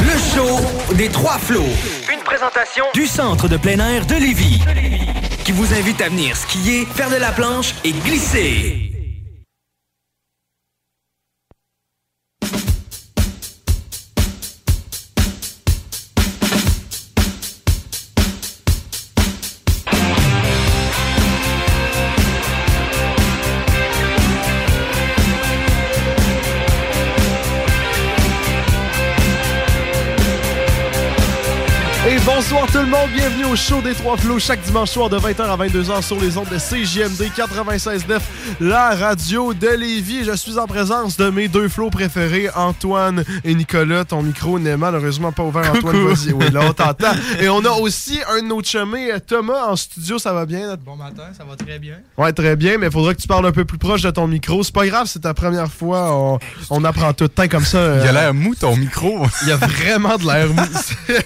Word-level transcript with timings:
Le 0.00 0.18
show 0.34 0.94
des 0.94 1.08
trois 1.08 1.38
flots. 1.38 1.62
Une 2.12 2.18
présentation 2.24 2.84
du 2.94 3.06
centre 3.06 3.46
de 3.48 3.56
plein 3.56 3.78
air 3.78 4.04
de 4.06 4.16
Lévis. 4.16 4.60
Qui 5.44 5.52
vous 5.52 5.72
invite 5.72 6.00
à 6.00 6.08
venir 6.08 6.36
skier, 6.36 6.84
faire 6.86 7.10
de 7.10 7.16
la 7.16 7.30
planche 7.30 7.74
et 7.84 7.92
glisser. 7.92 8.91
Bonsoir 32.42 32.66
tout 32.66 32.78
le 32.78 32.86
monde, 32.86 33.08
bienvenue 33.14 33.44
au 33.44 33.54
show 33.54 33.80
des 33.82 33.94
Trois 33.94 34.16
Flots 34.16 34.40
chaque 34.40 34.60
dimanche 34.62 34.90
soir 34.90 35.08
de 35.08 35.16
20h 35.16 35.42
à 35.42 35.56
22h 35.56 36.02
sur 36.02 36.20
les 36.20 36.36
ondes 36.36 36.48
de 36.48 36.56
CJMD 36.58 37.30
96.9, 37.36 38.18
la 38.60 38.96
radio 38.96 39.54
de 39.54 39.68
Lévis. 39.68 40.24
Je 40.24 40.34
suis 40.34 40.58
en 40.58 40.66
présence 40.66 41.16
de 41.16 41.30
mes 41.30 41.46
deux 41.46 41.68
flots 41.68 41.90
préférés, 41.90 42.50
Antoine 42.56 43.22
et 43.44 43.54
Nicolas. 43.54 44.04
Ton 44.04 44.22
micro 44.22 44.58
n'est 44.58 44.76
malheureusement 44.76 45.30
pas 45.30 45.44
ouvert, 45.44 45.70
Antoine. 45.72 46.08
Vas-y, 46.08 46.32
oui, 46.32 46.50
là 46.50 46.62
on 46.68 46.72
t'entend. 46.72 47.12
Et 47.40 47.48
on 47.48 47.64
a 47.64 47.70
aussi 47.70 48.18
un 48.28 48.42
de 48.42 48.48
nos 48.48 48.62
chemins, 48.62 49.20
Thomas, 49.24 49.68
en 49.68 49.76
studio, 49.76 50.18
ça 50.18 50.32
va 50.32 50.44
bien? 50.44 50.76
Bon 50.84 50.96
matin, 50.96 51.28
ça 51.38 51.44
va 51.44 51.54
très 51.54 51.78
bien. 51.78 51.98
Ouais, 52.18 52.32
très 52.32 52.56
bien, 52.56 52.76
mais 52.76 52.86
il 52.86 52.92
faudra 52.92 53.14
que 53.14 53.20
tu 53.20 53.28
parles 53.28 53.46
un 53.46 53.52
peu 53.52 53.64
plus 53.64 53.78
proche 53.78 54.02
de 54.02 54.10
ton 54.10 54.26
micro. 54.26 54.64
C'est 54.64 54.74
pas 54.74 54.86
grave, 54.86 55.06
c'est 55.06 55.20
ta 55.20 55.32
première 55.32 55.70
fois. 55.70 56.12
On, 56.16 56.38
on 56.70 56.82
apprend 56.82 57.12
tout 57.12 57.24
le 57.24 57.28
temps 57.28 57.48
comme 57.48 57.64
ça. 57.64 57.78
Il 57.78 58.00
a 58.00 58.10
euh, 58.10 58.12
l'air 58.12 58.34
mou 58.34 58.56
ton 58.56 58.76
micro. 58.76 59.24
il 59.42 59.48
y 59.48 59.52
a 59.52 59.56
vraiment 59.56 60.16
de 60.16 60.26
l'air 60.26 60.48
mou. 60.48 60.62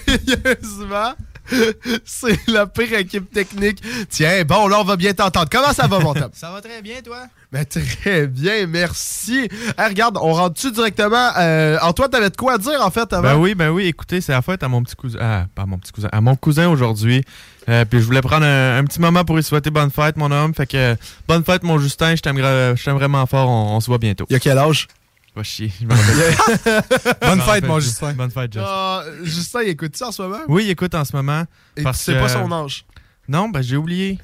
Sérieusement, 0.05 1.06
c'est 2.05 2.37
la 2.47 2.67
pire 2.67 2.93
équipe 2.97 3.31
technique. 3.31 3.81
Tiens, 4.09 4.43
bon, 4.43 4.67
là, 4.67 4.81
on 4.81 4.83
va 4.83 4.97
bien 4.97 5.13
t'entendre. 5.13 5.47
Comment 5.49 5.71
ça 5.73 5.87
va, 5.87 5.99
mon 5.99 6.13
top? 6.13 6.31
Ça 6.33 6.51
va 6.51 6.59
très 6.61 6.81
bien, 6.81 6.95
toi? 7.01 7.19
Ben, 7.51 7.63
très 7.65 8.27
bien, 8.27 8.67
merci. 8.67 9.47
Hey, 9.77 9.87
regarde, 9.87 10.17
on 10.21 10.33
rentre-tu 10.33 10.71
directement? 10.71 11.29
Euh, 11.37 11.77
Antoine, 11.81 12.09
t'avais 12.09 12.29
de 12.29 12.35
quoi 12.35 12.55
à 12.55 12.57
dire, 12.57 12.81
en 12.85 12.91
fait, 12.91 13.11
avant? 13.13 13.21
Ben 13.21 13.35
oui, 13.37 13.55
ben 13.55 13.69
oui, 13.69 13.85
écoutez, 13.85 14.19
c'est 14.19 14.33
la 14.33 14.41
fête 14.41 14.61
à 14.63 14.67
mon 14.67 14.83
petit 14.83 14.95
cousin. 14.95 15.19
Ah, 15.21 15.45
pas 15.55 15.61
à 15.61 15.65
mon 15.65 15.77
petit 15.77 15.93
cousin, 15.93 16.09
à 16.11 16.19
mon 16.19 16.35
cousin 16.35 16.67
aujourd'hui. 16.67 17.23
Euh, 17.69 17.85
puis 17.85 17.99
je 17.99 18.05
voulais 18.05 18.21
prendre 18.21 18.45
un, 18.45 18.77
un 18.79 18.83
petit 18.83 18.99
moment 18.99 19.23
pour 19.23 19.35
lui 19.37 19.43
souhaiter 19.43 19.69
bonne 19.69 19.91
fête, 19.91 20.17
mon 20.17 20.31
homme. 20.31 20.53
Fait 20.53 20.67
que 20.67 20.75
euh, 20.77 20.95
bonne 21.27 21.43
fête, 21.45 21.63
mon 21.63 21.79
Justin, 21.79 22.15
je 22.15 22.21
t'aime 22.21 22.37
gra- 22.37 22.75
je 22.75 22.83
t'aime 22.83 22.95
vraiment 22.95 23.25
fort. 23.25 23.49
On, 23.49 23.75
on 23.75 23.79
se 23.79 23.87
voit 23.87 23.97
bientôt. 23.97 24.25
Il 24.29 24.33
y 24.33 24.35
a 24.35 24.39
quel 24.39 24.57
âge? 24.57 24.87
Va 25.37 25.43
chier. 25.43 25.71
je 25.79 25.85
me 25.85 25.93
rappelle. 25.93 26.83
Bonne 27.21 27.41
fête, 27.41 27.63
mon. 27.67 27.79
Justin. 27.79 28.13
Bonne 28.13 28.31
fête, 28.31 28.51
Justin. 28.53 28.67
Ah, 28.67 29.03
Justin, 29.21 29.61
il 29.61 29.69
écoute 29.69 29.95
ça 29.95 30.07
en 30.07 30.11
ce 30.11 30.23
moment? 30.23 30.39
Oui, 30.47 30.63
il 30.65 30.71
écoute 30.71 30.95
en 30.95 31.05
ce 31.05 31.15
moment. 31.15 31.43
Et 31.75 31.83
parce 31.83 31.99
tu 31.99 32.05
sais 32.05 32.13
que- 32.13 32.19
pas 32.19 32.29
son 32.29 32.51
âge. 32.51 32.85
Non, 33.29 33.49
ben 33.49 33.61
j'ai 33.61 33.77
oublié. 33.77 34.17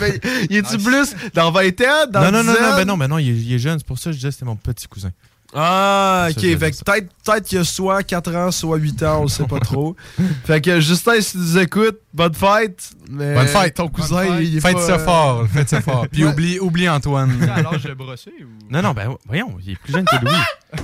Mais 0.00 0.18
il 0.50 0.56
est-tu 0.56 0.78
plus 0.78 1.14
dans 1.34 1.50
20 1.50 1.80
ans? 1.82 2.06
Dans 2.10 2.22
non, 2.22 2.32
non, 2.32 2.44
non, 2.44 2.54
10 2.54 2.60
non, 2.62 2.76
ben 2.76 2.84
non, 2.86 2.96
ben 2.96 3.08
non, 3.08 3.18
il 3.18 3.28
est, 3.28 3.36
il 3.42 3.52
est 3.52 3.58
jeune. 3.58 3.78
C'est 3.78 3.86
pour 3.86 3.98
ça 3.98 4.04
que 4.10 4.12
je 4.12 4.16
disais 4.16 4.28
que 4.28 4.32
c'était 4.34 4.46
mon 4.46 4.56
petit 4.56 4.86
cousin. 4.88 5.10
Ah, 5.54 6.28
ok. 6.30 6.36
Je 6.42 6.56
Fait 6.56 6.70
que 6.70 6.84
peut-être 6.84 7.08
peut 7.24 7.40
qu'il 7.40 7.58
y 7.58 7.60
a 7.60 7.64
soit 7.64 8.02
4 8.04 8.34
ans, 8.36 8.50
soit 8.52 8.76
8 8.76 9.02
ans, 9.02 9.18
on 9.20 9.22
le 9.22 9.28
sait 9.28 9.44
pas 9.46 9.58
trop. 9.60 9.96
Fait 10.44 10.60
que 10.60 10.80
Justin, 10.80 11.20
si 11.20 11.32
tu 11.32 11.38
nous 11.38 11.58
écoutes, 11.58 11.98
bonne 12.14 12.34
fête. 12.34 12.90
Mais 13.10 13.34
Bonne 13.34 13.48
fête. 13.48 13.74
Ton 13.74 13.88
cousin, 13.88 14.22
fête. 14.22 14.32
il 14.42 14.56
est 14.58 14.60
Faites 14.60 14.74
pas, 14.76 14.86
ça 14.86 14.92
euh, 14.94 14.98
fort. 15.04 15.46
Faites 15.52 15.68
ça 15.68 15.80
fort. 15.80 16.06
Puis 16.10 16.24
Ouais. 16.24 16.30
oublie, 16.30 16.58
oublie 16.60 16.88
Antoine. 16.88 17.32
à 17.52 17.62
l'âge 17.62 17.82
de 17.82 17.94
brosser 17.94 18.32
ou? 18.40 18.72
Non, 18.72 18.80
non, 18.82 18.92
ben 18.92 19.12
voyons, 19.26 19.56
il 19.64 19.72
est 19.72 19.76
plus 19.76 19.92
jeune 19.92 20.04
que 20.04 20.24
Louis. 20.24 20.32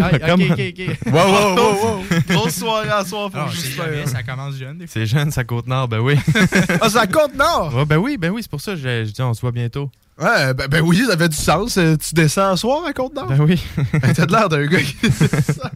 Ah, 0.00 0.10
ok, 0.12 0.20
Comment- 0.26 0.44
ok, 0.44 0.60
ok. 0.78 1.12
Wow, 1.12 1.14
wow, 1.14 1.54
wow, 1.56 1.72
wow. 1.98 2.04
Grosse 2.28 2.54
soirée 2.54 2.88
à 2.88 3.04
soir 3.04 3.30
pour 3.30 3.40
Alors, 3.40 3.52
c'est 3.52 3.66
Justin. 3.66 3.84
jamais, 3.84 4.06
ça 4.06 4.22
commence 4.22 4.54
jeune 4.56 4.78
des 4.78 4.86
fois. 4.86 4.92
C'est 4.92 5.06
jeune, 5.06 5.30
ça 5.30 5.44
côte 5.44 5.66
nord, 5.66 5.88
ben 5.88 5.98
oui. 6.00 6.16
Ah, 6.80 6.88
ça 6.88 7.06
compte 7.06 7.34
nord? 7.36 7.74
Ouais, 7.74 7.84
ben 7.84 7.96
oui, 7.96 8.16
ben 8.16 8.30
oui, 8.30 8.42
c'est 8.42 8.50
pour 8.50 8.60
ça 8.60 8.72
que 8.72 8.78
je, 8.78 9.04
je 9.04 9.10
dis 9.12 9.22
on 9.22 9.34
se 9.34 9.40
voit 9.40 9.52
bientôt. 9.52 9.90
Ouais, 10.20 10.52
ben, 10.54 10.66
ben 10.68 10.80
oui, 10.82 11.04
ça 11.06 11.12
avait 11.12 11.28
du 11.28 11.36
sens. 11.36 11.76
Euh, 11.78 11.96
Tu 11.96 12.14
descends 12.14 12.48
un 12.50 12.56
soir 12.56 12.84
à 12.86 12.92
Côte-Nord? 12.92 13.28
Ben 13.28 13.40
oui. 13.40 13.62
Ben, 13.92 14.12
T'as 14.14 14.26
de 14.26 14.32
l'air 14.32 14.48
d'un 14.48 14.66
gars 14.66 14.80
qui 14.80 14.94
fait 15.10 15.52
ça. 15.52 15.70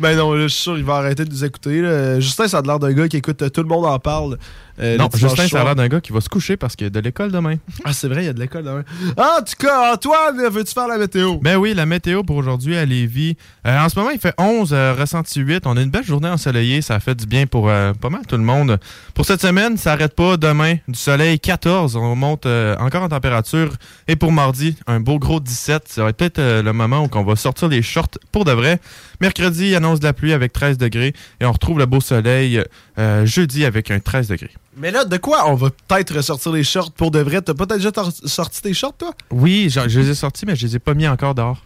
Ben 0.00 0.16
non, 0.16 0.32
là, 0.32 0.44
je 0.44 0.48
suis 0.48 0.62
sûr 0.62 0.74
qu'il 0.76 0.84
va 0.84 0.94
arrêter 0.94 1.26
de 1.26 1.30
nous 1.30 1.44
écouter. 1.44 1.82
là. 1.82 2.18
Justin, 2.20 2.48
ça 2.48 2.58
a 2.58 2.62
de 2.62 2.66
l'air 2.68 2.78
d'un 2.78 2.92
gars 2.94 3.06
qui 3.08 3.18
écoute 3.18 3.42
euh, 3.42 3.50
Tout 3.50 3.60
le 3.62 3.68
monde 3.68 3.84
en 3.84 3.98
parle. 3.98 4.38
Euh, 4.82 4.96
non, 4.96 5.08
Justin, 5.14 5.46
ça 5.46 5.60
a 5.60 5.64
l'air 5.64 5.76
d'un 5.76 5.88
gars 5.88 6.00
qui 6.00 6.12
va 6.12 6.20
se 6.20 6.28
coucher 6.28 6.56
parce 6.56 6.74
qu'il 6.74 6.86
y 6.86 6.88
a 6.88 6.90
de 6.90 7.00
l'école 7.00 7.30
demain. 7.30 7.56
Ah, 7.84 7.92
c'est 7.92 8.08
vrai, 8.08 8.22
il 8.22 8.26
y 8.26 8.28
a 8.28 8.32
de 8.32 8.40
l'école 8.40 8.64
demain. 8.64 8.84
Ah, 9.16 9.38
en 9.40 9.42
tout 9.42 9.54
cas, 9.58 9.92
Antoine, 9.94 10.36
veux-tu 10.50 10.72
faire 10.72 10.88
la 10.88 10.98
météo? 10.98 11.36
Ben 11.40 11.56
oui, 11.56 11.72
la 11.72 11.86
météo 11.86 12.22
pour 12.24 12.36
aujourd'hui 12.36 12.76
à 12.76 12.84
Lévis. 12.84 13.36
Euh, 13.66 13.78
en 13.78 13.88
ce 13.88 13.98
moment, 13.98 14.10
il 14.10 14.18
fait 14.18 14.34
11, 14.38 14.72
euh, 14.72 14.94
ressenti 14.98 15.40
8. 15.40 15.66
On 15.66 15.76
a 15.76 15.82
une 15.82 15.90
belle 15.90 16.04
journée 16.04 16.28
ensoleillée. 16.28 16.82
Ça 16.82 16.98
fait 16.98 17.14
du 17.14 17.26
bien 17.26 17.46
pour 17.46 17.68
euh, 17.68 17.92
pas 17.92 18.10
mal 18.10 18.26
tout 18.26 18.36
le 18.36 18.42
monde. 18.42 18.78
Pour 19.14 19.24
cette 19.24 19.40
semaine, 19.40 19.76
ça 19.76 19.90
n'arrête 19.90 20.14
pas. 20.14 20.36
Demain, 20.36 20.76
du 20.88 20.98
soleil 20.98 21.38
14. 21.38 21.96
On 21.96 22.16
monte 22.16 22.46
encore 22.46 23.04
en 23.04 23.08
température. 23.08 23.74
Et 24.08 24.16
pour 24.16 24.32
mardi, 24.32 24.76
un 24.86 25.00
beau 25.00 25.18
gros 25.18 25.40
17. 25.40 25.84
Ça 25.86 26.02
va 26.02 26.10
être 26.10 26.16
peut-être 26.16 26.40
le 26.40 26.72
moment 26.72 27.04
où 27.04 27.08
on 27.14 27.24
va 27.24 27.36
sortir 27.36 27.68
les 27.68 27.82
shorts 27.82 28.18
pour 28.32 28.44
de 28.44 28.52
vrai. 28.52 28.80
Mercredi, 29.20 29.68
il 29.68 29.74
annonce 29.76 30.00
de 30.00 30.04
la 30.04 30.12
pluie 30.12 30.32
avec 30.32 30.52
13 30.52 30.78
degrés. 30.78 31.14
Et 31.40 31.46
on 31.46 31.52
retrouve 31.52 31.78
le 31.78 31.86
beau 31.86 32.00
soleil 32.00 32.62
euh, 32.98 33.24
jeudi 33.26 33.64
avec 33.64 33.90
un 33.90 33.98
13 34.00 34.28
degrés. 34.28 34.50
Mais 34.76 34.90
là, 34.90 35.04
de 35.04 35.16
quoi 35.16 35.48
on 35.50 35.54
va 35.54 35.68
peut-être 35.70 36.14
ressortir 36.16 36.52
les 36.52 36.64
shorts 36.64 36.92
pour 36.92 37.10
de 37.10 37.18
vrai? 37.20 37.40
T'as 37.42 37.54
pas 37.54 37.66
déjà 37.66 37.90
sorti 38.24 38.62
tes 38.62 38.74
shorts, 38.74 38.96
toi? 38.96 39.12
Oui, 39.30 39.68
je, 39.70 39.88
je 39.88 40.00
les 40.00 40.10
ai 40.10 40.14
sortis, 40.14 40.44
mais 40.46 40.56
je 40.56 40.66
les 40.66 40.76
ai 40.76 40.78
pas 40.78 40.94
mis 40.94 41.06
encore 41.08 41.34
dehors. 41.34 41.62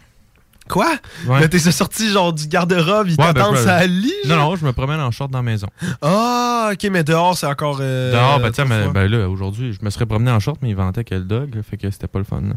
Quoi? 0.69 0.89
Ouais. 1.25 1.39
Mais 1.39 1.47
t'es 1.47 1.59
sorti 1.59 2.09
genre 2.09 2.33
du 2.33 2.45
garde-robe, 2.47 3.07
ils 3.07 3.11
Ouais, 3.11 3.15
ben, 3.17 3.33
t'attendent 3.33 3.55
ça 3.57 3.85
lit? 3.87 4.11
Non, 4.25 4.35
non, 4.35 4.55
je 4.57 4.65
me 4.65 4.73
promène 4.73 4.99
en 4.99 5.11
short 5.11 5.31
dans 5.31 5.39
la 5.39 5.43
maison. 5.43 5.67
Ah, 6.01 6.71
ok, 6.73 6.89
mais 6.91 7.05
dehors, 7.05 7.37
c'est 7.37 7.45
encore. 7.47 7.77
euh, 7.79 8.11
Dehors, 8.11 8.39
ben, 8.41 8.51
tiens, 8.51 8.65
mais, 8.65 8.89
ben 8.89 9.07
là, 9.09 9.29
aujourd'hui, 9.29 9.71
je 9.71 9.79
me 9.81 9.89
serais 9.89 10.05
promené 10.05 10.29
en 10.29 10.41
short, 10.41 10.59
mais 10.61 10.69
il 10.69 10.75
vantait 10.75 11.05
quel 11.05 11.25
dog, 11.25 11.61
fait 11.69 11.77
que 11.77 11.89
c'était 11.89 12.07
pas 12.07 12.19
le 12.19 12.25
fun. 12.25 12.41
là. 12.41 12.55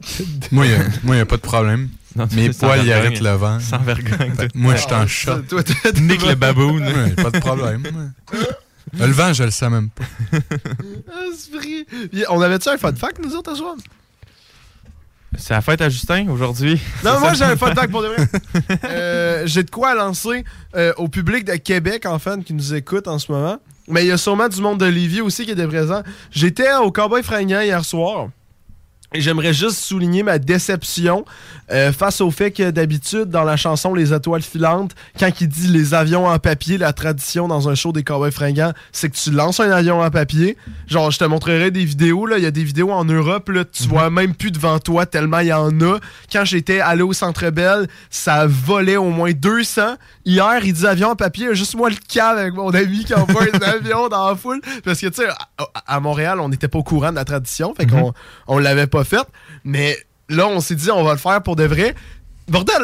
Moi, 0.52 0.66
il 0.66 0.78
n'y 1.04 1.20
a, 1.20 1.26
pas 1.26 1.36
de 1.36 1.42
problème. 1.42 1.88
Non, 2.14 2.26
Mes 2.32 2.50
poils, 2.50 2.84
ils 2.84 2.92
arrêtent 2.92 3.20
le 3.20 3.30
vent. 3.30 3.60
Sans 3.60 3.78
vergogne. 3.78 4.34
Fait 4.34 4.54
Moi, 4.54 4.74
je 4.76 4.80
suis 5.08 5.28
en 5.28 5.32
Ah. 5.34 5.40
Toi, 5.48 5.62
t'es- 5.62 6.00
Nick 6.00 6.26
le 6.26 6.34
baboon. 6.34 6.78
Ouais, 6.78 7.10
pas 7.10 7.30
de 7.30 7.38
problème. 7.38 7.82
Le 8.92 9.06
vent, 9.06 9.32
je 9.32 9.44
le 9.44 9.50
sais 9.50 9.68
même 9.68 9.90
pas. 9.90 10.04
Puis, 11.60 12.24
On 12.28 12.40
avait-tu 12.40 12.68
un 12.68 12.78
fun 12.78 12.94
fact, 12.94 13.18
nous 13.22 13.34
autres, 13.34 13.52
à 13.52 13.56
soir? 13.56 13.74
C'est 15.38 15.52
la 15.52 15.60
fête 15.60 15.82
à 15.82 15.90
Justin 15.90 16.28
aujourd'hui. 16.30 16.80
Non, 17.04 17.20
moi, 17.20 17.34
j'ai 17.34 17.44
un 17.44 17.56
fun 17.56 17.74
fact 17.74 17.90
pour 17.90 18.02
de 18.02 18.08
vrai. 18.08 18.26
Euh, 18.84 19.42
j'ai 19.46 19.62
de 19.64 19.70
quoi 19.70 19.94
lancer 19.94 20.44
euh, 20.74 20.92
au 20.96 21.08
public 21.08 21.44
de 21.44 21.56
Québec, 21.56 22.06
en 22.06 22.18
fait, 22.18 22.42
qui 22.42 22.54
nous 22.54 22.74
écoute 22.74 23.06
en 23.08 23.18
ce 23.18 23.30
moment. 23.30 23.58
Mais 23.88 24.04
il 24.04 24.08
y 24.08 24.12
a 24.12 24.16
sûrement 24.16 24.48
du 24.48 24.60
monde 24.60 24.80
de 24.80 24.86
Lévis 24.86 25.20
aussi 25.20 25.44
qui 25.44 25.50
était 25.50 25.66
présent. 25.66 26.02
J'étais 26.30 26.74
au 26.74 26.90
Cowboy 26.90 27.22
Fringant 27.22 27.60
hier 27.60 27.84
soir. 27.84 28.28
J'aimerais 29.20 29.52
juste 29.52 29.78
souligner 29.78 30.22
ma 30.22 30.38
déception 30.38 31.24
euh, 31.70 31.92
face 31.92 32.20
au 32.20 32.30
fait 32.30 32.50
que 32.50 32.70
d'habitude, 32.70 33.24
dans 33.24 33.44
la 33.44 33.56
chanson 33.56 33.94
Les 33.94 34.12
étoiles 34.12 34.42
filantes, 34.42 34.92
quand 35.18 35.30
il 35.40 35.48
dit 35.48 35.68
les 35.68 35.94
avions 35.94 36.26
en 36.26 36.38
papier, 36.38 36.78
la 36.78 36.92
tradition 36.92 37.48
dans 37.48 37.68
un 37.68 37.74
show 37.74 37.92
des 37.92 38.04
cowboys 38.04 38.30
fringants, 38.30 38.72
c'est 38.92 39.10
que 39.10 39.16
tu 39.16 39.30
lances 39.30 39.60
un 39.60 39.70
avion 39.70 40.00
en 40.00 40.10
papier. 40.10 40.56
Genre, 40.86 41.10
je 41.10 41.18
te 41.18 41.24
montrerai 41.24 41.70
des 41.70 41.84
vidéos, 41.84 42.26
là. 42.26 42.38
Il 42.38 42.44
y 42.44 42.46
a 42.46 42.50
des 42.50 42.64
vidéos 42.64 42.92
en 42.92 43.04
Europe, 43.04 43.48
là. 43.48 43.64
Tu 43.64 43.84
vois 43.84 44.10
même 44.10 44.34
plus 44.34 44.50
devant 44.50 44.78
toi 44.78 45.06
tellement 45.06 45.40
il 45.40 45.48
y 45.48 45.52
en 45.52 45.80
a. 45.80 45.98
Quand 46.32 46.44
j'étais 46.44 46.80
allé 46.80 47.02
au 47.02 47.12
Centre 47.12 47.50
Bell, 47.50 47.88
ça 48.10 48.46
volait 48.46 48.96
au 48.96 49.10
moins 49.10 49.32
200. 49.32 49.96
Hier, 50.24 50.64
il 50.64 50.72
dit 50.72 50.86
avion 50.86 51.10
en 51.10 51.16
papier. 51.16 51.54
Juste 51.54 51.74
moi 51.74 51.90
le 51.90 51.96
cave 52.08 52.38
avec 52.38 52.54
mon 52.54 52.70
ami 52.70 53.04
qui 53.04 53.14
envoie 53.14 53.42
un 53.42 53.62
avion 53.62 54.08
dans 54.08 54.28
la 54.28 54.36
foule. 54.36 54.60
Parce 54.84 55.00
que, 55.00 55.06
tu 55.06 55.22
sais, 55.22 55.28
à, 55.28 55.94
à 55.94 56.00
Montréal, 56.00 56.40
on 56.40 56.48
n'était 56.48 56.68
pas 56.68 56.78
au 56.78 56.82
courant 56.82 57.10
de 57.10 57.16
la 57.16 57.24
tradition. 57.24 57.74
Fait 57.74 57.86
qu'on 57.86 58.12
on 58.46 58.58
l'avait 58.58 58.86
pas 58.86 59.04
fait. 59.06 59.26
Mais 59.64 59.96
là, 60.28 60.46
on 60.48 60.60
s'est 60.60 60.74
dit, 60.74 60.90
on 60.90 61.02
va 61.02 61.12
le 61.12 61.18
faire 61.18 61.42
pour 61.42 61.56
de 61.56 61.64
vrai. 61.64 61.94
Bordel, 62.48 62.82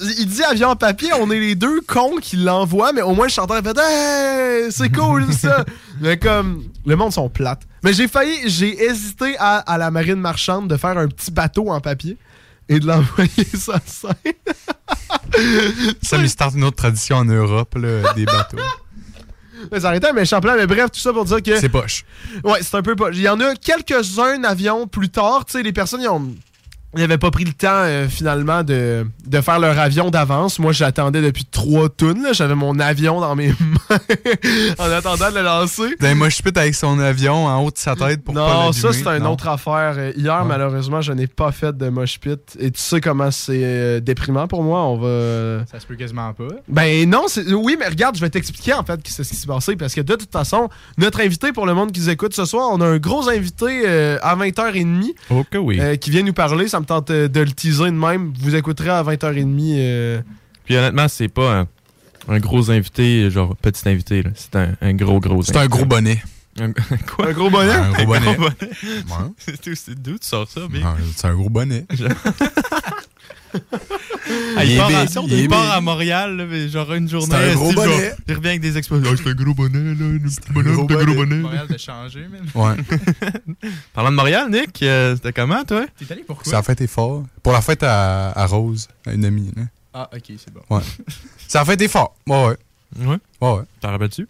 il 0.00 0.26
dit 0.26 0.42
avion 0.44 0.68
en 0.68 0.76
papier, 0.76 1.10
on 1.18 1.30
est 1.30 1.38
les 1.38 1.54
deux 1.54 1.80
cons 1.82 2.16
qui 2.20 2.36
l'envoient, 2.36 2.92
mais 2.92 3.02
au 3.02 3.14
moins 3.14 3.26
le 3.26 3.32
chanteur 3.32 3.62
fait 3.62 3.78
Hey, 3.78 4.72
c'est 4.72 4.90
cool 4.90 5.32
ça! 5.32 5.64
mais 6.00 6.18
comme, 6.18 6.64
le 6.86 6.96
monde 6.96 7.12
sont 7.12 7.28
plates. 7.28 7.62
Mais 7.82 7.92
j'ai 7.92 8.08
failli, 8.08 8.34
j'ai 8.46 8.82
hésité 8.84 9.36
à, 9.38 9.58
à 9.58 9.78
la 9.78 9.90
marine 9.90 10.16
marchande 10.16 10.68
de 10.68 10.76
faire 10.76 10.96
un 10.96 11.08
petit 11.08 11.30
bateau 11.30 11.70
en 11.70 11.80
papier 11.80 12.16
et 12.68 12.78
de 12.78 12.86
l'envoyer 12.86 13.44
sur 13.54 13.78
scène. 13.84 14.34
Ça 16.02 16.18
lui 16.18 16.28
starte 16.28 16.54
une 16.54 16.64
autre 16.64 16.76
tradition 16.76 17.16
en 17.16 17.24
Europe, 17.24 17.74
là, 17.76 18.12
des 18.14 18.24
bateaux. 18.24 18.58
Mais 19.70 19.80
ça 19.80 19.88
aurait 19.88 19.98
été 19.98 20.08
un 20.08 20.12
méchant 20.12 20.40
plan, 20.40 20.54
mais 20.56 20.66
bref, 20.66 20.90
tout 20.92 21.00
ça 21.00 21.12
pour 21.12 21.24
dire 21.24 21.42
que. 21.42 21.56
C'est 21.58 21.68
poche. 21.68 22.04
Ouais, 22.44 22.60
c'est 22.62 22.76
un 22.76 22.82
peu 22.82 22.96
poche. 22.96 23.16
Il 23.16 23.22
y 23.22 23.28
en 23.28 23.40
a 23.40 23.54
quelques-uns 23.54 24.42
avions 24.44 24.86
plus 24.86 25.08
tard, 25.08 25.44
tu 25.44 25.52
sais, 25.52 25.62
les 25.62 25.72
personnes, 25.72 26.02
ils 26.02 26.08
ont. 26.08 26.34
Ils 26.96 27.00
n'avaient 27.00 27.18
pas 27.18 27.30
pris 27.30 27.44
le 27.44 27.52
temps 27.52 27.68
euh, 27.70 28.08
finalement 28.08 28.64
de, 28.64 29.06
de 29.24 29.40
faire 29.40 29.60
leur 29.60 29.78
avion 29.78 30.10
d'avance. 30.10 30.58
Moi, 30.58 30.72
j'attendais 30.72 31.22
depuis 31.22 31.44
trois 31.44 31.88
tonnes. 31.88 32.22
là. 32.22 32.32
J'avais 32.32 32.56
mon 32.56 32.78
avion 32.80 33.20
dans 33.20 33.36
mes 33.36 33.48
mains 33.88 33.98
en 34.78 34.90
attendant 34.90 35.30
de 35.30 35.36
le 35.36 35.42
lancer. 35.42 35.94
D'un 36.00 36.14
moche 36.16 36.42
pit 36.42 36.56
avec 36.56 36.74
son 36.74 36.98
avion 36.98 37.46
en 37.46 37.62
haut 37.62 37.70
de 37.70 37.78
sa 37.78 37.94
tête 37.94 38.24
pour 38.24 38.34
pas 38.34 38.40
Non, 38.40 38.72
ça 38.72 38.92
c'est 38.92 39.06
une 39.06 39.22
Non. 39.22 39.32
autre 39.34 39.46
affaire. 39.48 39.94
Euh, 39.98 40.12
Hier, 40.16 40.40
Ouais. 40.42 40.48
malheureusement, 40.48 41.00
je 41.00 41.12
n'ai 41.12 41.26
pas 41.28 41.52
fait 41.52 41.76
de 41.76 41.88
mosh 41.90 42.18
pit. 42.18 42.40
Et 42.58 42.70
tu 42.72 42.80
sais 42.80 43.00
comment 43.00 43.30
c'est 43.30 43.60
euh, 43.62 44.00
déprimant 44.00 44.48
pour 44.48 44.62
moi? 44.64 44.82
On 44.84 44.96
va. 44.96 45.64
Ça 45.70 45.78
se 45.78 45.86
peut 45.86 45.94
quasiment 45.94 46.32
pas. 46.32 46.48
Ben 46.68 47.08
non, 47.08 47.24
c'est- 47.28 47.52
oui, 47.52 47.76
mais 47.78 47.86
regarde, 47.86 48.16
je 48.16 48.20
vais 48.20 48.30
t'expliquer 48.30 48.74
en 48.74 48.82
fait 48.84 49.00
ce 49.06 49.22
qui 49.22 49.36
s'est 49.36 49.46
passé. 49.46 49.76
Parce 49.76 49.94
que 49.94 50.00
de 50.00 50.14
toute 50.16 50.32
façon, 50.32 50.68
notre 50.98 51.20
invité 51.20 51.52
pour 51.52 51.66
le 51.66 51.74
monde 51.74 51.92
qui 51.92 52.00
nous 52.00 52.10
écoute 52.10 52.34
ce 52.34 52.44
soir, 52.44 52.68
on 52.72 52.80
a 52.80 52.86
un 52.86 52.98
gros 52.98 53.28
invité 53.28 53.82
euh, 53.86 54.18
à 54.22 54.34
20h30 54.34 55.12
Oh 55.30 55.44
que 55.48 55.58
oui. 55.58 55.78
euh, 55.80 55.94
qui 55.96 56.10
vient 56.10 56.22
nous 56.22 56.32
parler. 56.32 56.66
Ça 56.66 56.79
me 56.80 56.84
tente 56.84 57.10
euh, 57.10 57.28
de 57.28 57.40
le 57.40 57.52
teaser 57.52 57.84
de 57.86 57.90
même. 57.90 58.32
Vous 58.40 58.54
écouterez 58.56 58.90
à 58.90 59.02
20h30. 59.02 59.74
euh, 59.78 60.20
Puis 60.64 60.76
honnêtement, 60.76 61.06
c'est 61.08 61.28
pas 61.28 61.60
un, 61.60 61.68
un 62.28 62.38
gros 62.40 62.70
invité, 62.70 63.30
genre 63.30 63.56
petit 63.56 63.88
invité. 63.88 64.22
là. 64.22 64.30
C'est 64.34 64.56
un, 64.56 64.74
un 64.80 64.92
gros, 64.94 65.20
gros 65.20 65.42
C'est 65.42 65.56
un 65.56 65.66
gros 65.66 65.84
bonnet. 65.84 66.22
Un- 66.58 66.72
Quoi? 67.16 67.28
un 67.28 67.32
gros 67.32 67.48
bonnet? 67.48 67.72
Un 67.72 67.92
gros 67.92 68.06
bonnet. 68.06 68.36
bonnet. 68.36 68.52
Ouais. 68.62 69.30
C'est- 69.62 69.74
c'est 69.76 69.94
d'où 70.02 70.18
tu 70.18 70.26
sors 70.26 70.48
ça, 70.48 70.62
mais... 70.70 70.80
C'est 71.16 71.26
un 71.28 71.34
gros 71.34 71.48
bonnet. 71.48 71.86
Ah, 74.56 74.64
il, 74.64 74.70
Il 74.70 74.74
est 74.74 74.78
part, 74.78 74.86
à, 74.94 75.04
big, 75.04 75.10
il 75.26 75.32
est 75.34 75.42
il 75.42 75.48
part 75.48 75.62
big. 75.64 75.72
à 75.72 75.80
Montréal, 75.80 76.36
là, 76.36 76.46
mais 76.46 76.68
genre 76.68 76.92
une 76.94 77.08
journée. 77.08 77.26
C'est 77.30 77.50
un 77.50 77.54
gros 77.54 77.70
Steve, 77.72 77.84
genre, 77.84 77.86
bonnet. 77.96 78.14
Il 78.28 78.34
revient 78.34 78.48
avec 78.48 78.60
des 78.60 78.76
explosions. 78.78 79.10
Ah, 79.12 79.16
c'est 79.22 79.30
un 79.30 79.34
gros 79.34 79.54
bonnet, 79.54 79.78
là. 79.94 80.06
Un 80.06 80.18
petit 80.18 80.36
bonhomme, 80.52 80.74
gros 80.76 80.86
c'est 80.88 80.94
un 80.94 81.04
gros 81.04 81.06
bonnet. 81.06 81.14
bonnet. 81.16 81.36
Montréal 81.42 81.66
de 81.68 81.78
changer. 81.78 82.26
Ouais. 82.54 82.74
Parlant 83.94 84.10
de 84.10 84.16
Montréal, 84.16 84.50
Nick, 84.50 84.82
euh, 84.82 85.16
c'était 85.16 85.32
comment, 85.32 85.64
toi? 85.64 85.86
T'es 85.98 86.12
allé 86.12 86.22
pourquoi? 86.24 86.50
Ça 86.50 86.58
a 86.58 86.62
fait 86.62 86.86
fort. 86.86 87.24
Pour 87.42 87.52
la 87.52 87.60
fête 87.60 87.82
à, 87.82 88.30
à 88.30 88.46
Rose, 88.46 88.88
à 89.06 89.12
une 89.12 89.24
amie. 89.24 89.50
Là. 89.56 89.62
Ah, 89.92 90.08
ok, 90.14 90.22
c'est 90.28 90.52
bon. 90.52 90.60
Ouais. 90.70 90.82
Ça 91.48 91.62
a 91.62 91.64
fait 91.64 91.88
fort. 91.88 92.14
Ouais, 92.26 92.44
ouais. 92.46 92.56
Ouais. 93.06 93.16
Ouais, 93.40 93.50
ouais. 93.58 93.62
T'en 93.80 93.90
rappelles-tu? 93.90 94.28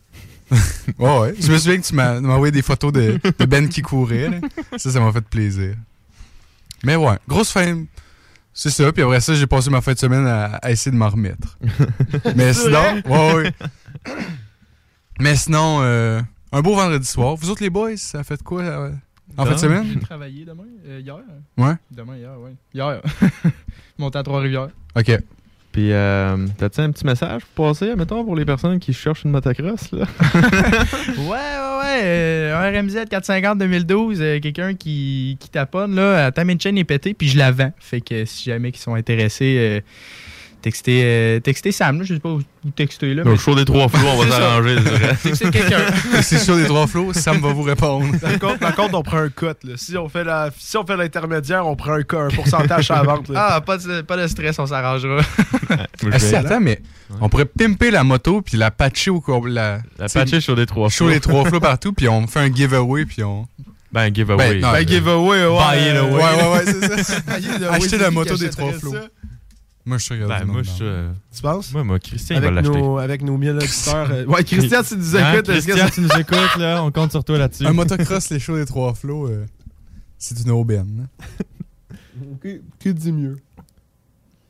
Ouais, 0.99 1.19
ouais. 1.21 1.35
Je 1.39 1.53
me 1.53 1.59
souviens 1.59 1.81
que 1.81 1.87
tu 1.87 1.95
m'as 1.95 2.19
envoyé 2.21 2.51
des 2.51 2.63
photos 2.63 2.93
de, 2.93 3.21
de 3.39 3.45
Ben 3.45 3.69
qui 3.69 3.83
courait. 3.83 4.29
là. 4.31 4.39
Ça, 4.79 4.91
ça 4.91 4.99
m'a 4.99 5.13
fait 5.13 5.21
plaisir. 5.21 5.75
Mais 6.83 6.97
ouais, 6.97 7.17
grosse 7.29 7.51
fin. 7.53 7.85
C'est 8.53 8.71
ça. 8.71 8.93
Puis 8.93 9.03
après 9.03 9.21
ça, 9.21 9.35
j'ai 9.35 9.47
passé 9.47 9.71
ma 9.71 9.81
fin 9.81 9.93
de 9.93 9.99
semaine 9.99 10.27
à, 10.27 10.57
à 10.57 10.71
essayer 10.71 10.91
de 10.91 10.97
m'en 10.97 11.09
remettre. 11.09 11.59
Mais 12.37 12.53
sinon, 12.53 13.01
ouais, 13.07 13.35
ouais. 13.35 13.53
Mais 15.21 15.37
sinon, 15.37 15.79
euh, 15.83 16.21
un 16.53 16.61
beau 16.63 16.75
vendredi 16.75 17.07
soir. 17.07 17.37
Vous 17.37 17.51
autres, 17.51 17.63
les 17.63 17.71
boys, 17.71 17.97
ça 17.97 18.21
a 18.21 18.25
fait 18.25 18.43
quoi 18.43 18.63
euh, 18.63 18.93
en 19.37 19.45
fin 19.45 19.51
de 19.53 19.57
J'ai 19.57 19.63
semaine? 19.63 20.01
travaillé 20.01 20.45
demain, 20.45 20.65
euh, 20.87 21.01
hier. 21.01 21.17
Ouais. 21.59 21.75
Demain, 21.91 22.17
hier, 22.17 22.39
ouais. 22.41 22.55
Hier. 22.75 23.01
Monté 23.99 24.19
à 24.19 24.23
Trois-Rivières. 24.23 24.69
Ok. 24.97 25.13
Puis, 25.73 25.93
euh, 25.93 26.37
t'as-tu 26.59 26.81
un 26.81 26.91
petit 26.91 27.07
message 27.07 27.43
pour 27.55 27.69
passer, 27.69 27.95
mettons, 27.95 28.25
pour 28.25 28.35
les 28.35 28.45
personnes 28.45 28.81
qui 28.81 28.93
cherchent 28.93 29.23
une 29.25 29.31
motocross, 29.31 29.93
là? 29.93 30.05
Ouais, 31.17 31.25
ouais, 31.29 31.79
ouais. 31.81 32.01
euh, 32.03 32.57
un 32.57 32.81
RMZ 32.81 33.05
450 33.09 33.59
2012, 33.59 34.19
euh, 34.21 34.41
quelqu'un 34.41 34.75
qui, 34.75 35.37
qui 35.39 35.49
taponne, 35.49 35.95
là, 35.95 36.27
attends, 36.27 36.45
mais 36.45 36.55
une 36.55 36.61
chaîne 36.61 36.77
est 36.77 36.85
pétée, 36.85 37.15
puis 37.15 37.29
je 37.29 37.39
la 37.39 37.53
vends. 37.53 37.73
Fait 37.79 38.01
que 38.01 38.25
si 38.25 38.51
jamais 38.51 38.71
ils 38.71 38.77
sont 38.77 38.95
intéressés, 38.95 39.57
euh, 39.59 39.81
textez, 40.63 41.03
euh, 41.05 41.41
textez 41.41 41.73
Sam, 41.73 41.99
là, 41.99 42.05
je 42.05 42.15
sais 42.15 42.21
pas 42.21 42.31
où 42.31 42.41
où 42.63 42.71
texter, 42.71 43.15
là. 43.15 43.23
Au 43.23 43.31
mais- 43.31 43.37
show 43.39 43.55
des 43.55 43.65
trois 43.65 43.89
flots, 43.89 44.07
on 44.07 44.23
va 44.23 44.31
s'arranger. 44.39 44.77
Textez 45.23 45.51
quelqu'un. 45.51 45.81
C'est 46.23 46.39
sur 46.39 46.57
les 46.57 46.65
trois 46.67 46.87
flots, 46.87 47.13
Sam 47.15 47.39
va 47.41 47.53
vous 47.55 47.63
répondre. 47.63 48.07
Par 48.21 48.39
contre, 48.39 48.59
par 48.59 48.75
contre, 48.75 48.95
on 48.99 49.03
prend 49.03 49.17
un 49.19 49.29
cut. 49.31 49.47
Là. 49.65 49.73
Si 49.77 49.97
on 49.97 50.09
fait 50.11 50.25
la, 50.25 50.51
si 50.59 50.77
on 50.77 50.85
fait 50.85 50.97
l'intermédiaire, 50.97 51.67
on 51.67 51.75
prend 51.75 51.93
un, 51.93 52.03
cut, 52.03 52.17
un 52.17 52.29
pourcentage 52.29 52.91
à 52.91 52.97
la 52.97 53.03
vente. 53.05 53.29
là. 53.31 53.49
Ah, 53.53 53.61
pas 53.63 53.79
de, 53.79 54.03
pas 54.03 54.17
de 54.19 54.27
stress, 54.27 54.59
on 54.59 54.67
s'arrangera. 54.67 55.23
Ah, 55.71 56.19
si, 56.19 56.35
attends, 56.37 56.61
mais 56.61 56.83
on 57.21 57.29
pourrait 57.31 57.47
pimper 57.47 57.91
la 57.91 58.05
moto 58.05 58.43
puis 58.43 58.57
la 58.59 58.71
patcher 58.71 59.11
au. 59.11 59.23
La, 59.47 59.79
La 59.99 60.09
patcher 60.09 60.41
sur 60.41 60.55
des 60.57 60.67
trois 60.67 60.89
show 60.91 61.05
flots. 61.07 61.09
les 61.15 61.21
trois 61.21 61.45
flots 61.47 61.61
partout, 61.61 61.93
puis 61.95 62.09
on 62.09 62.27
fait 62.27 62.41
un 62.41 62.53
giveaway, 62.55 63.07
puis 63.07 63.23
on. 63.25 63.47
Ben, 63.93 64.15
giveaway. 64.15 64.55
Ben, 64.55 64.61
non, 64.61 64.73
Ben, 64.73 64.87
giveaway, 64.87 65.47
ouais. 65.47 65.59
Buy 65.59 65.91
it 65.91 65.97
away. 65.97 66.13
Ouais, 66.13 66.21
ouais, 66.21 66.53
ouais, 66.53 66.65
c'est 66.67 67.03
ça. 67.05 67.17
Acheter 67.73 67.99
la 67.99 68.11
moto 68.11 68.37
des 68.37 68.51
trois 68.51 68.73
flots. 68.73 68.95
Moi, 69.91 69.99
je 69.99 70.05
suis 70.05 70.15
regardé. 70.15 70.45
Ben, 70.45 70.45
moi, 70.53 70.63
je 70.63 70.71
euh, 70.83 71.11
Tu 71.35 71.43
penses? 71.43 71.73
Moi, 71.73 71.83
moi, 71.85 71.99
Christian, 71.99 72.37
il 72.37 72.43
va 72.43 72.47
Avec 72.49 72.65
l'acheter. 72.65 72.81
nos, 72.81 72.99
avec 72.99 73.23
nos 73.23 73.37
1000 73.37 73.51
auditeurs. 73.51 74.09
euh, 74.13 74.25
Ouais, 74.27 74.45
Christian, 74.45 74.83
tu 74.85 74.97
nous 74.97 75.17
Hein, 75.17 75.33
écoutes. 75.35 75.49
est-ce 75.49 75.67
que 75.67 75.73
Christian, 75.73 75.87
ça- 75.89 75.91
tu 75.95 76.01
nous 76.03 76.21
écoutes, 76.21 76.57
là. 76.59 76.85
On 76.85 76.93
compte 76.93 77.11
sur 77.11 77.25
toi 77.25 77.39
là-dessus. 77.39 77.67
Un 77.67 77.73
motocross, 77.73 78.31
les 78.31 78.39
shows 78.39 78.57
des 78.57 78.67
trois 78.67 78.95
flots, 78.95 79.27
euh, 79.29 79.45
c'est 80.17 80.41
une 80.45 80.53
aubaine. 80.53 81.09
hein. 81.93 81.95
Qui, 82.41 82.61
qui 82.79 82.95
dit 82.95 83.11
mieux? 83.13 83.39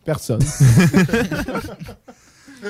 Personne. 0.04 0.40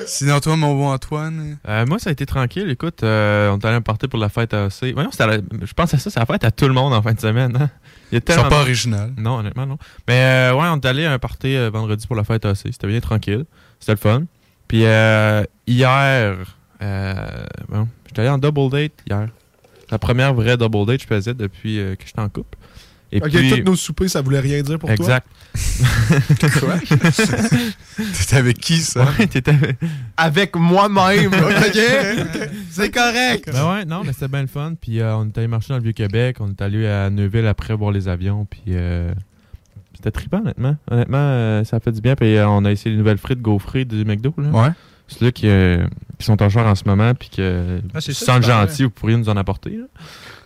Sinon, 0.05 0.39
toi, 0.39 0.55
mon 0.55 0.73
bon 0.73 0.89
Antoine? 0.93 1.57
Euh, 1.67 1.85
moi, 1.85 1.99
ça 1.99 2.09
a 2.11 2.13
été 2.13 2.25
tranquille. 2.25 2.69
Écoute, 2.69 3.03
euh, 3.03 3.49
on 3.51 3.59
est 3.59 3.65
allé 3.65 3.75
en 3.75 3.81
partir 3.81 4.07
pour 4.07 4.19
la 4.19 4.29
fête 4.29 4.53
à 4.53 4.65
AC. 4.65 4.83
Ouais, 4.83 4.93
non, 5.03 5.11
c'était 5.11 5.27
la- 5.27 5.37
je 5.65 5.73
pense 5.73 5.93
à 5.93 5.97
ça, 5.97 6.09
c'est 6.09 6.19
la 6.19 6.25
fête 6.25 6.45
à 6.45 6.51
tout 6.51 6.67
le 6.67 6.73
monde 6.73 6.93
en 6.93 7.01
fin 7.01 7.11
de 7.13 7.19
semaine. 7.19 7.57
hein. 7.59 7.69
Il 8.11 8.21
Ils 8.27 8.33
sont 8.33 8.49
pas 8.49 8.61
originales. 8.61 9.13
Non, 9.17 9.37
honnêtement, 9.37 9.65
non. 9.65 9.77
Mais 10.07 10.21
euh, 10.21 10.53
ouais, 10.53 10.67
on 10.69 10.75
est 10.75 10.85
allé 10.85 11.05
à 11.05 11.13
un 11.13 11.19
party 11.19 11.55
euh, 11.55 11.69
vendredi 11.69 12.05
pour 12.07 12.15
la 12.15 12.23
fête 12.23 12.45
AC. 12.45 12.57
C'était 12.57 12.87
bien 12.87 12.99
tranquille. 12.99 13.45
C'était 13.79 13.93
le 13.93 13.97
fun. 13.97 14.23
Puis 14.67 14.85
euh, 14.85 15.43
hier, 15.67 16.37
euh, 16.81 17.45
bon, 17.69 17.87
j'étais 18.07 18.21
allé 18.21 18.29
en 18.29 18.37
double 18.37 18.69
date 18.69 18.93
hier. 19.09 19.27
La 19.89 19.99
première 19.99 20.33
vraie 20.33 20.55
double 20.55 20.85
date 20.85 20.97
que 20.97 21.03
je 21.03 21.07
faisais 21.07 21.33
depuis 21.33 21.79
euh, 21.79 21.95
que 21.95 22.05
j'étais 22.05 22.21
en 22.21 22.29
couple. 22.29 22.57
Et 23.13 23.17
ok, 23.21 23.29
puis, 23.29 23.49
tous 23.63 23.69
nos 23.71 23.75
soupers, 23.75 24.09
ça 24.09 24.21
voulait 24.21 24.39
rien 24.39 24.61
dire 24.61 24.79
pour 24.79 24.89
exact. 24.89 25.27
toi. 26.59 26.75
T'étais 28.17 28.37
avec 28.37 28.57
qui, 28.59 28.77
ça? 28.77 29.05
Ouais, 29.19 29.27
t'étais- 29.27 29.53
Avec 30.17 30.55
moi-même. 30.55 31.27
ok? 31.33 31.79
C'est 32.69 32.89
correct. 32.91 33.49
Ben 33.51 33.69
ouais, 33.73 33.85
non, 33.85 34.03
mais 34.05 34.13
c'était 34.13 34.27
bien 34.27 34.41
le 34.41 34.47
fun. 34.47 34.73
Puis 34.79 34.99
euh, 35.01 35.15
on 35.17 35.27
est 35.27 35.37
allé 35.37 35.47
marcher 35.47 35.69
dans 35.69 35.77
le 35.77 35.83
Vieux-Québec. 35.83 36.37
On 36.39 36.49
est 36.49 36.61
allé 36.61 36.87
à 36.87 37.09
Neuville 37.09 37.47
après 37.47 37.75
voir 37.75 37.91
les 37.91 38.07
avions. 38.07 38.45
Puis 38.49 38.61
euh, 38.69 39.11
c'était 39.95 40.11
trippant, 40.11 40.39
honnêtement. 40.39 40.77
Honnêtement, 40.89 41.17
euh, 41.17 41.63
ça 41.63 41.77
a 41.77 41.79
fait 41.79 41.91
du 41.91 42.01
bien. 42.01 42.15
Puis 42.15 42.37
euh, 42.37 42.47
on 42.47 42.63
a 42.65 42.71
essayé 42.71 42.91
les 42.91 42.97
nouvelles 42.97 43.17
frites 43.17 43.41
gaufrées 43.41 43.85
du 43.85 44.05
McDo. 44.05 44.33
Là. 44.37 44.49
Ouais. 44.49 44.69
C'est 45.07 45.21
là 45.21 45.31
qui, 45.33 45.47
euh, 45.49 45.85
qui 46.17 46.25
sont 46.25 46.41
en 46.41 46.49
char 46.49 46.65
en 46.65 46.75
ce 46.75 46.83
moment. 46.85 47.13
Puis 47.13 47.29
que 47.29 47.81
Ah, 47.93 47.99
si 47.99 48.13
ça, 48.13 48.39
pas 48.39 48.41
gentil, 48.41 48.83
vous 48.83 48.89
pourriez 48.89 49.17
nous 49.17 49.27
en 49.27 49.35
apporter. 49.35 49.71
là. 49.71 49.83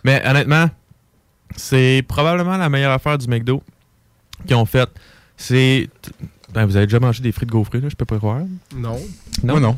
Mais 0.02 0.20
honnêtement, 0.26 0.68
c'est 1.54 2.02
probablement 2.08 2.56
la 2.56 2.68
meilleure 2.68 2.92
affaire 2.92 3.18
du 3.18 3.28
McDo 3.28 3.62
qu'ils 4.46 4.56
ont 4.56 4.66
faite. 4.66 4.90
C'est. 5.36 5.88
Ben, 6.52 6.64
vous 6.66 6.76
avez 6.76 6.86
déjà 6.86 7.00
mangé 7.00 7.22
des 7.22 7.32
frites 7.32 7.50
gaufrées, 7.50 7.80
là, 7.80 7.88
je 7.88 7.94
peux 7.96 8.04
pas 8.04 8.18
croire. 8.18 8.42
Non. 8.74 8.98
Moi, 9.42 9.60
non. 9.60 9.76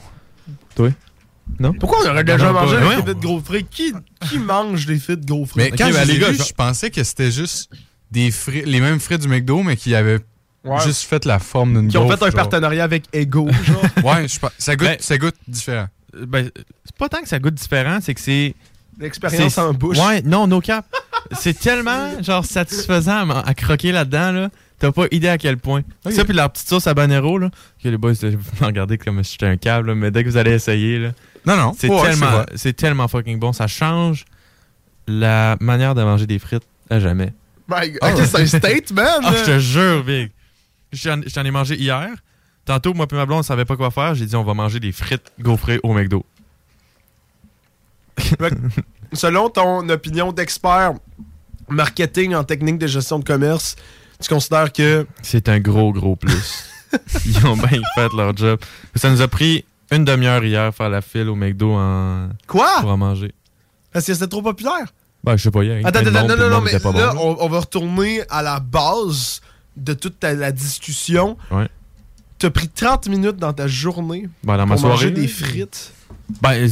Non? 1.58 1.72
Pourquoi 1.72 2.00
on 2.04 2.10
aurait 2.10 2.24
déjà 2.24 2.46
Non, 2.46 2.52
mangé 2.52 2.76
des 2.78 2.86
ouais. 2.86 3.02
frites 3.02 3.20
gros 3.20 3.40
frais? 3.40 3.62
Qui, 3.68 3.92
qui 4.28 4.38
mange 4.38 4.86
des 4.86 4.98
frites 4.98 5.24
frais? 5.46 5.70
Mais 5.70 5.76
quand 5.76 5.90
ben, 5.90 6.02
je 6.02 6.06
les 6.06 6.12
les 6.14 6.18
gars, 6.20 6.30
vu, 6.30 6.36
je- 6.46 6.52
pensais 6.52 6.90
que 6.90 7.02
c'était 7.02 7.30
juste 7.32 7.70
des 8.10 8.30
frites, 8.30 8.66
les 8.66 8.80
mêmes 8.80 9.00
frites 9.00 9.22
du 9.22 9.28
McDo, 9.28 9.62
mais 9.62 9.76
qui 9.76 9.94
avaient 9.94 10.20
Ouais. 10.64 10.80
juste 10.84 11.04
fait 11.04 11.24
la 11.24 11.38
forme 11.38 11.72
d'une 11.74 11.88
qui 11.88 11.96
ont 11.96 12.02
fait 12.02 12.10
gaufre, 12.14 12.24
un 12.24 12.26
genre. 12.30 12.34
partenariat 12.36 12.84
avec 12.84 13.04
Ego, 13.12 13.48
genre. 13.64 13.82
Ouais, 14.04 14.28
je 14.28 14.38
pense- 14.38 14.50
ça 14.58 14.76
goûte, 14.76 14.88
Ben- 14.88 14.96
ça 15.00 15.16
goûte 15.16 15.36
différent. 15.46 15.86
Euh, 16.14 16.26
Ben, 16.26 16.50
c'est 16.84 16.96
pas 16.96 17.08
tant 17.08 17.22
que 17.22 17.28
ça 17.28 17.38
goûte 17.38 17.54
différent, 17.54 17.98
c'est 18.02 18.12
que 18.14 18.20
c'est. 18.20 18.54
L'expérience 18.98 19.58
en 19.58 19.72
bouche. 19.74 19.98
Ouais, 19.98 20.22
non, 20.22 20.46
no 20.46 20.60
cap. 20.60 20.86
c'est 21.32 21.58
tellement 21.58 22.20
genre 22.22 22.44
satisfaisant 22.44 23.30
à, 23.30 23.40
à 23.48 23.54
croquer 23.54 23.92
là-dedans, 23.92 24.32
là. 24.32 24.48
T'as 24.78 24.92
pas 24.92 25.06
idée 25.10 25.28
à 25.28 25.38
quel 25.38 25.58
point. 25.58 25.82
Ok. 26.04 26.12
Ça, 26.12 26.24
puis 26.24 26.34
leur 26.34 26.50
petite 26.50 26.68
sauce 26.68 26.86
habanero, 26.86 27.36
là, 27.38 27.50
que 27.82 27.88
les 27.88 27.96
boys, 27.96 28.12
vous 28.22 28.64
regardez 28.64 28.96
comme 28.96 29.22
si 29.24 29.32
j'étais 29.32 29.46
un 29.46 29.56
câble, 29.56 29.88
là, 29.88 29.94
mais 29.96 30.10
dès 30.12 30.22
que 30.22 30.28
vous 30.28 30.36
allez 30.36 30.52
essayer, 30.52 30.98
là, 31.00 31.10
Non, 31.46 31.56
non. 31.56 31.72
c'est 31.76 31.88
tellement, 31.88 32.44
c'est 32.54 32.72
tellement 32.74 33.08
fucking 33.08 33.38
bon. 33.40 33.52
Ça 33.52 33.66
change 33.66 34.24
la 35.08 35.56
manière 35.60 35.94
de 35.94 36.02
manger 36.04 36.26
des 36.26 36.38
frites 36.38 36.62
à 36.90 37.00
jamais. 37.00 37.32
Ben, 37.66 37.82
Ah 38.00 38.12
c'est 38.16 38.40
un 38.40 38.46
statement. 38.46 39.02
Ah, 39.24 39.32
je 39.36 39.44
te 39.44 39.58
jure, 39.58 40.04
Big. 40.04 40.30
J'en 40.92 41.20
j'en 41.26 41.44
ai 41.44 41.50
mangé 41.50 41.76
hier. 41.76 42.08
Tantôt, 42.64 42.94
moi 42.94 43.06
et 43.10 43.14
ma 43.14 43.26
blonde, 43.26 43.40
on 43.40 43.42
savait 43.42 43.64
pas 43.64 43.76
quoi 43.76 43.90
faire. 43.90 44.14
J'ai 44.14 44.26
dit, 44.26 44.36
on 44.36 44.44
va 44.44 44.54
manger 44.54 44.78
des 44.78 44.92
frites 44.92 45.32
gaufrées 45.40 45.80
au 45.82 45.92
McDo. 45.92 46.24
Selon 49.12 49.48
ton 49.50 49.88
opinion 49.88 50.32
d'expert 50.32 50.94
marketing 51.68 52.34
en 52.34 52.44
technique 52.44 52.78
de 52.78 52.86
gestion 52.86 53.18
de 53.18 53.24
commerce, 53.24 53.76
tu 54.20 54.28
considères 54.28 54.72
que. 54.72 55.06
C'est 55.22 55.48
un 55.48 55.60
gros, 55.60 55.92
gros 55.92 56.16
plus. 56.16 56.64
Ils 57.26 57.46
ont 57.46 57.56
bien 57.56 57.80
fait 57.94 58.12
leur 58.16 58.36
job. 58.36 58.58
Ça 58.94 59.10
nous 59.10 59.20
a 59.20 59.28
pris 59.28 59.64
une 59.90 60.04
demi-heure 60.04 60.44
hier 60.44 60.74
faire 60.74 60.88
la 60.90 61.00
file 61.02 61.28
au 61.28 61.34
McDo 61.34 61.72
en... 61.72 62.28
Quoi? 62.46 62.80
pour 62.80 62.90
en 62.90 62.96
manger. 62.96 63.32
Parce 63.92 64.06
que 64.06 64.14
c'était 64.14 64.26
trop 64.26 64.42
populaire. 64.42 64.86
Ben, 65.24 65.36
je 65.36 65.42
sais 65.42 65.50
pas, 65.50 65.62
hier. 65.64 65.84
Attends, 65.84 66.00
attends, 66.00 66.10
non, 66.28 66.36
non, 66.36 66.48
non, 66.50 66.60
mais 66.60 66.72
là, 66.72 66.78
bon. 66.78 66.92
on, 67.18 67.36
on 67.44 67.48
va 67.48 67.60
retourner 67.60 68.22
à 68.30 68.42
la 68.42 68.60
base 68.60 69.40
de 69.76 69.92
toute 69.94 70.20
ta- 70.20 70.34
la 70.34 70.52
discussion. 70.52 71.36
Ouais. 71.50 71.68
T'as 72.38 72.50
pris 72.50 72.68
30 72.68 73.08
minutes 73.08 73.36
dans 73.36 73.52
ta 73.52 73.66
journée 73.66 74.28
Ben, 74.44 74.56
dans 74.56 74.66
ma 74.66 74.76
pour 74.76 74.86
manger 74.88 75.08
soirée. 75.08 75.10
des 75.10 75.26
là, 75.26 75.28
frites. 75.28 75.92
Ben, 76.42 76.68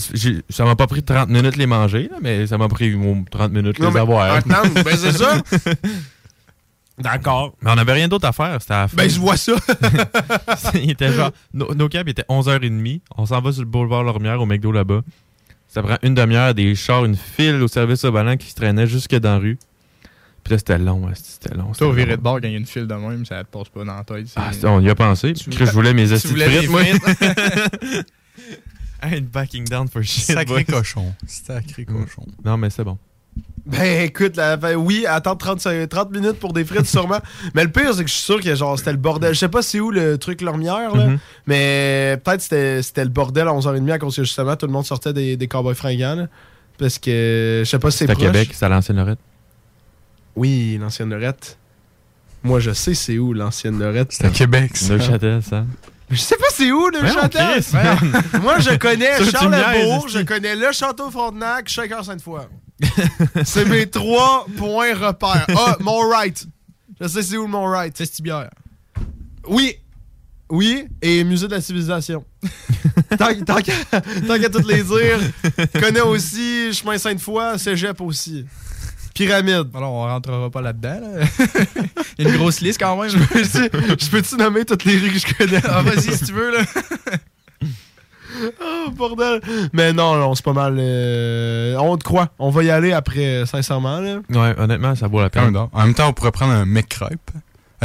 ça 0.51 0.65
m'a 0.65 0.77
pas 0.77 0.87
pris 0.87 1.03
30 1.03 1.29
minutes 1.31 1.57
les 1.57 1.67
manger, 1.67 2.09
là, 2.11 2.19
mais 2.21 2.47
ça 2.47 2.59
m'a 2.59 2.69
pris 2.69 2.95
au- 2.95 3.25
30 3.31 3.53
minutes 3.53 3.79
Non, 3.79 3.89
les 3.89 3.95
mais 3.95 4.01
avoir. 4.01 4.35
attends, 4.35 4.69
ben 4.85 4.97
c'est 4.97 5.13
ça. 5.13 5.41
D'accord. 6.99 7.55
Mais 7.61 7.71
on 7.71 7.79
avait 7.79 7.93
rien 7.93 8.09
d'autre 8.09 8.27
à 8.27 8.33
faire, 8.33 8.57
c'était 8.61 8.75
à 8.75 8.81
la 8.83 8.89
fin. 8.89 8.97
Ben 8.97 9.09
je 9.11 9.19
vois 9.21 9.37
ça. 9.37 9.53
il 10.75 10.91
était 10.91 11.13
genre, 11.13 11.31
nos, 11.53 11.75
nos 11.75 11.89
cabs 11.89 12.09
étaient 12.09 12.25
11h30. 12.29 13.01
On 13.19 13.27
s'en 13.27 13.41
va 13.41 13.53
sur 13.53 13.63
le 13.63 13.69
boulevard 13.69 14.03
Lormière 14.03 14.41
au 14.41 14.47
McDo 14.47 14.73
là-bas. 14.73 15.03
Ça 15.69 15.83
prend 15.83 15.97
une 16.03 16.15
demi-heure, 16.15 16.55
des 16.55 16.75
chars, 16.75 17.05
une 17.05 17.17
file 17.17 17.57
au 17.63 17.69
service 17.69 18.05
au 18.05 18.13
ballon 18.13 18.37
qui 18.37 18.49
se 18.51 18.55
traînait 18.55 18.87
jusque 18.87 19.15
dans 19.17 19.33
la 19.33 19.39
rue. 19.39 19.59
Puis 20.43 20.53
là, 20.53 20.59
c'était 20.59 20.79
long, 20.79 21.05
ouais, 21.07 21.13
c'était 21.15 21.55
long. 21.55 21.73
Toi, 21.77 21.89
au 21.89 21.93
viré 21.93 22.17
de 22.17 22.23
bord, 22.23 22.41
quand 22.41 22.47
il 22.47 22.53
y 22.53 22.55
a 22.55 22.59
une 22.59 22.67
file 22.67 22.87
de 22.87 22.95
même, 22.95 23.27
ça 23.27 23.43
te 23.45 23.51
passe 23.51 23.69
pas 23.69 23.85
dans 23.85 23.97
la 23.97 24.05
tête. 24.05 24.29
Ah, 24.37 24.51
on 24.65 24.81
y 24.81 24.89
a 24.89 24.95
pensé. 24.95 25.33
Tu 25.33 25.51
je 25.53 25.65
voulais 25.73 25.93
mes 25.93 26.07
Tu 26.07 26.13
astuces 26.15 26.41
frites, 26.41 26.71
moi. 26.71 26.83
ain't 29.13 29.31
backing 29.33 29.65
down 29.65 29.89
for 29.89 30.03
shit. 30.03 30.25
Sacré 30.25 30.65
boys. 30.65 30.65
cochon. 30.65 31.15
Sacré 31.27 31.85
cochon. 31.85 32.27
Non, 32.45 32.57
mais 32.57 32.71
c'est 32.71 32.85
bon. 32.85 32.99
Ben 33.67 34.05
écoute, 34.05 34.37
là, 34.37 34.57
ben, 34.57 34.77
oui, 34.77 35.07
attendre 35.07 35.39
30, 35.39 35.89
30 35.89 36.13
minutes 36.13 36.39
pour 36.39 36.53
des 36.53 36.65
frites 36.65 36.87
sûrement. 36.87 37.19
mais 37.55 37.65
le 37.65 37.71
pire, 37.71 37.93
c'est 37.95 38.05
que 38.05 38.09
je 38.09 38.15
suis 38.15 38.23
sûr 38.23 38.41
que 38.41 38.55
genre 38.55 38.79
c'était 38.79 38.93
le 38.93 38.97
bordel. 38.99 39.35
Je 39.35 39.41
sais 39.41 39.49
pas 39.49 39.61
c'est 39.61 39.81
où 39.81 39.91
le 39.91 40.19
truc 40.19 40.41
Lormière, 40.41 40.95
là. 40.95 41.09
Mhm. 41.09 41.19
Mais 41.49 42.21
peut-être 42.25 42.43
c'était 42.43 42.83
c'était 42.83 43.03
le 43.05 43.11
bordel 43.11 43.49
à 43.49 43.51
11h30 43.51 43.91
à 43.91 43.99
cause 43.99 44.17
que 44.17 44.23
justement 44.23 44.55
tout 44.55 44.67
le 44.67 44.73
monde 44.73 44.87
sortait 44.87 45.13
des, 45.13 45.37
des 45.37 45.49
cowboys 45.49 45.75
fringants. 45.75 46.15
là. 46.15 46.29
Parce 46.79 46.99
que 46.99 47.63
je 47.65 47.69
sais 47.69 47.79
pas 47.81 47.91
si 47.91 47.99
c'est 47.99 48.07
C'est 48.07 48.13
à. 48.13 48.15
Québec, 48.15 48.51
c'est 48.53 48.65
à 48.65 48.69
l'ancienne 48.69 48.99
Lorette. 48.99 49.19
Oui, 50.37 50.79
l'ancienne 50.81 51.11
Lorette. 51.11 51.59
Moi 52.45 52.61
je 52.61 52.71
sais 52.71 52.95
c'est 52.95 53.19
où 53.19 53.33
l'ancienne 53.33 53.81
Lorette. 53.81 54.13
C'est 54.13 54.27
à 54.27 54.31
Québec, 54.31 54.77
ça. 54.77 54.95
Neuchâtel, 54.95 55.43
ça. 55.43 55.65
Je 56.11 56.17
sais 56.17 56.37
pas 56.37 56.47
c'est 56.51 56.71
où 56.71 56.89
le 56.89 57.07
château. 57.07 57.39
Moi 58.43 58.59
je 58.61 58.77
connais 58.77 59.25
Charlebourg, 59.25 60.09
je 60.09 60.21
connais 60.21 60.55
le 60.55 60.71
château 60.73 61.11
Frontenac, 61.11 61.69
Shaker 61.69 62.05
Sainte-Foy. 62.05 62.43
c'est 63.45 63.65
mes 63.65 63.87
trois 63.89 64.47
points 64.57 64.95
repères. 64.95 65.47
Ah, 65.57 65.77
mon 65.81 66.09
right. 66.09 66.47
Je 67.01 67.09
sais 67.09 67.23
c'est 67.23 67.37
où 67.37 67.47
mon 67.47 67.65
right. 67.65 67.95
C'est 67.97 68.07
Stibière. 68.07 68.51
Oui. 69.49 69.77
Oui, 70.49 70.87
et 71.03 71.25
Musée 71.25 71.49
de 71.49 71.55
la 71.55 71.61
civilisation. 71.61 72.25
tant 73.19 73.35
tant 73.45 73.57
qu'à 73.57 74.39
qu'à 74.39 74.49
toutes 74.49 74.69
les 74.69 74.85
dire, 74.85 75.19
connais 75.81 76.03
aussi 76.03 76.73
Chemin 76.73 76.99
Sainte-Foy, 76.99 77.59
Cégep 77.59 78.01
aussi. 78.01 78.47
Pyramide. 79.17 79.69
Alors, 79.75 79.93
on 79.93 80.03
rentrera 80.07 80.51
pas 80.51 80.61
là-dedans. 80.61 81.01
là. 81.01 81.27
il 82.19 82.27
y 82.27 82.29
a 82.29 82.31
une 82.33 82.37
grosse 82.37 82.61
liste 82.61 82.79
quand 82.79 82.97
même. 83.01 83.11
Je 83.11 84.11
peux-tu- 84.11 84.37
nommer 84.37 84.65
toutes 84.67 84.85
les 84.85 84.99
rues 84.99 85.11
que 85.11 85.19
je 85.19 85.35
connais? 85.35 85.61
ah, 85.69 85.81
vas-y, 85.83 86.13
si 86.17 86.27
tu 86.27 86.33
veux. 86.33 86.53
là. 86.53 86.63
Oh, 88.61 88.91
bordel. 88.91 89.41
Mais 89.73 89.95
non, 89.95 90.15
non, 90.17 90.35
c'est 90.35 90.45
pas 90.45 90.53
mal. 90.53 90.77
euh, 90.79 91.75
on 91.79 91.97
te 91.97 92.05
croit. 92.05 92.29
On 92.39 92.51
va 92.51 92.65
y 92.65 92.71
aller 92.71 92.93
après, 92.93 93.47
sincèrement. 93.47 93.99
Là. 94.01 94.17
Ouais, 94.29 94.55
honnêtement, 94.59 94.95
ça 94.95 95.09
vaut 95.09 95.23
la 95.23 95.31
peine. 95.31 95.57
En 95.57 95.71
même 95.85 95.95
temps, 95.95 96.09
on 96.09 96.13
pourrait 96.13 96.33
prendre 96.33 96.53
un 96.53 96.67
McCrêpe. 96.67 97.31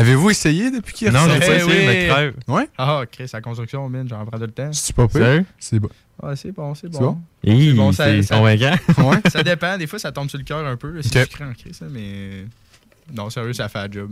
Avez-vous 0.01 0.29
essayé 0.29 0.71
depuis 0.71 0.93
qu'il 0.93 1.07
est 1.07 1.11
Non, 1.11 1.19
j'ai 1.29 1.39
pas 1.39 1.55
essayé, 1.55 1.63
oui. 1.63 1.85
mais 1.87 2.07
crève. 2.07 2.33
Ouais? 2.47 2.67
Ah, 2.77 3.03
Chris, 3.11 3.29
la 3.31 3.41
construction, 3.41 3.87
man, 3.89 4.07
j'en 4.09 4.25
prends 4.25 4.37
tout 4.37 4.45
le 4.45 4.51
temps. 4.51 4.71
C'est 4.73 4.95
pas 4.95 5.07
pire? 5.07 5.43
C'est 5.59 5.79
bon. 5.79 5.89
Ah, 6.23 6.35
c'est 6.35 6.51
bon, 6.51 6.75
c'est 6.75 6.91
C'est 6.93 6.99
bon. 6.99 7.11
bon? 7.43 7.51
Hi, 7.51 7.73
bon, 7.73 7.91
ça- 7.91 8.05
c'est 8.05 8.23
ça- 8.23 8.35
convaincant. 8.37 8.75
Ouais? 9.09 9.17
ça 9.31 9.41
dépend, 9.43 9.77
des 9.77 9.87
fois 9.87 9.97
ça 9.99 10.11
tombe 10.11 10.29
sur 10.29 10.37
le 10.37 10.43
cœur 10.43 10.65
un 10.65 10.75
peu. 10.77 11.01
C'est 11.01 11.21
Ok. 11.21 11.27
sucré 11.29 11.43
en 11.45 11.53
Chris, 11.53 11.77
mais. 11.89 12.45
Non, 13.13 13.29
sérieux, 13.29 13.53
ça 13.53 13.67
fait 13.69 13.79
la 13.79 13.89
job. 13.91 14.11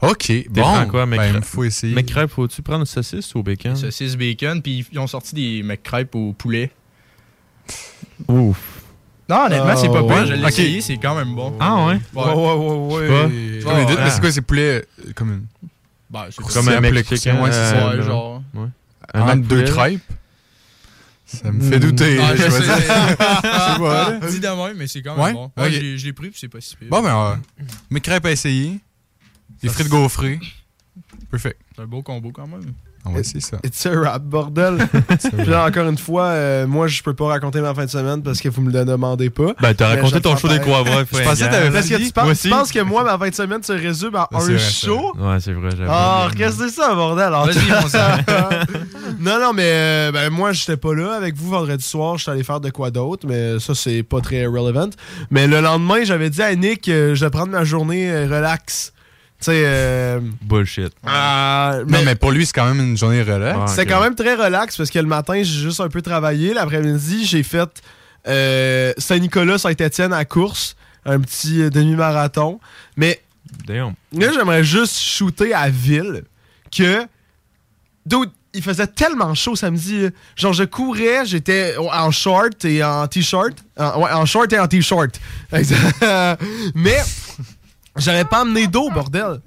OK, 0.00 0.32
bon. 0.50 0.86
quoi, 0.88 1.06
ben, 1.06 1.16
McCrêpe? 1.16 1.34
il 1.38 1.42
faut 1.42 1.64
essayer. 1.64 1.94
Mais 1.94 2.04
crêpe, 2.04 2.30
faut-tu 2.30 2.62
prendre 2.62 2.80
une 2.80 2.86
saucisse 2.86 3.34
ou 3.34 3.40
au 3.40 3.42
bacon? 3.42 3.74
Saucisse 3.74 4.16
bacon, 4.16 4.62
puis 4.62 4.86
ils 4.92 4.98
ont 5.00 5.08
sorti 5.08 5.34
des 5.34 5.62
McCrêpes 5.64 6.14
au 6.14 6.32
poulet. 6.32 6.70
Ouf. 8.28 8.77
Non, 9.28 9.44
honnêtement, 9.46 9.76
c'est 9.76 9.88
pas 9.88 10.00
Oh, 10.02 10.06
pire. 10.08 10.16
ouais. 10.16 10.26
Je 10.26 10.32
l'ai 10.34 10.42
Ok. 10.42 10.48
essayé, 10.48 10.80
c'est 10.80 10.96
quand 10.96 11.14
même 11.14 11.34
bon. 11.34 11.54
Ah 11.60 11.86
ouais? 11.86 12.00
Ouais. 12.14 12.24
ouais, 12.24 12.54
ouais, 13.08 13.08
Je 13.30 13.58
sais 13.60 13.64
pas. 13.64 13.84
Des 13.84 13.96
mais 13.96 14.10
c'est 14.10 14.20
quoi, 14.20 14.32
c'est 14.32 14.40
poulet 14.42 14.86
euh, 15.06 15.12
comme 15.14 15.32
une... 15.32 15.46
Ben, 16.10 16.26
c'est 16.30 16.42
Comme 16.54 16.68
un 16.68 16.80
Mexicain. 16.80 17.40
ouais, 17.42 17.52
c'est 17.52 17.70
ça. 17.70 17.88
Ouais, 17.90 18.02
genre. 18.02 18.42
Un 19.14 19.24
Mac 19.24 19.40
deux 19.42 19.62
crêpes? 19.64 20.00
Ça 21.26 21.52
me 21.52 21.60
fait 21.60 21.78
douter. 21.78 22.18
Ah, 22.22 22.34
je 22.34 22.42
sais. 22.48 22.60
dire. 22.62 22.76
Je 22.78 23.78
vois, 23.78 23.94
là. 24.12 24.20
Dis 24.30 24.40
de 24.40 24.48
mais 24.74 24.86
c'est 24.86 25.02
quand 25.02 25.14
même 25.14 25.24
Ouais? 25.24 25.32
bon. 25.34 25.52
Ouais, 25.58 25.70
je 25.70 26.06
l'ai- 26.06 26.12
pris, 26.14 26.30
puis 26.30 26.38
c'est 26.40 26.48
pas 26.48 26.60
si 26.62 26.74
pire. 26.76 26.88
Bon, 26.90 27.02
ben, 27.02 27.14
euh, 27.14 27.64
mes 27.90 28.00
crêpes 28.00 28.24
à 28.24 28.30
essayer. 28.30 28.80
Les 29.62 29.68
frites 29.68 29.88
gaufrées. 29.88 30.40
Perfect. 31.30 31.60
C'est 31.76 31.82
un 31.82 31.86
beau 31.86 32.00
combo 32.00 32.30
quand 32.32 32.46
même. 32.46 32.72
Va 33.12 33.20
essayer 33.20 33.40
ça. 33.40 33.58
It's 33.64 33.84
a 33.86 33.90
rap, 33.98 34.22
bordel. 34.22 34.78
Puis 35.38 35.46
là, 35.46 35.66
encore 35.66 35.88
une 35.88 35.98
fois, 35.98 36.24
euh, 36.26 36.66
moi, 36.66 36.86
je 36.88 37.02
peux 37.02 37.14
pas 37.14 37.26
raconter 37.26 37.60
ma 37.60 37.74
fin 37.74 37.84
de 37.84 37.90
semaine 37.90 38.22
parce 38.22 38.40
que 38.40 38.48
vous 38.48 38.62
me 38.62 38.72
le 38.72 38.84
demandez 38.84 39.30
pas. 39.30 39.52
Ben, 39.60 39.74
t'as 39.74 39.88
raconté 39.88 40.20
ton 40.20 40.36
show 40.36 40.48
des 40.48 40.60
croix 40.60 40.84
Je 41.12 41.22
pensais 41.22 41.46
que 41.46 41.50
t'avais 41.50 41.70
Parce 41.70 41.88
que 41.88 41.96
tu 41.96 42.12
penses, 42.12 42.30
aussi. 42.30 42.42
tu 42.42 42.50
penses 42.50 42.72
que 42.72 42.80
moi, 42.80 43.04
ma 43.04 43.18
fin 43.18 43.28
de 43.28 43.34
semaine 43.34 43.62
se 43.62 43.72
résume 43.72 44.14
à 44.14 44.28
C'est 44.30 44.36
un 44.36 44.40
vrai, 44.40 44.58
show? 44.58 45.12
Ouais, 45.18 45.36
c'est 45.40 45.52
vrai. 45.52 45.70
Ah, 45.88 46.28
qu'est-ce 46.36 46.58
que 46.58 46.68
c'est 46.68 46.74
ça, 46.80 46.94
bordel? 46.94 47.32
Non, 49.20 49.40
non, 49.40 49.52
mais 49.52 49.64
euh, 49.64 50.12
ben, 50.12 50.30
moi, 50.30 50.52
j'étais 50.52 50.76
pas 50.76 50.94
là 50.94 51.14
avec 51.14 51.34
vous 51.34 51.50
vendredi 51.50 51.84
soir. 51.84 52.18
J'étais 52.18 52.30
allé 52.32 52.44
faire 52.44 52.60
de 52.60 52.70
quoi 52.70 52.90
d'autre, 52.90 53.26
mais 53.26 53.58
ça, 53.58 53.74
c'est 53.74 54.02
pas 54.02 54.20
très 54.20 54.46
relevant. 54.46 54.90
Mais 55.30 55.46
le 55.46 55.60
lendemain, 55.60 56.04
j'avais 56.04 56.30
dit 56.30 56.42
à 56.42 56.54
Nick 56.54 56.88
euh, 56.88 57.14
je 57.14 57.24
vais 57.24 57.30
prendre 57.30 57.50
ma 57.52 57.64
journée 57.64 58.10
euh, 58.10 58.24
relax. 58.24 58.92
Sais, 59.40 59.62
euh, 59.64 60.20
Bullshit. 60.42 60.92
ah, 61.06 61.78
Non, 61.86 61.98
mais 62.04 62.16
pour 62.16 62.32
lui, 62.32 62.44
c'est 62.44 62.52
quand 62.52 62.66
même 62.66 62.80
une 62.80 62.96
journée 62.96 63.22
relax. 63.22 63.70
C'était 63.72 63.82
ok. 63.82 63.88
quand 63.88 64.00
même 64.02 64.14
très 64.16 64.34
relax 64.34 64.76
parce 64.76 64.90
que 64.90 64.98
le 64.98 65.06
matin, 65.06 65.34
j'ai 65.36 65.44
juste 65.44 65.78
un 65.80 65.88
peu 65.88 66.02
travaillé. 66.02 66.54
L'après-midi, 66.54 67.24
j'ai 67.24 67.44
fait 67.44 67.68
euh, 68.26 68.92
Saint-Nicolas, 68.98 69.58
Saint-Étienne 69.58 70.12
à 70.12 70.24
course, 70.24 70.74
un 71.04 71.20
petit 71.20 71.62
euh, 71.62 71.70
demi-marathon. 71.70 72.58
Mais 72.96 73.22
Damn. 73.66 73.94
là, 74.12 74.32
j'aimerais 74.34 74.64
juste 74.64 74.98
shooter 74.98 75.54
à 75.54 75.68
Ville 75.70 76.24
que. 76.76 77.06
Dude, 78.06 78.30
il 78.54 78.62
faisait 78.62 78.86
tellement 78.88 79.34
chaud 79.34 79.54
samedi. 79.54 80.06
Genre, 80.34 80.52
je 80.54 80.64
courais, 80.64 81.26
j'étais 81.26 81.76
en 81.78 82.10
short 82.10 82.64
et 82.64 82.82
en 82.82 83.06
t-shirt. 83.06 83.52
En- 83.78 84.02
ouais, 84.02 84.10
en 84.10 84.24
short 84.26 84.52
et 84.52 84.58
en 84.58 84.66
t-shirt. 84.66 85.20
Exact. 85.52 86.02
Mais 86.74 86.96
j'avais 87.98 88.24
pas 88.24 88.40
amené 88.40 88.66
d'eau, 88.66 88.90
bordel. 88.90 89.40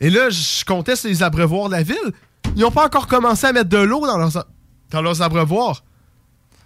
Et 0.00 0.10
là, 0.10 0.28
je 0.30 0.64
comptais 0.64 0.96
sur 0.96 1.08
les 1.08 1.22
abreuvoirs 1.22 1.68
de 1.68 1.74
la 1.74 1.82
ville. 1.82 2.12
Ils 2.56 2.64
ont 2.64 2.70
pas 2.70 2.84
encore 2.86 3.06
commencé 3.06 3.46
à 3.46 3.52
mettre 3.52 3.68
de 3.70 3.78
l'eau 3.78 4.06
dans 4.06 4.18
leurs, 4.18 4.46
dans 4.90 5.02
leurs 5.02 5.22
abreuvoirs. 5.22 5.82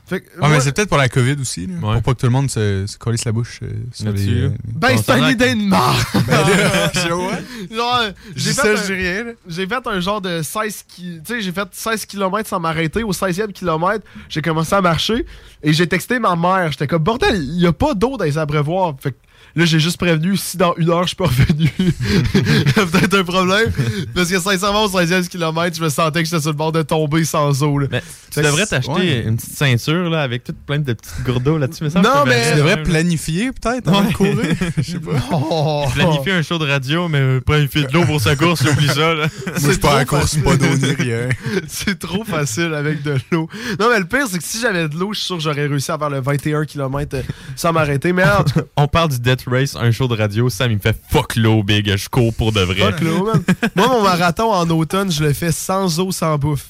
Fait 0.07 0.23
que, 0.23 0.27
Ah, 0.37 0.41
moi- 0.41 0.49
mais 0.49 0.61
c'est 0.61 0.73
peut-être 0.73 0.89
pour 0.89 0.99
la 0.99 1.09
COVID 1.09 1.37
aussi, 1.41 1.69
là, 1.69 1.75
Ouais. 1.75 1.95
pour 1.95 2.03
pas 2.03 2.15
que 2.15 2.21
tout 2.21 2.27
le 2.27 2.33
monde 2.33 2.51
se, 2.51 2.85
se 2.89 2.99
colisse 2.99 3.25
la 3.25 3.31
bouche 3.31 3.61
euh, 3.63 3.69
sur 3.93 4.11
les... 4.11 4.29
euh, 4.43 4.51
ben, 4.65 4.97
c'est 4.97 5.11
un 5.13 5.15
tabac. 5.19 5.31
idée 5.31 5.55
de 5.55 5.63
marre. 5.69 6.05
Ben 6.27 6.45
j'ai 8.37 8.51
dis 8.51 8.57
fait, 8.57 8.73
un- 8.73 8.77
je 8.77 8.87
dis 8.87 8.93
rien. 8.93 9.25
là. 9.25 9.31
j'ai 9.47 9.67
fait 9.69 9.87
un 9.87 10.01
genre 10.01 10.21
de 10.21 10.43
16 10.43 10.85
ki- 10.89 11.21
tu 11.25 11.35
sais 11.35 11.41
j'ai 11.41 11.53
fait 11.53 11.69
16 11.71 12.07
km 12.07 12.49
sans 12.49 12.59
m'arrêter 12.59 13.03
au 13.05 13.13
16e 13.13 13.53
kilomètre 13.53 14.05
j'ai 14.29 14.43
commencé 14.43 14.75
à 14.75 14.81
marcher 14.81 15.25
et 15.63 15.73
j'ai 15.73 15.87
texté 15.87 16.19
ma 16.19 16.35
mère 16.35 16.73
j'étais 16.73 16.87
comme 16.89 17.03
bordel 17.05 17.37
il 17.37 17.61
y 17.61 17.67
a 17.67 17.73
pas 17.73 17.95
d'eau 17.95 18.17
dans 18.17 18.25
les 18.25 18.37
abreuvoirs 18.39 18.95
fait 19.01 19.13
que 19.13 19.17
Là, 19.57 19.65
j'ai 19.65 19.81
juste 19.81 19.97
prévenu, 19.99 20.37
si 20.37 20.57
dans 20.57 20.75
une 20.77 20.91
heure, 20.91 21.03
je 21.03 21.09
suis 21.09 21.17
pas 21.17 21.27
revenu, 21.27 21.71
il 21.79 22.73
y 22.77 22.81
a 22.81 22.87
peut-être 22.87 23.15
un 23.19 23.25
problème. 23.25 23.73
Parce 24.15 24.29
que 24.31 24.39
sincèrement, 24.39 24.85
au 24.85 24.89
16e 24.89 25.29
kilomètre, 25.29 25.77
je 25.77 25.83
me 25.83 25.89
sentais 25.89 26.23
que 26.23 26.29
j'étais 26.29 26.41
sur 26.41 26.51
le 26.51 26.57
bord 26.57 26.73
de 26.73 26.83
tomber 26.83 27.25
sans 27.25 27.63
eau. 27.63 27.79
Là. 27.79 27.89
Mais 27.91 28.03
tu 28.33 28.41
devrais 28.41 28.67
t'acheter 28.67 29.25
une 29.25 29.37
petite 29.37 29.57
ceinture 29.57 30.09
là, 30.11 30.23
avec 30.23 30.45
toutes 30.45 30.59
plein 30.65 30.79
de 30.79 30.93
petites 30.93 31.23
gourdeaux 31.25 31.59
là-dessus. 31.59 31.85
Mais 31.85 31.91
ça, 31.91 32.01
Non, 32.01 32.25
mais- 32.27 32.51
Tu 32.53 32.59
devrais 32.59 32.83
planifier 32.83 33.51
peut-être 33.53 33.89
avant 33.89 34.03
de 34.03 34.13
courir. 34.13 34.37
Je 34.77 34.83
sais 34.83 34.99
pas. 35.01 35.11
Oh, 35.33 35.85
Planifier 35.95 36.33
un 36.33 36.43
show 36.43 36.59
de 36.59 36.67
radio, 36.67 37.09
mais 37.09 37.41
planifier 37.41 37.85
de 37.85 37.93
l'eau 37.93 38.05
pour 38.05 38.21
sa 38.21 38.37
course, 38.37 38.61
oublie 38.63 38.89
ça. 38.89 39.15
Là. 39.15 39.27
Moi, 39.61 39.73
je 39.73 39.79
pas 39.79 39.99
à 39.99 40.05
course, 40.05 40.37
pas 40.37 40.57
d'eau 40.57 40.67
ni 40.77 40.93
rien. 40.93 41.29
C'est 41.69 41.99
trop 41.99 42.25
facile 42.25 42.73
avec 42.75 43.03
de 43.03 43.17
l'eau. 43.31 43.49
Non, 43.79 43.89
mais 43.91 43.99
le 43.99 44.05
pire, 44.05 44.27
c'est 44.31 44.39
que 44.39 44.45
si 44.45 44.61
j'avais 44.61 44.89
de 44.89 44.97
l'eau, 44.97 45.13
je 45.13 45.19
suis 45.19 45.27
sûr 45.27 45.37
que 45.37 45.43
j'aurais 45.43 45.67
réussi 45.67 45.91
à 45.91 45.99
faire 45.99 46.11
le 46.11 46.21
21 46.21 46.65
km 46.65 47.17
sans 47.57 47.73
m'arrêter. 47.73 48.13
Mais 48.13 48.25
en 48.25 48.45
tout 48.45 48.55
cas, 48.61 48.67
On 48.77 48.87
parle 48.89 49.11
du 49.11 49.19
Race, 49.47 49.77
un 49.77 49.91
show 49.91 50.09
de 50.09 50.17
radio. 50.17 50.49
Sam, 50.49 50.71
il 50.71 50.77
me 50.77 50.81
fait 50.81 50.97
fuck 51.11 51.37
l'eau, 51.37 51.63
big. 51.63 51.97
Je 51.97 52.09
cours 52.09 52.35
pour 52.35 52.53
de 52.53 52.61
vrai. 52.61 52.93
fuck 52.93 53.01
man. 53.03 53.43
Moi, 53.77 53.89
mon 53.89 54.03
marathon 54.03 54.53
en 54.53 54.69
automne, 54.71 55.11
je 55.11 55.23
le 55.25 55.33
fais 55.33 55.53
sans 55.53 55.99
eau, 56.01 56.13
sans 56.13 56.37
bouffe. 56.39 56.67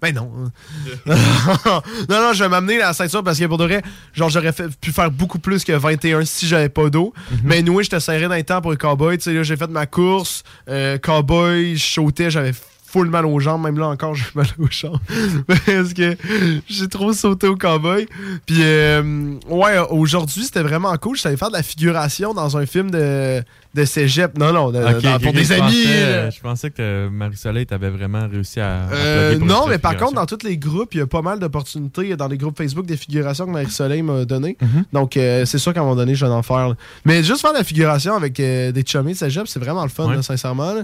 Ben 0.00 0.12
non. 0.12 0.32
non, 1.06 1.14
non, 2.08 2.32
je 2.32 2.42
vais 2.42 2.48
m'amener 2.48 2.78
la 2.78 2.92
ceinture 2.92 3.22
parce 3.22 3.38
que 3.38 3.44
pour 3.44 3.56
de 3.58 3.64
vrai, 3.64 3.82
genre, 4.12 4.30
j'aurais 4.30 4.50
fait- 4.52 4.76
pu 4.80 4.90
faire 4.90 5.12
beaucoup 5.12 5.38
plus 5.38 5.62
que 5.64 5.70
21 5.72 6.24
si 6.24 6.48
j'avais 6.48 6.68
pas 6.68 6.90
d'eau. 6.90 7.14
Mais 7.44 7.62
nous, 7.62 7.80
j'étais 7.82 8.00
serré 8.00 8.26
dans 8.26 8.34
le 8.34 8.42
temps 8.42 8.60
pour 8.60 8.72
le 8.72 8.76
cowboy. 8.76 9.16
Tu 9.18 9.24
sais, 9.24 9.32
là, 9.32 9.44
j'ai 9.44 9.56
fait 9.56 9.70
ma 9.70 9.86
course, 9.86 10.42
euh, 10.68 10.98
cowboy, 10.98 11.76
je 11.76 11.84
sautais, 11.86 12.32
j'avais 12.32 12.52
full 12.92 13.08
mal 13.08 13.26
aux 13.26 13.40
jambes. 13.40 13.62
Même 13.62 13.78
là 13.78 13.86
encore, 13.88 14.14
j'ai 14.16 14.24
mal 14.34 14.46
aux 14.58 14.68
jambes. 14.70 14.98
parce 15.46 15.94
que 15.94 16.16
j'ai 16.68 16.88
trop 16.88 17.12
sauté 17.12 17.46
au 17.46 17.56
cowboy. 17.56 18.06
Puis, 18.46 18.58
euh, 18.60 19.34
ouais, 19.48 19.78
aujourd'hui, 19.90 20.44
c'était 20.44 20.62
vraiment 20.62 20.94
cool. 20.98 21.16
Je 21.16 21.22
savais 21.22 21.36
faire 21.36 21.48
de 21.50 21.56
la 21.56 21.62
figuration 21.62 22.34
dans 22.34 22.56
un 22.56 22.66
film 22.66 22.90
de, 22.90 23.42
de 23.74 23.84
cégep. 23.84 24.36
Non, 24.38 24.52
non, 24.52 24.70
de- 24.70 24.80
dans- 25.00 25.18
pour 25.20 25.32
des 25.32 25.44
je 25.44 25.52
amis. 25.54 25.62
pensais, 25.62 25.86
euh, 25.88 26.30
je 26.30 26.40
pensais 26.40 26.70
que 26.70 27.08
Marie-Soleil 27.08 27.66
t'avait 27.66 27.90
vraiment 27.90 28.28
réussi 28.30 28.60
à. 28.60 28.84
à 28.84 28.92
Euh, 28.92 29.38
non, 29.38 29.66
mais 29.66 29.78
par 29.78 29.96
contre, 29.96 30.14
dans 30.14 30.26
tous 30.26 30.44
les 30.44 30.56
groupes, 30.58 30.94
il 30.94 30.98
y 30.98 31.00
a 31.02 31.06
pas 31.06 31.22
mal 31.22 31.38
d'opportunités 31.38 32.14
dans 32.16 32.28
les 32.28 32.36
groupes 32.38 32.56
Facebook 32.58 32.86
des 32.86 32.96
figurations 32.96 33.46
que 33.46 33.50
Marie-Soleil 33.52 34.02
m'a 34.02 34.24
donné. 34.24 34.56
Mhm. 34.60 34.84
Donc, 34.92 35.16
euh, 35.16 35.44
c'est 35.46 35.58
sûr 35.58 35.72
qu'à 35.72 35.80
un 35.80 35.84
moment 35.84 35.96
donné, 35.96 36.14
je 36.14 36.24
vais 36.26 36.32
en 36.32 36.42
faire. 36.42 36.68
là. 36.70 36.74
Mais 37.04 37.22
juste 37.22 37.40
faire 37.40 37.52
de 37.52 37.58
la 37.58 37.64
figuration 37.64 38.14
avec 38.14 38.34
des 38.34 38.84
chummies 38.86 39.12
de 39.12 39.18
cégep, 39.18 39.46
c'est 39.48 39.60
vraiment 39.60 39.82
le 39.82 39.88
fun, 39.88 40.06
Ouais. 40.08 40.16
là, 40.16 40.22
sincèrement. 40.22 40.74
là. 40.74 40.82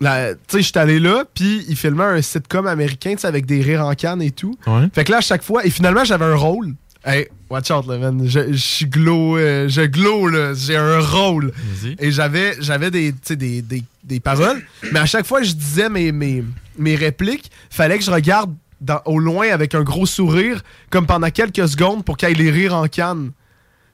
Tu 0.00 0.06
sais, 0.48 0.62
j'étais 0.62 0.80
allé 0.80 0.98
là, 1.00 1.24
puis 1.34 1.64
il 1.68 1.76
filmait 1.76 2.04
un 2.04 2.20
sitcom 2.22 2.66
américain, 2.66 3.12
tu 3.12 3.18
sais, 3.20 3.26
avec 3.26 3.46
des 3.46 3.62
rires 3.62 3.84
en 3.86 3.94
canne 3.94 4.20
et 4.22 4.30
tout. 4.30 4.56
Ouais. 4.66 4.88
Fait 4.92 5.04
que 5.04 5.12
là, 5.12 5.18
à 5.18 5.22
chaque 5.22 5.42
fois, 5.42 5.64
et 5.64 5.70
finalement, 5.70 6.04
j'avais 6.04 6.24
un 6.24 6.34
rôle. 6.36 6.74
Hey, 7.06 7.28
watch 7.50 7.70
out, 7.70 7.86
là, 7.86 7.98
man. 7.98 8.22
Je, 8.26 8.52
je 8.52 8.56
suis 8.56 8.86
glow, 8.86 9.36
euh, 9.36 9.68
je 9.68 9.82
glow, 9.82 10.26
là. 10.28 10.52
J'ai 10.54 10.76
un 10.76 11.00
rôle. 11.00 11.52
Et 11.98 12.10
j'avais, 12.10 12.56
j'avais 12.60 12.90
des, 12.90 13.12
tu 13.12 13.18
sais, 13.24 13.36
des, 13.36 13.60
des, 13.62 13.82
des 14.02 14.20
paroles, 14.20 14.62
mais 14.92 15.00
à 15.00 15.06
chaque 15.06 15.26
fois 15.26 15.40
que 15.40 15.46
je 15.46 15.52
disais 15.54 15.88
mes, 15.90 16.12
mes, 16.12 16.42
mes 16.78 16.96
répliques, 16.96 17.50
fallait 17.70 17.98
que 17.98 18.04
je 18.04 18.10
regarde 18.10 18.54
dans- 18.80 19.00
au 19.04 19.18
loin 19.18 19.48
avec 19.50 19.74
un 19.74 19.82
gros 19.82 20.06
sourire, 20.06 20.62
comme 20.90 21.06
pendant 21.06 21.30
quelques 21.30 21.68
secondes 21.68 22.04
pour 22.04 22.16
qu'il 22.16 22.28
y 22.28 22.32
ait 22.32 22.34
les 22.34 22.50
rires 22.50 22.74
en 22.74 22.88
canne. 22.88 23.32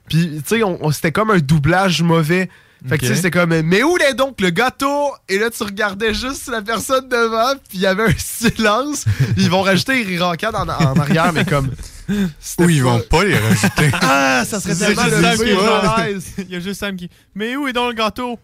Puis, 0.09 0.29
tu 0.47 0.57
sais, 0.57 0.63
on- 0.63 0.83
on- 0.85 0.91
c'était 0.91 1.11
comme 1.11 1.31
un 1.31 1.39
doublage 1.39 2.01
mauvais. 2.01 2.49
Fait 2.87 2.97
que, 2.97 3.01
tu 3.03 3.09
sais, 3.09 3.15
c'était 3.15 3.31
comme, 3.31 3.61
mais 3.61 3.83
où 3.83 3.95
est 3.97 4.15
donc 4.15 4.41
le 4.41 4.49
gâteau? 4.49 5.11
Et 5.29 5.37
là, 5.37 5.51
tu 5.51 5.61
regardais 5.61 6.15
juste 6.15 6.47
la 6.47 6.63
personne 6.63 7.07
devant, 7.07 7.53
puis 7.69 7.77
il 7.77 7.81
y 7.81 7.85
avait 7.85 8.05
un 8.05 8.13
silence. 8.17 9.05
Ils 9.37 9.49
vont 9.49 9.61
rajouter 9.61 10.03
les 10.03 10.17
rires 10.17 10.27
en 10.27 10.33
en, 10.33 10.99
arrière, 10.99 11.31
mais 11.31 11.45
comme. 11.45 11.69
Ou 12.09 12.69
ils 12.69 12.83
vont 12.83 12.99
pas 13.01 13.23
les 13.23 13.37
rajouter. 13.37 13.91
Ah, 14.01 14.43
ça 14.45 14.59
serait 14.59 14.75
tellement 14.75 15.03
le 15.03 15.21
Sam 15.21 15.37
qui 15.37 15.43
pire. 15.43 16.19
Il 16.49 16.49
y 16.49 16.55
a 16.55 16.59
juste 16.59 16.79
Sam 16.79 16.95
qui. 16.95 17.09
Mais 17.35 17.55
où 17.55 17.67
est 17.67 17.73
donc 17.73 17.89
le 17.89 17.95
gâteau? 17.95 18.39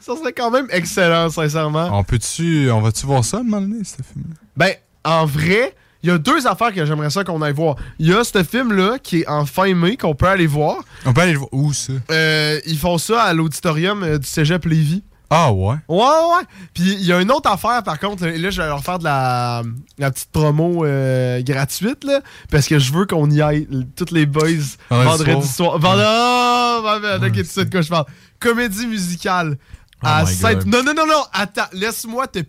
Ça 0.00 0.16
serait 0.16 0.32
quand 0.32 0.50
même 0.50 0.68
excellent, 0.70 1.28
sincèrement. 1.28 1.90
On 1.92 2.02
peut-tu. 2.02 2.70
On 2.70 2.80
va-tu 2.80 3.04
voir 3.04 3.24
ça 3.24 3.38
à 3.38 3.40
un 3.40 3.42
moment 3.42 3.60
donné, 3.60 3.84
ce 3.84 3.96
film 3.96 4.34
Ben, 4.56 4.74
en 5.04 5.26
vrai, 5.26 5.74
il 6.02 6.08
y 6.08 6.12
a 6.12 6.18
deux 6.18 6.46
affaires 6.46 6.72
que 6.72 6.84
j'aimerais 6.84 7.10
ça 7.10 7.24
qu'on 7.24 7.40
aille 7.42 7.52
voir. 7.52 7.76
Il 7.98 8.08
y 8.08 8.12
a 8.12 8.24
ce 8.24 8.42
film-là 8.42 8.98
qui 9.02 9.20
est 9.20 9.28
en 9.28 9.46
fin 9.46 9.72
mai 9.74 9.96
qu'on 9.96 10.14
peut 10.14 10.26
aller 10.26 10.46
voir. 10.46 10.76
On 11.06 11.12
peut 11.12 11.20
aller 11.20 11.32
le 11.32 11.38
voir. 11.38 11.48
Où 11.52 11.72
ça? 11.72 11.92
Euh, 12.10 12.60
ils 12.66 12.78
font 12.78 12.98
ça 12.98 13.22
à 13.22 13.32
l'auditorium 13.32 14.02
euh, 14.02 14.18
du 14.18 14.26
Cégep 14.26 14.64
Lévis. 14.64 15.02
Ah 15.34 15.50
ouais. 15.50 15.76
Ouais, 15.88 15.98
ouais. 15.98 16.44
Puis 16.74 16.92
il 16.92 17.06
y 17.06 17.12
a 17.12 17.18
une 17.20 17.30
autre 17.30 17.50
affaire, 17.50 17.82
par 17.82 17.98
contre. 17.98 18.24
Et 18.24 18.36
là, 18.36 18.50
je 18.50 18.60
vais 18.60 18.68
leur 18.68 18.84
faire 18.84 18.98
de 18.98 19.04
la, 19.04 19.62
la 19.96 20.10
petite 20.10 20.30
promo 20.30 20.84
euh, 20.84 21.40
gratuite, 21.42 22.04
là. 22.04 22.20
Parce 22.50 22.66
que 22.66 22.78
je 22.78 22.92
veux 22.92 23.06
qu'on 23.06 23.30
y 23.30 23.40
aille, 23.40 23.66
toutes 23.96 24.10
les 24.10 24.26
boys, 24.26 24.48
Vendredi 24.90 25.24
vendredi 25.30 25.48
soir. 25.48 25.78
Vendredi. 25.78 26.04
Oh, 26.06 26.80
ma 26.84 26.98
merde, 26.98 27.24
ok, 27.24 27.32
tu 27.32 27.44
sais 27.46 27.64
de 27.64 27.70
quoi 27.70 27.80
je 27.80 27.88
parle. 27.88 28.04
Comédie 28.40 28.86
musicale. 28.86 29.56
Oh 30.02 30.06
à 30.06 30.26
Sainte- 30.26 30.64
God. 30.64 30.66
Non, 30.66 30.82
non, 30.82 30.92
non, 30.94 31.06
non. 31.06 31.22
Attends, 31.32 31.62
laisse-moi 31.72 32.26
te 32.26 32.40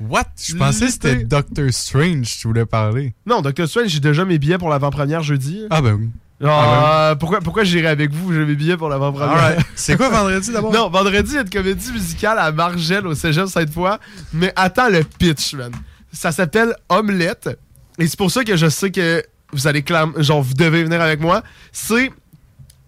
What? 0.00 0.24
Je 0.42 0.54
pensais 0.56 0.86
que 0.86 0.92
c'était. 0.92 1.24
Doctor 1.24 1.66
Strange, 1.72 2.36
tu 2.38 2.46
voulais 2.48 2.66
parler. 2.66 3.14
Non, 3.26 3.40
Dr. 3.40 3.66
Strange, 3.68 3.88
j'ai 3.88 4.00
déjà 4.00 4.24
mes 4.24 4.38
billets 4.38 4.58
pour 4.58 4.68
l'avant-première 4.70 5.22
jeudi. 5.22 5.64
Ah 5.70 5.80
ben 5.82 5.94
oui. 5.94 6.08
Ah, 6.46 7.14
pourquoi, 7.18 7.40
pourquoi 7.40 7.64
j'irai 7.64 7.86
avec 7.86 8.12
vous? 8.12 8.32
J'ai 8.32 8.44
mes 8.44 8.54
billets 8.54 8.76
pour 8.76 8.88
l'avant-première? 8.88 9.56
C'est 9.76 9.96
quoi 9.96 10.10
vendredi 10.10 10.52
d'abord? 10.52 10.72
Non, 10.72 10.90
vendredi, 10.90 11.30
il 11.30 11.34
y 11.36 11.38
a 11.38 11.42
une 11.42 11.48
comédie 11.50 11.92
musicale 11.92 12.38
à 12.38 12.52
Margelle 12.52 13.06
au 13.06 13.14
Cégep 13.14 13.46
Sainte-Foy. 13.46 13.96
Mais 14.32 14.52
attends 14.56 14.88
le 14.90 15.04
pitch, 15.04 15.54
man. 15.54 15.72
Ça 16.12 16.32
s'appelle 16.32 16.74
Omelette. 16.88 17.50
Et 17.98 18.06
c'est 18.06 18.18
pour 18.18 18.30
ça 18.30 18.44
que 18.44 18.56
je 18.56 18.68
sais 18.68 18.90
que 18.90 19.22
vous 19.52 19.66
allez 19.66 19.82
clam- 19.82 20.20
genre 20.20 20.42
vous 20.42 20.54
devez 20.54 20.84
venir 20.84 21.00
avec 21.00 21.20
moi. 21.20 21.42
C'est 21.72 22.10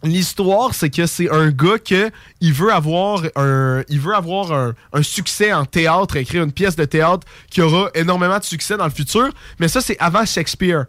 l'histoire, 0.03 0.75
c'est 0.75 0.91
que 0.91 1.07
c'est 1.07 1.31
un 1.31 1.49
gars 1.51 1.79
que 1.79 2.11
il 2.41 2.53
veut 2.53 2.73
avoir 2.73 3.23
un 3.37 3.83
il 3.89 4.01
veut 4.01 4.15
avoir 4.15 4.53
un, 4.53 4.75
un 4.93 5.03
succès 5.03 5.53
en 5.53 5.65
théâtre, 5.65 6.17
écrire 6.17 6.43
une 6.45 6.53
pièce 6.53 6.77
de 6.77 6.85
théâtre 6.85 7.27
qui 7.51 7.61
aura 7.63 7.89
énormément 7.95 8.39
de 8.39 8.45
succès 8.45 8.77
dans 8.77 8.85
le 8.85 8.91
futur, 8.91 9.29
mais 9.59 9.69
ça 9.69 9.81
c'est 9.81 9.97
avant 9.99 10.25
Shakespeare. 10.25 10.85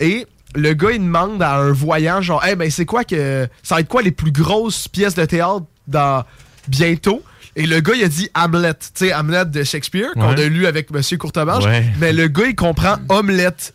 Et 0.00 0.26
le 0.54 0.72
gars 0.72 0.92
il 0.92 1.00
demande 1.00 1.42
à 1.42 1.56
un 1.56 1.72
voyant 1.72 2.22
genre 2.22 2.42
"Eh 2.48 2.54
ben 2.54 2.70
c'est 2.70 2.86
quoi 2.86 3.04
que 3.04 3.48
ça 3.62 3.74
va 3.74 3.80
être 3.80 3.88
quoi 3.88 4.02
les 4.02 4.12
plus 4.12 4.32
grosses 4.32 4.88
pièces 4.88 5.14
de 5.14 5.24
théâtre 5.24 5.64
dans 5.88 6.24
bientôt 6.68 7.22
et 7.56 7.66
le 7.68 7.78
gars, 7.78 7.92
il 7.94 8.02
a 8.02 8.08
dit 8.08 8.28
Hamlet. 8.34 8.74
Tu 8.74 8.88
sais, 8.94 9.14
Hamlet 9.14 9.44
de 9.44 9.62
Shakespeare, 9.62 10.10
qu'on 10.14 10.34
Ouais. 10.34 10.42
a 10.42 10.48
lu 10.48 10.66
avec 10.66 10.90
Monsieur 10.90 11.18
Courtemanche. 11.18 11.64
Ouais. 11.64 11.84
Mais 12.00 12.12
le 12.12 12.26
gars, 12.26 12.46
il 12.48 12.56
comprend 12.56 12.96
omelette. 13.08 13.74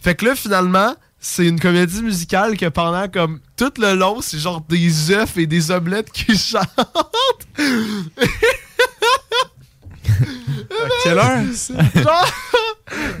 Fait 0.00 0.16
que 0.16 0.24
là, 0.24 0.34
finalement, 0.34 0.96
c'est 1.24 1.46
une 1.46 1.60
comédie 1.60 2.02
musicale 2.02 2.56
que 2.56 2.66
pendant 2.66 3.08
comme 3.08 3.38
tout 3.56 3.72
le 3.78 3.94
long, 3.94 4.20
c'est 4.20 4.38
genre 4.38 4.60
des 4.68 5.12
œufs 5.12 5.36
et 5.38 5.46
des 5.46 5.70
omelettes 5.70 6.10
qui 6.10 6.36
chantent. 6.38 6.66
Quelle 11.04 11.18
heure? 11.18 11.42
Genre, 11.94 12.32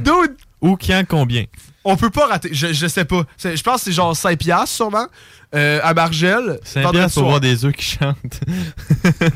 dude, 0.00 0.36
Ou 0.60 0.76
quand, 0.76 1.04
combien? 1.08 1.44
on 1.84 1.96
peut 1.96 2.10
pas 2.10 2.26
rater. 2.26 2.50
Je, 2.52 2.72
je 2.72 2.86
sais 2.86 3.04
pas. 3.04 3.22
Je 3.42 3.60
pense 3.62 3.76
que 3.76 3.84
c'est 3.86 3.92
genre 3.92 4.16
5 4.16 4.38
piastres 4.38 4.74
sûrement. 4.76 5.06
Euh, 5.54 5.80
à 5.82 5.92
Margelle. 5.92 6.58
C'est 6.64 6.80
vendredi 6.80 6.98
bien 6.98 7.08
pour 7.10 7.24
voir 7.24 7.38
des 7.40 7.64
œufs 7.66 7.74
qui 7.74 7.84
chantent. 7.84 8.40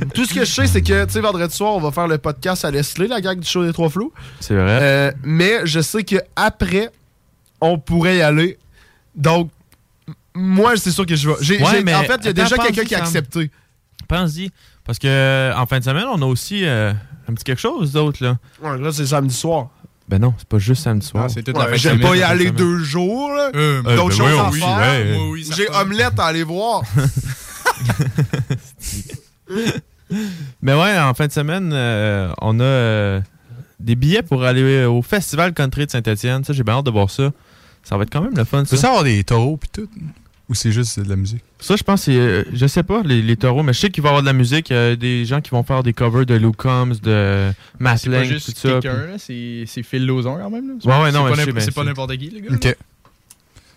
Tout 0.14 0.24
ce 0.24 0.32
que 0.32 0.46
je 0.46 0.50
sais, 0.50 0.66
c'est 0.66 0.80
que, 0.80 1.04
tu 1.04 1.12
sais, 1.12 1.20
vendredi 1.20 1.54
soir, 1.54 1.74
on 1.74 1.80
va 1.80 1.90
faire 1.92 2.08
le 2.08 2.16
podcast 2.16 2.64
à 2.64 2.70
Leslie, 2.70 3.06
la 3.06 3.20
gang 3.20 3.38
du 3.38 3.46
show 3.46 3.62
des 3.66 3.72
Trois 3.74 3.90
Flots. 3.90 4.14
C'est 4.40 4.54
vrai. 4.54 4.78
Euh, 4.80 5.12
mais 5.22 5.66
je 5.66 5.80
sais 5.80 6.04
que 6.04 6.16
après, 6.34 6.88
on 7.72 7.78
pourrait 7.78 8.18
y 8.18 8.22
aller. 8.22 8.58
Donc, 9.14 9.50
moi, 10.34 10.76
c'est 10.76 10.90
sûr 10.90 11.06
que 11.06 11.16
je 11.16 11.28
vais. 11.30 11.36
J'ai- 11.40 11.58
Ouais, 11.62 11.70
j'ai- 11.72 11.82
mais 11.84 11.94
en 11.94 12.02
fait, 12.04 12.18
il 12.22 12.26
y 12.26 12.28
a 12.28 12.32
déjà 12.32 12.56
quelqu'un 12.56 12.84
qui 12.84 12.94
a 12.94 12.98
accepté. 12.98 13.50
Pense-y. 14.08 14.50
Parce 14.84 14.98
que 14.98 15.08
euh, 15.08 15.52
en 15.56 15.66
fin 15.66 15.78
de 15.80 15.84
semaine, 15.84 16.04
on 16.12 16.20
a 16.22 16.26
aussi 16.26 16.64
euh, 16.64 16.92
un 17.28 17.34
petit 17.34 17.42
quelque 17.44 17.60
chose 17.60 17.92
d'autre, 17.92 18.22
là. 18.22 18.36
Ouais, 18.62 18.78
là, 18.78 18.92
c'est 18.92 19.06
samedi 19.06 19.34
soir. 19.34 19.68
Ben 20.08 20.20
non, 20.20 20.32
c'est 20.38 20.46
pas 20.46 20.58
juste 20.58 20.84
samedi 20.84 21.04
soir. 21.04 21.24
Ah, 21.26 21.28
c'est 21.28 21.42
toute 21.42 21.56
Ouais, 21.56 21.62
la 21.62 21.66
fin 21.70 21.72
de 21.72 21.78
J'aime 21.78 22.00
pas 22.00 22.14
y 22.14 22.22
aller 22.22 22.52
deux 22.52 22.78
jours. 22.78 23.30
là. 23.34 23.50
Euh, 23.56 23.82
Euh, 23.84 23.96
D'autres 23.96 24.10
ben 24.10 24.16
choses 24.16 24.32
oui, 24.34 24.38
à 24.38 24.50
oui, 24.50 24.60
faire. 24.60 24.76
ouais. 24.78 25.14
Moi, 25.16 25.28
oui, 25.30 25.50
J'ai 25.56 25.68
omelette 25.70 26.18
à 26.20 26.26
aller 26.26 26.44
voir. 26.44 26.82
Mais 30.62 30.74
ouais, 30.74 30.98
en 30.98 31.14
fin 31.14 31.26
de 31.26 31.32
semaine, 31.32 31.72
euh, 31.72 32.30
on 32.40 32.60
a 32.60 32.62
euh, 32.62 33.20
des 33.80 33.96
billets 33.96 34.22
pour 34.22 34.44
aller 34.44 34.84
au 34.84 35.02
Festival 35.02 35.52
Country 35.52 35.86
de 35.86 35.90
Saint-Etienne. 35.90 36.44
Ça, 36.44 36.52
j'ai 36.52 36.62
bien 36.62 36.74
hâte 36.74 36.86
de 36.86 36.90
voir 36.90 37.10
ça. 37.10 37.32
Ça 37.88 37.96
va 37.96 38.02
être 38.02 38.10
quand 38.12 38.20
même 38.20 38.36
le 38.36 38.44
fun, 38.44 38.64
Tu 38.64 38.70
ça. 38.70 38.76
veux 38.76 38.84
avoir 38.88 39.04
des 39.04 39.22
taureaux 39.22 39.56
pis 39.56 39.68
tout? 39.72 39.88
Ou 40.48 40.54
c'est 40.54 40.72
juste 40.72 40.98
de 41.00 41.08
la 41.08 41.14
musique? 41.16 41.42
Ça, 41.60 41.74
je 41.76 41.82
pense, 41.82 42.02
c'est, 42.02 42.16
euh, 42.16 42.44
je 42.52 42.66
sais 42.66 42.82
pas, 42.82 43.02
les, 43.04 43.20
les 43.22 43.36
taureaux, 43.36 43.62
mais 43.62 43.72
je 43.72 43.80
sais 43.80 43.90
qu'il 43.90 44.02
va 44.02 44.08
y 44.08 44.10
avoir 44.10 44.22
de 44.22 44.26
la 44.26 44.32
musique. 44.32 44.70
Il 44.70 44.74
y 44.74 44.76
a 44.76 44.94
des 44.96 45.24
gens 45.24 45.40
qui 45.40 45.50
vont 45.50 45.62
faire 45.62 45.82
des 45.82 45.92
covers 45.92 46.24
de 46.26 46.34
Lou 46.34 46.52
Combs, 46.52 47.00
de 47.00 47.50
Matt 47.80 48.06
Lang, 48.06 48.24
juste 48.24 48.46
tout 48.54 48.68
ça. 48.68 48.68
quelqu'un, 48.80 49.06
là, 49.06 49.18
c'est 49.18 49.82
Phil 49.82 50.04
Lozon 50.06 50.36
quand 50.36 50.50
même. 50.50 50.68
Là. 50.68 50.74
Ouais, 50.98 51.02
ouais, 51.04 51.12
non, 51.12 51.24
C'est 51.24 51.30
mais 51.30 51.30
pas 51.30 51.36
sais 51.36 51.46
n'importe- 51.46 51.54
bien 51.54 51.64
C'est 51.64 51.74
pas 51.74 51.80
ça. 51.82 51.86
n'importe 51.88 52.16
qui, 52.16 52.30
les 52.30 52.40
gars. 52.42 52.54
Ok. 52.54 52.76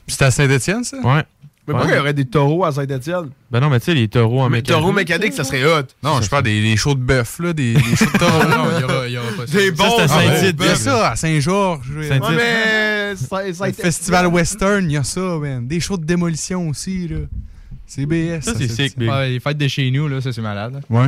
Puis 0.08 0.15
c'est 0.17 0.26
à 0.26 0.32
Saint-Etienne, 0.32 0.84
ça? 0.84 0.98
Ouais. 1.02 1.24
Mais 1.73 1.79
pourquoi 1.79 1.91
il 1.93 1.97
y 1.97 1.99
aurait 2.01 2.13
des 2.13 2.25
taureaux 2.25 2.65
à 2.65 2.71
Saint-Etienne? 2.71 3.29
Ben 3.51 3.60
non, 3.60 3.69
mais 3.69 3.79
tu 3.79 3.86
sais, 3.86 3.93
les 3.93 4.08
taureaux 4.08 4.41
en 4.41 4.49
mécanique. 4.49 4.67
taureaux 4.67 4.91
mécaniques, 4.91 5.34
ça 5.34 5.43
serait 5.43 5.63
hot. 5.63 5.84
Non, 6.03 6.21
je 6.21 6.29
parle 6.29 6.43
des, 6.43 6.62
des 6.62 6.75
shows 6.77 6.95
de 6.95 6.99
bœuf, 7.01 7.39
là, 7.39 7.53
des, 7.53 7.73
des 7.73 7.95
shows 7.95 8.05
de 8.05 8.17
taureaux. 8.17 8.39
Non, 8.49 8.65
il 8.75 8.82
y 8.82 8.84
aura, 8.84 9.08
y 9.08 9.17
aura 9.17 9.27
pas 9.38 9.47
ça. 9.47 9.58
Des 9.58 9.71
bons. 9.71 9.97
ben, 9.97 10.53
Il 10.60 10.65
y 10.65 10.69
a 10.69 10.75
ça 10.75 11.12
à 11.12 11.15
Saint-Georges. 11.15 11.89
Ouais, 11.91 12.19
mais. 12.36 13.13
Le 13.13 13.71
Festival 13.73 14.27
Western, 14.27 14.86
il 14.89 14.93
y 14.93 14.97
a 14.97 15.03
ça, 15.03 15.21
man. 15.21 15.67
Des 15.67 15.79
shows 15.79 15.97
de 15.97 16.05
démolition 16.05 16.67
aussi, 16.69 17.08
là. 17.08 17.17
C'est 17.88 18.05
BS. 18.05 18.41
Ça, 18.41 18.53
c'est 18.55 18.67
sick, 18.67 18.97
big. 18.99 19.10
Ouais, 19.10 19.29
les 19.29 19.39
fêtes 19.39 19.58
de 19.58 19.67
chez 19.67 19.89
nous, 19.89 20.08
là, 20.08 20.21
ça 20.21 20.32
c'est 20.32 20.41
malade. 20.41 20.73
là. 20.73 20.79
Ouais. 20.89 21.08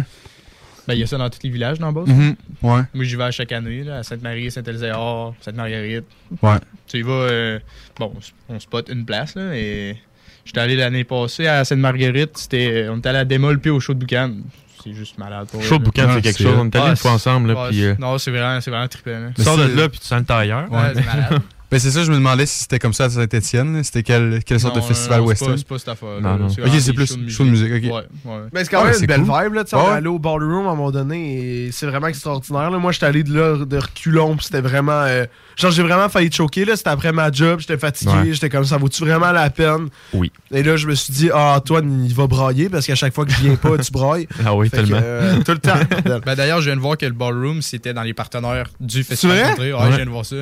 Ben, 0.88 0.95
il 0.95 1.00
y 1.00 1.04
a 1.04 1.08
ça 1.08 1.15
dans 1.19 1.30
tous 1.30 1.38
les 1.43 1.52
villages 1.52 1.78
dans 1.78 1.91
Beauce. 1.93 2.10
Mhm. 2.10 2.36
Ouais. 2.63 2.82
Moi, 2.95 3.04
j'y 3.06 3.15
vais 3.15 3.26
à 3.26 3.32
chaque 3.32 3.52
année, 3.52 3.84
là, 3.84 3.97
à 4.00 4.04
Sainte-Marie, 4.04 4.50
Saint-Elzéar, 4.50 5.34
Sainte-Marguerite. 5.41 6.06
Ouais. 6.41 6.56
Tu 6.88 6.97
y 6.97 7.02
vas, 7.04 7.12
euh, 7.12 7.60
bon, 8.00 8.12
on 8.50 8.60
spot 8.60 8.89
une 8.89 9.06
place, 9.06 9.36
là, 9.36 9.56
et 9.56 9.95
j'étais 10.45 10.60
allé 10.60 10.75
l'année 10.75 11.04
passée 11.04 11.47
à 11.47 11.63
Sainte-Marguerite, 11.65 12.38
c'était, 12.38 12.88
on 12.89 12.97
était 12.97 13.10
allé 13.10 13.19
à 13.19 13.25
Démol 13.25 13.60
puis 13.60 13.69
au 13.71 13.80
show 13.80 13.93
de 13.93 13.99
Boucan. 13.99 14.32
C'est 14.84 14.93
juste 14.93 15.17
malade 15.19 15.47
pour 15.51 15.62
Chaud 15.62 15.77
de 15.77 15.84
boucan, 15.84 16.08
c'est 16.15 16.21
quelque 16.23 16.38
c'est- 16.38 16.43
chose. 16.43 16.56
On 16.58 16.65
est 16.65 16.75
allé 16.75 16.86
Ah, 16.88 16.89
une 16.89 16.95
fois 16.95 17.12
ensemble, 17.12 17.51
là. 17.54 17.63
Ouais, 17.65 17.69
puis 17.69 17.84
euh, 17.86 17.93
Non, 17.99 18.17
c'est 18.17 18.32
vraiment, 18.32 18.60
c'est 18.62 18.71
vraiment 18.71 18.88
trippant, 18.88 19.12
là. 19.12 19.27
tu 19.36 19.43
sors 19.43 19.56
de 19.56 19.63
là, 19.63 19.88
puis 19.89 19.99
tu 19.99 20.08
sens 20.08 20.19
le 20.21 20.25
tailleur. 20.25 20.71
Ouais, 20.71 20.80
c'est 20.95 21.06
malade. 21.06 21.39
Ben, 21.71 21.79
c'est 21.79 21.91
ça, 21.91 22.03
je 22.03 22.12
me 22.12 22.17
demandais 22.17 22.45
si 22.45 22.60
c'était 22.63 22.79
comme 22.79 22.91
ça 22.91 23.05
à 23.05 23.10
Saint-Etienne. 23.10 23.81
C'était 23.84 24.03
quelle, 24.03 24.43
quelle 24.43 24.60
sorte 24.60 24.75
Non, 24.75 24.81
de 24.81 24.86
festival 24.88 25.21
western? 25.21 25.51
pas- 25.51 25.57
C'est 25.57 25.67
pas 25.67 25.79
cette 25.79 25.88
affaire. 25.88 26.19
Non, 26.21 26.36
non. 26.38 26.47
Ok, 26.47 26.71
c'est 26.79 26.91
plus 26.91 27.17
show 27.29 27.45
de 27.45 27.49
musique, 27.49 27.71
ok. 27.71 27.84
Ouais, 27.84 27.91
ouais. 28.25 28.39
Mais 28.51 28.63
c'est 28.65 28.71
quand 28.71 28.81
Ah, 28.81 28.91
même 28.91 28.95
une 28.99 29.05
belle 29.07 29.23
cool. 29.23 29.43
vibe, 29.43 29.53
là. 29.53 29.63
Tu 29.63 29.69
sais, 29.69 29.75
on 29.77 29.86
Ouais. 29.86 29.91
est 29.91 29.95
allé 29.95 30.07
au 30.07 30.19
ballroom 30.19 30.67
à 30.67 30.71
un 30.71 30.75
moment 30.75 30.91
donné 30.91 31.67
et 31.67 31.71
c'est 31.71 31.86
vraiment 31.86 32.07
extraordinaire. 32.07 32.69
Là. 32.71 32.77
Moi, 32.77 32.91
j'étais 32.91 33.05
allé 33.05 33.23
de 33.23 33.34
là 33.34 33.65
de 33.65 33.77
reculons, 33.77 34.36
puis 34.36 34.45
c'était 34.47 34.60
vraiment. 34.60 34.91
euh, 34.91 35.25
genre, 35.55 35.71
j'ai 35.71 35.84
vraiment 35.84 36.10
failli 36.10 36.29
te 36.29 36.36
choquer, 36.36 36.65
là. 36.65 36.75
C'était 36.75 36.89
après 36.89 37.13
ma 37.13 37.31
job, 37.31 37.62
j'étais 37.62 37.77
fatigué, 37.77 38.12
Ouais. 38.12 38.34
j'étais 38.34 38.49
comme 38.49 38.65
ça, 38.65 38.75
vaut-tu 38.77 39.05
vraiment 39.05 39.31
la 39.31 39.49
peine? 39.49 39.88
Oui. 40.13 40.29
Et 40.51 40.63
là, 40.63 40.75
je 40.75 40.88
me 40.88 40.93
suis 40.93 41.13
dit, 41.13 41.29
ah, 41.34 41.55
Antoine, 41.55 42.03
il 42.05 42.13
va 42.13 42.27
brailler 42.27 42.67
parce 42.67 42.86
qu'à 42.86 42.95
chaque 42.95 43.13
fois 43.13 43.25
que 43.25 43.31
je 43.31 43.39
viens 43.43 43.55
pas, 43.55 43.77
tu 43.77 43.91
brailles. 43.93 44.27
Ah 44.45 44.53
oui, 44.55 44.67
Fait 44.69 44.77
que, 44.77 44.81
tellement. 44.84 44.99
euh, 45.01 45.41
tout 45.45 45.53
le 45.53 45.60
temps. 45.60 46.19
Ben, 46.25 46.36
D'ailleurs, 46.36 46.60
je 46.60 46.65
viens 46.65 46.75
de 46.75 46.81
voir 46.81 46.97
que 46.97 47.05
le 47.05 47.13
ballroom, 47.13 47.62
c'était 47.62 47.93
dans 47.93 48.03
les 48.03 48.13
partenaires 48.13 48.67
du 48.81 49.05
festival. 49.05 49.55
Ouais. 49.57 49.71
je 49.91 49.95
viens 49.95 50.05
de 50.05 50.10
voir 50.10 50.25
ça. 50.25 50.36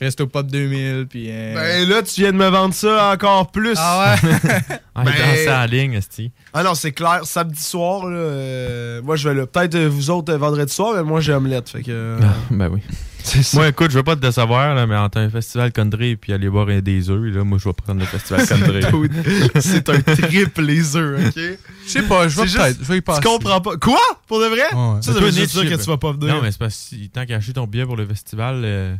Resto 0.00 0.26
Pop 0.26 0.46
2000, 0.46 1.06
puis... 1.08 1.26
euh, 1.30 1.54
ben 1.54 1.88
là, 1.88 2.02
tu 2.02 2.20
viens 2.20 2.32
de 2.32 2.36
me 2.36 2.48
vendre 2.48 2.74
ça 2.74 3.12
encore 3.12 3.50
plus. 3.50 3.74
Ah 3.78 4.16
ouais? 4.22 4.30
Ah, 4.96 5.02
il 5.04 5.10
ben- 5.10 5.18
dansait 5.18 5.52
en 5.52 5.64
ligne, 5.64 5.92
esti. 5.94 6.30
Ah 6.52 6.62
non, 6.62 6.76
c'est 6.76 6.92
clair. 6.92 7.22
Samedi 7.24 7.60
soir, 7.60 8.06
là, 8.06 8.16
euh, 8.16 9.02
moi, 9.02 9.16
je 9.16 9.28
vais 9.28 9.34
là. 9.34 9.44
Peut-être 9.44 9.74
euh, 9.74 9.88
vous 9.88 10.08
autres, 10.10 10.32
vendredi 10.34 10.72
soir, 10.72 10.94
mais 10.94 11.02
moi, 11.02 11.20
j'ai 11.20 11.32
omelette. 11.32 11.68
Fait 11.68 11.82
que. 11.82 12.16
Ah, 12.22 12.26
ben 12.52 12.68
oui. 12.68 12.80
ça. 13.24 13.56
Moi, 13.56 13.68
écoute, 13.70 13.90
je 13.90 13.96
veux 13.96 14.04
pas 14.04 14.14
te 14.14 14.20
décevoir, 14.20 14.72
là, 14.76 14.86
mais 14.86 14.94
entre 14.94 15.18
un 15.18 15.28
festival 15.28 15.72
country 15.72 16.14
puis 16.14 16.32
aller 16.32 16.48
boire 16.48 16.66
des 16.80 17.10
œufs, 17.10 17.34
là, 17.34 17.42
moi, 17.42 17.58
je 17.60 17.64
vais 17.68 17.72
prendre 17.72 17.98
le 17.98 18.06
festival 18.06 18.46
country. 18.46 19.50
c'est 19.60 19.88
un 19.88 20.00
triple 20.00 20.62
les 20.62 20.94
œufs, 20.96 21.26
ok? 21.26 21.42
Je 21.86 21.90
sais 21.90 22.02
pas, 22.02 22.28
je 22.28 22.36
vais 22.36 22.42
peut-être. 22.46 22.66
juste- 22.68 22.78
Je 22.82 22.88
vais 22.92 22.98
y 22.98 23.00
passer. 23.00 23.20
Tu 23.20 23.26
comprends 23.28 23.60
pas. 23.60 23.76
Quoi? 23.78 23.98
Pour 24.28 24.38
de 24.38 24.46
vrai? 24.46 24.58
Ouais. 24.72 25.02
Ça, 25.02 25.12
ça 25.12 25.18
veut 25.18 25.32
dire 25.32 25.46
que 25.48 25.74
tu 25.82 25.90
vas 25.90 25.96
pas 25.98 26.12
venir. 26.12 26.36
Non, 26.36 26.40
mais 26.40 26.52
c'est 26.52 26.58
parce 26.58 26.90
que 26.90 27.06
tant 27.08 27.26
qu'à 27.26 27.34
acheter 27.34 27.52
ton 27.54 27.66
billet 27.66 27.84
pour 27.84 27.96
le 27.96 28.06
festival, 28.06 28.62
euh, 28.64 28.94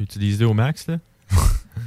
utilise-le 0.00 0.46
au 0.46 0.54
max, 0.54 0.86
là. 0.86 0.98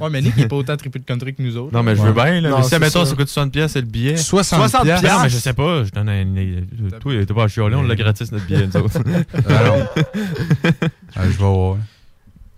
Ouais, 0.00 0.08
mais 0.08 0.22
Nick, 0.22 0.34
il 0.36 0.44
est 0.44 0.48
pas 0.48 0.56
autant 0.56 0.76
trippé 0.76 0.98
de 0.98 1.04
country 1.04 1.34
que 1.34 1.42
nous 1.42 1.56
autres. 1.56 1.74
Non, 1.74 1.82
mais 1.82 1.94
je 1.94 2.00
veux 2.00 2.12
bien, 2.12 2.40
là. 2.40 2.50
Non, 2.50 2.58
mais 2.58 2.64
si, 2.64 2.74
admettons, 2.74 3.04
ça. 3.04 3.10
ça 3.10 3.16
coûte 3.16 3.28
60 3.28 3.52
pièces 3.52 3.72
c'est 3.72 3.80
le 3.80 3.86
billet. 3.86 4.16
60 4.16 4.58
60 4.58 4.82
piastres? 4.82 5.02
piastres. 5.02 5.18
Non, 5.18 5.24
mais 5.24 5.28
je 5.28 5.36
sais 5.36 5.52
pas, 5.52 5.84
je 5.84 5.90
donne 5.90 6.08
un. 6.08 6.98
Toi, 7.00 7.24
t'es 7.26 7.34
pas 7.34 7.44
à 7.44 7.48
chialer, 7.48 7.76
on 7.76 7.82
l'a 7.82 7.96
gratis, 7.96 8.32
notre 8.32 8.46
billet, 8.46 8.66
nous 8.66 8.76
autres. 8.80 8.98
Alors. 9.48 9.94
Ah, 11.16 11.24
je 11.24 11.28
vais 11.28 11.34
voir. 11.36 11.76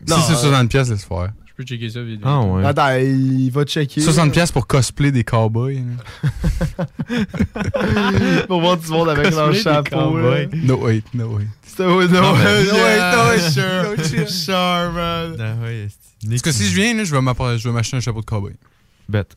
Non, 0.08 0.16
si 0.16 0.22
c'est 0.22 0.32
euh, 0.32 0.50
60 0.50 0.68
pièces, 0.68 0.90
laisse 0.90 1.04
faire. 1.04 1.32
Peux 1.62 1.66
checker 1.76 1.90
ça, 1.90 2.02
vidéo. 2.02 2.26
Ah, 2.26 2.40
ouais. 2.40 2.64
Attends, 2.64 2.96
il 2.96 3.48
va 3.50 3.62
checker. 3.64 4.00
60 4.00 4.32
pièces 4.32 4.50
pour 4.50 4.66
cosplay 4.66 5.12
des 5.12 5.22
cowboys. 5.22 5.84
pour 8.48 8.60
voir 8.60 8.76
du 8.76 8.88
monde 8.88 9.08
avec 9.10 9.30
leur 9.30 9.54
chapeau. 9.54 10.18
No 10.64 10.78
wait, 10.84 11.04
no 11.14 11.26
wait. 11.28 11.46
Ouais, 11.78 12.08
non, 12.08 12.20
Non, 12.20 12.34
mais- 12.34 12.58
no 12.64 12.74
wait, 12.74 13.12
no 13.12 13.30
wait, 13.30 14.18
No 14.18 14.26
sure. 14.26 14.92
man. 14.92 15.36
Ah, 15.38 15.54
ouais, 15.62 15.84
esti. 15.86 15.98
Parce 16.28 16.42
que 16.42 16.52
si 16.52 16.66
je 16.68 16.74
viens, 16.74 16.94
là, 16.94 17.04
je 17.04 17.14
vais 17.14 17.20
m'appro- 17.20 17.56
je 17.56 17.68
vais 17.68 17.72
m'acheter 17.74 17.96
un 17.96 18.00
chapeau 18.00 18.20
de 18.20 18.26
cowboy. 18.26 18.52
Bête. 19.08 19.36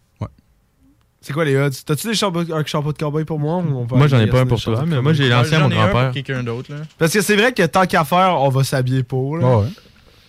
C'est 1.22 1.34
quoi 1.34 1.44
les 1.44 1.58
odds? 1.58 1.74
T'as-tu 1.88 2.06
des 2.06 2.14
chapeaux, 2.14 2.42
un 2.54 2.64
chapeau 2.66 2.94
de 2.94 2.98
cowboy 3.00 3.26
pour 3.26 3.40
moi? 3.40 3.56
ou 3.58 3.88
on 3.90 3.98
Moi, 3.98 4.08
j'en 4.08 4.20
ai 4.20 4.28
pas 4.28 4.42
un 4.42 4.46
pour 4.46 4.62
toi, 4.62 4.84
mais 4.86 5.02
moi, 5.02 5.14
j'ai 5.14 5.28
lancé 5.28 5.56
à 5.56 5.60
mon 5.60 5.70
grand-père. 5.70 6.12
quelqu'un 6.12 6.44
d'autre, 6.44 6.72
là. 6.72 6.82
Parce 7.00 7.12
que 7.14 7.22
c'est 7.22 7.36
vrai 7.36 7.52
que 7.52 7.66
tant 7.66 7.86
qu'à 7.88 8.06
faire, 8.06 8.36
on 8.40 8.50
va 8.50 8.64
s'habiller 8.64 9.02
pour. 9.04 9.38
Là. 9.38 9.58
ouais. 9.60 9.68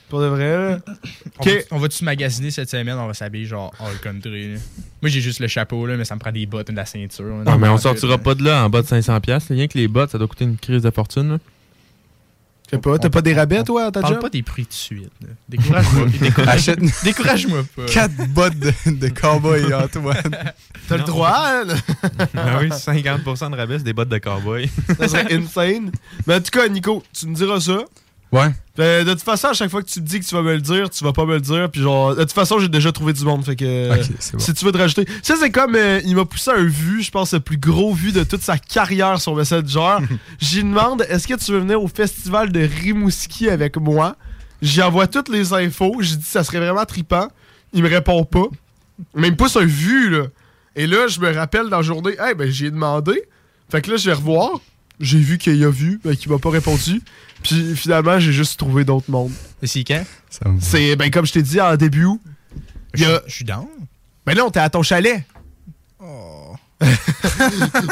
Pour 0.09 0.21
de 0.21 0.27
vrai. 0.27 0.57
là. 0.71 0.79
On 1.39 1.43
Ok. 1.43 1.49
va- 1.49 1.61
On 1.73 1.79
va-tu 1.79 2.05
magasiner 2.05 2.51
cette 2.51 2.71
semaine? 2.71 2.97
On 2.97 3.07
va 3.09 3.15
s'habiller 3.15 3.45
genre 3.47 3.73
all 3.81 3.97
country. 4.03 4.55
là. 4.55 4.59
Moi, 5.03 5.11
j'ai 5.11 5.21
juste 5.21 5.41
le 5.41 5.49
chapeau, 5.49 5.85
là, 5.87 5.97
mais 5.97 6.05
ça 6.05 6.15
me 6.15 6.21
prend 6.21 6.33
des 6.33 6.47
bottes 6.47 6.69
et 6.71 6.73
de 6.73 6.77
la 6.77 6.87
ceinture. 6.87 7.25
là. 7.25 7.45
Non, 7.45 7.59
mais 7.59 7.69
on 7.69 7.79
sortira 7.79 8.17
pas 8.19 8.35
de 8.35 8.45
là 8.45 8.65
en 8.65 8.71
bas 8.71 8.83
de 8.83 8.87
500$. 8.87 9.21
piastres, 9.21 9.53
Rien 9.53 9.67
que 9.67 9.77
les 9.79 9.89
bottes, 9.89 10.11
ça 10.11 10.19
doit 10.19 10.29
coûter 10.29 10.45
une 10.45 10.57
crise 10.57 10.83
de 10.83 10.91
fortune. 10.91 11.31
là. 11.33 11.39
Je 12.69 12.75
sais 12.75 12.81
pas, 12.83 12.99
t'as 12.99 13.11
pas 13.11 13.23
des 13.23 13.33
rabais, 13.33 13.63
toi, 13.63 13.83
à 13.83 13.85
là. 13.87 13.91
ta 13.93 14.01
Parle 14.01 14.15
job? 14.15 14.23
pas 14.23 14.29
des 14.29 14.43
prix 14.43 14.65
de 14.65 14.73
suite. 14.73 15.13
là. 15.23 15.29
Décourage-moi. 15.49 16.07
décourage- 16.21 16.77
Décourage-moi 17.05 17.65
pas. 17.77 17.85
4 17.87 18.29
bottes 18.31 18.59
de, 18.59 18.73
de 18.91 19.09
cowboy, 19.09 19.73
Antoine. 19.73 20.37
T'as 20.89 20.97
le 20.97 21.05
droit, 21.05 21.33
hein? 21.37 21.63
Ah 22.35 22.59
oui, 22.61 22.69
50% 22.71 23.51
de 23.53 23.57
rabais, 23.57 23.79
c'est 23.79 23.85
des 23.85 23.93
bottes 23.93 24.09
de 24.09 24.19
cowboy. 24.19 24.69
Ça 24.99 25.07
serait 25.07 25.33
insane. 25.33 25.93
Mais 26.27 26.35
en 26.35 26.41
tout 26.41 26.51
cas, 26.51 26.67
Nico, 26.69 27.05
tu 27.13 27.29
me 27.29 27.35
diras 27.37 27.61
ça. 27.61 27.85
Ouais. 28.37 28.53
Euh, 28.79 29.05
de 29.05 29.13
toute 29.13 29.23
façon, 29.23 29.49
à 29.49 29.53
chaque 29.55 29.71
fois 29.71 29.83
que 29.83 29.89
tu 29.89 30.01
me 30.01 30.07
dis 30.07 30.21
que 30.21 30.25
tu 30.25 30.35
vas 30.35 30.43
me 30.43 30.53
le 30.55 30.61
dire, 30.61 30.91
tu 30.91 31.03
vas 31.03 31.13
pas 31.13 31.25
me 31.25 31.35
le 31.35 31.41
dire. 31.41 31.71
Puis 31.71 31.81
genre, 31.81 32.15
de 32.15 32.21
toute 32.21 32.33
façon, 32.33 32.59
j'ai 32.59 32.69
déjà 32.69 32.93
trouvé 32.93 33.13
du 33.13 33.25
monde. 33.25 33.45
Fait 33.45 33.57
que. 33.57 33.89
Bon. 33.89 34.39
Si 34.39 34.53
tu 34.53 34.65
veux 34.65 34.73
te 34.73 34.79
rajouter. 34.79 35.07
Ça, 35.23 35.35
c'est 35.41 35.51
comme. 35.51 35.75
euh, 35.75 36.01
il 36.05 36.15
m'a 36.15 36.25
poussé 36.25 36.51
un 36.51 36.65
vu, 36.65 37.03
je 37.03 37.11
pense, 37.11 37.33
le 37.33 37.41
plus 37.41 37.57
gros 37.57 37.95
vu 37.95 38.13
de 38.13 38.23
toute 38.23 38.43
sa 38.43 38.59
carrière 38.59 39.21
sur 39.21 39.35
Messenger. 39.35 39.97
J'y 40.41 40.63
demande 40.63 41.03
est-ce 41.09 41.27
que 41.27 41.35
tu 41.35 41.53
veux 41.53 41.61
venir 41.61 41.83
au 41.83 41.89
festival 41.89 42.53
de 42.53 42.61
Rimouski 42.61 43.49
avec 43.49 43.77
moi? 43.79 44.17
J'y 44.63 44.83
envoie 44.83 45.07
toutes 45.07 45.29
les 45.29 45.53
infos. 45.53 45.97
J'ai 46.01 46.17
dit 46.17 46.25
ça 46.25 46.45
serait 46.45 46.59
vraiment 46.59 46.85
trippant. 46.85 47.29
Il 47.73 47.83
me 47.83 47.89
répond 47.89 48.25
pas. 48.25 48.47
Mais 49.15 49.29
il 49.29 49.33
me 49.33 49.37
pousse 49.37 49.57
un 49.57 49.65
vu, 49.65 50.11
là. 50.11 50.25
Et 50.75 50.87
là, 50.87 51.09
je 51.09 51.21
me 51.21 51.33
rappelle 51.35 51.69
dans 51.69 51.79
la 51.79 51.83
journée, 51.83 52.13
hey, 52.19 52.35
ben, 52.35 52.51
j'ai 52.51 52.71
demandé. 52.71 53.23
Fait 53.71 53.81
que 53.81 53.91
là, 53.91 53.97
je 53.97 54.07
vais 54.07 54.15
revoir. 54.15 54.61
J'ai 55.01 55.19
vu 55.19 55.37
qu'il 55.39 55.63
a 55.65 55.71
vu, 55.71 56.01
mais 56.05 56.17
qu'il 56.17 56.31
m'a 56.31 56.39
pas 56.39 56.51
répondu. 56.51 57.03
Puis 57.47 57.77
finalement, 57.77 58.19
j'ai 58.19 58.33
juste 58.33 58.59
trouvé 58.59 58.85
d'autres 58.85 59.11
mondes. 59.11 59.33
Et 59.63 59.67
c'est 59.67 59.85
quand? 59.85 60.03
C'est, 60.61 60.97
ben, 60.97 61.11
comme 61.11 61.27
je 61.27 61.33
t'ai 61.33 61.43
dit 61.43 61.61
en 61.61 61.77
début, 61.77 62.09
il 62.95 63.01
y 63.01 63.05
a. 63.05 63.23
Je 63.27 63.33
suis 63.33 63.45
down. 63.45 63.67
Ben 64.25 64.37
non, 64.37 64.51
t'es 64.51 64.61
à 64.61 64.69
ton 64.69 64.83
chalet. 64.83 65.25
Oh. 66.01 66.55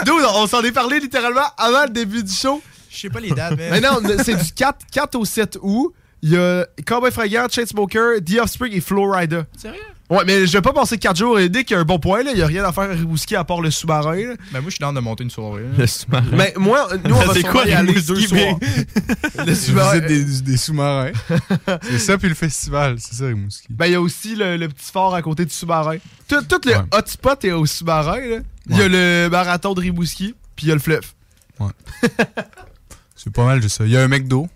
D'où 0.05 0.15
on 0.35 0.47
s'en 0.47 0.63
est 0.63 0.73
parlé 0.73 0.99
littéralement 0.99 1.47
avant 1.57 1.85
le 1.85 1.91
début 1.91 2.23
du 2.23 2.33
show. 2.33 2.61
Je 2.91 2.99
sais 2.99 3.11
pas 3.11 3.21
les 3.21 3.31
dates, 3.31 3.57
mais. 3.57 3.71
Mais 3.71 3.81
non, 3.81 4.01
c'est 4.25 4.37
du 4.37 4.53
4, 4.53 4.87
4 4.93 5.15
au 5.15 5.25
7 5.25 5.59
août. 5.63 5.95
Il 6.23 6.31
y 6.31 6.37
a 6.37 6.67
Cowboy 6.87 7.13
Fragant, 7.13 7.47
Chainsmoker, 7.51 8.19
The 8.25 8.39
Offspring 8.41 8.73
et 8.73 8.81
Flowrider. 8.81 9.43
Sérieux? 9.57 9.81
Ouais, 10.11 10.23
mais 10.27 10.47
je 10.47 10.53
vais 10.53 10.61
pas 10.61 10.73
passer 10.75 10.99
4 10.99 11.17
jours 11.17 11.39
et 11.39 11.49
dès 11.49 11.65
qu'il 11.65 11.75
y 11.75 11.79
a 11.79 11.81
un 11.81 11.85
bon 11.85 11.99
point, 11.99 12.23
là, 12.23 12.33
il 12.33 12.39
y 12.39 12.43
a 12.43 12.47
rien 12.47 12.63
à 12.65 12.73
faire 12.73 12.85
à 12.85 12.89
Rimouski 12.95 13.35
à 13.37 13.43
part 13.45 13.63
le 13.63 13.71
sous-marin. 13.71 14.15
là. 14.17 14.35
Ben, 14.53 14.61
moi, 14.61 14.65
je 14.67 14.71
suis 14.73 14.79
down 14.81 14.95
de 14.95 15.01
monter 15.01 15.25
une 15.25 15.31
soirée. 15.31 15.63
là. 15.63 15.69
Le 15.79 15.87
sous-marin. 15.87 16.27
Mais 16.33 16.53
moi, 16.59 16.89
nous, 17.09 17.15
on 17.15 17.21
va 17.21 17.33
C'est 17.33 17.41
sûrement 17.41 17.53
quoi, 17.53 17.65
y 17.67 17.73
aller 17.73 17.93
Rimouski, 17.93 18.13
deux 18.13 18.27
soirs. 18.27 18.59
le 19.47 19.53
Vous 19.53 19.55
sous-marin. 19.55 19.95
êtes 19.95 20.07
des, 20.07 20.25
des 20.43 20.57
sous-marins. 20.59 21.13
c'est 21.83 21.99
ça, 21.99 22.19
puis 22.19 22.29
le 22.29 22.35
festival. 22.35 22.97
C'est 22.99 23.15
ça, 23.15 23.27
Rimouski. 23.27 23.67
Ben, 23.71 23.87
il 23.87 23.93
y 23.93 23.95
a 23.95 24.01
aussi 24.03 24.37
le, 24.37 24.59
le 24.59 24.69
petit 24.69 24.93
fort 24.93 25.15
à 25.15 25.23
côté 25.23 25.47
du 25.47 25.53
sous-marin. 25.55 25.97
Tout, 26.29 26.43
tout 26.43 26.61
le 26.67 26.73
Ouais. 26.77 26.83
hotspot 26.93 27.43
est 27.45 27.53
au 27.53 27.65
sous-marin. 27.65 28.19
là. 28.19 28.37
Il 28.69 28.77
y 28.77 28.83
a 28.83 28.89
le 28.89 29.29
marathon 29.31 29.73
de 29.73 29.81
Rimouski, 29.81 30.35
puis 30.55 30.67
il 30.67 30.69
y 30.69 30.73
a 30.73 30.75
le 30.75 30.81
fleuve. 30.81 31.05
C'est 33.17 33.33
pas 33.33 33.45
mal 33.45 33.63
juste 33.63 33.79
ça. 33.79 33.85
Il 33.85 33.91
y 33.91 33.97
a 33.97 34.03
un 34.03 34.09
McDo. 34.09 34.49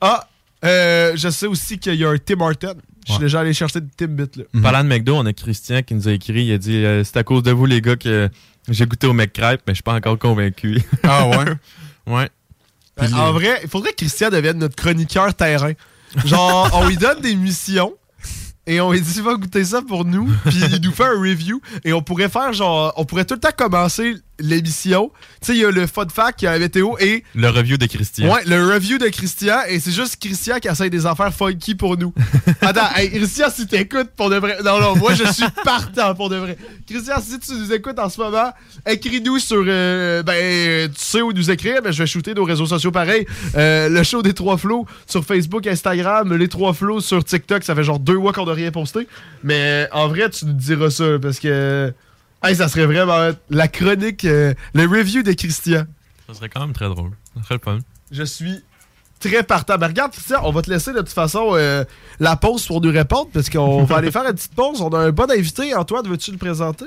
Ah, 0.00 0.28
euh, 0.64 1.12
je 1.16 1.28
sais 1.30 1.46
aussi 1.46 1.78
qu'il 1.78 1.94
y 1.94 2.04
a 2.04 2.10
un 2.10 2.18
Tim 2.18 2.40
Horton. 2.40 2.74
Je 3.06 3.12
suis 3.12 3.18
Ouais. 3.18 3.24
déjà 3.26 3.40
allé 3.40 3.52
chercher 3.52 3.80
des 3.80 3.90
Timbits, 3.96 4.38
là. 4.38 4.44
Mhm. 4.52 4.62
Parlant 4.62 4.84
de 4.84 4.88
McDo, 4.88 5.16
on 5.16 5.26
a 5.26 5.32
Christian 5.32 5.82
qui 5.82 5.94
nous 5.94 6.08
a 6.08 6.12
écrit. 6.12 6.44
Il 6.44 6.52
a 6.52 6.58
dit 6.58 6.84
euh, 6.84 7.02
C'est 7.04 7.16
à 7.16 7.24
cause 7.24 7.42
de 7.42 7.50
vous, 7.50 7.66
les 7.66 7.80
gars, 7.80 7.96
que 7.96 8.28
j'ai 8.68 8.86
goûté 8.86 9.06
au 9.06 9.12
McCrêpe, 9.12 9.62
mais 9.66 9.72
je 9.72 9.76
suis 9.76 9.82
pas 9.82 9.94
encore 9.94 10.18
convaincu. 10.18 10.80
Ah 11.02 11.26
ouais? 11.28 11.44
ouais. 12.06 12.28
Ben, 12.96 13.12
en 13.14 13.32
vrai, 13.32 13.60
il 13.62 13.68
faudrait 13.68 13.90
que 13.90 13.96
Christian 13.96 14.28
devienne 14.30 14.58
notre 14.58 14.76
chroniqueur 14.76 15.34
terrain. 15.34 15.72
Genre, 16.24 16.70
on 16.74 16.86
lui 16.86 16.96
donne 16.96 17.20
des 17.20 17.34
missions 17.34 17.94
et 18.66 18.80
on 18.80 18.92
lui 18.92 19.00
dit 19.00 19.20
va 19.20 19.34
goûter 19.34 19.64
ça 19.64 19.80
pour 19.82 20.04
nous, 20.04 20.30
puis 20.44 20.60
il 20.70 20.80
nous 20.82 20.92
fait 20.92 21.06
un 21.06 21.18
review 21.20 21.60
et 21.84 21.92
on 21.92 22.02
pourrait 22.02 22.28
faire 22.28 22.52
genre, 22.52 22.92
on 22.96 23.04
pourrait 23.04 23.24
tout 23.24 23.34
le 23.34 23.40
temps 23.40 23.48
commencer 23.56 24.14
l'émission. 24.42 25.10
Tu 25.40 25.46
sais, 25.46 25.52
il 25.54 25.60
y 25.60 25.64
a 25.64 25.70
le 25.70 25.86
fun 25.86 26.06
fact, 26.12 26.42
il 26.42 26.44
y 26.44 26.48
a 26.48 26.52
la 26.52 26.58
météo 26.58 26.96
et 27.00 27.24
Le 27.34 27.48
review 27.48 27.76
de 27.78 27.86
Christian. 27.86 28.32
ouais, 28.32 28.42
le 28.46 28.74
review 28.74 28.98
de 28.98 29.08
Christian 29.08 29.60
et 29.68 29.80
c'est 29.80 29.92
juste 29.92 30.16
Christian 30.20 30.58
qui 30.58 30.68
essaye 30.68 30.90
des 30.90 31.06
affaires 31.06 31.32
funky 31.32 31.74
pour 31.74 31.96
nous. 31.96 32.12
Attends, 32.60 32.94
hey, 32.96 33.10
Christian, 33.10 33.46
si 33.54 33.66
t'écoutes 33.66 34.10
pour 34.16 34.28
de 34.30 34.36
vrai, 34.36 34.58
non 34.64 34.80
non, 34.80 34.96
moi 34.96 35.14
je 35.14 35.24
suis 35.32 35.46
partant 35.64 36.14
pour 36.14 36.28
de 36.28 36.36
vrai. 36.36 36.58
Christian, 36.88 37.16
si 37.22 37.38
tu 37.38 37.52
nous 37.54 37.72
écoutes 37.72 37.98
en 37.98 38.08
ce 38.08 38.20
moment, 38.20 38.52
écris-nous 38.86 39.38
sur, 39.38 39.64
euh, 39.66 40.22
ben, 40.22 40.90
tu 40.92 41.00
sais 41.00 41.22
où 41.22 41.32
nous 41.32 41.50
écrire, 41.50 41.80
mais 41.84 41.92
je 41.92 42.02
vais 42.02 42.06
shooter 42.06 42.34
nos 42.34 42.44
réseaux 42.44 42.66
sociaux 42.66 42.90
pareil. 42.90 43.26
Euh, 43.54 43.88
le 43.88 44.02
show 44.02 44.22
des 44.22 44.34
trois 44.34 44.56
flots 44.58 44.86
sur 45.06 45.24
Facebook, 45.24 45.66
Instagram, 45.66 46.34
les 46.36 46.48
trois 46.48 46.72
flots 46.74 47.00
sur 47.00 47.24
TikTok, 47.24 47.62
ça 47.64 47.74
fait 47.74 47.84
genre 47.84 47.98
deux 47.98 48.16
mois 48.18 48.32
qu'on 48.32 48.46
n'a 48.46 48.52
rien 48.54 48.70
posté. 48.72 49.06
Mais 49.44 49.88
en 49.92 50.08
vrai, 50.08 50.28
tu 50.30 50.46
nous 50.46 50.52
diras 50.52 50.90
ça 50.90 51.04
parce 51.20 51.38
que 51.38 51.92
Hey, 52.42 52.56
ça 52.56 52.68
serait 52.68 52.86
vraiment 52.86 53.30
la 53.50 53.68
chronique, 53.68 54.24
euh, 54.24 54.52
le 54.74 54.82
review 54.82 55.22
de 55.22 55.32
Christian. 55.32 55.84
Ça 56.26 56.34
serait 56.34 56.48
quand 56.48 56.60
même 56.60 56.72
très 56.72 56.88
drôle. 56.88 57.12
Ça 57.36 57.42
serait 57.44 57.54
le 57.54 57.60
fun. 57.60 57.78
Je 58.10 58.24
suis 58.24 58.64
très 59.20 59.44
partant. 59.44 59.76
Mais 59.78 59.86
regarde, 59.86 60.10
Christian, 60.10 60.40
on 60.42 60.50
va 60.50 60.62
te 60.62 60.68
laisser 60.68 60.92
de 60.92 60.98
toute 60.98 61.08
façon 61.10 61.50
euh, 61.52 61.84
la 62.18 62.34
pause 62.34 62.66
pour 62.66 62.80
nous 62.80 62.90
répondre 62.90 63.28
parce 63.32 63.48
qu'on 63.48 63.84
va 63.84 63.96
aller 63.96 64.10
faire 64.10 64.24
une 64.24 64.34
petite 64.34 64.54
pause. 64.54 64.80
On 64.80 64.90
a 64.90 64.98
un 64.98 65.10
bon 65.12 65.30
invité. 65.30 65.72
Antoine, 65.74 66.06
veux-tu 66.08 66.32
le 66.32 66.38
présenter? 66.38 66.86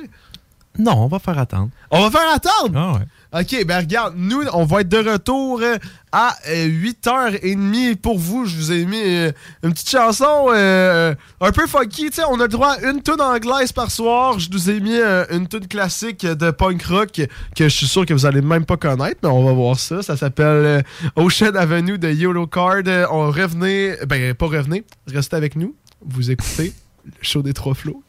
Non, 0.78 1.04
on 1.04 1.08
va 1.08 1.20
faire 1.20 1.38
attendre. 1.38 1.70
On 1.92 2.08
va 2.08 2.20
faire 2.20 2.34
attendre? 2.34 2.74
Ah 2.76 2.94
ouais. 2.94 3.06
OK, 3.42 3.66
ben 3.66 3.80
regarde, 3.80 4.14
nous, 4.18 4.44
on 4.54 4.64
va 4.64 4.80
être 4.82 4.88
de 4.88 5.12
retour 5.12 5.60
euh, 5.62 5.76
à 6.14 6.36
8h30 6.48 7.98
pour 7.98 8.18
vous. 8.18 8.46
Je 8.46 8.56
vous 8.56 8.72
ai 8.72 8.86
mis 8.86 9.02
euh, 9.04 9.32
une 9.62 9.74
petite 9.74 9.90
chanson 9.90 10.48
euh, 10.54 11.14
un 11.42 11.52
peu 11.52 11.68
funky. 11.68 12.10
sais, 12.14 12.24
on 12.30 12.40
a 12.40 12.44
le 12.44 12.48
droit 12.48 12.74
à 12.74 12.90
une 12.90 13.02
tune 13.02 13.20
anglaise 13.20 13.74
par 13.74 13.92
soir. 13.92 14.40
Je 14.40 14.50
vous 14.50 14.70
ai 14.70 14.80
mis 14.80 14.98
une 15.32 15.50
tune 15.50 15.68
classique 15.68 16.26
de 16.26 16.52
punk 16.52 16.84
rock 16.84 17.22
que 17.56 17.64
je 17.66 17.76
suis 17.76 17.88
sûr 17.88 18.06
que 18.06 18.14
vous 18.14 18.26
allez 18.26 18.42
même 18.42 18.64
pas 18.64 18.78
connaître, 18.78 19.20
mais 19.22 19.30
on 19.30 19.44
va 19.44 19.52
voir 19.52 19.78
ça. 19.80 20.02
Ça 20.02 20.16
s'appelle 20.16 20.86
Ocean 21.18 21.56
Avenue 21.56 21.98
de 21.98 22.10
Yellow 22.10 22.48
Card. 22.48 22.84
On 23.12 23.32
revenait, 23.32 23.98
ben 24.08 24.34
pas 24.34 24.46
revenez, 24.46 24.86
restez 25.08 25.36
avec 25.36 25.58
nous. 25.58 25.76
Vous 26.06 26.32
écoutez 26.32 26.72
le 27.06 27.12
show 27.22 27.42
des 27.42 27.54
trois 27.54 27.74
flots. 27.74 28.02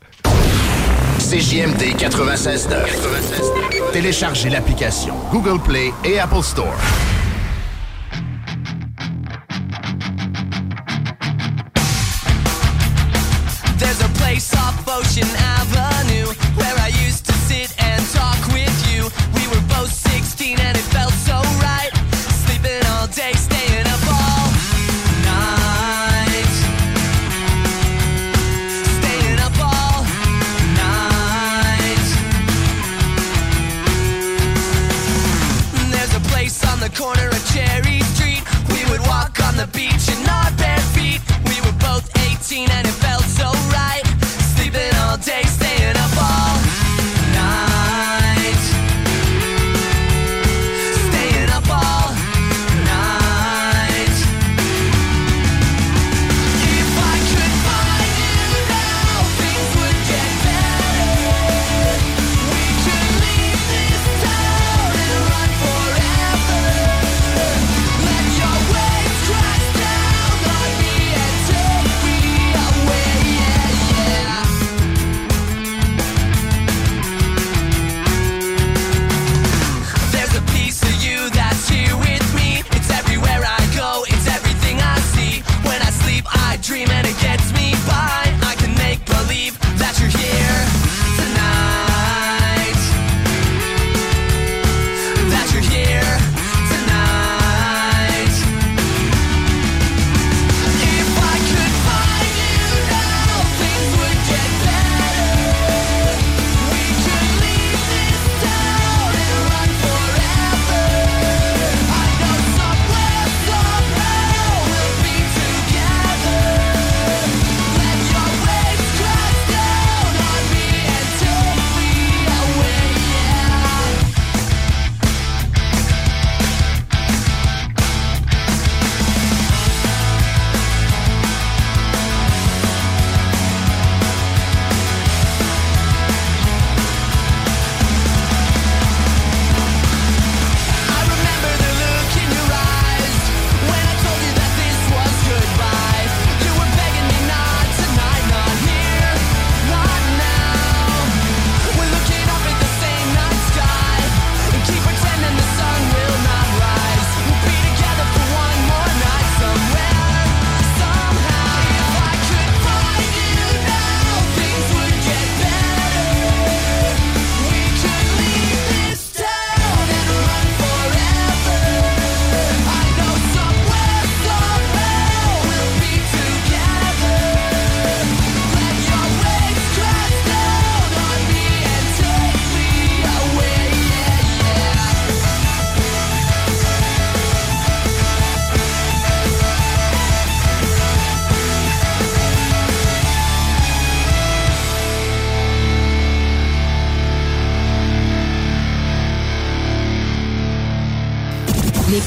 CJMD 1.28 1.96
96.9. 1.96 3.90
Téléchargez 3.92 4.48
l'application 4.48 5.16
Google 5.32 5.58
Play 5.58 5.92
et 6.04 6.20
Apple 6.20 6.44
Store. 6.44 6.76
There's 13.76 14.00
a 14.00 14.08
place 14.20 14.54
off 14.54 14.86
Ocean 14.86 15.26
Avenue 15.58 16.32
where 16.54 16.76
I 16.78 16.90
used 17.04 17.26
to 17.26 17.32
sit 17.32 17.74
and 17.82 18.00
talk 18.14 18.38
with 18.52 18.76
you. 18.94 19.10
We 19.34 19.48
were 19.48 19.62
both 19.74 19.90
16 19.90 20.60
and 20.60 20.76
it 20.76 20.84
felt 20.94 21.12
so 21.12 21.35
beach 39.76 40.15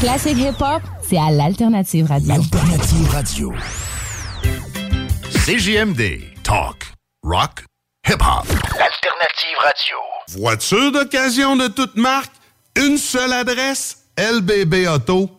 Les 0.09 0.15
classiques 0.15 0.39
hip-hop, 0.39 0.81
c'est 1.07 1.19
à 1.19 1.29
l'Alternative 1.29 2.07
Radio. 2.07 2.33
Alternative 2.33 3.09
Radio. 3.11 3.53
CJMD. 5.45 6.33
Talk. 6.41 6.93
Rock. 7.21 7.63
Hip-hop. 8.07 8.47
Alternative 8.71 9.57
Radio. 9.61 9.97
Voiture 10.29 10.91
d'occasion 10.91 11.55
de 11.57 11.67
toute 11.67 11.95
marque, 11.95 12.31
une 12.75 12.97
seule 12.97 13.33
adresse, 13.33 14.05
lbbauto.com. 14.17 15.38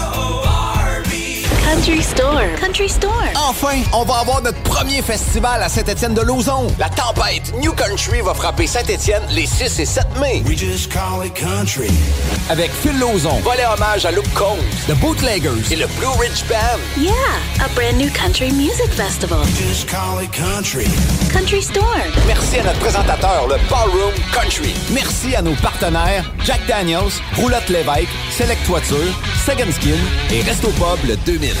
Country 1.73 2.01
Store. 2.01 2.41
Country 2.59 2.89
Store. 2.89 3.23
Enfin, 3.47 3.81
on 3.93 4.03
va 4.03 4.15
avoir 4.15 4.41
notre 4.41 4.61
premier 4.63 5.01
festival 5.01 5.63
à 5.63 5.69
Saint-Étienne 5.69 6.13
de 6.13 6.19
Lauzon. 6.19 6.67
La 6.77 6.89
tempête 6.89 7.53
New 7.61 7.71
Country 7.71 8.19
va 8.19 8.33
frapper 8.33 8.67
Saint-Étienne 8.67 9.23
les 9.29 9.45
6 9.45 9.79
et 9.79 9.85
7 9.85 10.03
mai. 10.19 10.43
We 10.45 10.57
just 10.57 10.91
call 10.91 11.25
it 11.25 11.33
country. 11.33 11.89
Avec 12.49 12.71
Phil 12.73 12.99
Lauzon, 12.99 13.39
volet 13.39 13.65
hommage 13.73 14.05
à 14.05 14.11
Luke 14.11 14.31
Combs, 14.33 14.57
The 14.89 14.95
Bootleggers 14.99 15.71
et 15.71 15.77
le 15.77 15.87
Blue 15.97 16.11
Ridge 16.19 16.43
Band. 16.49 16.77
Yeah, 17.01 17.13
a 17.63 17.69
brand 17.73 17.97
new 17.97 18.09
country 18.11 18.51
music 18.51 18.89
festival. 18.89 19.39
Just 19.55 19.87
call 19.89 20.21
it 20.21 20.31
country. 20.33 20.87
Country 21.31 21.61
Store. 21.61 22.03
Merci 22.27 22.59
à 22.59 22.63
notre 22.63 22.79
présentateur, 22.79 23.47
le 23.47 23.55
Ballroom 23.69 24.11
Country. 24.33 24.73
Merci 24.91 25.37
à 25.37 25.41
nos 25.41 25.55
partenaires 25.55 26.29
Jack 26.43 26.59
Daniels, 26.67 27.13
Roulotte 27.37 27.69
Lévesque, 27.69 28.09
Select 28.29 28.65
Toiture, 28.65 28.97
Second 29.45 29.71
Skin 29.71 29.97
et 30.31 30.41
Resto 30.41 30.67
Pub 30.71 31.07
le 31.07 31.15
2000. 31.15 31.60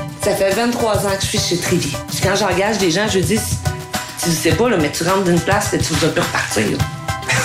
Ça 0.23 0.35
fait 0.35 0.51
23 0.51 1.07
ans 1.07 1.15
que 1.17 1.21
je 1.23 1.37
suis 1.37 1.39
chez. 1.39 1.55
Puis 1.55 1.91
quand 2.21 2.35
j'engage 2.35 2.77
des 2.77 2.91
gens, 2.91 3.07
je 3.11 3.19
dis, 3.19 3.39
tu 4.23 4.29
sais 4.29 4.51
pas, 4.51 4.69
là, 4.69 4.77
mais 4.79 4.91
tu 4.91 5.03
rentres 5.03 5.23
d'une 5.23 5.39
place 5.39 5.73
et 5.73 5.79
tu 5.79 5.93
vas 5.95 6.09
plus 6.09 6.21
repartir. 6.21 6.77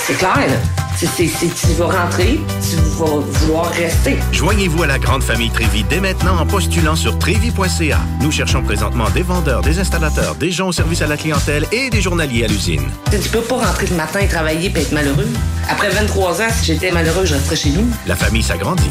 C'est 0.07 0.15
clair, 0.15 0.37
là. 0.37 0.57
C'est, 0.99 1.09
tu 1.27 1.67
vas 1.79 1.87
rentrer, 1.87 2.41
tu 2.63 2.77
vas 2.99 3.21
vouloir 3.21 3.71
rester. 3.73 4.17
Joignez-vous 4.33 4.83
à 4.83 4.87
la 4.87 4.99
grande 4.99 5.23
famille 5.23 5.51
Trévi 5.51 5.85
dès 5.85 6.01
maintenant 6.01 6.39
en 6.39 6.47
postulant 6.47 6.97
sur 6.97 7.19
trévi.ca. 7.19 7.99
Nous 8.23 8.31
cherchons 8.31 8.63
présentement 8.63 9.11
des 9.11 9.21
vendeurs, 9.21 9.61
des 9.61 9.79
installateurs, 9.79 10.37
des 10.37 10.51
gens 10.51 10.69
au 10.69 10.73
service 10.73 11.03
à 11.03 11.07
la 11.07 11.19
clientèle 11.19 11.67
et 11.71 11.91
des 11.91 12.01
journaliers 12.01 12.45
à 12.45 12.47
l'usine. 12.47 12.89
Tu 13.11 13.29
peux 13.29 13.43
pas 13.43 13.57
rentrer 13.57 13.87
le 13.89 13.97
matin 13.97 14.21
et 14.21 14.29
travailler 14.29 14.73
et 14.75 14.81
être 14.81 14.93
malheureux. 14.93 15.29
Après 15.69 15.91
23 15.91 16.41
ans, 16.41 16.49
si 16.51 16.65
j'étais 16.65 16.91
malheureux, 16.91 17.27
je 17.27 17.35
resterais 17.35 17.57
chez 17.57 17.71
nous. 17.71 17.87
La 18.07 18.17
famille 18.17 18.43
s'agrandit. 18.43 18.91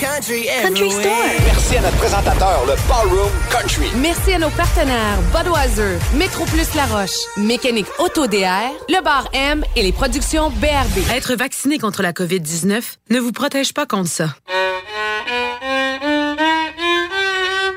Country 0.00 0.44
Store. 0.90 1.12
Merci 1.44 1.76
à 1.76 1.82
notre 1.82 1.96
présentateur, 1.98 2.64
le 2.66 2.72
Ballroom 2.88 3.30
Country. 3.50 3.86
Merci 3.96 4.32
à 4.32 4.38
nos 4.38 4.48
partenaires 4.48 5.18
Budweiser, 5.34 5.98
Métro 6.14 6.46
Plus 6.46 6.74
La 6.74 6.86
Roche, 6.86 7.18
Mécanique 7.36 7.86
Auto 7.98 8.26
DR, 8.26 8.70
Le 8.88 9.02
Bar 9.04 9.28
M 9.34 9.62
et 9.76 9.82
les 9.82 9.92
productions 9.92 10.48
BRB. 10.48 11.10
Être 11.14 11.34
vacciné 11.34 11.78
contre 11.78 12.00
la 12.00 12.12
COVID-19 12.12 12.82
ne 13.10 13.20
vous 13.20 13.32
protège 13.32 13.74
pas 13.74 13.84
contre 13.84 14.08
ça. 14.08 14.28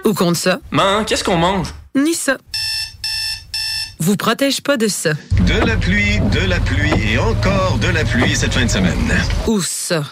Ou 0.05 0.13
contre 0.13 0.38
ça. 0.38 0.59
Man, 0.71 1.03
qu'est-ce 1.03 1.26
qu'on 1.26 1.38
mange? 1.38 1.74
Ni 1.93 2.13
ça. 2.13 2.38
Vous 4.00 4.18
protège 4.18 4.62
pas 4.62 4.78
de 4.78 4.88
ça. 4.88 5.12
De 5.48 5.66
la 5.66 5.76
pluie, 5.78 6.20
de 6.20 6.48
la 6.48 6.60
pluie 6.60 6.91
et 7.12 7.18
encore 7.18 7.78
de 7.80 7.88
la 7.88 8.04
pluie 8.04 8.36
cette 8.36 8.54
fin 8.54 8.66
de 8.66 8.70
semaine. 8.70 9.14
Ou 9.48 9.62
ça. 9.62 10.04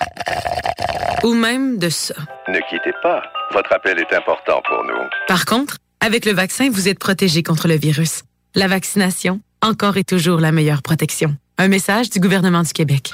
Ou 1.24 1.34
même 1.34 1.78
de 1.78 1.90
ça. 1.90 2.14
Ne 2.48 2.60
quittez 2.70 2.94
pas. 3.04 3.22
Votre 3.54 3.74
appel 3.74 4.00
est 4.00 4.16
important 4.16 4.62
pour 4.68 4.84
nous. 4.86 5.10
Par 5.28 5.46
contre, 5.46 5.78
avec 6.00 6.26
le 6.26 6.32
vaccin, 6.32 6.70
vous 6.72 6.88
êtes 6.88 7.00
protégé 7.00 7.44
contre 7.44 7.68
le 7.68 7.76
virus. 7.76 8.24
La 8.56 8.68
vaccination, 8.68 9.42
encore 9.62 9.98
et 9.98 10.04
toujours 10.04 10.40
la 10.40 10.52
meilleure 10.52 10.82
protection. 10.82 11.36
Un 11.58 11.68
message 11.68 12.10
du 12.10 12.20
gouvernement 12.20 12.64
du 12.64 12.72
Québec. 12.72 13.12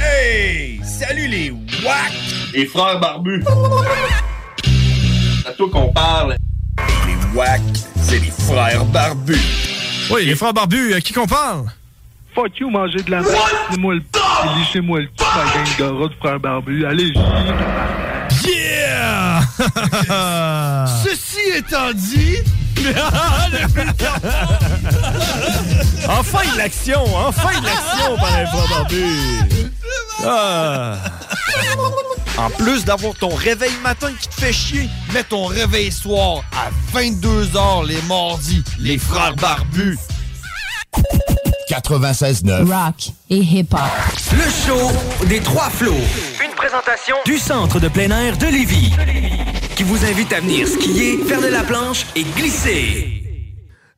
Hey! 0.00 0.80
Salut 0.84 1.26
les 1.26 1.50
WAC! 1.50 2.12
Les 2.54 2.66
frères 2.66 3.00
barbus! 3.00 3.44
À 5.46 5.52
toi 5.52 5.68
qu'on 5.70 5.92
parle. 5.92 6.36
Les 7.06 7.36
WAC, 7.36 7.60
c'est 8.00 8.18
les 8.18 8.30
frères 8.30 8.84
barbus. 8.86 9.79
Oui, 10.10 10.24
les 10.26 10.34
frères 10.34 10.52
barbus, 10.52 10.94
à 10.94 11.00
qui 11.00 11.12
qu'on 11.12 11.26
parle? 11.26 11.66
Fuck 12.34 12.58
you, 12.60 12.70
manger 12.70 13.02
de 13.02 13.10
la 13.10 13.20
merde. 13.22 13.34
Lissez-moi 13.70 13.94
le 13.94 14.00
p- 14.00 14.18
Lissez-moi 14.58 15.00
le 15.00 15.06
p- 15.06 15.12
ma 15.36 15.44
gang 15.52 15.76
de 15.78 15.84
rats 16.02 16.08
de 16.08 16.14
frères 16.20 16.40
barbus. 16.40 16.84
Allez, 16.86 17.12
Yeah! 18.46 19.40
Ceci 21.04 21.40
étant 21.56 21.92
dit... 21.94 22.36
enfin 26.08 26.52
de 26.52 26.56
l'action! 26.58 27.04
Enfin 27.14 27.60
de 27.60 27.64
l'action 27.66 28.16
par 28.16 28.38
les 28.38 28.46
frères 28.46 28.68
barbus! 28.70 29.60
Ah. 30.24 30.96
En 32.40 32.48
plus 32.48 32.86
d'avoir 32.86 33.14
ton 33.14 33.28
réveil 33.28 33.72
matin 33.82 34.08
qui 34.18 34.26
te 34.26 34.34
fait 34.34 34.52
chier, 34.52 34.88
mets 35.12 35.24
ton 35.24 35.44
réveil 35.44 35.92
soir 35.92 36.42
à 36.52 36.70
22h 36.98 37.86
les 37.86 38.00
mardis. 38.08 38.64
Les 38.78 38.96
frères 38.96 39.36
barbus. 39.36 39.98
96.9. 41.68 42.64
Rock 42.64 43.10
et 43.28 43.36
hip-hop. 43.36 43.80
Le 44.32 44.50
show 44.50 45.26
des 45.26 45.40
trois 45.40 45.68
flots. 45.68 45.92
Une 46.42 46.54
présentation 46.56 47.16
du 47.26 47.36
centre 47.36 47.78
de 47.78 47.88
plein 47.88 48.10
air 48.10 48.38
de 48.38 48.46
Lévis. 48.46 48.90
Qui 49.76 49.82
vous 49.82 50.02
invite 50.06 50.32
à 50.32 50.40
venir 50.40 50.66
skier, 50.66 51.18
faire 51.18 51.42
de 51.42 51.48
la 51.48 51.62
planche 51.62 52.06
et 52.16 52.24
glisser. 52.24 53.29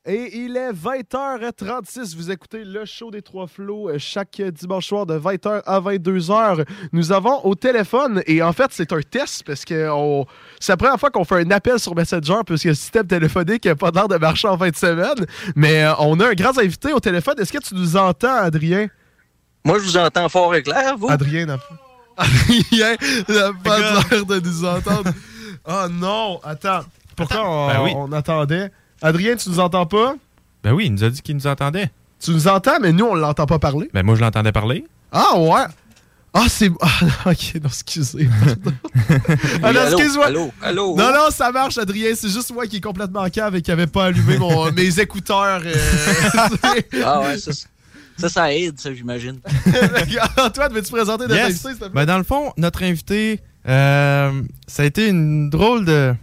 Et 0.05 0.37
il 0.37 0.57
est 0.57 0.73
20h36. 0.73 2.17
Vous 2.17 2.33
écoutez 2.33 2.65
le 2.65 2.85
show 2.85 3.13
des 3.13 3.23
Trois 3.23 3.47
Flots 3.47 3.89
euh, 3.89 3.99
chaque 4.01 4.43
dimanche 4.53 4.89
soir 4.89 5.07
de 5.07 5.17
20h 5.17 5.63
à 5.65 5.81
22h. 5.81 6.65
Nous 6.93 7.13
avons 7.13 7.45
au 7.45 7.55
téléphone, 7.55 8.21
et 8.27 8.43
en 8.43 8.53
fait, 8.53 8.67
c'est 8.71 8.93
un 8.93 9.01
test 9.01 9.45
parce 9.45 9.65
que 9.65 9.89
on- 9.93 10.27
c'est 10.59 10.73
la 10.73 10.77
première 10.77 10.99
fois 10.99 11.11
qu'on 11.11 11.23
fait 11.25 11.37
un 11.47 11.51
appel 11.53 11.79
sur 11.79 11.95
Messenger 11.95 12.41
parce 12.45 12.63
que 12.65 12.69
le 12.71 12.75
système 12.75 13.07
téléphonique 13.07 13.65
n'a 13.65 13.77
pas 13.77 13.93
l'air 13.93 14.09
de 14.09 14.17
marcher 14.17 14.49
en 14.49 14.59
fin 14.59 14.71
de 14.71 14.75
semaine. 14.77 15.25
Mais 15.55 15.85
euh, 15.85 15.93
on 16.01 16.19
a 16.19 16.31
un 16.31 16.35
grand 16.35 16.59
invité 16.59 16.93
au 16.93 16.99
téléphone. 16.99 17.39
Est-ce 17.39 17.53
que 17.53 17.63
tu 17.63 17.77
nous 17.77 17.97
entends, 17.97 18.35
Adrien? 18.39 18.89
Moi, 19.65 19.79
je 19.79 19.85
vous 19.85 19.97
entends 19.99 20.29
fort 20.29 20.53
et 20.57 20.65
clair, 20.65 20.97
vous? 20.99 21.09
Adrien 21.11 21.47
n'a 21.47 21.59
pas. 21.59 21.79
Adrien 22.17 22.97
n'a 23.29 23.53
pas 23.63 23.79
l'air 23.79 24.27
de 24.27 24.41
nous 24.41 24.65
entendre. 24.65 25.13
Oh 25.65 25.87
non, 25.89 26.41
attends. 26.43 26.81
Pourquoi 27.15 27.49
on, 27.49 27.69
Ben 27.69 27.81
oui. 27.85 27.93
on 27.95 28.11
attendait? 28.11 28.73
Adrien, 29.03 29.37
tu 29.37 29.49
nous 29.51 29.61
entends 29.61 29.87
pas? 29.87 30.15
Ben 30.63 30.73
oui, 30.73 30.87
il 30.87 30.93
nous 30.93 31.05
a 31.05 31.11
dit 31.11 31.23
qu'il 31.23 31.35
nous 31.37 31.47
entendait. 31.47 31.91
Tu 32.21 32.31
nous 32.31 32.47
entends, 32.49 32.79
mais 32.81 32.93
nous, 32.93 33.05
on 33.05 33.15
l'entend 33.15 33.47
pas 33.47 33.59
parler. 33.59 33.91
Ben 33.93 34.05
moi, 34.05 34.15
je 34.15 34.21
l'entendais 34.21 34.53
parler. 34.53 34.85
Ah 35.11 35.37
ouais? 35.39 35.65
Ah, 36.35 36.45
c'est. 36.49 36.71
Ah, 36.81 37.31
ok, 37.31 37.55
non, 37.63 37.69
excusez. 37.69 38.29
pardon. 38.45 38.73
ah, 39.63 39.73
non, 39.73 39.83
excuse-moi. 39.89 40.27
allô, 40.27 40.53
allô? 40.63 40.97
Non, 40.97 41.13
non, 41.13 41.31
ça 41.31 41.51
marche, 41.53 41.79
Adrien. 41.79 42.13
C'est 42.15 42.31
juste 42.31 42.53
moi 42.55 42.67
qui 42.67 42.77
est 42.77 42.81
complètement 42.81 43.29
cave 43.29 43.57
et 43.57 43.63
qui 43.63 43.71
avait 43.73 43.87
pas 43.89 44.07
allumé 44.07 44.39
mon- 44.39 44.71
mes 44.73 45.01
écouteurs. 45.01 45.61
euh, 45.65 45.75
Ah 47.05 47.21
ouais, 47.21 47.39
ça, 47.39 47.51
ça, 48.17 48.29
ça 48.29 48.55
aide, 48.55 48.79
ça, 48.81 48.95
j'imagine. 48.95 49.41
Antoine, 50.39 50.73
veux-tu 50.73 50.93
présenter 50.93 51.25
notre 51.25 51.35
Yes. 51.35 51.45
invité, 51.47 51.69
s'il 51.69 51.75
te 51.75 51.79
plaît? 51.81 51.91
Ben, 51.93 52.07
dans 52.07 52.19
le 52.19 52.25
fond, 52.25 52.53
notre 52.57 52.83
invité, 52.85 53.41
euh, 53.69 54.43
ça 54.67 54.85
a 54.85 54.87
été 54.87 55.09
une 55.09 55.51
drôle 55.51 55.85
de, 55.85 56.15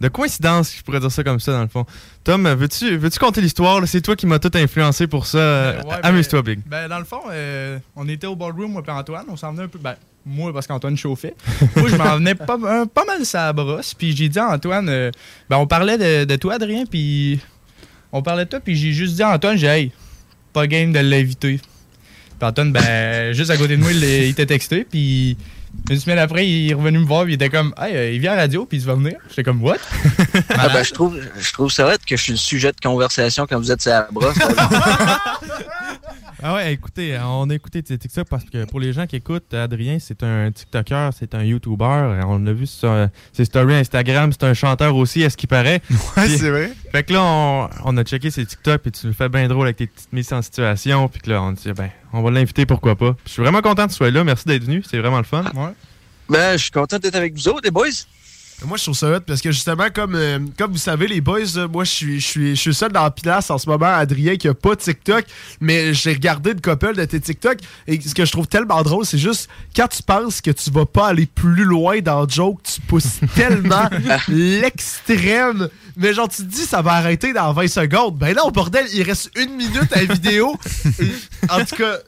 de 0.00 0.08
coïncidence, 0.08 0.74
je 0.76 0.82
pourrais 0.82 1.00
dire 1.00 1.10
ça 1.10 1.22
comme 1.24 1.40
ça, 1.40 1.52
dans 1.52 1.62
le 1.62 1.68
fond. 1.68 1.86
Tom, 2.24 2.46
veux-tu 2.48 2.96
veux 2.96 3.10
compter 3.10 3.40
l'histoire? 3.40 3.80
C'est 3.86 4.00
toi 4.00 4.16
qui 4.16 4.26
m'as 4.26 4.38
tout 4.38 4.50
influencé 4.54 5.06
pour 5.06 5.26
ça. 5.26 5.38
Euh, 5.38 5.82
Ouais, 5.82 5.96
ben, 6.02 6.08
Amuse-toi, 6.08 6.42
Big. 6.42 6.60
Ben, 6.66 6.88
dans 6.88 6.98
le 6.98 7.04
fond, 7.04 7.20
euh, 7.30 7.78
on 7.96 8.08
était 8.08 8.26
au 8.26 8.34
ballroom, 8.36 8.72
moi 8.72 8.82
et 8.86 8.90
Antoine. 8.90 9.24
On 9.28 9.36
s'en 9.36 9.52
venait 9.52 9.64
un 9.64 9.68
peu. 9.68 9.78
Ben, 9.78 9.94
moi, 10.26 10.52
parce 10.52 10.66
qu'Antoine 10.66 10.96
chauffait. 10.96 11.34
moi, 11.76 11.88
je 11.88 11.96
m'en 11.96 12.16
venais 12.16 12.34
pas, 12.34 12.56
un- 12.66 12.86
pas 12.86 13.04
mal 13.04 13.24
sa 13.24 13.52
brosse. 13.52 13.94
Puis 13.94 14.16
j'ai 14.16 14.28
dit 14.28 14.38
à 14.38 14.48
Antoine, 14.50 14.88
euh, 14.88 15.10
ben, 15.48 15.58
on 15.58 15.66
parlait 15.66 15.96
de, 15.96 16.24
de 16.24 16.36
toi, 16.36 16.54
Adrien. 16.54 16.84
Puis 16.86 17.40
on 18.10 18.20
parlait 18.22 18.44
de 18.46 18.50
toi. 18.50 18.60
Puis 18.60 18.74
j'ai 18.76 18.92
juste 18.92 19.14
dit 19.14 19.22
à 19.22 19.30
Antoine, 19.30 19.56
j'ai, 19.56 19.66
hey, 19.68 19.92
pas 20.52 20.66
game 20.66 20.92
de 20.92 20.98
l'inviter. 20.98 21.60
Puis 22.38 22.48
Antoine, 22.48 22.72
ben, 22.72 23.32
juste 23.32 23.50
à 23.50 23.56
côté 23.56 23.76
de 23.76 23.82
moi, 23.82 23.92
il, 23.92 24.02
il 24.02 24.34
t'a 24.34 24.44
texté. 24.46 24.84
Puis 24.84 25.36
une 25.90 25.98
semaine 25.98 26.18
après, 26.18 26.46
il 26.48 26.70
est 26.70 26.74
revenu 26.74 26.98
me 26.98 27.06
voir. 27.06 27.24
Puis 27.24 27.32
il 27.32 27.34
était 27.34 27.50
comme, 27.50 27.74
hey, 27.78 27.94
euh, 27.94 28.12
il 28.12 28.20
vient 28.20 28.32
à 28.32 28.36
la 28.36 28.42
radio. 28.42 28.64
Puis 28.66 28.78
il 28.78 28.84
va 28.84 28.94
venir. 28.94 29.14
J'étais 29.28 29.42
comme, 29.42 29.62
what? 29.62 29.76
Ah, 30.50 30.68
ben, 30.68 30.82
je 30.82 30.92
trouve, 30.92 31.18
je 31.38 31.52
trouve 31.52 31.70
ça 31.70 31.84
vrai 31.84 31.96
que 31.98 32.16
je 32.16 32.22
suis 32.22 32.32
le 32.32 32.38
sujet 32.38 32.72
de 32.72 32.80
conversation 32.80 33.46
quand 33.48 33.58
vous 33.58 33.70
êtes 33.70 33.82
sur 33.82 33.90
la 33.90 34.08
brosse. 34.10 34.36
Ah 36.46 36.56
ouais, 36.56 36.74
écoutez, 36.74 37.18
on 37.24 37.48
a 37.48 37.54
écouté 37.54 37.82
tes 37.82 37.96
TikTok 37.96 38.28
parce 38.28 38.44
que 38.44 38.66
pour 38.66 38.78
les 38.78 38.92
gens 38.92 39.06
qui 39.06 39.16
écoutent, 39.16 39.54
Adrien, 39.54 39.96
c'est 39.98 40.22
un 40.22 40.52
TikToker, 40.52 41.08
c'est 41.18 41.34
un 41.34 41.42
YouTuber. 41.42 42.20
On 42.26 42.38
l'a 42.38 42.52
vu 42.52 42.66
sur 42.66 42.90
euh, 42.90 43.06
ses 43.32 43.46
stories 43.46 43.76
Instagram, 43.76 44.30
c'est 44.30 44.44
un 44.44 44.52
chanteur 44.52 44.94
aussi, 44.94 45.24
à 45.24 45.30
ce 45.30 45.38
qui 45.38 45.46
paraît. 45.46 45.80
Ouais, 46.18 46.28
c'est 46.28 46.50
vrai. 46.50 46.70
Fait 46.92 47.02
que 47.02 47.14
là, 47.14 47.22
on, 47.24 47.70
on 47.86 47.96
a 47.96 48.04
checké 48.04 48.30
ses 48.30 48.44
TikTok, 48.44 48.82
puis 48.82 48.92
tu 48.92 49.06
le 49.06 49.14
fais 49.14 49.30
bien 49.30 49.48
drôle 49.48 49.68
avec 49.68 49.78
tes 49.78 49.86
petites 49.86 50.12
mises 50.12 50.34
en 50.34 50.42
situation. 50.42 51.08
Puis 51.08 51.22
que 51.22 51.30
là, 51.30 51.40
on 51.40 51.52
dit, 51.52 51.72
ben, 51.72 51.88
on 52.12 52.20
va 52.20 52.30
l'inviter, 52.30 52.66
pourquoi 52.66 52.94
pas. 52.94 53.14
Puis 53.14 53.22
je 53.24 53.32
suis 53.32 53.42
vraiment 53.42 53.62
content 53.62 53.86
que 53.86 53.92
tu 53.92 53.96
sois 53.96 54.10
là. 54.10 54.22
Merci 54.22 54.44
d'être 54.44 54.64
venu, 54.64 54.82
c'est 54.86 54.98
vraiment 54.98 55.16
le 55.16 55.24
fun. 55.24 55.44
Ben, 56.28 56.58
je 56.58 56.62
suis 56.62 56.70
content 56.70 56.98
d'être 56.98 57.16
avec 57.16 57.32
vous 57.32 57.48
autres, 57.48 57.62
les 57.64 57.70
boys. 57.70 57.88
Moi, 58.64 58.76
je 58.78 58.84
trouve 58.84 58.94
ça 58.94 59.10
hot 59.10 59.20
parce 59.20 59.40
que 59.40 59.50
justement, 59.50 59.88
comme, 59.94 60.14
euh, 60.14 60.38
comme 60.56 60.72
vous 60.72 60.78
savez, 60.78 61.06
les 61.06 61.20
boys, 61.20 61.56
euh, 61.56 61.68
moi, 61.68 61.84
je 61.84 61.90
suis, 61.90 62.20
je 62.20 62.26
suis, 62.26 62.56
je 62.56 62.60
suis 62.60 62.74
seul 62.74 62.92
dans 62.92 63.02
la 63.02 63.10
pilace 63.10 63.50
en 63.50 63.58
ce 63.58 63.68
moment, 63.68 63.86
Adrien, 63.86 64.36
qui 64.36 64.48
a 64.48 64.54
pas 64.54 64.76
TikTok, 64.76 65.24
mais 65.60 65.92
j'ai 65.92 66.12
regardé 66.12 66.52
une 66.52 66.60
couple 66.60 66.94
de 66.94 67.04
tes 67.04 67.20
TikTok 67.20 67.58
et 67.86 68.00
ce 68.00 68.14
que 68.14 68.24
je 68.24 68.32
trouve 68.32 68.46
tellement 68.46 68.82
drôle, 68.82 69.04
c'est 69.04 69.18
juste 69.18 69.48
quand 69.74 69.88
tu 69.88 70.02
penses 70.02 70.40
que 70.40 70.50
tu 70.50 70.70
vas 70.70 70.86
pas 70.86 71.08
aller 71.08 71.26
plus 71.26 71.64
loin 71.64 72.00
dans 72.00 72.22
le 72.22 72.28
joke, 72.28 72.60
tu 72.62 72.80
pousses 72.82 73.20
tellement 73.34 73.88
l'extrême. 74.28 75.68
Mais 75.96 76.12
genre, 76.12 76.28
tu 76.28 76.42
te 76.42 76.48
dis, 76.48 76.64
ça 76.64 76.82
va 76.82 76.92
arrêter 76.92 77.32
dans 77.32 77.52
20 77.52 77.68
secondes. 77.68 78.16
Ben 78.16 78.34
non, 78.34 78.50
bordel, 78.50 78.86
il 78.92 79.02
reste 79.02 79.30
une 79.36 79.54
minute 79.54 79.92
à 79.92 80.02
la 80.02 80.14
vidéo. 80.14 80.56
en 81.48 81.64
tout 81.64 81.76
cas, 81.76 81.98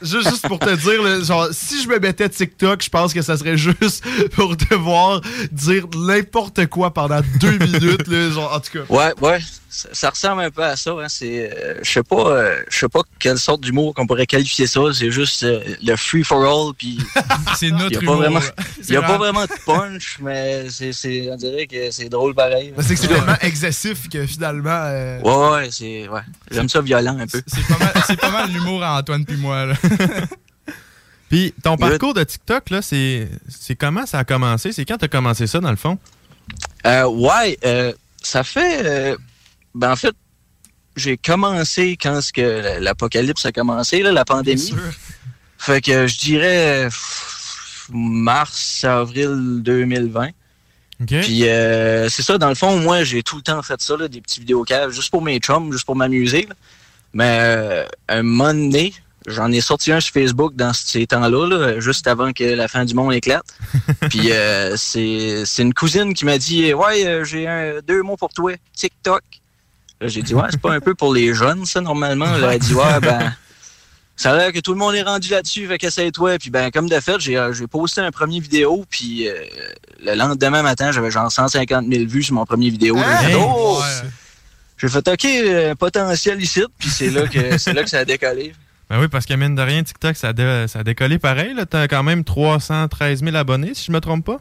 juste, 0.00 0.30
juste 0.30 0.46
pour 0.46 0.58
te 0.58 0.74
dire, 0.74 1.02
là, 1.02 1.20
genre, 1.20 1.48
si 1.50 1.82
je 1.82 1.88
me 1.88 1.98
mettais 1.98 2.28
TikTok, 2.28 2.82
je 2.82 2.88
pense 2.88 3.12
que 3.12 3.22
ça 3.22 3.36
serait 3.36 3.56
juste 3.56 4.04
pour 4.34 4.56
devoir 4.56 5.20
dire 5.50 5.86
n'importe 5.96 6.66
quoi 6.66 6.92
pendant 6.94 7.20
deux 7.40 7.58
minutes. 7.58 8.06
Là, 8.06 8.30
genre, 8.30 8.54
en 8.54 8.60
tout 8.60 8.78
cas. 8.78 8.84
Ouais, 8.88 9.12
ouais. 9.20 9.40
Ça, 9.74 9.88
ça 9.92 10.10
ressemble 10.10 10.42
un 10.42 10.50
peu 10.50 10.62
à 10.62 10.76
ça. 10.76 10.90
Hein. 10.90 11.06
C'est, 11.08 11.50
euh, 11.50 11.80
je 11.82 11.90
sais 11.90 12.02
pas, 12.02 12.28
euh, 12.28 12.62
je 12.68 12.78
sais 12.80 12.88
pas 12.90 13.00
quelle 13.18 13.38
sorte 13.38 13.62
d'humour 13.62 13.94
qu'on 13.94 14.06
pourrait 14.06 14.26
qualifier 14.26 14.66
ça. 14.66 14.80
C'est 14.92 15.10
juste 15.10 15.44
euh, 15.44 15.60
le 15.82 15.96
free 15.96 16.22
for 16.22 16.44
all. 16.44 16.74
Puis 16.76 16.98
c'est 17.56 17.70
notre 17.70 17.92
y 17.92 17.96
a 17.96 18.00
humour. 18.00 18.16
Pas 18.16 18.20
vraiment, 18.20 18.40
il 18.86 18.92
y 18.92 18.96
a 18.96 19.00
pas 19.02 19.16
vraiment- 19.16 19.44
de 19.46 19.64
punch, 19.64 20.18
mais 20.20 20.68
c'est, 20.68 20.92
c'est, 20.92 21.30
on 21.30 21.36
dirait 21.36 21.66
que 21.66 21.90
c'est 21.90 22.10
drôle 22.10 22.34
pareil. 22.34 22.74
Ben, 22.76 22.82
c'est 22.82 22.94
que 22.94 23.00
c'est 23.00 23.08
tellement 23.08 23.38
excessif 23.40 24.10
que 24.10 24.26
finalement. 24.26 24.90
Ouais, 24.90 25.50
ouais, 25.52 25.68
c'est, 25.70 26.06
ouais. 26.06 26.20
J'aime 26.50 26.68
ça 26.68 26.82
violent 26.82 27.18
un 27.18 27.26
peu. 27.26 27.40
C'est 27.46 27.66
pas 27.66 27.78
mal, 27.78 27.92
c'est 28.06 28.20
pas 28.20 28.30
mal 28.30 28.50
l'humour 28.52 28.84
à 28.84 28.98
Antoine 28.98 29.24
puis 29.24 29.38
moi. 29.38 29.64
Là. 29.64 29.74
Puis 31.30 31.54
ton 31.62 31.78
parcours 31.78 32.12
de 32.12 32.24
TikTok, 32.24 32.68
là, 32.68 32.82
c'est 32.82 33.26
c'est 33.48 33.74
comment 33.74 34.04
ça 34.04 34.18
a 34.18 34.24
commencé? 34.24 34.70
C'est 34.70 34.84
quand 34.84 34.98
t'as 34.98 35.08
commencé 35.08 35.46
ça, 35.46 35.60
dans 35.60 35.70
le 35.70 35.76
fond? 35.76 35.98
Euh, 36.84 37.06
ouais, 37.06 37.58
euh, 37.64 37.94
ça 38.22 38.44
fait. 38.44 39.16
Ben 39.74 39.92
en 39.92 39.96
fait, 39.96 40.14
j'ai 40.96 41.16
commencé 41.16 41.96
quand 42.00 42.20
ce 42.20 42.32
que 42.32 42.78
l'apocalypse 42.80 43.44
a 43.46 43.52
commencé, 43.52 44.02
là, 44.02 44.12
la 44.12 44.24
pandémie. 44.24 44.74
Fait 45.58 45.80
que 45.80 46.06
je 46.06 46.18
dirais 46.18 46.88
mars, 47.90 48.84
avril 48.84 49.60
2020. 49.62 50.30
Puis 51.06 51.48
euh, 51.48 52.08
c'est 52.08 52.22
ça, 52.22 52.38
dans 52.38 52.48
le 52.48 52.54
fond, 52.54 52.78
moi 52.78 53.02
j'ai 53.02 53.22
tout 53.22 53.36
le 53.36 53.42
temps 53.42 53.60
fait 53.62 53.80
ça, 53.80 53.96
là, 53.96 54.08
des 54.08 54.20
petits 54.20 54.40
vidéocaves, 54.40 54.92
juste 54.92 55.10
pour 55.10 55.22
mes 55.22 55.38
chums, 55.38 55.72
juste 55.72 55.84
pour 55.84 55.96
m'amuser. 55.96 56.48
Mais 57.12 57.38
euh, 57.40 57.84
un 58.08 58.22
moment 58.22 58.54
donné, 58.54 58.94
j'en 59.26 59.50
ai 59.50 59.60
sorti 59.60 59.92
un 59.92 60.00
sur 60.00 60.12
Facebook 60.12 60.54
dans 60.54 60.72
ces 60.72 61.06
temps-là, 61.06 61.46
là, 61.46 61.80
juste 61.80 62.06
avant 62.06 62.32
que 62.32 62.44
la 62.44 62.68
fin 62.68 62.84
du 62.84 62.94
monde 62.94 63.12
éclate. 63.12 63.46
Puis 64.10 64.32
euh, 64.32 64.76
c'est 64.76 65.44
c'est 65.44 65.62
une 65.62 65.74
cousine 65.74 66.14
qui 66.14 66.24
m'a 66.24 66.38
dit 66.38 66.72
Ouais, 66.72 67.06
euh, 67.06 67.24
j'ai 67.24 67.80
deux 67.86 68.02
mots 68.02 68.16
pour 68.16 68.32
toi, 68.32 68.52
TikTok. 68.74 69.22
J'ai 70.08 70.22
dit 70.22 70.34
Ouais, 70.34 70.44
c'est 70.50 70.60
pas 70.60 70.72
un 70.72 70.80
peu 70.80 70.94
pour 70.94 71.12
les 71.14 71.34
jeunes, 71.34 71.64
ça, 71.66 71.80
normalement. 71.80 72.26
Là, 72.26 72.38
elle 72.38 72.44
a 72.44 72.58
dit 72.58 72.74
Ouais, 72.74 73.00
ben. 73.00 73.32
Ça 74.14 74.32
a 74.32 74.36
l'air 74.36 74.52
que 74.52 74.60
tout 74.60 74.72
le 74.72 74.78
monde 74.78 74.94
est 74.94 75.02
rendu 75.02 75.30
là-dessus, 75.30 75.66
fait 75.66 75.78
qu'essaye-toi. 75.78 76.38
Puis 76.38 76.50
ben, 76.50 76.70
comme 76.70 76.88
de 76.88 77.00
fait, 77.00 77.18
j'ai 77.18 77.36
euh, 77.38 77.52
j'ai 77.54 77.66
posté 77.66 78.02
un 78.02 78.10
premier 78.10 78.40
vidéo, 78.40 78.84
puis 78.88 79.26
euh, 79.26 79.32
le 80.04 80.14
lendemain 80.14 80.62
matin, 80.62 80.92
j'avais 80.92 81.10
genre 81.10 81.32
150 81.32 81.86
000 81.90 82.04
vues 82.06 82.22
sur 82.22 82.34
mon 82.34 82.44
premier 82.44 82.68
vidéo. 82.70 82.96
Oh! 83.38 83.82
J'ai 84.76 84.88
fait 84.88 85.08
OK, 85.08 85.24
euh, 85.24 85.74
potentiel 85.74 86.40
ici, 86.42 86.62
puis 86.78 86.90
c'est 86.90 87.10
là 87.10 87.26
que 87.26 87.56
c'est 87.58 87.72
là 87.72 87.82
que 87.82 87.90
ça 87.90 88.00
a 88.00 88.04
décollé. 88.04 88.52
Ben 88.90 89.00
oui, 89.00 89.08
parce 89.08 89.24
que 89.24 89.32
mine 89.34 89.54
de 89.54 89.62
rien, 89.62 89.82
TikTok, 89.82 90.14
ça 90.16 90.28
a, 90.28 90.32
dé- 90.34 90.66
ça 90.68 90.80
a 90.80 90.84
décollé 90.84 91.18
pareil. 91.18 91.54
là. 91.54 91.64
T'as 91.64 91.88
quand 91.88 92.02
même 92.02 92.22
313 92.24 93.24
000 93.24 93.34
abonnés, 93.36 93.72
si 93.74 93.86
je 93.86 93.92
me 93.92 94.00
trompe 94.00 94.26
pas. 94.26 94.38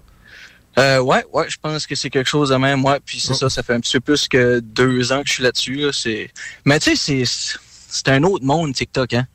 Euh, 0.78 1.00
ouais, 1.00 1.26
ouais, 1.34 1.50
je 1.50 1.58
pense 1.62 1.86
que 1.86 1.96
c'est 1.96 2.10
quelque 2.10 2.30
chose 2.30 2.50
de 2.50 2.56
même, 2.56 2.84
ouais. 2.86 3.00
Puis 3.06 3.20
c'est 3.20 3.34
ça, 3.34 3.50
ça 3.50 3.62
fait 3.62 3.74
un 3.74 3.80
petit 3.80 3.94
peu 3.94 4.00
plus 4.00 4.28
que 4.28 4.60
deux 4.60 5.12
ans 5.12 5.22
que 5.22 5.28
je 5.28 5.34
suis 5.34 5.44
là-dessus. 5.44 5.76
Là. 5.76 5.90
C'est... 5.92 6.32
Mais 6.66 6.80
tu 6.80 6.96
sais, 6.96 7.26
c'est, 7.26 7.58
c'est 7.90 8.08
un 8.10 8.24
autre 8.24 8.46
monde, 8.46 8.74
TikTok, 8.74 9.14
hein. 9.14 9.28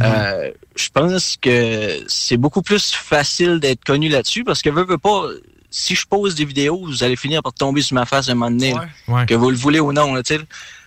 Euh, 0.00 0.50
je 0.74 0.88
pense 0.88 1.36
que 1.36 2.02
c'est 2.08 2.38
beaucoup 2.38 2.62
plus 2.62 2.92
facile 2.92 3.60
d'être 3.60 3.84
connu 3.84 4.08
là-dessus 4.08 4.42
parce 4.42 4.62
que 4.62 4.70
veux, 4.70 4.84
veux 4.84 4.96
pas, 4.96 5.26
si 5.70 5.94
je 5.94 6.06
pose 6.06 6.34
des 6.34 6.46
vidéos, 6.46 6.80
vous 6.82 7.04
allez 7.04 7.14
finir 7.14 7.42
par 7.42 7.52
tomber 7.52 7.82
sur 7.82 7.94
ma 7.94 8.06
face 8.06 8.28
un 8.30 8.34
moment 8.34 8.50
donné, 8.50 8.72
là. 8.72 8.86
Ouais. 9.06 9.26
que 9.26 9.34
vous 9.34 9.50
le 9.50 9.56
voulez 9.56 9.80
ou 9.80 9.92
non, 9.92 10.14
là, 10.14 10.22
tu 10.22 10.34
sais. 10.34 10.40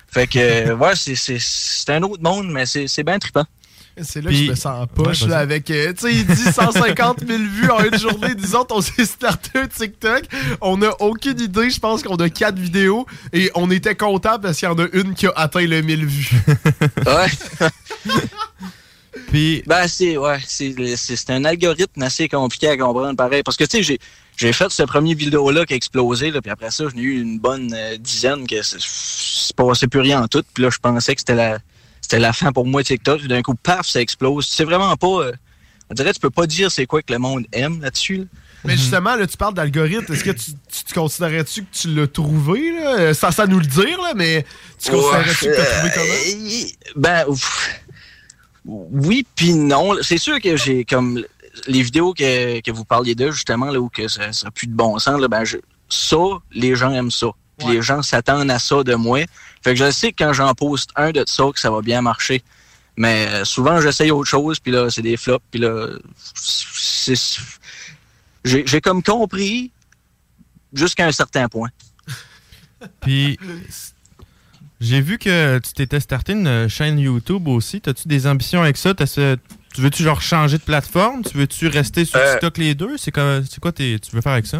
Fait 0.07 0.27
que, 0.27 0.71
ouais, 0.73 0.95
c'est, 0.95 1.15
c'est, 1.15 1.37
c'est 1.39 1.91
un 1.91 2.01
autre 2.01 2.23
monde, 2.23 2.49
mais 2.49 2.65
c'est, 2.65 2.87
c'est 2.87 3.03
bien 3.03 3.19
trippant. 3.19 3.45
C'est 4.01 4.21
là 4.21 4.29
que 4.29 4.35
je 4.35 4.49
me 4.49 4.55
sens 4.55 4.83
en 4.83 4.87
poche, 4.87 5.21
Ouais, 5.21 5.29
là, 5.29 5.35
vas-y. 5.37 5.43
avec, 5.43 5.71
euh, 5.71 5.93
tu 5.93 6.07
sais, 6.07 6.13
il 6.13 6.25
dit 6.25 6.35
150 6.35 7.25
000 7.25 7.39
vues 7.43 7.71
en 7.71 7.83
une 7.83 7.97
journée. 7.97 8.35
Disons, 8.35 8.65
on 8.69 8.81
s'est 8.81 9.05
starté 9.05 9.59
un 9.59 9.67
TikTok. 9.67 10.23
On 10.59 10.77
n'a 10.77 10.89
aucune 11.01 11.39
idée. 11.39 11.69
Je 11.69 11.79
pense 11.79 12.03
qu'on 12.03 12.17
a 12.17 12.29
quatre 12.29 12.59
vidéos 12.59 13.05
et 13.31 13.51
on 13.55 13.71
était 13.71 13.95
content 13.95 14.37
parce 14.39 14.59
qu'il 14.59 14.67
y 14.67 14.71
en 14.71 14.77
a 14.77 14.87
une 14.91 15.13
qui 15.13 15.27
a 15.27 15.33
atteint 15.35 15.65
le 15.65 15.81
1000 15.81 16.05
vues. 16.05 16.31
Ouais. 17.05 18.11
Puis. 19.29 19.63
Ben, 19.65 19.87
c'est, 19.87 20.17
ouais, 20.17 20.39
c'est, 20.45 21.29
un 21.29 21.45
algorithme 21.45 22.01
assez 22.03 22.27
compliqué 22.27 22.69
à 22.69 22.77
comprendre, 22.77 23.15
pareil. 23.15 23.43
Parce 23.43 23.55
que, 23.57 23.63
tu 23.63 23.77
sais, 23.77 23.83
j'ai, 23.83 23.99
j'ai 24.35 24.51
fait 24.51 24.69
ce 24.69 24.83
premier 24.83 25.13
vidéo-là 25.13 25.65
qui 25.65 25.73
a 25.73 25.75
explosé, 25.75 26.31
là, 26.31 26.41
puis 26.41 26.51
après 26.51 26.71
ça, 26.71 26.85
j'en 26.89 26.97
ai 26.97 27.01
eu 27.01 27.21
une 27.21 27.39
bonne 27.39 27.73
euh, 27.73 27.97
dizaine 27.97 28.45
que 28.45 28.61
c'est, 28.61 28.77
c'est 28.79 29.55
passé 29.55 29.87
plus 29.87 30.01
rien 30.01 30.23
en 30.23 30.27
tout. 30.27 30.43
Puis 30.53 30.63
là, 30.63 30.69
je 30.69 30.79
pensais 30.79 31.15
que 31.15 31.21
c'était 31.21 31.35
la, 31.35 31.59
c'était 32.05 32.19
la 32.19 32.33
fin 32.33 32.51
pour 32.51 32.65
moi 32.65 32.81
de 32.83 32.87
TikTok. 32.87 33.19
Puis 33.19 33.27
d'un 33.27 33.41
coup, 33.41 33.55
paf, 33.55 33.87
ça 33.87 33.99
explose. 34.01 34.47
C'est 34.47 34.63
vraiment 34.63 34.95
pas. 34.95 35.07
euh, 35.07 35.31
on 35.89 35.93
dirait 35.93 36.09
que 36.09 36.15
tu 36.15 36.19
peux 36.19 36.29
pas 36.29 36.47
dire 36.47 36.71
c'est 36.71 36.85
quoi 36.85 37.01
que 37.01 37.11
le 37.13 37.19
monde 37.19 37.45
aime 37.51 37.81
là-dessus. 37.81 38.17
là. 38.17 38.23
Mais 38.63 38.75
justement, 38.77 39.15
là, 39.15 39.27
tu 39.27 39.37
parles 39.37 39.53
d'algorithme. 39.53 40.11
Est-ce 40.11 40.23
que 40.23 40.31
tu, 40.31 40.51
tu 40.87 40.93
considérais-tu 40.95 41.61
que 41.63 41.67
tu 41.71 41.87
l'as 41.93 42.07
trouvé, 42.07 42.71
là? 42.71 42.95
Euh, 42.99 43.13
Sans, 43.13 43.29
sans 43.31 43.45
nous 43.47 43.59
le 43.59 43.65
dire, 43.67 44.01
là, 44.01 44.13
mais 44.15 44.43
tu 44.81 44.89
considérais-tu 44.91 45.45
que 45.45 45.55
tu 45.55 45.61
as 45.61 45.65
trouvé 45.65 45.91
comment? 45.93 47.01
Ben, 47.01 47.25
ouf. 47.27 47.79
oui 48.65 49.25
puis 49.35 49.53
non. 49.53 49.91
C'est 50.01 50.17
sûr 50.17 50.39
que 50.41 50.57
j'ai 50.57 50.85
comme 50.85 51.23
les 51.67 51.81
vidéos 51.83 52.13
que, 52.13 52.59
que 52.61 52.71
vous 52.71 52.85
parliez 52.85 53.15
de 53.15 53.29
justement 53.31 53.67
là 53.71 53.79
où 53.79 53.89
que 53.89 54.07
ça, 54.07 54.33
ça 54.33 54.47
a 54.47 54.51
plus 54.51 54.67
de 54.67 54.73
bon 54.73 54.97
sens 54.99 55.19
là, 55.21 55.27
ben 55.27 55.43
je- 55.45 55.57
ça 55.87 56.17
les 56.51 56.75
gens 56.75 56.91
aiment 56.91 57.11
ça. 57.11 57.27
Puis 57.57 57.67
les 57.67 57.81
gens 57.81 58.01
s'attendent 58.01 58.51
à 58.51 58.59
ça 58.59 58.83
de 58.83 58.95
moi. 58.95 59.19
Fait 59.63 59.71
que 59.71 59.75
je 59.75 59.91
sais 59.91 60.11
que 60.11 60.23
quand 60.23 60.33
j'en 60.33 60.53
poste 60.53 60.89
un 60.95 61.11
de 61.11 61.23
ça 61.27 61.43
que 61.53 61.59
ça 61.59 61.69
va 61.71 61.81
bien 61.81 62.01
marcher. 62.01 62.43
Mais 62.97 63.27
euh, 63.29 63.45
souvent 63.45 63.81
j'essaye 63.81 64.11
autre 64.11 64.29
chose 64.29 64.59
puis 64.59 64.71
là 64.71 64.89
c'est 64.89 65.01
des 65.01 65.17
flops 65.17 65.43
puis 65.51 65.59
là 65.59 65.87
j'ai 68.43 68.81
comme 68.81 69.03
compris 69.03 69.71
jusqu'à 70.73 71.07
un 71.07 71.11
certain 71.11 71.47
point. 71.49 71.69
Puis, 73.01 73.39
j'ai 74.79 75.01
vu 75.01 75.17
que 75.17 75.57
tu 75.59 75.73
t'étais 75.73 75.99
starté 75.99 76.33
une 76.33 76.67
chaîne 76.67 76.99
YouTube 76.99 77.47
aussi. 77.47 77.81
T'as-tu 77.81 78.07
des 78.07 78.27
ambitions 78.27 78.61
avec 78.61 78.77
ça? 78.77 78.93
Tu 78.93 79.81
veux-tu 79.81 80.03
genre 80.03 80.21
changer 80.21 80.57
de 80.57 80.63
plateforme? 80.63 81.23
Tu 81.23 81.37
veux-tu 81.37 81.67
rester 81.67 82.05
sur 82.05 82.19
Euh. 82.19 82.33
TikTok 82.33 82.57
les 82.57 82.75
deux? 82.75 82.97
C'est 82.97 83.11
quoi, 83.11 83.39
quoi 83.61 83.71
tu 83.71 83.97
veux 84.11 84.21
faire 84.21 84.33
avec 84.33 84.45
ça? 84.45 84.59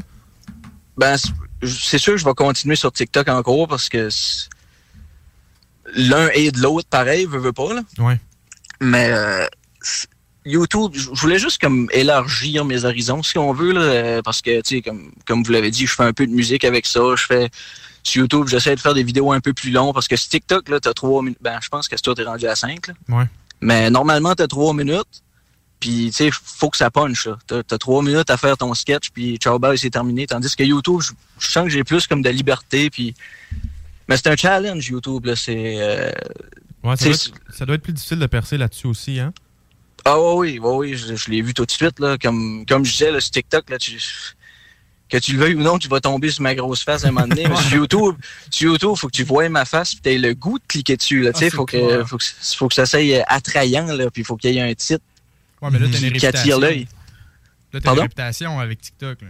Ben, 0.97 1.15
c'est- 1.63 1.97
sûr 1.97 2.13
que 2.13 2.19
je 2.19 2.25
vais 2.25 2.33
continuer 2.33 2.75
sur 2.75 2.91
TikTok 2.91 3.27
encore 3.29 3.67
parce 3.67 3.89
que 3.89 4.09
l'un 5.95 6.29
et 6.33 6.51
de 6.51 6.59
l'autre, 6.61 6.87
pareil, 6.89 7.25
veut, 7.25 7.39
veut 7.39 7.53
pas, 7.53 7.73
là. 7.73 7.81
Ouais. 7.99 8.19
Mais 8.81 9.09
euh, 9.11 9.45
YouTube, 10.45 10.91
je 10.93 11.09
voulais 11.09 11.39
juste 11.39 11.61
comme 11.61 11.87
élargir 11.91 12.65
mes 12.65 12.85
horizons, 12.85 13.23
si 13.23 13.37
on 13.37 13.53
veut, 13.53 13.71
là, 13.71 13.81
euh, 13.81 14.21
parce 14.21 14.41
que, 14.41 14.61
tu 14.61 14.77
sais, 14.77 14.81
comme, 14.81 15.11
comme 15.25 15.43
vous 15.43 15.51
l'avez 15.51 15.71
dit, 15.71 15.85
je 15.87 15.93
fais 15.93 16.03
un 16.03 16.13
peu 16.13 16.27
de 16.27 16.31
musique 16.31 16.63
avec 16.63 16.85
ça, 16.85 17.01
je 17.15 17.25
fais... 17.25 17.49
Sur 18.03 18.19
YouTube, 18.21 18.47
j'essaie 18.47 18.75
de 18.75 18.79
faire 18.79 18.93
des 18.93 19.01
vidéos 19.01 19.31
un 19.31 19.39
peu 19.39 19.51
plus 19.51 19.71
longues 19.71 19.91
parce 19.95 20.07
que 20.07 20.15
sur 20.15 20.29
TikTok, 20.29 20.69
là, 20.69 20.79
t'as 20.79 20.93
trois 20.93 21.23
minutes. 21.23 21.39
Ben, 21.41 21.57
je 21.59 21.69
pense 21.69 21.87
que 21.87 21.95
toi, 21.95 22.13
t'es 22.13 22.21
rendu 22.21 22.45
à 22.45 22.55
cinq, 22.55 22.85
là. 22.85 22.93
Ouais. 23.09 23.25
Mais 23.61 23.89
normalement, 23.89 24.35
t'as 24.35 24.45
trois 24.45 24.75
minutes. 24.75 25.23
Puis, 25.79 26.07
tu 26.07 26.11
sais, 26.13 26.29
faut 26.31 26.69
que 26.69 26.77
ça 26.77 26.89
punch. 26.89 27.27
T'as, 27.47 27.63
t'as 27.63 27.77
trois 27.77 28.01
minutes 28.01 28.29
à 28.29 28.37
faire 28.37 28.57
ton 28.57 28.73
sketch, 28.73 29.09
puis 29.11 29.37
ciao, 29.37 29.59
bye, 29.59 29.77
c'est 29.77 29.89
terminé. 29.89 30.25
Tandis 30.25 30.55
que 30.55 30.63
YouTube, 30.63 31.01
je, 31.01 31.47
sens 31.47 31.65
que 31.65 31.69
j'ai 31.69 31.83
plus 31.83 32.07
comme 32.07 32.21
de 32.21 32.29
liberté, 32.29 32.89
puis... 32.89 33.13
Mais 34.07 34.17
c'est 34.17 34.27
un 34.27 34.35
challenge, 34.35 34.87
YouTube, 34.87 35.25
là. 35.25 35.35
C'est... 35.35 35.75
euh, 35.79 36.11
Ouais, 36.83 36.95
ça, 36.95 37.05
doit 37.05 37.13
être, 37.15 37.31
ça 37.49 37.65
doit 37.65 37.75
être 37.75 37.81
plus 37.81 37.93
difficile 37.93 38.19
de 38.19 38.27
percer 38.27 38.57
là-dessus 38.57 38.85
aussi, 38.85 39.19
hein? 39.19 39.33
Ah 40.05 40.19
oui, 40.19 40.59
oui, 40.61 40.91
oui, 40.91 40.95
je, 40.95 41.15
je 41.15 41.31
l'ai 41.31 41.41
vu 41.41 41.55
tout 41.55 41.65
de 41.65 41.71
suite, 41.71 41.99
là. 41.99 42.15
Comme, 42.19 42.63
comme 42.67 42.85
je 42.85 42.91
disais, 42.91 43.11
là, 43.11 43.19
sur 43.19 43.31
TikTok, 43.31 43.69
là, 43.69 43.77
tu... 43.77 43.99
Que 45.09 45.17
tu 45.17 45.33
le 45.33 45.39
veuilles 45.39 45.55
ou 45.55 45.61
non, 45.61 45.77
tu 45.77 45.87
vas 45.87 45.99
tomber 45.99 46.31
sur 46.31 46.41
ma 46.41 46.55
grosse 46.55 46.83
face 46.83 47.05
à 47.05 47.09
un 47.09 47.11
moment 47.11 47.27
donné. 47.27 47.45
Mais 47.49 47.55
sur 47.57 47.77
YouTube, 47.77 48.15
sur 48.49 48.71
YouTube, 48.71 48.95
faut 48.95 49.07
que 49.07 49.15
tu 49.15 49.23
vois 49.23 49.49
ma 49.49 49.65
face 49.65 49.93
puis 49.93 50.01
t'aies 50.01 50.17
le 50.17 50.33
goût 50.33 50.57
de 50.57 50.63
cliquer 50.67 50.97
dessus, 50.97 51.21
là. 51.21 51.31
Tu 51.33 51.39
sais, 51.39 51.49
Ah, 51.51 51.55
faut 51.55 51.65
que, 51.65 52.03
faut 52.05 52.17
que, 52.17 52.23
faut 52.55 52.67
que 52.67 52.73
ça 52.73 52.85
soit 52.87 53.23
attrayant, 53.27 53.85
là, 53.85 54.09
puis 54.09 54.23
faut 54.23 54.35
qu'il 54.35 54.51
y 54.51 54.57
ait 54.57 54.61
un 54.61 54.73
titre 54.73 55.03
Ouais, 55.65 55.71
mais 55.71 55.79
là, 55.79 55.87
t'as 55.91 55.99
une 55.99 56.11
qui, 56.13 56.19
qui 56.19 56.25
attire 56.27 56.57
réputation. 56.57 56.59
l'œil. 56.59 56.79
Là, 56.81 56.87
t'as 57.71 57.77
une 57.79 57.83
Pardon? 57.83 58.01
réputation 58.03 58.59
avec 58.59 58.81
TikTok. 58.81 59.21
là. 59.21 59.27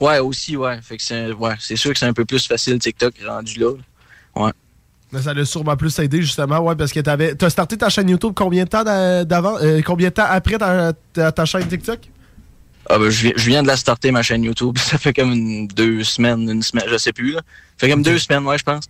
Ouais, 0.00 0.18
aussi, 0.18 0.56
ouais. 0.56 0.80
Fait 0.82 0.96
que 0.96 1.02
c'est, 1.02 1.32
ouais, 1.32 1.54
c'est 1.58 1.76
sûr 1.76 1.92
que 1.92 1.98
c'est 1.98 2.06
un 2.06 2.12
peu 2.12 2.24
plus 2.24 2.46
facile 2.46 2.78
TikTok 2.78 3.14
rendu 3.26 3.58
là. 3.60 3.70
Ouais. 4.36 4.52
Mais 5.12 5.20
ça 5.22 5.34
l'a 5.34 5.44
sûrement 5.44 5.76
plus 5.76 5.98
aidé, 5.98 6.22
justement, 6.22 6.60
ouais, 6.60 6.76
parce 6.76 6.92
que 6.92 7.00
t'avais. 7.00 7.34
T'as 7.34 7.50
starté 7.50 7.76
ta 7.76 7.88
chaîne 7.88 8.08
YouTube 8.08 8.32
combien 8.34 8.62
de 8.64 8.68
temps 8.68 8.84
d'a- 8.84 9.24
d'avant? 9.24 9.56
euh, 9.60 9.82
combien 9.82 10.08
de 10.08 10.14
temps 10.14 10.26
après 10.28 10.56
ta, 10.56 10.92
ta- 11.12 11.32
ta 11.32 11.44
chaîne 11.44 11.66
TikTok? 11.66 11.98
Ah 12.88 12.98
ben, 12.98 13.10
je, 13.10 13.22
viens, 13.22 13.32
je 13.36 13.46
viens 13.46 13.62
de 13.62 13.66
la 13.68 13.76
starter, 13.76 14.10
ma 14.12 14.22
chaîne 14.22 14.44
YouTube. 14.44 14.78
Ça 14.78 14.98
fait 14.98 15.12
comme 15.12 15.32
une- 15.32 15.66
deux 15.68 16.04
semaines, 16.04 16.48
une 16.48 16.62
semaine, 16.62 16.84
je 16.88 16.96
sais 16.96 17.12
plus. 17.12 17.32
Là. 17.32 17.40
Ça 17.76 17.86
fait 17.86 17.90
comme 17.90 18.02
deux 18.02 18.18
semaines, 18.18 18.44
ouais, 18.46 18.56
je 18.58 18.62
pense. 18.64 18.84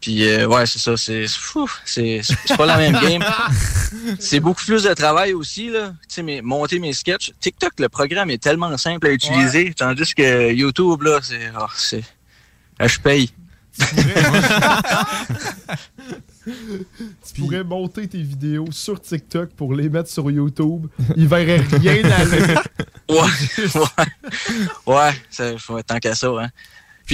Puis, 0.00 0.26
euh, 0.26 0.46
ouais, 0.46 0.64
c'est 0.66 0.78
ça. 0.78 0.96
C'est 0.96 1.28
fou, 1.28 1.70
c'est 1.84 2.22
c'est 2.22 2.56
pas 2.56 2.66
la 2.66 2.78
même 2.78 2.92
game. 3.02 3.22
C'est 4.18 4.40
beaucoup 4.40 4.64
plus 4.64 4.82
de 4.84 4.94
travail 4.94 5.34
aussi, 5.34 5.68
là. 5.70 5.90
Tu 6.08 6.14
sais, 6.14 6.22
mais 6.22 6.40
monter 6.42 6.78
mes 6.78 6.92
sketchs. 6.92 7.32
TikTok, 7.40 7.72
le 7.78 7.88
programme 7.88 8.30
est 8.30 8.42
tellement 8.42 8.76
simple 8.78 9.06
à 9.06 9.10
utiliser. 9.10 9.74
Tandis 9.74 10.14
que 10.14 10.52
YouTube, 10.52 11.02
là, 11.02 11.18
c'est. 11.22 11.50
ah, 11.54 11.66
c'est- 11.76 12.04
là, 12.78 12.86
je 12.88 12.98
paye. 12.98 13.30
Tu 17.34 17.40
pourrais 17.40 17.64
monter 17.64 18.08
tes 18.08 18.22
vidéos 18.22 18.66
sur 18.72 19.00
TikTok 19.00 19.50
pour 19.50 19.74
les 19.74 19.88
mettre 19.88 20.08
sur 20.10 20.30
YouTube. 20.30 20.86
Ils 21.16 21.28
verraient 21.28 21.62
rien 21.72 22.02
d'aller. 22.02 22.54
Ouais, 23.10 23.16
ouais. 23.74 24.06
Ouais, 24.86 25.10
ça, 25.30 25.58
faut- 25.58 25.82
tant 25.82 25.98
qu'à 25.98 26.14
ça, 26.14 26.28
hein. 26.28 26.48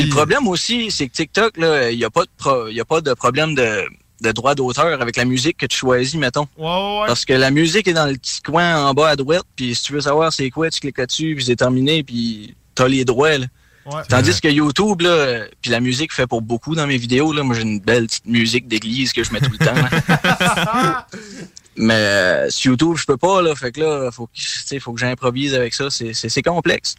Puis 0.03 0.09
le 0.11 0.15
problème 0.15 0.47
aussi, 0.49 0.91
c'est 0.91 1.09
que 1.09 1.13
TikTok, 1.13 1.57
là, 1.57 1.91
il 1.91 1.99
n'y 1.99 2.05
a, 2.05 2.11
pas 2.11 2.23
de 2.25 2.31
pro- 2.37 2.69
y 2.69 2.81
a 2.81 2.85
pas 2.85 3.01
de 3.01 3.13
problème 3.15 3.55
de, 3.55 3.83
de 4.21 4.33
droit 4.33 4.55
d'auteur 4.55 5.01
avec 5.01 5.17
la 5.17 5.25
musique 5.25 5.57
que 5.57 5.67
tu 5.67 5.77
choisis, 5.77 6.15
mettons. 6.15 6.47
Ouais, 6.59 6.65
ouais, 6.67 7.01
ouais. 7.01 7.07
Parce 7.07 7.25
que 7.25 7.33
la 7.33 7.51
musique 7.51 7.89
est 7.89 7.93
dans 7.95 8.07
le 8.07 8.15
petit 8.17 8.41
coin 8.43 8.87
en 8.87 8.95
bas 8.95 9.09
à 9.11 9.17
droite, 9.17 9.45
puis 9.57 9.75
si 9.75 9.83
tu 9.85 9.93
veux 9.93 10.01
savoir 10.03 10.33
c'est 10.33 10.51
quoi, 10.51 10.71
tu 10.71 10.81
cliques 10.81 10.99
là-dessus, 10.99 11.35
puis 11.37 11.45
c'est 11.45 11.57
terminé, 11.57 12.03
puis 12.03 12.55
t'as 12.75 12.89
les 12.89 13.05
droits, 13.05 13.39
là. 13.39 13.47
Ouais. 13.87 14.03
Tandis 14.09 14.41
que 14.41 14.49
YouTube, 14.49 15.01
là, 15.03 15.45
puis 15.63 15.71
la 15.71 15.79
musique 15.79 16.13
fait 16.13 16.27
pour 16.27 16.43
beaucoup 16.43 16.75
dans 16.75 16.89
mes 16.89 16.97
vidéos, 16.99 17.33
là. 17.33 17.43
Moi, 17.45 17.55
j'ai 17.55 17.63
une 17.63 17.79
belle 17.81 18.07
petite 18.09 18.27
musique 18.27 18.67
d'église 18.67 19.13
que 19.13 19.23
je 19.23 19.33
mets 19.33 19.41
tout 19.41 19.53
le 19.53 19.65
temps, 19.65 19.75
là. 19.75 21.07
Mais 21.77 21.95
euh, 21.95 22.51
sur 22.51 22.71
YouTube, 22.73 22.97
je 22.97 23.05
peux 23.05 23.17
pas, 23.17 23.43
là. 23.43 23.55
Fait 23.55 23.71
que 23.71 23.81
là, 23.81 24.11
faut 24.11 24.27
que, 24.27 24.33
tu 24.35 24.43
sais, 24.45 24.81
faut 24.81 24.93
que 24.93 25.01
j'improvise 25.01 25.55
avec 25.55 25.75
ça. 25.75 25.89
C'est 25.91 26.43
complexe. 26.43 26.95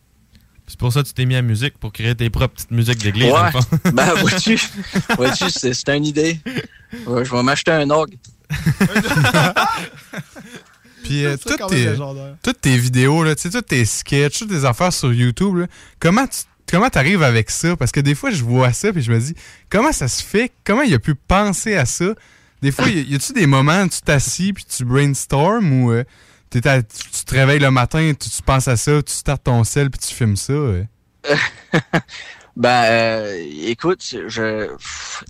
C'est 0.67 0.77
pour 0.77 0.91
ça 0.91 1.01
que 1.01 1.07
tu 1.07 1.13
t'es 1.13 1.25
mis 1.25 1.35
à 1.35 1.41
musique, 1.41 1.77
pour 1.77 1.93
créer 1.93 2.13
tes 2.13 2.29
propres 2.29 2.55
petites 2.55 2.71
musiques 2.71 3.01
d'église. 3.01 3.31
Ouais. 3.31 3.51
ben, 3.93 4.13
vois-tu, 4.15 4.59
vois-tu, 5.15 5.49
c'est 5.49 5.73
c'est 5.73 5.95
une 5.95 6.05
idée. 6.05 6.39
Ouais, 7.05 7.23
je 7.23 7.31
vais 7.31 7.43
m'acheter 7.43 7.71
un 7.71 7.89
orgue. 7.89 8.17
Puis 11.03 11.25
euh, 11.25 11.37
toutes, 11.37 11.67
tes, 11.69 11.95
toutes 12.43 12.61
tes 12.61 12.77
vidéos, 12.77 13.23
là, 13.23 13.33
tu 13.35 13.43
sais, 13.43 13.49
toutes 13.49 13.67
tes 13.67 13.85
sketchs, 13.85 14.39
toutes 14.39 14.49
tes 14.49 14.65
affaires 14.65 14.91
sur 14.91 15.13
YouTube, 15.13 15.55
là, 15.55 15.67
comment 15.99 16.27
tu 16.27 16.39
comment 16.69 16.89
t'arrives 16.89 17.23
avec 17.23 17.49
ça? 17.49 17.75
Parce 17.77 17.91
que 17.91 18.01
des 18.01 18.13
fois, 18.13 18.29
je 18.29 18.43
vois 18.43 18.73
ça 18.73 18.91
puis 18.91 19.01
je 19.01 19.11
me 19.11 19.19
dis, 19.19 19.33
comment 19.69 19.91
ça 19.91 20.07
se 20.07 20.21
fait? 20.21 20.51
Comment 20.65 20.81
il 20.81 20.93
a 20.93 20.99
pu 20.99 21.15
penser 21.15 21.75
à 21.75 21.85
ça? 21.85 22.13
Des 22.61 22.71
fois, 22.71 22.89
y 22.89 23.15
a-tu 23.15 23.33
des 23.33 23.47
moments 23.47 23.83
où 23.83 23.87
tu 23.87 24.01
t'assis 24.01 24.51
puis 24.51 24.65
tu 24.65 24.83
brainstorm 24.83 25.71
ou 25.71 25.91
euh, 25.91 26.03
tu, 26.49 26.61
tu 26.61 27.25
te 27.25 27.35
réveilles 27.35 27.59
le 27.59 27.71
matin, 27.71 28.11
tu, 28.19 28.29
tu 28.29 28.41
penses 28.41 28.67
à 28.67 28.77
ça, 28.77 29.01
tu 29.01 29.13
startes 29.13 29.43
ton 29.43 29.63
sel 29.63 29.89
puis 29.89 29.99
tu 29.99 30.13
filmes 30.13 30.35
ça? 30.37 30.53
euh? 30.53 30.83
Ben, 32.55 32.85
euh, 32.85 33.45
écoute, 33.65 34.01
je, 34.03 34.27
je 34.27 34.67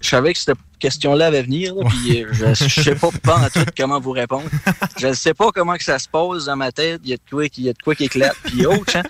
savais 0.01 0.31
que 0.31 0.39
cette 0.39 0.55
question-là 0.79 1.25
allait 1.27 1.41
venir, 1.41 1.75
là, 1.75 1.83
puis 1.89 2.23
je, 2.31 2.53
je 2.53 2.81
sais 2.81 2.95
pas 2.95 3.09
pas 3.23 3.35
en 3.39 3.49
tout 3.49 3.65
comment 3.77 3.99
vous 3.99 4.11
répondre. 4.13 4.49
Je 4.97 5.07
ne 5.07 5.13
sais 5.13 5.33
pas 5.33 5.51
comment 5.51 5.75
que 5.75 5.83
ça 5.83 5.99
se 5.99 6.07
pose 6.07 6.45
dans 6.45 6.55
ma 6.55 6.71
tête. 6.71 7.01
Il 7.03 7.09
y 7.09 7.13
a 7.13 7.17
de 7.17 7.21
quoi 7.29 7.49
qui, 7.49 7.63
il 7.63 7.65
y 7.65 7.69
a 7.69 7.73
de 7.73 7.81
quoi 7.83 7.95
qui 7.95 8.05
éclate, 8.05 8.37
puis 8.45 8.65
autre, 8.65 8.95
hein. 8.95 9.03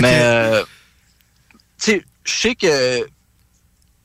Mais, 0.00 0.20
euh, 0.22 0.62
tu 1.82 1.90
sais, 1.90 2.04
je 2.22 2.32
sais 2.32 2.54
que, 2.54 3.04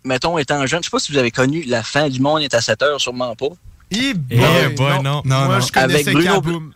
mettons, 0.03 0.39
étant 0.39 0.65
jeune, 0.65 0.81
je 0.81 0.85
sais 0.87 0.91
pas 0.91 0.97
si 0.97 1.11
vous 1.11 1.19
avez 1.19 1.29
connu 1.29 1.61
La 1.61 1.83
fin 1.83 2.09
du 2.09 2.19
monde 2.19 2.41
est 2.41 2.55
à 2.55 2.61
7 2.61 2.81
heures, 2.81 2.99
sûrement 2.99 3.35
pas. 3.35 3.49
Eh 3.91 4.15
boy, 4.15 4.73
boy, 4.75 5.03
non. 5.03 5.21
Non, 5.23 5.45
Moi, 5.45 5.59
non. 5.59 5.61
je 5.61 5.71
connaissais 5.71 6.09
Avec 6.09 6.13
Bruno, 6.15 6.33
Kaboom. 6.41 6.73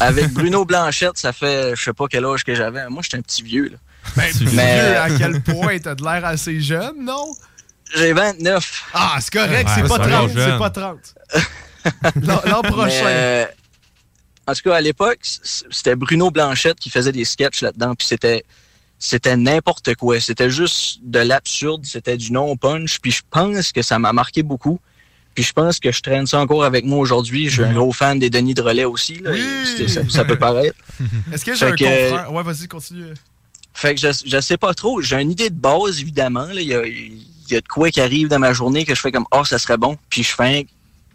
Avec 0.00 0.28
Bruno 0.32 0.64
Blanchette, 0.64 1.16
ça 1.18 1.32
fait, 1.32 1.74
je 1.76 1.82
sais 1.82 1.92
pas 1.92 2.06
quel 2.10 2.24
âge 2.24 2.44
que 2.44 2.54
j'avais. 2.54 2.88
Moi, 2.88 3.02
j'étais 3.02 3.16
un 3.18 3.22
petit 3.22 3.42
vieux, 3.42 3.68
là. 3.70 3.78
Ben, 4.16 4.24
Mais- 4.40 4.46
vieux, 4.52 4.98
à 4.98 5.08
quel 5.18 5.42
point 5.42 5.78
t'as 5.78 5.94
de 5.94 6.02
l'air 6.04 6.24
assez 6.24 6.60
jeune, 6.60 7.04
non? 7.04 7.26
J'ai 7.94 8.12
29. 8.12 8.84
Ah, 8.94 9.16
c'est 9.20 9.32
correct, 9.32 9.68
Ouais, 9.68 9.74
c'est 9.74 9.82
pas 9.88 10.04
c'est 10.04 10.10
30, 10.10 10.30
jeune. 10.32 10.50
c'est 10.52 10.58
pas 10.58 10.70
30. 10.70 11.14
L'an 12.46 12.62
prochain. 12.62 13.04
Mais, 13.04 13.12
euh, 13.14 13.44
en 14.46 14.54
tout 14.54 14.62
cas, 14.64 14.76
à 14.76 14.80
l'époque, 14.80 15.18
c'était 15.22 15.96
Bruno 15.96 16.30
Blanchette 16.30 16.78
qui 16.78 16.90
faisait 16.90 17.12
des 17.12 17.24
sketchs 17.24 17.62
là-dedans, 17.62 17.94
puis 17.94 18.06
c'était 18.06 18.44
c'était 18.98 19.36
n'importe 19.36 19.94
quoi. 19.96 20.20
C'était 20.20 20.48
juste 20.50 21.00
de 21.02 21.18
l'absurde, 21.18 21.84
c'était 21.84 22.16
du 22.16 22.32
non-punch, 22.32 22.98
puis 23.00 23.10
je 23.12 23.22
pense 23.30 23.70
que 23.72 23.82
ça 23.82 23.98
m'a 23.98 24.12
marqué 24.12 24.42
beaucoup. 24.42 24.80
Puis 25.36 25.44
je 25.44 25.52
pense 25.52 25.78
que 25.78 25.92
je 25.92 26.00
traîne 26.00 26.26
ça 26.26 26.40
encore 26.40 26.64
avec 26.64 26.84
moi 26.84 26.98
aujourd'hui. 26.98 27.48
Je 27.48 27.52
suis 27.62 27.62
un 27.62 27.72
gros 27.74 27.92
fan 27.92 28.18
des 28.18 28.30
Denis 28.30 28.54
de 28.54 28.62
Relais 28.62 28.84
aussi. 28.86 29.18
Là, 29.20 29.30
C'était- 29.64 29.86
ça, 29.86 30.00
ça 30.08 30.24
peut 30.24 30.38
paraître. 30.38 30.74
Est-ce 31.32 31.44
que 31.44 31.54
j'ai 31.54 31.66
un 31.66 31.72
que- 31.72 31.84
confrère? 31.84 32.32
Ouais, 32.32 32.42
vas-y, 32.42 32.66
continue. 32.66 33.12
Fait 33.74 33.94
que 33.94 34.00
je, 34.00 34.08
je 34.26 34.40
sais 34.40 34.56
pas 34.56 34.72
trop. 34.74 35.00
J'ai 35.02 35.20
une 35.20 35.30
idée 35.30 35.50
de 35.50 35.54
base, 35.54 36.00
évidemment. 36.00 36.46
là. 36.46 36.54
Il 36.60 36.66
y 36.66 36.74
a, 36.74 36.84
il 36.86 37.20
y 37.50 37.54
a 37.54 37.60
de 37.60 37.68
quoi 37.68 37.90
qui 37.90 38.00
arrive 38.00 38.28
dans 38.28 38.38
ma 38.38 38.54
journée 38.54 38.84
que 38.86 38.94
je 38.94 39.00
fais 39.00 39.12
comme 39.12 39.26
Ah, 39.30 39.42
ça 39.44 39.58
serait 39.58 39.76
bon. 39.76 39.98
Puis 40.08 40.22
je 40.22 40.34
fais 40.34 40.66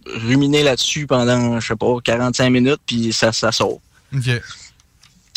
ruminer 0.05 0.61
là-dessus 0.63 1.07
pendant, 1.07 1.59
je 1.59 1.67
sais 1.67 1.76
pas, 1.76 1.95
45 2.03 2.49
minutes, 2.51 2.80
puis 2.86 3.11
ça, 3.13 3.32
ça 3.34 3.51
sort. 3.51 3.80
OK. 4.15 4.28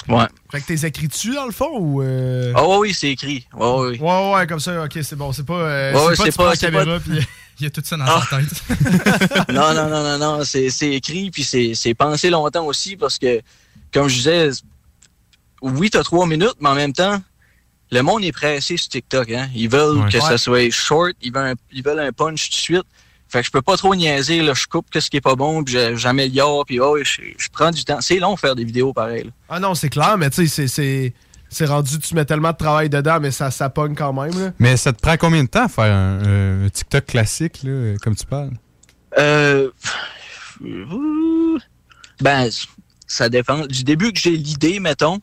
Ouais. 0.07 0.25
Fait 0.53 0.61
que 0.61 0.67
t'es 0.67 0.87
écrit 0.87 1.09
dessus, 1.09 1.35
dans 1.35 1.47
le 1.47 1.53
fond, 1.53 1.71
ou... 1.79 2.03
euh? 2.03 2.53
Ah 2.55 2.67
ouais, 2.69 2.77
oui, 2.77 2.95
c'est 2.95 3.09
écrit. 3.11 3.47
Ouais, 3.55 3.67
ouais, 3.67 3.89
oui. 3.93 3.99
Ouais, 4.01 4.33
ouais, 4.35 4.47
comme 4.47 4.61
ça, 4.61 4.85
ok, 4.85 4.99
c'est 5.03 5.17
bon. 5.17 5.33
C'est 5.33 5.47
pas, 5.47 5.55
euh, 5.55 5.93
Ouais, 6.09 6.15
c'est 6.17 6.25
pas 6.37 6.45
pas- 6.45 6.51
la 6.51 6.57
c'est 6.57 6.67
caméra, 6.67 6.85
pas- 6.85 7.01
puis 7.01 7.27
Il 7.61 7.65
y 7.65 7.67
a 7.67 7.71
tout 7.71 7.83
ça 7.85 7.97
dans 7.97 8.05
Ah. 8.07 8.23
sa 8.29 8.39
tête. 8.39 9.49
non, 9.53 9.75
non, 9.75 9.89
non, 9.89 10.03
non, 10.03 10.19
non. 10.19 10.45
C'est 10.45 10.71
c'est 10.71 10.91
écrit, 10.93 11.31
puis 11.31 11.45
c'est 11.45 11.75
c'est 11.75 11.95
pensé 11.95 12.31
longtemps 12.31 12.67
aussi, 12.67 12.97
parce 12.97 13.19
que, 13.19 13.41
comme 13.93 14.09
je 14.09 14.15
disais, 14.17 14.51
oui, 15.63 15.91
t'as 15.91 16.03
trois 16.03 16.27
minutes, 16.27 16.57
mais 16.61 16.69
en 16.69 16.75
même 16.75 16.93
temps, 16.93 17.23
le 17.91 18.01
monde 18.03 18.25
est 18.25 18.33
pressé 18.33 18.77
sur 18.77 18.89
TikTok. 18.89 19.31
Hein? 19.31 19.49
Ils 19.55 19.69
veulent 19.69 19.99
Ouais. 19.99 20.11
que 20.11 20.17
Ouais. 20.19 20.23
ça 20.23 20.39
soit 20.39 20.71
short, 20.71 21.13
ils 21.23 21.33
veulent, 21.33 21.53
un, 21.53 21.55
ils 21.73 21.83
veulent 21.83 22.01
un 22.01 22.13
punch 22.13 22.51
tout 22.51 22.57
de 22.57 22.61
suite. 22.61 22.83
Fait 23.29 23.41
que 23.41 23.47
je 23.47 23.51
peux 23.51 23.63
pas 23.63 23.77
trop 23.77 23.95
niaiser, 23.97 24.43
là, 24.43 24.53
je 24.55 24.67
coupe 24.67 24.87
ce 24.97 25.09
qui 25.11 25.17
est 25.17 25.21
pas 25.21 25.35
bon, 25.35 25.65
puis 25.65 25.75
je- 25.75 25.97
j'améliore, 25.97 26.65
puis 26.67 26.79
oh, 26.81 26.99
je, 27.03 27.21
je 27.37 27.49
prends 27.53 27.71
du 27.71 27.85
temps. 27.85 28.01
C'est 28.01 28.19
long 28.19 28.37
faire 28.37 28.55
des 28.55 28.65
vidéos 28.65 28.93
pareilles. 28.93 29.25
là. 29.25 29.31
Ah 29.49 29.61
non, 29.61 29.75
c'est 29.75 29.89
clair, 29.89 30.17
mais 30.19 30.31
tu 30.31 30.47
sais, 30.47 30.69
c'est- 30.69 31.13
c'est... 31.55 31.67
Rendu, 31.67 31.99
tu 31.99 32.15
mets 32.15 32.25
tellement 32.25 32.53
de 32.53 32.57
travail 32.57 32.89
dedans, 32.89 33.19
mais 33.21 33.31
ça, 33.31 33.51
ça 33.51 33.71
pogne 33.71 33.95
quand 33.95 34.13
même, 34.13 34.39
là. 34.39 34.53
Mais 34.59 34.77
ça 34.77 34.93
te 34.93 35.01
prend 35.01 35.17
combien 35.17 35.43
de 35.45 35.49
temps 35.49 35.65
à 35.65 35.69
faire 35.69 35.93
un, 35.95 36.65
un 36.65 36.69
TikTok 36.69 37.07
classique, 37.07 37.63
là, 37.63 37.71
euh, 37.71 37.97
comme 38.03 38.15
tu 38.15 38.27
parles? 38.27 38.53
Euh, 39.19 39.71
ben, 42.21 42.49
ça 43.07 43.29
dépend. 43.29 43.67
Du 43.67 43.85
début 43.85 44.13
que 44.13 44.19
j'ai 44.19 44.37
l'idée, 44.37 44.81
mettons, 44.81 45.21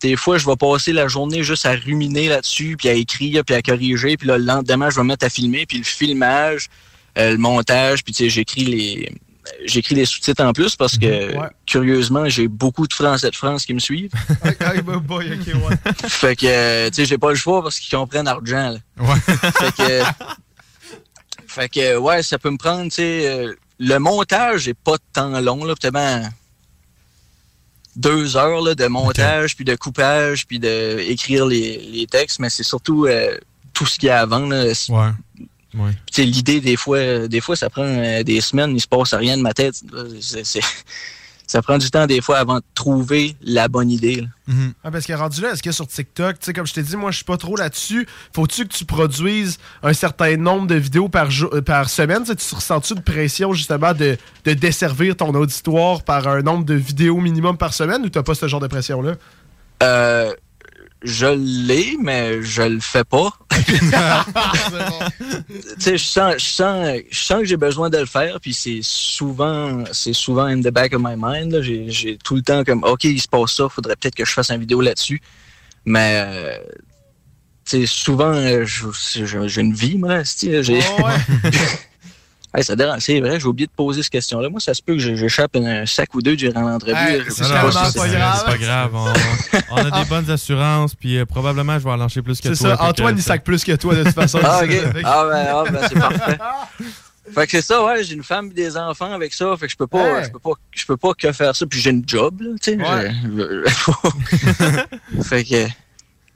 des 0.00 0.16
fois, 0.16 0.38
je 0.38 0.46
vais 0.46 0.56
passer 0.56 0.92
la 0.92 1.08
journée 1.08 1.42
juste 1.42 1.66
à 1.66 1.72
ruminer 1.72 2.28
là-dessus, 2.28 2.76
puis 2.78 2.88
à 2.88 2.92
écrire, 2.92 3.44
puis 3.44 3.54
à 3.54 3.62
corriger, 3.62 4.16
puis 4.16 4.28
là, 4.28 4.38
le 4.38 4.44
lendemain, 4.44 4.90
je 4.90 4.96
vais 4.96 5.02
me 5.02 5.08
mettre 5.08 5.26
à 5.26 5.30
filmer, 5.30 5.66
puis 5.66 5.78
le 5.78 5.84
filmage, 5.84 6.68
euh, 7.18 7.32
le 7.32 7.38
montage, 7.38 8.04
puis 8.04 8.12
tu 8.12 8.24
sais, 8.24 8.30
j'écris 8.30 8.64
les 8.64 9.12
j'écris 9.64 9.94
les 9.94 10.04
sous-titres 10.06 10.42
en 10.44 10.52
plus 10.52 10.76
parce 10.76 10.96
que, 10.98 11.36
Ouais. 11.36 11.48
curieusement, 11.66 12.28
j'ai 12.28 12.48
beaucoup 12.48 12.86
de 12.86 12.92
Français 12.92 13.30
de 13.30 13.36
France 13.36 13.64
qui 13.66 13.74
me 13.74 13.78
suivent. 13.78 14.12
Boy, 15.04 15.30
ouais. 15.30 15.36
fait 16.08 16.36
que, 16.36 16.46
euh, 16.46 16.88
tu 16.88 16.96
sais, 16.96 17.04
j'ai 17.06 17.18
pas 17.18 17.30
le 17.30 17.36
choix 17.36 17.62
parce 17.62 17.78
qu'ils 17.80 17.96
comprennent 17.96 18.28
argent, 18.28 18.70
là. 18.70 18.78
Ouais. 18.98 19.20
fait 19.20 19.74
que, 19.76 20.02
fait 21.46 21.68
que, 21.68 21.96
ouais, 21.96 22.22
ça 22.22 22.38
peut 22.38 22.50
me 22.50 22.58
prendre, 22.58 22.84
tu 22.84 22.96
sais, 22.96 23.26
euh, 23.28 23.54
le 23.78 23.98
montage 23.98 24.68
est 24.68 24.74
pas 24.74 24.96
de 24.96 25.02
temps 25.12 25.40
long, 25.40 25.64
là, 25.64 25.74
peut-être 25.74 26.30
deux 27.94 28.36
heures 28.36 28.60
là, 28.60 28.74
de 28.74 28.86
montage, 28.86 29.56
puis 29.56 29.64
de 29.64 29.74
coupage, 29.74 30.46
puis 30.46 30.58
de 30.58 30.98
écrire 31.00 31.46
les, 31.46 31.78
les 31.78 32.06
textes, 32.06 32.38
mais 32.40 32.50
c'est 32.50 32.62
surtout 32.62 33.06
euh, 33.06 33.38
tout 33.72 33.86
ce 33.86 33.98
qu'il 33.98 34.08
y 34.08 34.10
a 34.10 34.20
avant. 34.20 34.46
Là. 34.46 34.64
Ouais. 35.76 35.92
Puis, 36.12 36.24
l'idée, 36.24 36.60
des 36.60 36.76
fois, 36.76 36.98
euh, 36.98 37.28
des 37.28 37.40
fois, 37.40 37.56
ça 37.56 37.70
prend 37.70 37.84
euh, 37.84 38.22
des 38.22 38.40
semaines, 38.40 38.74
il 38.74 38.80
se 38.80 38.88
passe 38.88 39.14
rien 39.14 39.36
de 39.36 39.42
ma 39.42 39.52
tête. 39.52 39.82
Ça 41.48 41.62
prend 41.62 41.78
du 41.78 41.90
temps, 41.90 42.06
des 42.06 42.20
fois, 42.20 42.38
avant 42.38 42.56
de 42.56 42.64
trouver 42.74 43.36
la 43.40 43.68
bonne 43.68 43.88
idée. 43.88 44.16
là. 44.16 44.26
Ah, 44.82 44.90
parce 44.90 45.06
que 45.06 45.12
rendu 45.12 45.40
là, 45.40 45.52
est-ce 45.52 45.62
que 45.62 45.70
sur 45.70 45.86
TikTok, 45.86 46.40
tu 46.40 46.46
sais, 46.46 46.52
comme 46.52 46.66
je 46.66 46.74
t'ai 46.74 46.82
dit, 46.82 46.96
moi, 46.96 47.12
je 47.12 47.16
suis 47.16 47.24
pas 47.24 47.36
trop 47.36 47.56
là-dessus. 47.56 48.06
Faut-tu 48.34 48.66
que 48.66 48.74
tu 48.74 48.84
produises 48.84 49.58
un 49.84 49.92
certain 49.92 50.36
nombre 50.36 50.66
de 50.66 50.74
vidéos 50.74 51.08
par, 51.08 51.30
jour, 51.30 51.50
euh, 51.52 51.62
par 51.62 51.88
semaine? 51.88 52.24
Tu 52.24 52.54
ressens-tu 52.54 52.94
de 52.94 53.00
pression, 53.00 53.52
justement, 53.52 53.94
de, 53.94 54.16
de 54.44 54.52
desservir 54.54 55.14
ton 55.14 55.32
auditoire 55.34 56.02
par 56.02 56.26
un 56.26 56.42
nombre 56.42 56.64
de 56.64 56.74
vidéos 56.74 57.20
minimum 57.20 57.56
par 57.56 57.74
semaine 57.74 58.02
ou 58.04 58.08
t'as 58.08 58.24
pas 58.24 58.34
ce 58.34 58.48
genre 58.48 58.60
de 58.60 58.66
pression-là? 58.66 59.14
Euh, 59.84 60.32
je 61.06 61.26
l'ai, 61.26 61.96
mais 62.00 62.42
je 62.42 62.62
le 62.62 62.80
fais 62.80 63.04
pas. 63.04 63.30
tu 63.50 63.74
sais, 65.78 65.96
je 65.96 66.04
sens, 66.04 66.34
je 66.38 66.44
sens, 66.44 66.98
je 67.10 67.18
sens 67.18 67.40
que 67.40 67.44
j'ai 67.44 67.56
besoin 67.56 67.90
de 67.90 67.98
le 67.98 68.06
faire, 68.06 68.40
puis 68.40 68.52
c'est 68.52 68.80
souvent, 68.82 69.84
c'est 69.92 70.12
souvent 70.12 70.46
in 70.46 70.60
the 70.60 70.70
back 70.70 70.92
of 70.92 71.00
my 71.02 71.14
mind. 71.16 71.60
J'ai, 71.62 72.18
tout 72.22 72.34
le 72.34 72.42
temps 72.42 72.64
comme, 72.64 72.82
ok, 72.84 73.04
il 73.04 73.20
se 73.20 73.28
passe 73.28 73.54
ça, 73.54 73.68
faudrait 73.68 73.94
peut-être 73.96 74.16
que 74.16 74.24
je 74.24 74.32
fasse 74.32 74.50
une 74.50 74.60
vidéo 74.60 74.80
là-dessus. 74.80 75.22
Mais, 75.84 76.24
euh, 76.26 76.58
tu 77.64 77.80
sais, 77.80 77.86
souvent, 77.86 78.34
euh, 78.34 78.64
j'ai 78.64 79.60
une 79.60 79.74
vie, 79.74 79.98
moi, 79.98 80.18
là, 80.18 80.22
j'ai. 80.62 80.80
Hey, 82.56 82.64
ça 82.64 82.74
dérange. 82.74 83.00
C'est 83.00 83.20
vrai, 83.20 83.38
j'ai 83.38 83.46
oublié 83.46 83.66
de 83.66 83.72
poser 83.72 84.02
cette 84.02 84.12
question-là. 84.12 84.48
Moi, 84.48 84.60
ça 84.60 84.72
se 84.72 84.80
peut 84.82 84.94
que 84.94 84.98
je- 84.98 85.14
j'échappe 85.14 85.54
un 85.56 85.84
sac 85.84 86.14
ou 86.14 86.22
deux 86.22 86.36
durant 86.36 86.62
l'entrevue. 86.62 86.94
Hey, 86.96 87.22
c'est 87.28 87.44
si 87.44 87.50
pas 87.52 87.70
grave. 88.08 88.38
C'est 88.38 88.44
pas 88.46 88.56
grave. 88.58 88.90
On, 88.94 89.12
on 89.72 89.76
a 89.76 89.90
des 90.02 90.08
bonnes 90.08 90.30
assurances, 90.30 90.94
puis 90.94 91.18
euh, 91.18 91.26
probablement, 91.26 91.78
je 91.78 91.84
vais 91.84 91.90
en 91.90 91.96
lâcher 91.96 92.22
plus 92.22 92.38
que 92.40 92.48
toi. 92.48 92.56
C'est 92.56 92.62
ça, 92.62 92.82
Antoine, 92.82 93.16
il 93.18 93.22
sac 93.22 93.44
plus 93.44 93.62
que 93.62 93.72
toi, 93.76 93.94
de 93.94 94.04
toute 94.04 94.14
façon. 94.14 94.38
Ah, 94.42 94.62
ok. 94.64 94.70
Ah, 95.04 95.26
ben, 95.30 95.46
ah, 95.50 95.64
ben, 95.70 95.80
c'est 95.88 95.98
parfait. 95.98 96.38
Fait 97.34 97.44
que 97.46 97.50
c'est 97.50 97.62
ça, 97.62 97.84
ouais, 97.84 98.04
j'ai 98.04 98.14
une 98.14 98.22
femme 98.22 98.50
et 98.52 98.54
des 98.54 98.76
enfants 98.76 99.12
avec 99.12 99.34
ça, 99.34 99.54
fait 99.58 99.66
que 99.66 99.72
je 99.72 99.76
peux 99.76 99.88
pas, 99.88 100.22
je 100.22 100.30
peux 100.30 100.38
pas, 100.38 100.52
je 100.70 100.86
peux 100.86 100.96
pas 100.96 101.12
que 101.12 101.32
faire 101.32 101.56
ça, 101.56 101.66
puis 101.66 101.80
j'ai 101.80 101.90
une 101.90 102.04
job, 102.06 102.40
là, 102.40 102.50
tu 102.62 102.70
sais. 102.70 102.76
Ouais. 102.80 103.12
fait 105.22 105.44
que, 105.44 105.54
Les 105.54 105.68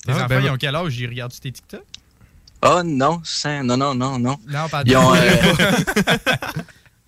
Ah, 0.09 0.13
enfants, 0.17 0.27
ben, 0.29 0.43
ils 0.45 0.51
ont 0.51 0.57
quel 0.57 0.75
âge? 0.75 0.99
Ils 0.99 1.07
regardent 1.07 1.33
tes 1.33 1.53
TikTok? 1.53 1.83
Oh 2.63 2.83
non, 2.85 3.21
c'est- 3.25 3.63
non, 3.63 3.77
non, 3.77 3.95
non, 3.95 4.19
non. 4.19 4.37
Non, 4.49 4.69
pas 4.69 4.83
Ils 4.87 4.97
ont, 4.97 5.15
euh, 5.15 5.19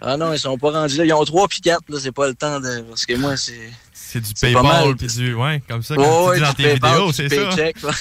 Ah 0.05 0.17
non, 0.17 0.33
ils 0.33 0.39
sont 0.39 0.59
pas 0.59 0.73
rendus 0.73 0.97
là. 0.97 1.05
Ils 1.05 1.13
ont 1.13 1.25
trois 1.25 1.47
puis 1.47 1.61
quatre, 1.61 1.85
là, 1.89 1.99
c'est 2.01 2.11
pas 2.11 2.27
le 2.27 2.35
temps 2.35 2.59
de. 2.59 2.81
Parce 2.89 3.07
que 3.07 3.15
moi, 3.15 3.37
c'est. 3.37 3.71
C'est 3.93 4.21
du 4.21 4.31
c'est 4.35 4.53
PayPal, 4.53 4.97
puis 4.97 5.07
du. 5.07 5.33
Ouais, 5.35 5.63
comme 5.69 5.83
ça, 5.83 5.95
Ouais, 5.95 6.05
comme 6.05 6.25
ouais, 6.27 6.35
tu 6.35 6.41
dis 6.41 6.45
dans 6.45 6.51
du 6.51 6.57
tes 6.57 6.63
PayPal, 6.65 6.91
vidéos, 6.91 7.13
c'est 7.13 7.29
ça. 7.29 7.37
paycheck, 7.37 7.77
ouais. 7.85 7.93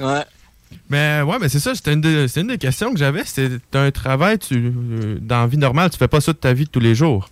ouais. 0.04 0.24
Mais 0.90 1.22
ouais, 1.22 1.38
mais 1.40 1.48
c'est 1.48 1.60
ça, 1.60 1.74
c'était 1.74 1.92
une, 1.92 2.00
de- 2.00 2.26
c'est 2.26 2.40
une 2.40 2.48
des 2.48 2.58
questions 2.58 2.92
que 2.92 2.98
j'avais. 2.98 3.24
C'était 3.24 3.58
t'as 3.70 3.82
un 3.82 3.90
travail, 3.90 4.38
tu, 4.38 4.54
euh, 4.56 5.16
dans 5.20 5.40
la 5.42 5.46
vie 5.46 5.58
normale, 5.58 5.90
tu 5.90 5.98
fais 5.98 6.08
pas 6.08 6.20
ça 6.20 6.32
de 6.32 6.38
ta 6.38 6.52
vie 6.52 6.64
de 6.64 6.70
tous 6.70 6.80
les 6.80 6.94
jours? 6.94 7.28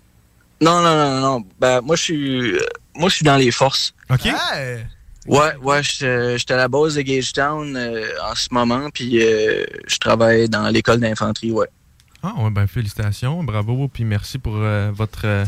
Non, 0.61 0.81
non, 0.81 0.95
non, 0.97 1.11
non, 1.11 1.21
non. 1.41 1.45
Ben, 1.61 1.81
moi, 1.81 1.97
je 1.97 2.03
suis. 2.03 2.53
euh, 2.53 2.59
Moi, 2.95 3.09
je 3.09 3.17
suis 3.17 3.25
dans 3.25 3.37
les 3.37 3.51
forces. 3.51 3.95
OK. 4.11 4.29
Ouais, 5.27 5.55
ouais, 5.63 5.83
j'étais 5.83 6.39
j'étais 6.39 6.55
à 6.55 6.57
la 6.57 6.69
base 6.69 6.97
de 6.97 7.03
Gagetown 7.03 7.77
euh, 7.77 8.07
en 8.29 8.35
ce 8.35 8.49
moment, 8.51 8.91
puis 8.91 9.23
euh, 9.23 9.65
je 9.87 9.99
travaille 9.99 10.49
dans 10.49 10.69
l'école 10.69 10.99
d'infanterie, 11.01 11.53
ouais. 11.53 11.69
Ah 12.23 12.35
ouais, 12.39 12.51
ben 12.51 12.67
félicitations, 12.67 13.43
bravo, 13.45 13.89
puis 13.89 14.05
merci 14.05 14.39
pour 14.39 14.57
euh, 14.57 14.91
votre, 14.93 15.27
euh, 15.27 15.45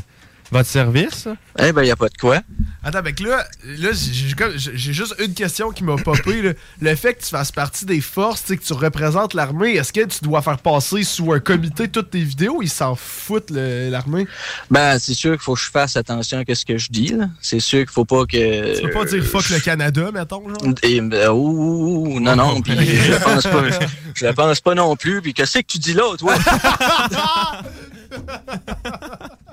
votre 0.55 0.69
service. 0.71 1.27
Eh 1.59 1.73
ben, 1.73 1.83
y 1.83 1.91
a 1.91 1.97
pas 1.97 2.09
de 2.09 2.17
quoi. 2.17 2.41
Attends, 2.85 3.01
mais 3.03 3.13
que 3.13 3.25
là, 3.25 3.45
là 3.79 3.89
j'ai- 3.93 4.93
juste 4.93 5.15
une 5.19 5.35
question 5.35 5.71
qui 5.71 5.83
m'a 5.83 5.97
popé. 5.97 6.43
là. 6.43 6.53
Le 6.81 6.95
fait 6.95 7.15
que 7.15 7.23
tu 7.25 7.31
fasses 7.31 7.51
partie 7.51 7.85
des 7.87 8.01
forces, 8.01 8.43
tu 8.43 8.49
sais, 8.49 8.57
que 8.57 8.63
tu 8.65 8.73
représentes 8.73 9.35
l'armée, 9.35 9.75
est-ce 9.75 9.93
que 9.93 10.05
tu 10.05 10.21
dois 10.23 10.43
faire 10.43 10.59
passer 10.59 11.03
sous 11.03 11.33
un 11.33 11.41
comité 11.41 11.89
toutes 11.89 12.11
tes 12.11 12.23
vidéos? 12.23 12.61
Ils 12.63 12.71
s'en 12.71 12.95
foutent, 12.95 13.51
l'armée? 13.51 14.29
Ben, 14.71 14.99
c'est 15.01 15.15
sûr 15.15 15.33
qu'il 15.33 15.41
faut 15.41 15.55
que 15.55 15.61
je 15.61 15.71
fasse 15.71 15.97
attention 15.97 16.45
à 16.49 16.55
ce 16.55 16.65
que 16.65 16.79
je 16.79 16.89
dis. 16.91 17.15
C'est 17.41 17.61
sûr 17.61 17.81
qu'il 17.81 17.91
faut 17.91 18.05
pas 18.05 18.25
que. 18.25 18.77
Tu 18.77 18.83
peux 18.83 18.91
pas 18.91 19.05
dire 19.07 19.25
fuck 19.25 19.49
le 19.51 19.59
Canada, 19.59 20.11
mettons, 20.13 20.49
genre? 20.49 20.75
Et, 20.85 21.01
ben, 21.01 21.31
ouh, 21.31 21.35
ouh, 21.35 22.07
ouh, 22.17 22.21
non, 22.21 22.37
non, 22.37 22.61
puis 22.61 22.75
je 22.79 23.13
le 23.13 23.19
pense 23.19 23.43
pas. 23.43 23.71
Je, 23.71 23.87
je 24.15 24.27
le 24.27 24.35
pense 24.35 24.61
pas 24.61 24.75
non 24.77 24.95
plus. 24.95 25.21
Puis 25.21 25.35
qu'est-ce 25.35 25.59
que 25.59 25.65
tu 25.67 25.79
dis 25.79 25.95
là, 25.95 26.17
toi? 26.17 26.35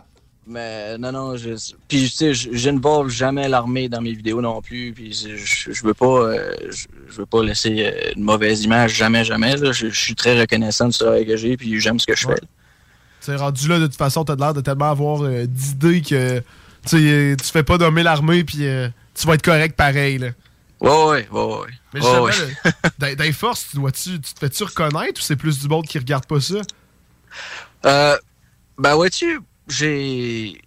Mais 0.52 0.98
non, 0.98 1.14
non, 1.14 1.38
je, 1.38 1.52
puis 1.88 2.02
tu 2.04 2.10
sais, 2.10 2.34
j'involve 2.34 3.10
jamais 3.10 3.48
l'armée 3.48 3.88
dans 3.88 4.02
mes 4.02 4.12
vidéos 4.12 4.42
non 4.42 4.62
plus. 4.62 4.92
Puis 4.94 5.14
je, 5.14 5.38
je, 5.72 5.84
veux 5.86 5.94
pas, 5.94 6.06
euh, 6.06 6.54
je, 6.70 6.88
je 7.10 7.18
veux 7.18 7.26
pas 7.26 7.42
laisser 7.42 7.86
euh, 7.86 8.12
une 8.18 8.24
mauvaise 8.24 8.64
image, 8.64 8.96
jamais, 8.96 9.24
jamais. 9.24 9.56
Là. 9.56 9.72
Je, 9.72 9.88
je 9.90 10.00
suis 10.00 10.16
très 10.16 10.38
reconnaissant 10.40 10.90
du 10.90 10.98
travail 10.98 11.26
que 11.26 11.38
j'ai, 11.38 11.56
puis 11.56 11.80
j'aime 11.80 12.00
ce 12.00 12.06
que 12.06 12.16
je 12.16 12.28
fais. 12.28 12.42
Tu 13.24 13.34
rendu 13.36 13.68
là, 13.68 13.80
de 13.80 13.86
toute 13.88 13.96
façon, 13.96 14.26
t'as 14.26 14.36
l'air 14.36 14.54
de 14.54 14.62
tellement 14.62 14.90
avoir 14.92 15.24
euh, 15.24 15.46
d'idées 15.46 16.02
que 16.02 16.40
tu 16.88 17.36
tu 17.38 17.52
fais 17.52 17.64
pas 17.64 17.78
nommer 17.78 18.04
l'armée, 18.04 18.44
puis 18.44 18.68
euh, 18.68 18.90
tu 19.14 19.28
vas 19.28 19.36
être 19.36 19.44
correct 19.44 19.76
pareil, 19.78 20.18
là. 20.18 20.30
Ouais, 20.82 20.90
ouais, 20.90 21.28
ouais, 21.32 21.44
ouais. 21.44 21.68
Mais 21.94 22.02
Ouais, 22.02 22.32
justement, 22.32 22.50
ouais. 22.66 22.72
dans, 23.00 23.16
dans 23.16 23.24
les 23.24 23.32
forces, 23.32 23.68
tu, 23.70 23.78
dois-tu- 23.78 24.20
tu 24.20 24.34
te 24.34 24.40
fais-tu 24.40 24.64
reconnaître 24.64 25.22
ou 25.22 25.24
c'est 25.24 25.36
plus 25.36 25.60
du 25.60 25.68
monde 25.68 25.86
qui 25.86 26.00
regarde 26.00 26.26
pas 26.26 26.42
ça? 26.42 26.62
Euh, 27.86 28.18
ben, 28.80 28.96
vois-tu, 28.96 29.40
j'ai. 29.68 30.60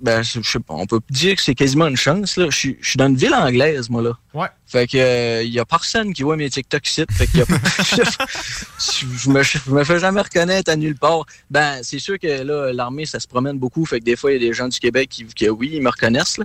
Ben, 0.00 0.22
je 0.22 0.40
sais 0.42 0.58
pas, 0.58 0.74
on 0.74 0.86
peut 0.86 1.00
dire 1.08 1.36
que 1.36 1.40
c'est 1.42 1.54
quasiment 1.54 1.86
une 1.86 1.96
chance, 1.96 2.36
là. 2.36 2.46
Je 2.50 2.56
suis 2.56 2.76
je 2.80 2.90
suis 2.90 2.96
dans 2.98 3.06
une 3.06 3.16
ville 3.16 3.32
anglaise, 3.32 3.88
moi, 3.88 4.02
là. 4.02 4.12
Ouais. 4.34 4.48
Fait 4.66 4.86
que, 4.86 4.98
euh, 4.98 5.42
y 5.44 5.58
a 5.58 5.64
personne 5.64 6.12
qui 6.12 6.22
voit 6.24 6.36
mes 6.36 6.50
TikTok 6.50 6.86
sites. 6.86 7.12
Fait 7.12 7.26
que, 7.26 7.38
y 7.38 7.40
a- 7.40 7.44
je, 7.46 9.06
je 9.24 9.30
me, 9.30 9.42
je 9.42 9.70
me 9.70 9.84
fais 9.84 10.00
jamais 10.00 10.20
reconnaître 10.20 10.70
à 10.70 10.76
nulle 10.76 10.96
part. 10.96 11.24
Ben, 11.50 11.78
c'est 11.82 12.00
sûr 12.00 12.18
que, 12.18 12.42
là, 12.42 12.72
l'armée, 12.72 13.06
ça 13.06 13.18
se 13.20 13.28
promène 13.28 13.58
beaucoup. 13.58 13.86
Fait 13.86 14.00
que 14.00 14.04
des 14.04 14.16
fois, 14.16 14.32
il 14.32 14.42
y 14.42 14.44
a 14.44 14.48
des 14.48 14.52
gens 14.52 14.68
du 14.68 14.78
Québec 14.78 15.08
qui, 15.08 15.24
qui, 15.26 15.48
oui, 15.48 15.70
ils 15.74 15.82
me 15.82 15.88
reconnaissent, 15.90 16.38
là. 16.38 16.44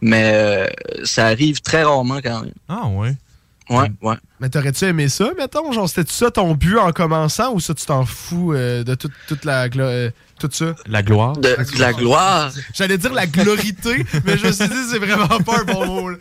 Mais, 0.00 0.32
euh, 0.34 0.66
ça 1.04 1.26
arrive 1.26 1.60
très 1.60 1.84
rarement 1.84 2.20
quand 2.22 2.40
même. 2.40 2.54
Ah 2.68 2.86
ouais. 2.88 3.14
Ouais, 3.70 3.90
ouais. 4.00 4.14
Mais 4.40 4.48
t'aurais-tu 4.48 4.86
aimé 4.86 5.08
ça, 5.10 5.30
mettons? 5.36 5.72
Genre, 5.72 5.86
c'était-tu 5.88 6.14
ça 6.14 6.30
ton 6.30 6.54
but 6.54 6.78
en 6.78 6.90
commençant 6.92 7.52
ou 7.52 7.60
ça, 7.60 7.74
tu 7.74 7.84
t'en 7.84 8.06
fous 8.06 8.54
euh, 8.54 8.82
de 8.82 8.94
toute, 8.94 9.12
toute 9.28 9.44
la... 9.44 9.64
euh, 9.76 10.10
tout 10.38 10.48
ça? 10.52 10.74
La 10.86 11.02
gloire. 11.02 11.36
De, 11.36 11.48
de 11.56 11.78
la 11.80 11.92
gloire. 11.92 12.52
J'allais 12.74 12.98
dire 12.98 13.12
la 13.12 13.26
glorité, 13.26 14.04
mais 14.24 14.36
je 14.38 14.46
me 14.46 14.52
suis 14.52 14.68
dit, 14.68 14.74
c'est 14.90 14.98
vraiment 14.98 15.38
pas 15.40 15.60
un 15.60 15.64
bon 15.64 15.86
mot. 15.86 16.10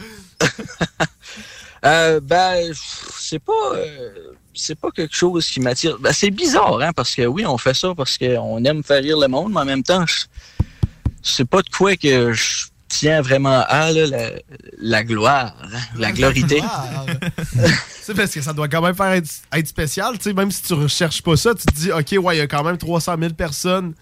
Euh, 1.86 2.20
ben, 2.22 2.72
c'est 3.20 3.38
pas, 3.40 3.54
euh, 3.76 4.10
c'est 4.54 4.74
pas 4.78 4.90
quelque 4.90 5.16
chose 5.16 5.46
qui 5.46 5.60
m'attire. 5.60 5.98
Ben, 6.00 6.12
c'est 6.12 6.32
bizarre, 6.32 6.82
hein, 6.82 6.92
parce 6.92 7.14
que 7.14 7.22
oui, 7.28 7.46
on 7.46 7.58
fait 7.60 7.76
ça 7.76 7.94
parce 7.96 8.18
qu'on 8.18 8.66
aime 8.66 8.84
faire 8.84 9.02
rire 9.04 9.20
le 9.20 9.28
monde, 9.28 9.54
mais 9.54 9.60
en 9.62 9.66
même 9.66 9.84
temps, 9.84 10.04
je- 10.08 10.24
c'est 11.22 11.46
pas 11.48 11.62
de 11.62 11.70
quoi 11.70 11.96
que 11.96 12.34
je 12.34 12.66
tiens 13.00 13.22
vraiment 13.22 13.64
à, 13.68 13.92
là, 13.92 14.06
la, 14.08 14.30
la 14.80 15.04
gloire, 15.04 15.54
hein, 15.64 15.78
la 15.98 16.12
glorité. 16.12 16.62
c'est 18.02 18.14
parce 18.16 18.32
que 18.34 18.42
ça 18.42 18.54
doit 18.54 18.68
quand 18.68 18.82
même 18.82 18.96
faire 18.96 19.12
être, 19.14 19.30
être 19.54 19.68
spécial, 19.68 20.18
tu 20.18 20.24
sais, 20.24 20.34
même 20.34 20.52
si 20.52 20.62
tu 20.64 20.74
recherches 20.74 21.22
pas 21.22 21.36
ça, 21.38 21.54
tu 21.56 21.66
te 21.66 21.74
dis, 21.76 21.92
OK, 21.92 22.24
ouais, 22.26 22.36
il 22.36 22.40
y 22.40 22.42
a 22.42 22.48
quand 22.48 22.64
même 22.64 22.78
300 22.78 23.16
000 23.20 23.34
personnes 23.34 23.94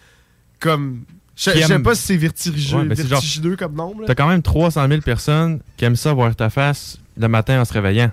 comme... 0.59 1.03
Je 1.37 1.51
je 1.51 1.59
sais 1.67 1.79
pas 1.79 1.95
si 1.95 2.01
c'est 2.01 2.15
vertigineux, 2.17 2.81
Ouais, 2.83 2.87
ben, 2.87 2.95
c'est 2.95 3.03
genre- 3.03 3.19
vertigineux 3.19 3.57
comme 3.57 3.73
nombre. 3.75 4.03
T'as 4.07 4.15
quand 4.15 4.27
même 4.27 4.41
300 4.41 4.87
000 4.87 5.01
personnes 5.01 5.59
qui 5.75 5.83
aiment 5.83 5.97
ça 5.97 6.13
voir 6.13 6.33
ta 6.33 6.49
face 6.49 6.97
le 7.17 7.27
matin 7.27 7.59
en 7.59 7.65
se 7.65 7.73
réveillant. 7.73 8.09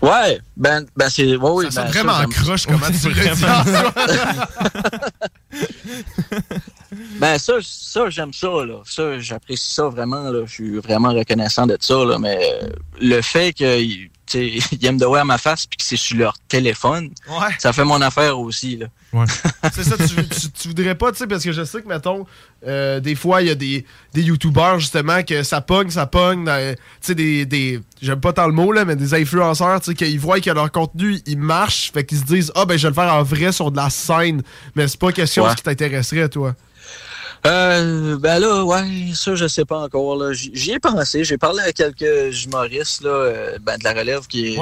Ouais, 0.00 0.40
ben, 0.56 0.86
ben 0.96 1.08
c'est. 1.10 1.36
Ouais, 1.36 1.50
oui, 1.50 1.66
Ça 1.70 1.84
ben, 1.84 1.90
vraiment 1.90 2.18
j'aime- 2.20 2.30
croche, 2.30 2.66
comment 2.66 2.86
tu 2.86 3.08
le 3.10 3.14
dis 3.14 3.44
Ben 7.18 7.38
ça, 7.38 7.54
ça 7.62 8.10
j'aime 8.10 8.32
ça, 8.32 8.48
là. 8.66 8.80
Ça, 8.84 9.18
j'apprécie 9.18 9.74
ça 9.74 9.84
vraiment, 9.88 10.30
là. 10.30 10.40
Je 10.46 10.52
suis 10.52 10.78
vraiment 10.78 11.12
reconnaissant 11.12 11.66
de 11.66 11.76
ça, 11.80 12.04
là. 12.04 12.18
Mais 12.18 12.38
euh, 12.62 12.68
le 13.00 13.20
fait 13.22 13.52
qu'ils 13.52 14.08
ils 14.34 14.86
aiment 14.86 14.96
de 14.96 15.04
voir 15.04 15.26
ma 15.26 15.36
face 15.36 15.66
puis 15.66 15.76
que 15.76 15.84
c'est 15.84 15.96
sur 15.96 16.16
leur 16.16 16.38
téléphone, 16.48 17.10
Ouais. 17.28 17.48
ça 17.58 17.70
fait 17.74 17.84
mon 17.84 18.00
affaire 18.00 18.38
aussi, 18.38 18.76
là. 18.78 18.86
c'est 19.74 19.84
ça, 19.84 19.96
tu, 19.98 20.26
tu- 20.26 20.50
tu 20.50 20.68
voudrais 20.68 20.94
pas, 20.94 21.12
tu 21.12 21.18
sais, 21.18 21.26
parce 21.26 21.44
que 21.44 21.52
je 21.52 21.62
sais 21.64 21.82
que, 21.82 21.88
mettons, 21.88 22.24
euh, 22.66 22.98
des 22.98 23.14
fois, 23.14 23.42
il 23.42 23.48
y 23.48 23.50
a 23.50 23.54
des, 23.54 23.84
des 24.14 24.22
YouTubers, 24.22 24.78
justement, 24.80 25.22
que 25.22 25.42
ça 25.42 25.60
pogne, 25.60 25.90
ça 25.90 26.06
pogne, 26.06 26.46
tu 26.46 26.76
sais, 27.02 27.14
des, 27.14 27.44
des 27.44 27.80
j'aime 28.00 28.20
pas 28.20 28.32
tant 28.32 28.46
le 28.46 28.54
mot, 28.54 28.72
là, 28.72 28.86
mais 28.86 28.96
des 28.96 29.12
influenceurs, 29.12 29.80
tu 29.82 29.90
sais, 29.90 29.94
qu'ils 29.94 30.18
voient 30.18 30.40
que 30.40 30.48
leur 30.50 30.72
contenu, 30.72 31.18
il 31.26 31.36
marche, 31.38 31.90
fait 31.92 32.04
qu'ils 32.04 32.18
se 32.20 32.24
disent, 32.24 32.52
ah, 32.54 32.64
ben, 32.64 32.78
je 32.78 32.84
vais 32.84 32.88
le 32.88 32.94
faire 32.94 33.12
en 33.12 33.22
vrai 33.22 33.52
sur 33.52 33.70
de 33.70 33.76
la 33.76 33.90
scène, 33.90 34.40
mais 34.74 34.88
c'est 34.88 34.98
pas 34.98 35.12
quelque 35.12 35.30
chose 35.30 35.46
Ouais. 35.50 35.54
qui 35.56 35.62
t'intéresserait, 35.62 36.30
toi. 36.30 36.54
Euh, 37.46 38.16
ben 38.18 38.38
là, 38.38 38.64
ouais, 38.64 38.84
ça, 39.14 39.34
je 39.34 39.48
sais 39.48 39.64
pas 39.64 39.78
encore. 39.80 40.16
là. 40.16 40.32
J'y 40.32 40.70
ai 40.72 40.78
pensé. 40.78 41.24
J'ai 41.24 41.38
parlé 41.38 41.60
à 41.60 41.72
quelques 41.72 42.44
humoristes 42.44 43.02
là, 43.02 43.10
euh, 43.10 43.58
ben, 43.60 43.76
de 43.78 43.84
la 43.84 43.92
relève 43.94 44.26
qui, 44.28 44.56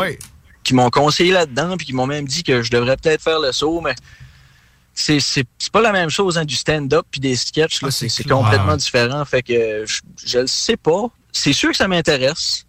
qui 0.64 0.74
m'ont 0.74 0.88
conseillé 0.90 1.32
là-dedans 1.32 1.76
puis 1.76 1.86
qui 1.86 1.92
m'ont 1.92 2.06
même 2.06 2.26
dit 2.26 2.42
que 2.42 2.62
je 2.62 2.70
devrais 2.70 2.96
peut-être 2.96 3.22
faire 3.22 3.38
le 3.40 3.52
saut, 3.52 3.80
mais 3.82 3.94
c'est 4.94 5.20
c'est- 5.20 5.44
c'est 5.58 5.70
pas 5.72 5.80
la 5.82 5.92
même 5.92 6.10
chose 6.10 6.38
hein, 6.38 6.44
du 6.44 6.54
stand-up 6.56 7.04
puis 7.10 7.20
des 7.20 7.36
sketchs. 7.36 7.82
là. 7.82 7.90
c'est 7.90 8.08
c'est 8.08 8.24
complètement 8.26 8.72
Ah. 8.72 8.76
différent. 8.76 9.24
Fait 9.26 9.42
que 9.42 9.84
je, 9.86 10.00
je 10.26 10.38
le 10.38 10.46
sais 10.46 10.76
pas. 10.76 11.06
C'est 11.32 11.52
sûr 11.52 11.70
que 11.70 11.76
ça 11.76 11.86
m'intéresse, 11.86 12.64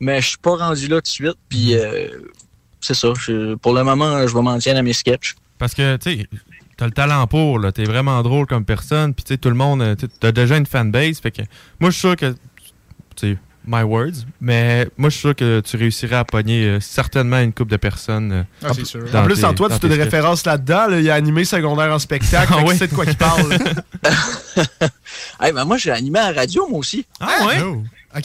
mais 0.00 0.20
je 0.22 0.28
suis 0.28 0.38
pas 0.38 0.56
rendu 0.56 0.88
là 0.88 0.96
tout 0.96 1.02
de 1.02 1.08
suite. 1.08 1.36
Puis 1.50 1.74
euh, 1.76 2.08
c'est 2.80 2.94
ça. 2.94 3.12
je- 3.20 3.54
pour 3.56 3.74
le 3.74 3.84
moment, 3.84 4.26
je 4.26 4.34
vais 4.34 4.42
m'en 4.42 4.58
tenir 4.58 4.78
à 4.78 4.82
mes 4.82 4.92
sketchs. 4.94 5.34
Parce 5.58 5.74
que, 5.74 5.96
tu 5.98 6.20
sais, 6.22 6.26
t'as 6.82 6.86
le 6.86 6.92
talent 6.92 7.26
pour, 7.28 7.58
là. 7.60 7.70
T'es 7.70 7.84
vraiment 7.84 8.20
drôle 8.22 8.46
comme 8.46 8.64
personne. 8.64 9.14
Puis, 9.14 9.24
tu 9.24 9.34
sais, 9.34 9.38
tout 9.38 9.48
le 9.50 9.54
monde, 9.54 9.82
euh, 9.82 9.94
t'as 10.18 10.32
déjà 10.32 10.56
une 10.56 10.66
fanbase. 10.66 11.20
Fait 11.20 11.30
que, 11.30 11.42
moi, 11.78 11.90
je 11.90 11.94
suis 11.94 12.00
sûr 12.00 12.16
que, 12.16 12.32
tu 13.14 13.32
sais, 13.34 13.38
my 13.64 13.82
words, 13.84 14.24
mais 14.40 14.88
moi, 14.96 15.08
je 15.08 15.12
suis 15.14 15.20
sûr 15.20 15.36
que 15.36 15.60
tu 15.60 15.76
réussirais 15.76 16.16
à 16.16 16.24
pogner 16.24 16.64
euh, 16.64 16.80
certainement 16.80 17.38
une 17.38 17.52
couple 17.52 17.70
de 17.70 17.76
personnes. 17.76 18.32
euh, 18.32 18.42
Ah, 18.64 18.72
c'est 18.74 18.84
sûr. 18.84 19.02
En 19.14 19.22
plus, 19.22 19.36
tes- 19.36 19.44
Antoine, 19.44 19.70
dans 19.70 19.78
tu 19.78 19.86
as 19.86 19.88
des 19.90 20.02
références 20.02 20.44
là-dedans, 20.44 20.88
là, 20.88 20.98
il 20.98 21.04
y 21.04 21.10
a 21.10 21.14
animé 21.14 21.44
secondaire 21.44 21.92
en 21.94 22.00
spectacle, 22.00 22.52
Ah 22.56 22.74
sais 22.74 22.88
de 22.88 22.94
quoi 22.94 23.04
il 23.06 23.16
parle. 23.16 23.56
Hey, 25.40 25.52
ben 25.52 25.64
moi, 25.64 25.76
j'ai 25.76 25.90
animé 25.90 26.18
à 26.18 26.32
la 26.32 26.40
radio, 26.40 26.66
moi 26.68 26.78
aussi. 26.80 27.06
Ah 27.20 27.46
ouais? 27.46 27.58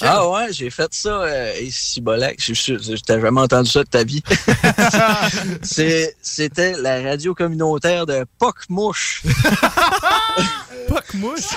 Ah 0.02 0.30
ouais, 0.30 0.52
j'ai 0.52 0.70
fait 0.70 0.94
ça. 0.94 1.22
Euh, 1.22 1.54
bolac, 2.02 2.38
je 2.40 2.96
t'as 2.98 3.20
jamais 3.20 3.42
entendu 3.42 3.70
ça 3.70 3.84
de 3.84 3.90
ta 3.90 4.04
vie. 4.04 4.22
C'était 6.22 6.74
la 6.78 7.02
radio 7.02 7.34
communautaire 7.34 8.06
de 8.06 8.26
Poc-Mouche. 8.40 9.24
Poc 10.88 11.14
mouche? 11.16 11.50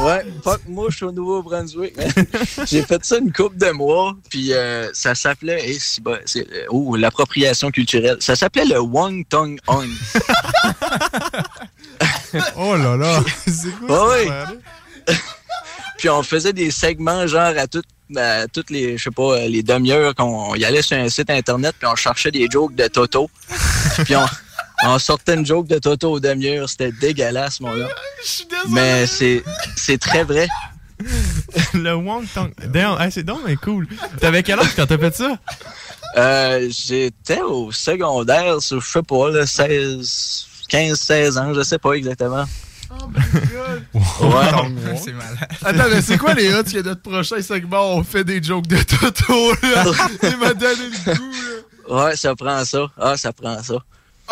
Ouais, 0.00 0.24
poc 0.44 0.60
mouche 0.68 1.02
au 1.02 1.10
Nouveau-Brunswick. 1.10 1.94
J'ai 2.66 2.82
fait 2.82 3.04
ça 3.04 3.18
une 3.18 3.32
couple 3.32 3.56
de 3.58 3.70
mois, 3.70 4.16
puis 4.28 4.52
euh, 4.52 4.88
ça 4.92 5.14
s'appelait, 5.14 5.72
si 5.78 6.00
c'est, 6.24 6.46
euh, 6.52 6.66
oh, 6.70 6.94
l'appropriation 6.94 7.70
culturelle. 7.70 8.18
Ça 8.20 8.36
s'appelait 8.36 8.66
le 8.66 8.80
Wong 8.80 9.26
Tong 9.28 9.58
On. 9.66 9.84
Oh 12.56 12.76
là 12.76 12.96
là. 12.96 13.20
C'est 13.46 13.72
quoi 13.78 14.08
Ouais, 14.08 14.28
ouais. 14.28 15.14
Puis 16.00 16.08
on 16.08 16.22
faisait 16.22 16.54
des 16.54 16.70
segments 16.70 17.26
genre 17.26 17.52
à 17.56 17.66
toutes 17.66 17.84
à 18.16 18.48
toutes 18.48 18.70
les 18.70 18.96
je 18.96 19.04
sais 19.04 19.10
pas 19.10 19.34
euh, 19.34 19.48
les 19.48 19.62
demi-heures 19.62 20.14
qu'on 20.14 20.54
y 20.54 20.64
allait 20.64 20.80
sur 20.80 20.96
un 20.96 21.10
site 21.10 21.28
internet 21.30 21.76
puis 21.78 21.86
on 21.86 21.94
cherchait 21.94 22.30
des 22.30 22.48
jokes 22.50 22.74
de 22.74 22.86
Toto. 22.88 23.30
puis 24.04 24.16
on, 24.16 24.24
on 24.84 24.98
sortait 24.98 25.34
une 25.34 25.44
joke 25.44 25.68
de 25.68 25.78
Toto 25.78 26.12
aux 26.12 26.18
demi-heures, 26.18 26.70
c'était 26.70 26.90
dégueulasse 26.90 27.60
mon 27.60 27.76
gars. 27.76 27.90
Mais 28.70 29.06
c'est 29.06 29.44
c'est 29.76 29.98
très 29.98 30.24
vrai. 30.24 30.48
le 31.74 31.94
Wong 31.94 32.24
Tong. 32.34 32.50
Hey, 32.74 33.12
c'est 33.12 33.22
donc 33.22 33.40
mais 33.46 33.56
cool. 33.56 33.86
T'avais 34.20 34.42
quel 34.42 34.58
âge 34.58 34.74
quand 34.74 34.86
t'as 34.86 34.98
fait 34.98 35.14
ça? 35.14 35.38
Euh, 36.16 36.68
j'étais 36.70 37.42
au 37.42 37.70
secondaire, 37.72 38.60
sur, 38.60 38.80
je 38.80 38.88
sais 38.88 39.02
pas, 39.02 39.30
là, 39.30 39.46
16, 39.46 40.46
15, 40.68 40.98
16 40.98 41.38
ans, 41.38 41.54
je 41.54 41.62
sais 41.62 41.78
pas 41.78 41.92
exactement. 41.92 42.46
Ouais. 42.90 44.00
C'est 45.04 45.12
malade. 45.12 45.48
Attends, 45.64 45.88
mais 45.90 46.02
c'est 46.02 46.18
quoi 46.18 46.34
les 46.34 46.52
odds 46.54 46.70
que 46.70 46.82
notre 46.82 47.02
prochain 47.02 47.40
segment, 47.40 47.94
on 47.96 48.02
fait 48.04 48.24
des 48.24 48.42
jokes 48.42 48.66
de 48.66 48.76
Toto, 48.82 49.52
là? 49.62 49.84
Il 50.22 50.36
m'a 50.38 50.54
donné 50.54 50.74
le 51.06 51.14
goût, 51.14 51.32
là. 51.88 52.04
Ouais, 52.06 52.16
ça 52.16 52.34
prend 52.34 52.64
ça. 52.64 52.86
Ah, 52.98 53.16
ça 53.16 53.32
prend 53.32 53.62
ça. 53.62 53.76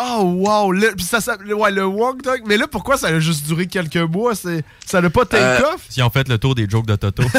Oh, 0.01 0.21
wow! 0.23 0.71
Le, 0.71 0.93
puis 0.95 1.03
ça, 1.03 1.19
ça- 1.19 1.35
ouais, 1.37 1.71
le 1.71 1.85
Wong 1.85 2.21
Dog. 2.21 2.43
Mais 2.45 2.55
là, 2.55 2.67
pourquoi 2.67 2.97
ça 2.97 3.07
a 3.07 3.19
juste 3.19 3.45
duré 3.45 3.67
quelques 3.67 3.97
mois? 3.97 4.33
C'est, 4.33 4.63
ça 4.85 5.01
n'a 5.01 5.09
pas 5.09 5.25
take 5.25 5.43
Euh, 5.43 5.73
off? 5.73 5.81
Si 5.89 6.01
on 6.01 6.09
fait 6.09 6.29
le 6.29 6.37
tour 6.37 6.55
des 6.55 6.69
jokes 6.69 6.85
de 6.85 6.95
Toto. 6.95 7.23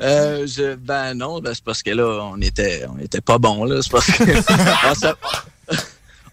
Euh, 0.00 0.46
je, 0.46 0.74
ben 0.74 1.12
non, 1.14 1.40
ben 1.40 1.52
c'est 1.54 1.62
parce 1.64 1.82
que 1.82 1.90
là, 1.90 2.04
on 2.32 2.40
était, 2.40 2.86
on 2.88 2.98
était 2.98 3.20
pas 3.20 3.36
bon 3.38 3.64
là. 3.64 3.80
C'est 3.82 3.92
parce 3.92 4.06
que 4.06 4.22
on 4.22 5.14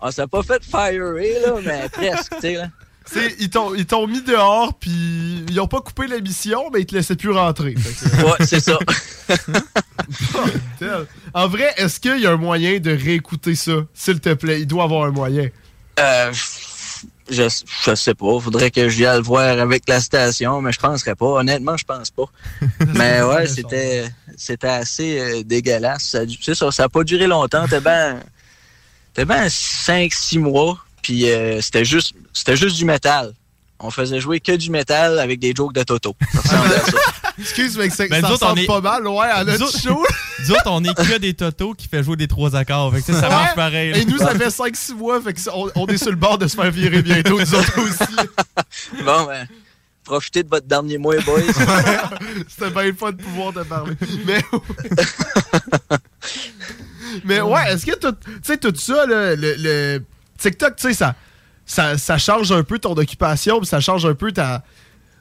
on 0.02 0.12
s'est 0.12 0.28
pas 0.28 0.44
fait 0.44 0.64
firer, 0.64 1.38
là, 1.46 1.54
mais 1.64 1.90
presque, 1.92 2.34
tu 2.36 2.42
sais, 2.42 2.54
là. 2.54 2.68
C'est- 3.06 3.36
ils, 3.40 3.50
t'ont, 3.50 3.74
ils 3.74 3.88
t'ont 3.88 4.06
mis 4.06 4.22
dehors, 4.22 4.74
puis 4.76 5.44
ils 5.50 5.60
ont 5.60 5.68
pas 5.68 5.82
coupé 5.82 6.06
l'émission, 6.06 6.70
mais 6.72 6.82
ils 6.82 6.86
te 6.86 6.94
laissaient 6.96 7.16
plus 7.16 7.32
rentrer. 7.32 7.74
Que- 7.74 8.24
Ouais, 8.24 8.46
c'est 8.46 8.60
ça. 8.60 8.78
En 11.34 11.48
vrai, 11.48 11.74
est-ce 11.78 12.00
qu'il 12.00 12.20
y 12.20 12.28
a 12.28 12.32
un 12.32 12.38
moyen 12.38 12.80
de 12.80 12.92
réécouter 12.92 13.56
ça? 13.56 13.74
S'il 13.94 14.20
te 14.20 14.34
plaît, 14.34 14.62
il 14.62 14.68
doit 14.68 14.84
avoir 14.84 15.06
un 15.06 15.12
moyen. 15.12 15.50
Euh, 16.00 16.32
je, 17.30 17.44
je 17.84 17.96
sais 17.96 18.14
pas. 18.14 18.40
Faudrait 18.40 18.72
que 18.72 18.90
j'y 18.90 19.06
aille 19.06 19.18
le 19.18 19.24
voir 19.24 19.60
avec 19.60 19.88
la 19.88 20.00
station, 20.00 20.62
mais 20.62 20.72
je 20.72 20.80
penserais 20.80 21.16
pas. 21.16 21.26
Honnêtement, 21.26 21.78
je 21.78 21.86
pense 21.86 22.10
pas. 22.12 22.26
mais 22.96 23.22
ouais, 23.22 23.48
c'était, 23.48 24.06
c'était 24.38 24.68
assez 24.68 25.20
euh, 25.20 25.44
dégueulasse. 25.44 26.04
Ça, 26.04 26.20
ça, 26.56 26.72
ça 26.72 26.84
a 26.86 26.90
pas 26.90 27.04
duré 27.04 27.28
longtemps. 27.28 27.64
C'était 27.66 27.82
ben, 27.82 28.20
c'était 29.14 29.26
ben 29.26 29.48
5-6 29.48 30.40
mois. 30.40 30.78
Puis 31.02 31.30
euh, 31.30 31.62
c'était 31.62 31.86
juste, 31.86 32.14
c'était 32.34 32.56
juste 32.58 32.76
du 32.78 32.86
métal. 32.86 33.34
On 33.82 33.92
faisait 33.92 34.20
jouer 34.20 34.42
que 34.42 34.52
du 34.52 34.70
métal 34.72 35.20
avec 35.20 35.40
des 35.40 35.54
jokes 35.56 35.74
de 35.74 35.84
Toto. 35.84 36.14
Ça 36.34 36.42
ressemblait 36.42 36.76
à 36.76 36.82
ça. 36.86 36.98
Excuse, 37.40 37.78
mais 37.78 37.90
ça, 37.90 38.06
Ben, 38.10 38.20
ça 38.22 38.28
nous 38.28 38.34
autres, 38.34 38.44
on 38.46 38.50
ressemble 38.50 38.60
est- 38.60 38.68
pas 38.68 38.82
mal, 38.82 39.08
ouais, 39.08 39.28
à 39.28 39.44
notre 39.46 39.64
autres- 39.66 39.80
show. 39.82 40.06
Nous 40.42 40.52
autres, 40.52 40.64
on 40.68 40.84
est 40.86 40.94
que 40.94 41.18
des 41.18 41.34
Toto 41.34 41.74
qui 41.74 41.88
fait 41.90 42.02
jouer 42.04 42.16
des 42.18 42.28
trois 42.28 42.56
accords. 42.56 42.94
Fait 42.94 43.02
que, 43.02 43.14
ça 43.14 43.28
marche 43.30 43.56
pareil. 43.56 43.92
là. 43.92 43.98
Et 43.98 44.06
nous, 44.06 44.18
ça 44.18 44.34
fait 44.36 44.48
5-6 44.50 44.96
mois, 44.96 45.22
fait 45.22 45.34
que 45.34 45.40
ça- 45.42 45.52
on, 45.56 45.70
on 45.76 45.88
est 45.88 45.98
sur 45.98 46.10
le 46.12 46.16
bord 46.18 46.38
de 46.38 46.48
se 46.48 46.56
faire 46.58 46.72
virer 46.72 47.02
bientôt, 47.02 47.40
nous 47.40 47.56
autres 47.56 47.80
aussi. 47.80 48.16
Bon, 49.06 49.26
ben, 49.26 49.48
profitez 50.04 50.44
de 50.44 50.50
votre 50.50 50.66
dernier 50.68 50.98
mois, 50.98 51.16
boys. 51.22 51.42
C'était 52.50 52.70
bien 52.72 52.84
le 52.84 52.94
fun 52.94 53.12
de 53.14 53.22
pouvoir 53.22 53.54
te 53.54 53.60
parler. 53.64 53.94
Mais, 54.26 54.42
mais 57.26 57.42
ouais, 57.42 57.72
est-ce 57.74 57.86
que 57.86 57.96
tout, 57.98 58.12
tu 58.12 58.32
sais, 58.44 58.58
tout 58.58 58.74
ça, 58.76 59.06
là, 59.06 59.36
le, 59.36 59.56
le 59.58 60.04
TikTok, 60.38 60.76
tu 60.76 60.88
sais, 60.88 60.94
ça, 60.94 61.16
ça, 61.66 61.98
ça 61.98 62.18
change 62.18 62.52
un 62.52 62.64
peu 62.64 62.80
ton 62.80 62.94
occupation, 62.94 63.60
puis 63.60 63.68
ça 63.68 63.80
change 63.80 64.06
un 64.06 64.14
peu 64.16 64.32
ta, 64.32 64.64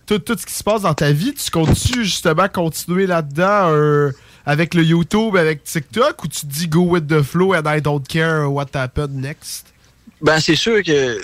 tout, 0.06 0.18
tout 0.18 0.36
ce 0.38 0.46
qui 0.46 0.54
se 0.54 0.64
passe 0.64 0.82
dans 0.82 0.94
ta 0.94 1.12
vie. 1.12 1.34
Tu 1.34 1.50
comptes-tu 1.50 2.04
justement 2.04 2.48
continuer 2.48 3.06
là-dedans 3.06 3.70
euh, 3.72 4.10
avec 4.46 4.74
le 4.74 4.82
YouTube, 4.82 5.36
avec 5.36 5.64
TikTok, 5.64 6.24
ou 6.24 6.28
tu 6.28 6.40
te 6.40 6.46
dis 6.46 6.68
go 6.68 6.80
with 6.82 7.06
the 7.06 7.22
flow 7.22 7.54
and 7.54 7.62
I 7.66 7.80
don't 7.82 8.02
care 8.06 8.50
what 8.50 8.68
happened 8.74 9.14
next? 9.14 9.66
Ben, 10.22 10.40
c'est 10.40 10.56
sûr 10.56 10.82
que. 10.82 11.20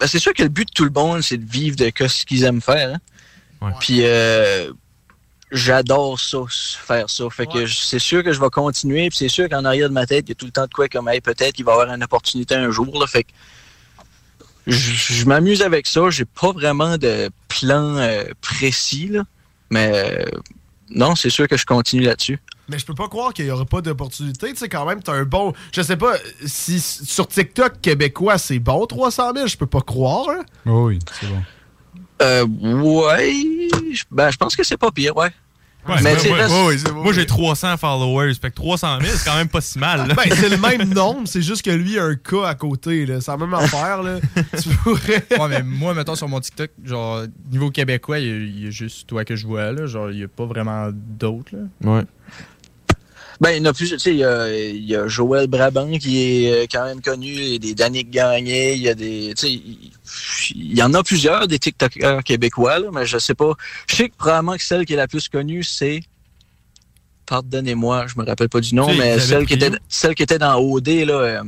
Ben, 0.00 0.06
c'est 0.06 0.18
sûr 0.18 0.32
que 0.32 0.42
le 0.42 0.48
but 0.48 0.68
de 0.68 0.72
tout 0.72 0.84
le 0.84 0.90
monde, 0.90 1.22
c'est 1.22 1.36
de 1.36 1.50
vivre 1.50 1.76
de 1.76 1.90
ce 2.08 2.24
qu'ils 2.24 2.44
aiment 2.44 2.60
faire. 2.62 2.94
hein. 2.94 2.98
Puis, 3.80 4.00
euh, 4.02 4.72
j'adore 5.50 6.18
ça, 6.20 6.38
faire 6.48 7.08
ça. 7.08 7.24
Fait 7.30 7.46
que 7.46 7.66
c'est 7.66 7.98
sûr 7.98 8.22
que 8.22 8.32
je 8.32 8.40
vais 8.40 8.50
continuer. 8.50 9.08
Puis, 9.08 9.18
c'est 9.18 9.28
sûr 9.28 9.48
qu'en 9.48 9.64
arrière 9.64 9.88
de 9.88 9.94
ma 9.94 10.06
tête, 10.06 10.24
il 10.26 10.30
y 10.30 10.32
a 10.32 10.34
tout 10.34 10.46
le 10.46 10.52
temps 10.52 10.66
de 10.66 10.72
quoi 10.72 10.88
comme, 10.88 11.08
hey, 11.08 11.20
peut-être 11.20 11.54
qu'il 11.54 11.64
va 11.64 11.72
y 11.72 11.74
avoir 11.80 11.94
une 11.94 12.02
opportunité 12.04 12.54
un 12.54 12.70
jour. 12.70 12.98
Là, 13.00 13.06
fait 13.06 13.24
que 13.24 13.30
je, 14.66 14.74
je 15.14 15.24
m'amuse 15.24 15.62
avec 15.62 15.86
ça. 15.86 16.10
J'ai 16.10 16.24
pas 16.26 16.52
vraiment 16.52 16.98
de 16.98 17.30
plan 17.48 17.96
euh, 17.96 18.24
précis. 18.40 19.08
Là, 19.08 19.24
mais 19.70 19.90
euh, 19.94 20.24
non, 20.90 21.14
c'est 21.14 21.30
sûr 21.30 21.48
que 21.48 21.56
je 21.56 21.64
continue 21.66 22.02
là-dessus. 22.02 22.38
Mais 22.70 22.78
je 22.78 22.84
peux 22.84 22.94
pas 22.94 23.08
croire 23.08 23.32
qu'il 23.32 23.46
y 23.46 23.50
aura 23.50 23.64
pas 23.64 23.80
d'opportunité. 23.80 24.50
Tu 24.50 24.56
sais, 24.56 24.68
quand 24.68 24.84
même, 24.84 25.02
t'as 25.02 25.14
un 25.14 25.22
bon. 25.24 25.54
Je 25.72 25.80
sais 25.80 25.96
pas 25.96 26.16
si 26.44 26.80
sur 26.80 27.26
TikTok 27.26 27.80
québécois 27.80 28.36
c'est 28.36 28.58
bon 28.58 28.84
300 28.84 29.32
000, 29.34 29.46
je 29.46 29.56
peux 29.56 29.66
pas 29.66 29.80
croire. 29.80 30.28
hein. 30.28 30.42
Oui, 30.66 30.98
c'est 31.18 31.26
bon. 31.28 31.42
Euh, 32.22 32.44
ouais. 32.46 33.32
je- 33.92 34.04
Ben, 34.10 34.30
je 34.30 34.36
pense 34.36 34.56
que 34.56 34.64
c'est 34.64 34.76
pas 34.76 34.90
pire, 34.90 35.16
ouais. 35.16 35.30
Ouais, 35.88 35.94
mais 36.02 36.14
moi, 36.92 37.12
j'ai 37.14 37.24
300 37.24 37.78
followers. 37.78 38.34
Fait 38.34 38.50
que 38.50 38.56
300 38.56 38.98
000, 39.00 39.10
c'est 39.16 39.24
quand 39.26 39.36
même 39.36 39.48
pas 39.48 39.62
si 39.62 39.78
mal. 39.78 40.06
là. 40.06 40.14
Ben, 40.14 40.24
c'est 40.34 40.50
le 40.50 40.58
même 40.58 40.92
nombre, 40.92 41.22
c'est 41.26 41.40
juste 41.40 41.62
que 41.62 41.70
lui 41.70 41.98
a 41.98 42.04
un 42.04 42.14
cas 42.14 42.46
à 42.46 42.54
côté. 42.54 43.06
là. 43.06 43.22
C'est 43.22 43.30
la 43.30 43.38
même 43.38 43.54
affaire. 43.54 44.02
Là. 44.02 44.18
tu 44.62 44.68
pourrais. 44.84 45.24
Ouais, 45.30 45.48
mais 45.48 45.62
moi, 45.62 45.94
mettons, 45.94 46.14
sur 46.14 46.28
mon 46.28 46.40
TikTok, 46.40 46.70
genre, 46.84 47.22
niveau 47.50 47.70
québécois, 47.70 48.18
il 48.18 48.26
y, 48.26 48.30
a- 48.30 48.36
il 48.36 48.64
y 48.64 48.66
a 48.66 48.70
juste 48.70 49.06
toi 49.06 49.24
que 49.24 49.34
je 49.34 49.46
vois, 49.46 49.72
là. 49.72 49.86
Genre, 49.86 50.10
il 50.10 50.18
y 50.18 50.24
a 50.24 50.28
pas 50.28 50.44
vraiment 50.44 50.90
d'autres, 50.92 51.52
là. 51.56 51.90
Ouais. 51.90 52.02
Ben, 53.40 53.50
il 53.50 53.58
y 53.58 53.60
en 53.60 53.66
a 53.66 53.72
plus, 53.72 53.90
tu 53.90 53.98
sais, 53.98 54.10
il 54.10 54.18
y 54.18 54.24
a, 54.24 54.52
il 54.52 54.84
y 54.84 54.96
a 54.96 55.06
Joël 55.06 55.46
Brabant 55.46 55.96
qui 55.98 56.44
est 56.44 56.52
euh, 56.52 56.66
quand 56.70 56.84
même 56.84 57.00
connu, 57.00 57.28
il 57.28 57.52
y 57.52 57.54
a 57.54 57.58
des 57.58 57.74
Danick 57.74 58.10
Gagné, 58.10 58.74
il 58.74 58.82
y 58.82 58.88
a 58.88 58.94
des, 58.94 59.32
tu 59.36 59.46
sais, 59.46 59.52
il 59.52 59.92
il 60.54 60.76
y 60.76 60.82
en 60.82 60.94
a 60.94 61.02
plusieurs, 61.02 61.46
des 61.48 61.58
TikTokers 61.58 62.22
québécois, 62.22 62.78
là, 62.78 62.88
mais 62.92 63.06
je 63.06 63.18
sais 63.18 63.34
pas. 63.34 63.52
Je 63.88 63.96
sais 63.96 64.08
que 64.08 64.16
probablement 64.16 64.56
que 64.56 64.62
celle 64.62 64.84
qui 64.84 64.94
est 64.94 64.96
la 64.96 65.08
plus 65.08 65.28
connue, 65.28 65.62
c'est, 65.62 66.00
pardonnez-moi, 67.26 68.06
je 68.06 68.20
me 68.20 68.26
rappelle 68.26 68.48
pas 68.48 68.60
du 68.60 68.74
nom, 68.74 68.86
Tu 68.88 68.94
sais, 68.94 68.98
mais 68.98 69.18
celle 69.18 69.46
qui, 69.46 69.54
était, 69.54 69.70
celle 69.88 70.14
qui 70.14 70.22
était 70.22 70.38
dans 70.38 70.56
OD, 70.56 70.88
là, 70.88 71.14
euh, 71.14 71.42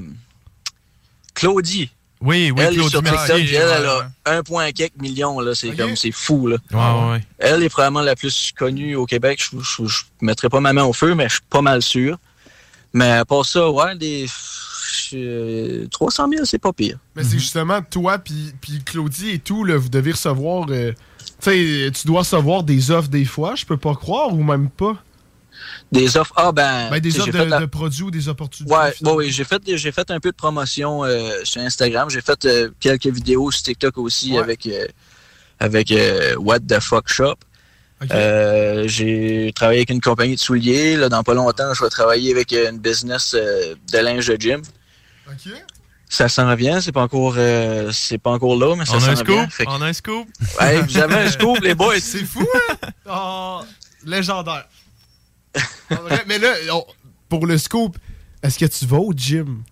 Claudie. 1.34 1.91
Oui, 2.23 2.51
oui, 2.51 2.62
elle 2.62 2.75
est 2.75 2.83
sur 2.91 3.01
TikTok, 3.23 3.39
elle, 3.55 3.87
a 3.87 4.11
un 4.27 4.43
point 4.43 4.73
quelques 4.73 5.01
millions, 5.01 5.41
là, 5.41 5.55
c'est 5.55 5.68
comme, 5.75 5.97
c'est 5.97 6.12
fou, 6.12 6.49
là. 6.49 6.57
Ouais, 6.71 6.79
ouais, 6.79 7.11
ouais. 7.12 7.25
Elle 7.39 7.62
est 7.62 7.68
probablement 7.71 8.03
la 8.03 8.14
plus 8.14 8.53
connue 8.57 8.95
au 8.95 9.07
Québec. 9.07 9.41
Je, 9.43 9.59
je, 9.59 9.87
je 9.89 10.03
mettrai 10.21 10.49
pas 10.51 10.61
ma 10.61 10.73
main 10.75 10.85
au 10.85 10.93
feu, 10.93 11.14
mais 11.14 11.29
je 11.29 11.35
suis 11.35 11.43
pas 11.49 11.62
mal 11.62 11.81
sûr. 11.83 12.18
Mais 12.93 13.11
à 13.12 13.25
part 13.25 13.47
ça, 13.47 13.71
ouais, 13.71 13.97
des 13.97 14.27
je- 15.11 15.87
300 15.87 16.29
000, 16.31 16.45
c'est 16.45 16.59
pas 16.59 16.73
pire. 16.73 16.99
Mais 17.16 17.25
c'est 17.25 17.39
justement 17.39 17.81
toi 17.83 18.18
puis 18.18 18.53
puis 18.61 18.83
Claudie 18.85 19.31
et 19.31 19.39
tout, 19.39 19.64
là, 19.64 19.77
vous 19.77 19.89
devez 19.89 20.12
recevoir. 20.12 20.66
euh, 20.71 20.93
tu 21.41 21.51
sais, 21.51 21.91
tu 21.93 22.07
dois 22.07 22.21
recevoir 22.21 22.62
des 22.64 22.91
offres 22.91 23.09
des 23.09 23.25
fois, 23.25 23.55
je 23.55 23.64
peux 23.64 23.77
pas 23.77 23.95
croire, 23.95 24.35
ou 24.35 24.43
même 24.43 24.68
pas? 24.68 24.97
Des 25.93 26.17
offres, 26.17 26.33
ah 26.37 26.53
ben... 26.53 26.89
Ben, 26.91 27.01
des 27.01 27.15
offres 27.17 27.27
j'ai 27.27 27.33
de, 27.33 27.39
fait 27.39 27.47
la- 27.47 27.61
de 27.61 27.67
produits 27.67 28.03
ou 28.05 28.11
des 28.11 28.29
opportunités. 28.29 28.75
Ouais, 28.75 28.93
ouais, 29.03 29.13
oui, 29.13 29.31
j'ai 29.31 29.45
fait, 29.45 29.61
j'ai 29.77 29.93
fait 29.93 30.11
un 30.11 30.21
peu 30.21 30.31
de 30.31 30.37
promotion 30.37 31.05
euh, 31.05 31.31
sur 31.45 31.61
Instagram. 31.63 32.09
J'ai 32.11 32.21
fait 32.21 32.45
euh, 32.47 32.71
quelques 32.81 33.07
vidéos 33.09 33.51
sur 33.51 33.63
TikTok 33.63 33.99
aussi 33.99 34.37
avec, 34.39 34.67
euh, 34.67 34.87
avec 35.59 35.91
euh, 35.91 36.35
What 36.37 36.61
the 36.61 36.79
Fuck 36.81 37.09
Shop. 37.09 37.35
Euh, 38.13 38.85
j'ai 38.89 39.53
travaillé 39.55 39.81
avec 39.81 39.91
une 39.91 40.01
compagnie 40.01 40.35
de 40.37 40.41
souliers. 40.41 40.97
Là, 40.97 41.09
dans 41.11 41.23
pas 41.23 41.35
longtemps, 41.35 41.75
je 41.75 41.83
vais 41.85 41.91
travailler 41.91 42.31
avec 42.33 42.53
une 42.53 42.79
business 42.79 43.35
euh, 43.35 43.75
de 43.93 43.99
linge 43.99 44.27
de 44.27 44.37
gym. 44.41 44.63
Ça 46.09 46.29
s'en 46.29 46.53
vient, 46.57 46.81
c'est 46.81 46.91
pas 46.93 47.03
encore 47.03 47.35
euh, 47.37 47.93
c'est 47.93 48.19
pas 48.19 48.31
encore 48.31 48.57
là, 48.59 48.75
mais 48.75 48.85
ça 48.85 48.95
On 48.95 48.97
a 48.97 49.01
s'en 49.01 49.11
un 49.13 49.17
scoop? 49.17 49.51
Fait 49.51 49.65
que- 49.65 49.71
On 49.71 49.81
a 49.81 49.87
un 49.87 49.93
scoop? 49.93 50.27
Ouais, 50.61 50.83
vous 50.83 50.99
avez 50.99 51.15
un 51.15 51.31
scoop, 51.31 51.59
les 51.61 51.75
boys. 51.75 51.95
C'est 52.01 52.25
fou, 52.25 52.45
hein? 52.71 52.89
Oh, 53.09 53.61
légendaire. 54.05 54.67
Mais 56.26 56.38
là, 56.38 56.55
pour 57.28 57.46
le 57.46 57.59
scoop, 57.59 57.98
est-ce 58.42 58.59
que 58.59 58.66
tu 58.66 58.86
vas 58.86 58.98
au 58.98 59.12
gym? 59.12 59.62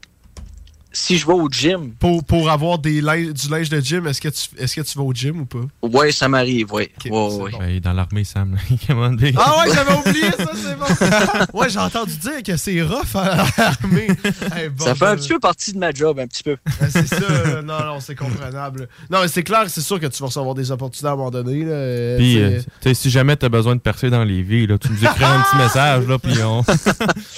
Si 0.93 1.19
je 1.19 1.27
vais 1.27 1.35
au 1.35 1.49
gym. 1.51 1.93
Pour, 1.99 2.25
pour 2.25 2.51
avoir 2.51 2.79
des 2.79 3.01
du 3.01 3.49
linge 3.51 3.69
de 3.69 3.81
gym, 3.81 4.07
est-ce 4.07 4.21
que, 4.21 4.29
tu, 4.29 4.49
est-ce 4.59 4.75
que 4.77 4.81
tu 4.81 4.99
vas 4.99 5.05
au 5.05 5.13
gym 5.13 5.41
ou 5.41 5.45
pas? 5.47 5.59
Ouais, 5.83 6.11
ça 6.13 6.29
m'arrive, 6.29 6.73
ouais. 6.73 6.91
ouais, 7.05 7.11
ouais. 7.11 7.51
Ben, 7.59 7.69
il 7.69 7.77
est 7.77 7.81
dans 7.81 7.93
l'armée, 7.93 8.25
Sam. 8.25 8.57
Ah 8.89 9.59
ouais, 9.59 9.75
j'avais 9.75 9.93
oublié 9.95 10.31
ça, 10.31 10.51
c'est 10.55 10.79
bon. 10.79 11.47
ouais, 11.59 11.69
j'ai 11.71 11.79
entendu 11.79 12.17
dire 12.17 12.43
que 12.45 12.57
c'est 12.57 12.83
rough 12.83 13.15
à 13.15 13.37
l'armée. 13.37 14.09
Hey, 14.55 14.69
bon, 14.71 14.85
Ça 14.85 14.95
fait 14.95 15.05
un 15.07 15.15
ben, 15.15 15.21
petit 15.21 15.29
peu 15.29 15.39
partie 15.39 15.73
de 15.73 15.79
ma 15.79 15.93
job, 15.93 16.19
un 16.19 16.27
petit 16.27 16.43
peu. 16.43 16.57
ben, 16.81 16.89
c'est 16.91 17.07
ça, 17.07 17.63
non, 17.63 17.85
non, 17.85 18.01
c'est 18.01 18.15
comprenable. 18.15 18.89
Non, 19.11 19.21
mais 19.23 19.29
c'est 19.29 19.43
clair, 19.43 19.65
c'est 19.69 19.81
sûr 19.81 20.01
que 20.01 20.07
tu 20.07 20.19
vas 20.21 20.27
recevoir 20.27 20.55
des 20.55 20.71
opportunités 20.71 21.09
à 21.09 21.13
un 21.13 21.17
moment 21.17 21.31
donné. 21.31 21.65
Là. 21.65 22.17
Puis, 22.17 22.35
tu 22.35 22.41
sais. 22.41 22.43
euh, 22.45 22.61
tu 22.81 22.95
si 22.95 23.11
jamais 23.11 23.37
t'as 23.37 23.49
besoin 23.49 23.77
de 23.77 23.81
percer 23.81 24.11
dans 24.11 24.25
les 24.25 24.43
vies, 24.43 24.67
là, 24.67 24.79
tu 24.79 24.89
nous 24.91 25.05
écris 25.05 25.25
un 25.25 25.41
petit 25.43 25.57
message, 25.63 26.07
là, 26.07 26.19
puis 26.19 26.43
on, 26.43 26.65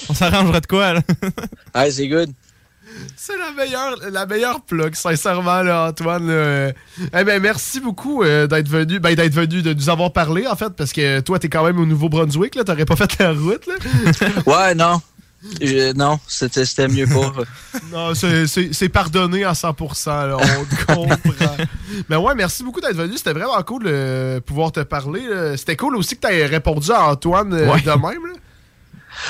on 0.09 0.13
s'arrangera 0.13 0.59
de 0.61 0.67
quoi, 0.67 0.93
là. 0.93 1.01
Ah, 1.73 1.89
c'est 1.91 2.07
good. 2.07 2.31
C'est 3.15 3.37
la 3.37 3.51
meilleure, 3.51 3.95
la 4.11 4.25
meilleure 4.25 4.61
plug, 4.61 4.95
sincèrement, 4.95 5.61
là, 5.61 5.89
Antoine. 5.89 6.27
là. 6.27 6.71
Eh 7.17 7.23
ben, 7.23 7.41
merci 7.41 7.79
beaucoup 7.79 8.23
euh, 8.23 8.47
d'être 8.47 8.67
venu, 8.69 8.99
ben, 8.99 9.15
d'être 9.15 9.33
venu, 9.33 9.61
de 9.61 9.73
nous 9.73 9.89
avoir 9.89 10.11
parlé, 10.13 10.47
en 10.47 10.55
fait, 10.55 10.69
parce 10.71 10.93
que 10.93 11.19
toi, 11.21 11.39
t'es 11.39 11.49
quand 11.49 11.63
même 11.63 11.79
au 11.79 11.85
Nouveau-Brunswick, 11.85 12.55
là, 12.55 12.63
t'aurais 12.63 12.85
pas 12.85 12.95
fait 12.95 13.17
la 13.19 13.31
route, 13.33 13.65
là. 13.67 13.75
Ouais, 14.45 14.75
non. 14.75 15.01
Je- 15.59 15.91
non, 15.93 16.19
c'était 16.27 16.87
mieux 16.87 17.07
pas. 17.07 17.33
Non, 17.91 18.13
c'est- 18.13 18.89
pardonné 18.89 19.43
à 19.43 19.53
100%, 19.53 20.27
là, 20.27 20.37
on 20.37 20.65
te 20.65 20.85
comprend. 20.85 21.55
Mais 22.09 22.15
ouais, 22.15 22.35
merci 22.35 22.63
beaucoup 22.63 22.79
d'être 22.79 22.95
venu, 22.95 23.17
c'était 23.17 23.33
vraiment 23.33 23.59
cool 23.63 23.83
de 23.85 24.39
pouvoir 24.45 24.71
te 24.71 24.81
parler. 24.81 25.21
C'était 25.57 25.75
cool 25.75 25.95
aussi 25.95 26.15
que 26.15 26.27
t'aies 26.27 26.45
répondu 26.45 26.91
à 26.91 27.05
Antoine 27.07 27.53
euh, 27.53 27.71
Ouais. 27.73 27.81
de 27.81 27.89
même, 27.89 28.01
là. 28.27 28.33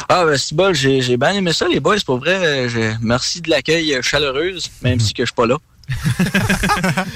Ah, 0.09 0.25
ben, 0.25 0.37
c'est 0.37 0.55
bon, 0.55 0.73
j'ai 0.73 1.17
bien 1.17 1.31
aimé 1.33 1.53
ça, 1.53 1.67
les 1.67 1.79
boys, 1.79 1.97
pour 2.05 2.17
vrai. 2.19 2.35
euh, 2.35 2.69
je- 2.69 2.95
Merci 3.01 3.41
de 3.41 3.49
l'accueil 3.49 3.93
euh, 3.95 4.01
chaleureuse, 4.01 4.69
même 4.83 4.99
si 4.99 5.13
que 5.13 5.23
je 5.23 5.27
suis 5.27 5.35
pas 5.35 5.45
là. 5.45 5.57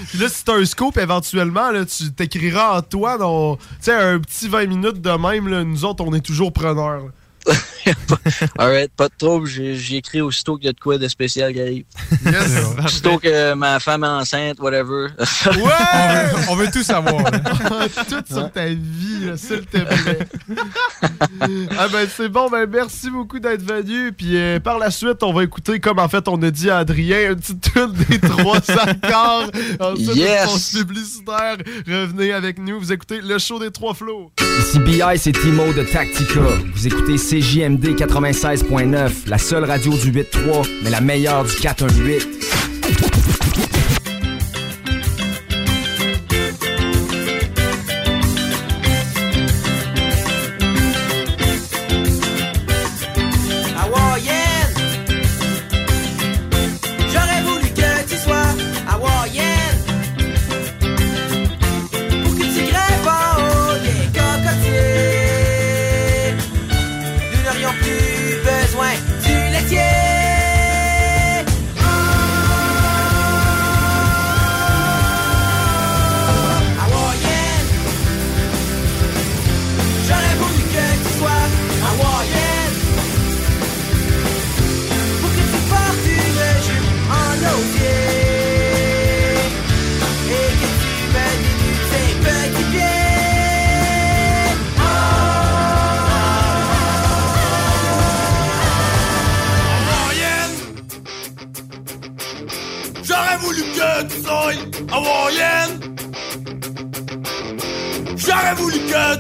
Puis 0.10 0.18
là, 0.20 0.28
si 0.30 0.44
t'as 0.44 0.56
un 0.56 0.66
scoop, 0.66 0.98
éventuellement, 0.98 1.72
là, 1.72 1.86
tu 1.86 2.12
t'écriras 2.12 2.78
on- 3.22 3.56
tu 3.58 3.64
sais, 3.82 3.94
un 3.94 4.20
petit 4.20 4.48
20 4.50 4.66
minutes 4.68 5.02
de 5.02 5.12
même, 5.12 5.48
là, 5.48 5.64
nous 5.64 5.86
autres, 5.86 6.04
on 6.06 6.14
est 6.14 6.22
toujours 6.26 6.52
preneurs. 6.52 6.98
là. 7.06 7.12
Alright, 8.58 8.92
pas 8.96 9.08
de 9.08 9.14
trouble, 9.18 9.48
j'ai 9.48 9.98
écrit 9.98 10.22
aussitôt 10.22 10.58
qu'il 10.58 10.66
y 10.66 10.70
a 10.70 10.74
de 10.74 10.80
quoi 10.80 10.98
de 10.98 11.08
spécial 11.08 11.54
qui 11.54 11.62
arrive. 11.62 11.86
aussitôt 12.84 13.20
que 13.20 13.54
ma 13.54 13.80
femme 13.80 14.04
est 14.04 14.08
enceinte, 14.08 14.60
whatever. 14.60 15.08
Ouais! 15.46 16.46
On 16.50 16.56
veut 16.56 16.70
tout 16.72 16.84
savoir. 16.84 17.24
Tout 18.10 18.24
sur 18.34 18.52
ta 18.52 18.66
vie, 18.68 19.32
s'il 19.36 19.62
te 19.66 19.78
plaît. 19.78 20.20
ah 21.78 21.88
ben 21.92 22.08
c'est 22.16 22.30
bon, 22.30 22.50
ben 22.50 22.68
merci 22.70 23.10
beaucoup 23.10 23.40
d'être 23.40 23.62
venu. 23.62 24.12
Puis 24.12 24.38
euh, 24.38 24.60
par 24.60 24.80
la 24.80 24.90
suite, 24.92 25.22
on 25.24 25.34
va 25.34 25.44
écouter, 25.44 25.80
comme 25.80 26.00
en 26.00 26.10
fait 26.10 26.28
on 26.28 26.42
a 26.42 26.52
dit 26.52 26.70
à 26.70 26.80
Adrien, 26.80 27.32
une 27.32 27.36
petite 27.36 27.62
tune 27.74 27.94
des 28.10 28.20
trois 28.20 28.58
accords. 28.72 29.52
Ensuite, 29.80 30.16
Yes! 30.16 30.46
pause 30.46 30.70
publicitaire. 30.80 31.58
Revenez 31.88 32.32
avec 32.34 32.58
nous, 32.60 32.80
vous 32.80 32.92
écoutez 32.92 33.22
le 33.22 33.38
show 33.40 33.60
des 33.60 33.72
trois 33.72 33.94
flots. 33.94 34.32
Ici 34.68 34.80
BI, 34.80 35.00
c'est 35.18 35.32
Timo 35.32 35.72
de 35.74 35.84
Tactica. 35.84 36.42
Vous 36.74 36.88
écoutez 36.88 37.18
CJMD 37.18 37.96
96.9, 37.96 39.28
la 39.28 39.38
seule 39.38 39.64
radio 39.64 39.92
du 39.96 40.12
8.3, 40.12 40.68
mais 40.84 40.90
la 40.90 41.02
meilleure 41.02 41.44
du 41.44 41.54
418. 41.54 42.55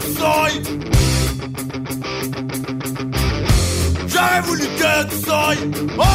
Voulu 0.05 0.13
que 0.13 0.13
tu 0.13 0.13
sois 0.17 0.49
J'aurais 4.07 4.41
voulu 4.41 4.67
que 4.67 5.09
tu 5.09 5.25
sois. 5.25 5.55
Oh 5.97 6.14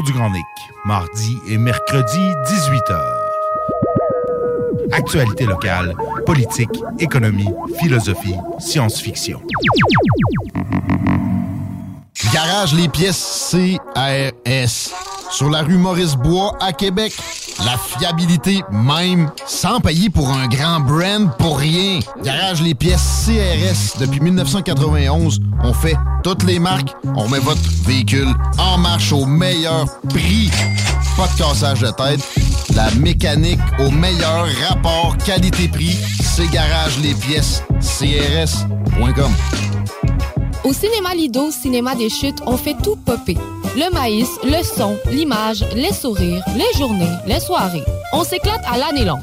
du 0.00 0.12
Grand 0.12 0.30
Nick, 0.30 0.46
mardi 0.86 1.38
et 1.46 1.58
mercredi, 1.58 2.18
18h. 2.46 3.02
Actualité 4.90 5.44
locale, 5.44 5.94
politique, 6.24 6.70
économie, 6.98 7.50
philosophie, 7.78 8.36
science-fiction. 8.58 9.42
Garage 12.32 12.72
les 12.72 12.88
pièces 12.88 13.50
CRS. 13.50 14.94
Sur 15.30 15.50
la 15.50 15.62
rue 15.62 15.76
Maurice-Bois 15.76 16.56
à 16.60 16.72
Québec. 16.72 17.12
La 17.64 17.76
fiabilité 17.76 18.62
même, 18.70 19.30
sans 19.46 19.80
payer 19.80 20.08
pour 20.08 20.30
un 20.30 20.48
grand 20.48 20.80
brand 20.80 21.36
pour 21.38 21.58
rien. 21.58 22.00
Garage 22.22 22.62
les 22.62 22.74
pièces 22.74 23.26
CRS. 23.26 23.98
Depuis 24.00 24.20
1991, 24.20 25.40
on 25.62 25.74
fait 25.74 25.96
toutes 26.22 26.44
les 26.44 26.58
marques. 26.58 26.94
On 27.14 27.28
met 27.28 27.40
votre 27.40 27.60
véhicule 27.82 28.28
en 28.58 28.78
marche 28.78 29.12
au 29.12 29.26
meilleur 29.26 29.86
prix. 30.08 30.50
Pas 31.16 31.28
de 31.28 31.38
cassage 31.38 31.80
de 31.80 31.90
tête. 31.90 32.20
La 32.74 32.90
mécanique 32.92 33.60
au 33.78 33.90
meilleur 33.90 34.46
rapport 34.68 35.16
qualité-prix. 35.18 35.98
C'est 36.20 36.50
Garage 36.50 36.98
les 37.02 37.14
pièces 37.14 37.62
CRS.com. 37.80 39.32
Au 40.64 40.72
cinéma 40.72 41.14
Lido, 41.14 41.50
cinéma 41.50 41.94
des 41.94 42.08
chutes, 42.08 42.40
on 42.46 42.56
fait 42.56 42.76
tout 42.82 42.96
popper. 42.96 43.36
Le 43.76 43.92
maïs, 43.92 44.28
le 44.44 44.62
son, 44.62 44.96
l'image, 45.10 45.64
les 45.74 45.92
sourires, 45.92 46.44
les 46.54 46.78
journées, 46.78 47.10
les 47.26 47.40
soirées. 47.40 47.84
On 48.12 48.22
s'éclate 48.22 48.62
à 48.70 48.78
l'année 48.78 49.04
longue. 49.04 49.22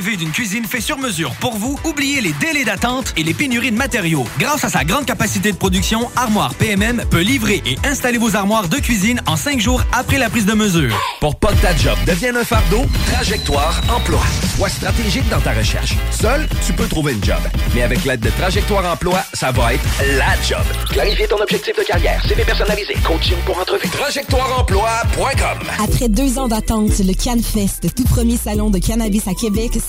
Rêvez 0.00 0.16
d'une 0.16 0.30
cuisine 0.30 0.64
faite 0.64 0.80
sur 0.80 0.96
mesure 0.96 1.34
pour 1.40 1.58
vous? 1.58 1.78
Oubliez 1.84 2.22
les 2.22 2.32
délais 2.32 2.64
d'attente 2.64 3.12
et 3.18 3.22
les 3.22 3.34
pénuries 3.34 3.70
de 3.70 3.76
matériaux. 3.76 4.24
Grâce 4.38 4.64
à 4.64 4.70
sa 4.70 4.82
grande 4.82 5.04
capacité 5.04 5.52
de 5.52 5.58
production, 5.58 6.10
Armoire 6.16 6.54
PMM 6.54 7.04
peut 7.10 7.20
livrer 7.20 7.62
et 7.66 7.76
installer 7.86 8.16
vos 8.16 8.34
armoires 8.34 8.68
de 8.68 8.78
cuisine 8.78 9.20
en 9.26 9.36
cinq 9.36 9.60
jours 9.60 9.82
après 9.92 10.16
la 10.16 10.30
prise 10.30 10.46
de 10.46 10.54
mesure. 10.54 10.98
Pour 11.20 11.36
pas 11.36 11.52
que 11.52 11.60
ta 11.60 11.76
job 11.76 11.98
devienne 12.06 12.38
un 12.38 12.44
fardeau, 12.44 12.86
Trajectoire 13.12 13.78
Emploi. 13.94 14.22
Sois 14.56 14.70
stratégique 14.70 15.28
dans 15.28 15.40
ta 15.40 15.52
recherche. 15.52 15.94
Seul, 16.18 16.48
tu 16.66 16.72
peux 16.72 16.86
trouver 16.86 17.12
une 17.12 17.22
job. 17.22 17.40
Mais 17.74 17.82
avec 17.82 18.02
l'aide 18.06 18.20
de 18.20 18.30
Trajectoire 18.30 18.90
Emploi, 18.90 19.22
ça 19.34 19.52
va 19.52 19.74
être 19.74 19.84
la 20.16 20.32
job. 20.42 20.64
Clarifier 20.88 21.28
ton 21.28 21.42
objectif 21.42 21.76
de 21.76 21.82
carrière, 21.82 22.24
CV 22.26 22.42
personnalisé, 22.44 22.94
coaching 23.04 23.36
pour 23.44 23.58
entrevue. 23.58 23.86
TrajectoireEmploi.com 23.90 25.58
Après 25.84 26.08
deux 26.08 26.38
ans 26.38 26.48
d'attente, 26.48 26.98
le 27.00 27.12
CanFest, 27.12 27.94
tout 27.94 28.04
premier 28.04 28.38
salon 28.38 28.70
de 28.70 28.78
cannabis 28.78 29.28
à 29.28 29.34
Québec, 29.34 29.72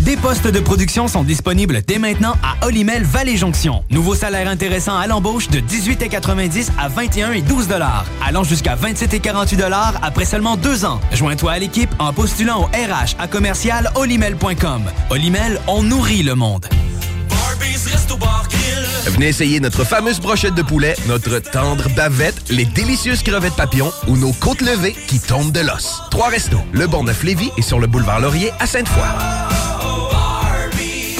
Des 0.00 0.16
postes 0.16 0.46
de 0.46 0.60
production 0.60 1.08
sont 1.08 1.24
disponibles 1.24 1.82
dès 1.86 1.98
maintenant 1.98 2.34
à 2.42 2.66
Olimel 2.66 3.02
Valley 3.04 3.36
Jonction. 3.36 3.82
Nouveau 3.90 4.14
salaire 4.14 4.48
intéressant 4.48 4.96
à 4.96 5.06
l'embauche 5.06 5.48
de 5.48 5.58
18,90 5.58 6.68
à 6.78 6.88
21 6.88 7.32
et 7.32 7.42
12 7.42 7.68
dollars, 7.68 8.06
allant 8.24 8.44
jusqu'à 8.44 8.74
27 8.74 9.14
et 9.14 9.20
48 9.20 9.56
dollars 9.56 9.94
après 10.02 10.24
seulement 10.24 10.56
deux 10.56 10.84
ans. 10.84 11.00
Joins-toi 11.12 11.52
à 11.52 11.58
l'équipe 11.58 11.90
en 11.98 12.12
postulant 12.12 12.62
au 12.62 12.64
RH 12.66 13.16
à 13.18 13.26
commercial 13.26 13.90
olimel.com. 13.96 14.82
Olimel, 15.10 15.60
on 15.66 15.82
nourrit 15.82 16.22
le 16.22 16.34
monde. 16.34 16.66
Venez 19.06 19.28
essayer 19.28 19.58
notre 19.58 19.84
fameuse 19.84 20.20
brochette 20.20 20.54
de 20.54 20.62
poulet, 20.62 20.94
notre 21.08 21.38
tendre 21.38 21.88
bavette, 21.96 22.50
les 22.50 22.64
délicieuses 22.66 23.22
crevettes 23.22 23.56
papillons 23.56 23.92
ou 24.06 24.16
nos 24.16 24.32
côtes 24.32 24.60
levées 24.60 24.94
qui 25.08 25.18
tombent 25.18 25.52
de 25.52 25.60
l'os. 25.60 26.02
Trois 26.10 26.28
restos, 26.28 26.60
le 26.72 26.86
Bonneuf 26.86 27.24
Lévis 27.24 27.50
et 27.56 27.62
sur 27.62 27.80
le 27.80 27.86
boulevard 27.86 28.20
Laurier 28.20 28.52
à 28.60 28.66
Sainte-Foy. 28.66 29.47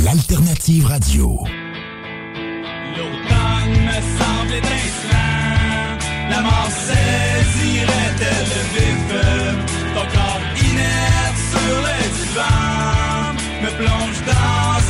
L'alternative 0.00 0.86
radio. 0.86 1.44
L'automne 2.96 3.76
me 3.86 3.98
semble 4.18 4.54
étincelant, 4.54 5.98
la 6.30 6.40
mort 6.40 6.70
saisirait 6.70 8.14
le 8.18 8.62
vif. 8.74 9.08
Ton 9.94 10.06
corps 10.16 10.44
inerte 10.56 11.38
sur 11.52 11.76
le 11.86 11.96
divan 12.16 13.34
me 13.62 13.70
plonge 13.76 14.20
dans 14.26 14.81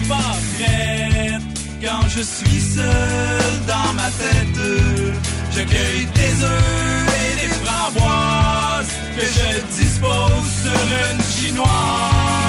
pas 0.00 0.34
fait. 0.56 1.38
Quand 1.82 2.08
je 2.08 2.22
suis 2.22 2.60
seul 2.60 3.52
dans 3.66 3.92
ma 3.94 4.10
tête, 4.22 4.62
je 5.52 5.60
cueille 5.62 6.06
des 6.14 6.44
œufs 6.44 7.06
et 7.22 7.46
des 7.46 7.52
framboises. 7.64 8.92
que 9.16 9.22
je 9.22 9.82
dispose 9.82 10.48
sur 10.62 10.80
une 11.10 11.22
chinoise. 11.22 12.45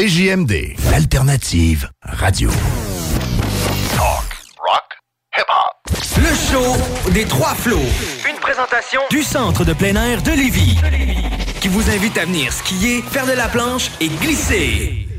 CJMD, 0.00 0.76
l'alternative 0.90 1.90
radio. 2.02 2.50
Le 6.16 6.34
show 6.34 7.10
des 7.10 7.26
trois 7.26 7.54
flots. 7.54 7.76
Une 8.26 8.40
présentation 8.40 9.02
du 9.10 9.22
centre 9.22 9.62
de 9.66 9.74
plein 9.74 9.94
air 9.96 10.22
de 10.22 10.30
Lévis. 10.30 10.78
Qui 11.60 11.68
vous 11.68 11.90
invite 11.90 12.16
à 12.16 12.24
venir 12.24 12.50
skier, 12.50 13.02
faire 13.02 13.26
de 13.26 13.32
la 13.32 13.48
planche 13.48 13.90
et 14.00 14.08
glisser. 14.08 15.09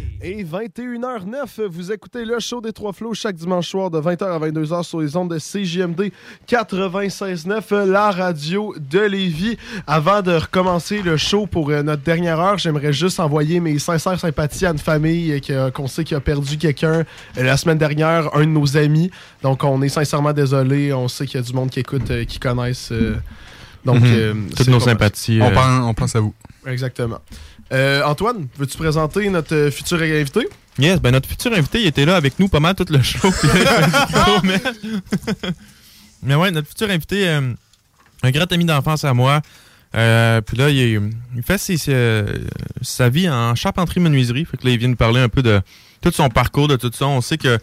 Et 0.59 0.67
21h09, 0.67 1.65
vous 1.69 1.91
écoutez 1.91 2.25
le 2.25 2.39
show 2.39 2.59
des 2.61 2.73
Trois 2.73 2.91
Flots 2.93 3.13
chaque 3.13 3.35
dimanche 3.35 3.69
soir 3.69 3.89
de 3.89 3.99
20h 3.99 4.23
à 4.25 4.39
22h 4.39 4.83
sur 4.83 4.99
les 4.99 5.15
ondes 5.15 5.29
de 5.33 5.37
CJMD 5.39 6.11
96.9, 6.47 7.85
la 7.85 8.11
radio 8.11 8.73
de 8.77 8.99
Lévis. 8.99 9.57
Avant 9.87 10.21
de 10.21 10.31
recommencer 10.33 11.01
le 11.01 11.15
show 11.17 11.45
pour 11.47 11.69
euh, 11.69 11.83
notre 11.83 12.01
dernière 12.03 12.39
heure, 12.39 12.57
j'aimerais 12.57 12.91
juste 12.91 13.19
envoyer 13.19 13.59
mes 13.59 13.79
sincères 13.79 14.19
sympathies 14.19 14.65
à 14.65 14.71
une 14.71 14.77
famille 14.77 15.39
euh, 15.49 15.71
qu'on 15.71 15.87
sait 15.87 16.03
qui 16.03 16.15
a 16.15 16.19
perdu 16.19 16.57
quelqu'un 16.57 17.03
euh, 17.37 17.43
la 17.43 17.55
semaine 17.57 17.77
dernière, 17.77 18.35
un 18.35 18.41
de 18.41 18.45
nos 18.45 18.75
amis. 18.77 19.09
Donc 19.43 19.63
on 19.63 19.81
est 19.81 19.89
sincèrement 19.89 20.33
désolé. 20.33 20.91
On 20.93 21.07
sait 21.07 21.25
qu'il 21.27 21.39
y 21.39 21.43
a 21.43 21.45
du 21.45 21.53
monde 21.53 21.69
qui 21.69 21.79
écoute, 21.79 22.25
qui 22.27 22.39
connaissent. 22.39 22.91
donc, 23.85 24.01
Mhm. 24.01 24.05
euh, 24.05 24.33
Toutes 24.55 24.67
nos 24.67 24.79
sympathies. 24.79 25.39
On, 25.41 25.45
euh, 25.47 25.51
pense, 25.53 25.85
on 25.85 25.93
pense 25.93 26.15
à 26.15 26.19
vous. 26.19 26.33
Exactement. 26.67 27.19
Euh, 27.71 28.03
Antoine, 28.03 28.47
veux-tu 28.57 28.77
présenter 28.77 29.29
notre 29.29 29.55
euh, 29.55 29.71
futur 29.71 30.01
invité? 30.01 30.47
Yes, 30.77 30.99
ben 30.99 31.11
notre 31.11 31.29
futur 31.29 31.53
invité, 31.53 31.81
il 31.81 31.87
était 31.87 32.05
là 32.05 32.17
avec 32.17 32.37
nous 32.37 32.49
pas 32.49 32.59
mal 32.59 32.75
tout 32.75 32.85
le 32.89 33.01
show. 33.01 33.31
mais... 36.23 36.35
ouais, 36.35 36.51
notre 36.51 36.67
futur 36.67 36.89
invité, 36.89 37.29
euh, 37.29 37.53
un 38.23 38.31
grand 38.31 38.51
ami 38.51 38.65
d'enfance 38.65 39.05
à 39.05 39.13
moi. 39.13 39.41
Puis 39.93 40.57
là, 40.57 40.69
il, 40.69 41.11
fait 41.45 41.57
sa 42.81 43.09
vie 43.09 43.29
en 43.29 43.55
charpenterie-menuiserie. 43.55 44.45
Fait 44.45 44.57
que 44.57 44.65
là, 44.65 44.71
il 44.71 44.77
vient 44.77 44.89
nous 44.89 44.95
parler 44.95 45.21
un 45.21 45.29
peu 45.29 45.41
de 45.41 45.61
tout 46.01 46.11
son 46.11 46.29
parcours, 46.29 46.67
de 46.67 46.75
tout 46.75 46.91
ça. 46.93 47.07
On 47.07 47.21
sait 47.21 47.37
que 47.37 47.57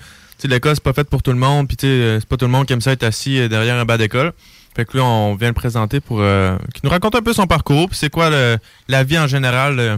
l'école, 0.44 0.74
c'est 0.74 0.82
pas 0.82 0.93
fait 0.93 1.09
pour 1.09 1.22
tout 1.22 1.32
le 1.32 1.39
monde. 1.39 1.68
Puis 1.68 1.76
c'est 1.80 2.26
pas 2.26 2.36
tout 2.36 2.44
le 2.47 2.51
monde 2.51 2.66
qui 2.66 2.72
aime 2.72 2.80
ça 2.80 2.93
être 2.93 3.02
assis 3.02 3.48
derrière 3.48 3.76
un 3.76 3.85
bas 3.85 3.98
d'école. 3.98 4.32
Fait 4.77 4.85
que 4.85 4.97
là, 4.97 5.05
on 5.05 5.35
vient 5.35 5.49
le 5.49 5.55
présenter 5.55 6.01
pour 6.01 6.20
euh, 6.20 6.57
qu'il 6.73 6.82
nous 6.85 6.90
raconte 6.90 7.15
un 7.16 7.23
peu 7.23 7.32
son 7.32 7.47
parcours. 7.47 7.89
Puis 7.89 7.99
c'est 7.99 8.11
quoi 8.11 8.31
le- 8.31 8.59
la 8.89 9.03
vie 9.05 9.19
en 9.19 9.27
général 9.27 9.78
euh, 9.81 9.97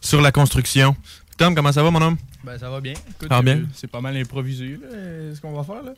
sur 0.00 0.20
la 0.20 0.32
construction. 0.32 0.96
Tom, 1.36 1.54
comment 1.54 1.70
ça 1.72 1.82
va, 1.82 1.90
mon 1.90 2.00
homme? 2.02 2.16
Ben, 2.44 2.58
ça 2.58 2.70
va 2.70 2.80
bien. 2.80 2.92
Écoute, 2.92 3.28
bien? 3.42 3.56
euh, 3.58 3.64
C'est 3.74 3.90
pas 3.90 4.00
mal 4.00 4.16
improvisé, 4.16 4.78
là, 4.80 4.86
euh, 4.94 5.34
ce 5.34 5.40
qu'on 5.40 5.52
va 5.52 5.62
faire, 5.64 5.82
là. 5.82 5.92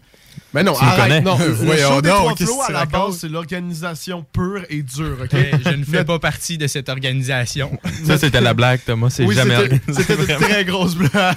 Mais 0.55 0.63
non, 0.63 0.73
Tu 0.73 0.83
arrête, 0.85 1.23
non. 1.23 1.37
Le 1.39 1.45
Voyons 1.53 1.89
show 1.97 2.01
des 2.03 2.09
donc, 2.09 2.19
trois 2.19 2.37
flots, 2.37 2.63
à 2.69 2.73
la 2.73 2.85
base, 2.87 3.19
c'est 3.19 3.29
l'organisation 3.29 4.25
pure 4.33 4.63
et 4.71 4.83
dure, 4.83 5.19
OK? 5.23 5.37
Je 5.65 5.71
ne 5.77 5.85
fais 5.85 6.05
pas 6.05 6.19
partie 6.19 6.57
de 6.57 6.67
cette 6.67 6.89
organisation. 6.89 7.79
Ça, 8.05 8.17
c'était 8.17 8.41
la 8.41 8.55
blague, 8.55 8.81
Thomas. 8.85 9.11
C'est 9.11 9.25
Oui, 9.27 9.35
jamais 9.35 9.57
c'était- 9.95 10.15
une 10.15 10.27
très 10.41 10.65
grosse 10.65 10.95
blague. 10.95 11.37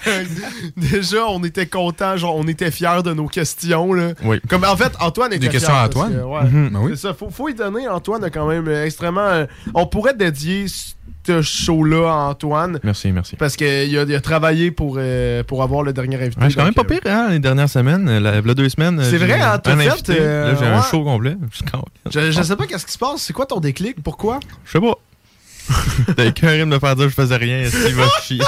Déjà, 0.78 1.26
on 1.28 1.44
était 1.44 1.66
contents, 1.66 2.16
genre, 2.16 2.38
on 2.38 2.48
était 2.48 2.72
fiers 2.72 3.02
de 3.04 3.14
nos 3.14 3.28
questions. 3.28 3.92
Là. 3.94 4.14
Oui. 4.24 4.40
Comme, 4.48 4.64
en 4.64 4.78
fait, 4.78 4.94
Antoine 5.02 5.34
était 5.34 5.48
Des 5.48 5.50
questions 5.50 5.74
fier 5.74 5.82
à 5.82 5.86
Antoine? 5.88 6.14
que, 6.14 6.22
ouais, 6.22 6.44
Mhm. 6.44 6.70
Ben 6.70 6.80
oui. 6.82 6.92
C'est 6.96 7.02
ça. 7.08 7.14
Faut, 7.14 7.30
faut 7.30 7.50
y 7.50 7.54
donner. 7.54 7.88
Antoine 7.90 8.24
a 8.24 8.30
quand 8.30 8.48
même 8.48 8.70
extrêmement. 8.70 9.22
euh, 9.22 9.46
on 9.74 9.88
pourrait 9.88 10.14
dédier 10.14 10.68
ce 11.32 11.64
show-là 11.64 12.10
à 12.10 12.30
Antoine. 12.30 12.80
Merci, 12.84 13.12
merci. 13.12 13.36
Parce 13.38 13.56
qu'il 13.56 13.68
a, 13.68 13.84
il 14.04 14.16
a 14.16 14.22
travaillé 14.22 14.72
pour, 14.72 14.96
euh, 14.98 15.44
pour 15.44 15.64
avoir 15.64 15.84
le 15.84 15.94
dernier 15.94 16.18
invité. 16.18 16.40
Ouais, 16.42 16.46
je 16.48 16.50
suis 16.52 16.58
quand 16.58 16.66
même 16.66 16.74
pas 16.74 16.82
euh, 16.82 16.86
pire, 17.00 17.00
hein, 17.06 17.28
les 17.32 17.40
dernières 17.40 17.70
semaines. 17.70 18.08
euh, 18.10 18.20
La, 18.20 18.42
la 18.42 18.54
deux 18.54 18.70
semaines. 18.70 19.00
euh, 19.00 19.10
C'est 19.10 19.18
vrai, 19.18 19.40
hein, 19.40 19.60
un 19.66 19.78
fait, 19.78 19.88
invité. 19.90 20.18
euh, 20.20 20.52
Là, 20.52 20.58
j'ai 20.60 20.66
un 20.66 20.78
ouais. 20.78 20.86
show 20.90 21.04
complet. 21.04 21.38
Je 22.12 22.42
sais 22.42 22.56
pas 22.56 22.68
qu'est-ce 22.68 22.86
qui 22.86 22.92
se 22.94 22.98
passe. 22.98 23.22
C'est 23.22 23.34
quoi 23.34 23.46
ton 23.46 23.60
déclic? 23.60 24.02
Pourquoi? 24.04 24.40
Je 24.66 24.72
sais 24.72 24.80
pas. 24.82 24.94
T'as 26.18 26.26
écœuré 26.26 26.60
de 26.60 26.66
me 26.66 26.80
faire 26.80 26.96
dire 26.96 27.06
que 27.06 27.12
je 27.12 27.16
faisais 27.16 27.38
rien. 27.38 27.70
Qu'il 27.70 27.96
va 27.96 28.04
chier? 28.24 28.42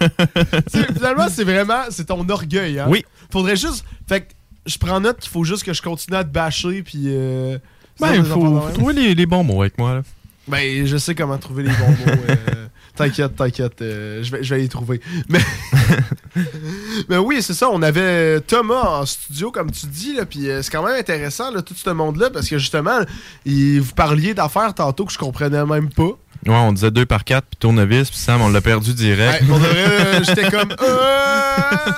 Finalement, 0.94 1.28
c'est 1.30 1.44
vraiment 1.44 1.82
c'est 1.90 2.06
ton 2.06 2.28
orgueil. 2.28 2.78
Hein? 2.80 2.86
Oui. 2.88 3.04
Faudrait 3.32 3.56
juste. 3.56 3.84
Fait 4.08 4.22
que 4.22 4.26
je 4.66 4.76
prends 4.76 5.00
note 5.00 5.18
qu'il 5.20 5.30
faut 5.30 5.44
juste 5.44 5.62
que 5.64 5.72
je 5.72 5.80
continue 5.82 6.16
à 6.16 6.24
te 6.24 6.30
bâcher. 6.30 6.82
Puis. 6.82 7.04
Euh, 7.06 7.58
Ben, 8.00 8.14
il 8.14 8.24
faut, 8.24 8.60
trouver 8.74 8.92
les, 8.94 9.14
les 9.14 9.26
bons 9.26 9.44
mots 9.44 9.62
avec 9.62 9.78
moi. 9.78 9.94
Là. 9.94 10.02
Ben, 10.48 10.86
je 10.86 10.96
sais 10.96 11.14
comment 11.14 11.38
trouver 11.38 11.64
les 11.64 11.70
bons 11.70 11.90
mots. 11.90 12.12
euh, 12.30 12.66
t'inquiète, 12.96 13.36
t'inquiète. 13.36 13.80
euh, 13.82 14.22
je, 14.22 14.30
vais, 14.32 14.42
je 14.42 14.54
vais 14.54 14.60
les 14.62 14.68
trouver. 14.68 15.00
Mais. 15.28 15.40
Mais 17.08 17.16
oui, 17.16 17.42
c'est 17.42 17.54
ça. 17.54 17.68
On 17.70 17.82
avait 17.82 18.40
Thomas 18.40 19.00
en 19.00 19.06
studio, 19.06 19.50
comme 19.50 19.70
tu 19.70 19.86
dis. 19.86 20.14
Là, 20.14 20.24
puis 20.26 20.48
euh, 20.48 20.62
c'est 20.62 20.70
quand 20.70 20.84
même 20.84 20.98
intéressant, 20.98 21.50
là, 21.50 21.62
tout 21.62 21.74
ce 21.74 21.90
monde-là. 21.90 22.30
Parce 22.30 22.48
que 22.48 22.58
justement, 22.58 23.00
il, 23.44 23.80
vous 23.80 23.94
parliez 23.94 24.34
d'affaires 24.34 24.74
tantôt 24.74 25.04
que 25.04 25.12
je 25.12 25.18
comprenais 25.18 25.64
même 25.64 25.90
pas. 25.90 26.10
Ouais, 26.46 26.54
on 26.54 26.72
disait 26.72 26.90
2 26.92 27.04
par 27.04 27.24
4 27.24 27.44
puis 27.46 27.56
tournevis, 27.58 28.10
puis 28.10 28.18
Sam, 28.18 28.40
on 28.40 28.48
l'a 28.48 28.60
perdu 28.60 28.94
direct. 28.94 29.42
Ouais, 29.42 29.58
euh, 29.64 30.22
j'étais 30.24 30.48
comme. 30.50 30.70
euh, 30.82 31.92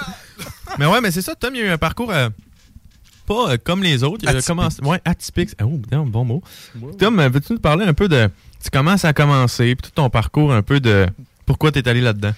mais 0.78 0.86
ouais, 0.86 1.00
mais 1.00 1.10
c'est 1.10 1.22
ça, 1.22 1.34
Tom, 1.34 1.54
il 1.54 1.60
y 1.60 1.62
a 1.62 1.66
eu 1.66 1.70
un 1.70 1.78
parcours 1.78 2.10
euh, 2.10 2.30
pas 3.30 3.52
euh, 3.52 3.56
comme 3.62 3.82
les 3.82 4.02
autres. 4.02 4.26
Atypique. 4.26 4.46
commencé. 4.46 4.82
Ouais, 4.82 5.00
atypique. 5.04 5.50
Oh, 5.62 5.80
bon 6.04 6.24
mot. 6.24 6.42
Tom, 6.98 7.20
euh, 7.20 7.28
veux-tu 7.28 7.52
nous 7.52 7.60
parler 7.60 7.84
un 7.84 7.94
peu 7.94 8.08
de 8.08 8.28
tu 8.62 8.70
comment 8.70 8.96
ça 8.96 9.08
a 9.08 9.12
commencé, 9.12 9.74
puis 9.76 9.82
tout 9.90 9.94
ton 9.94 10.10
parcours, 10.10 10.52
un 10.52 10.62
peu 10.62 10.80
de 10.80 11.06
pourquoi 11.46 11.70
t'es 11.72 11.88
allé 11.88 12.00
là-dedans? 12.00 12.32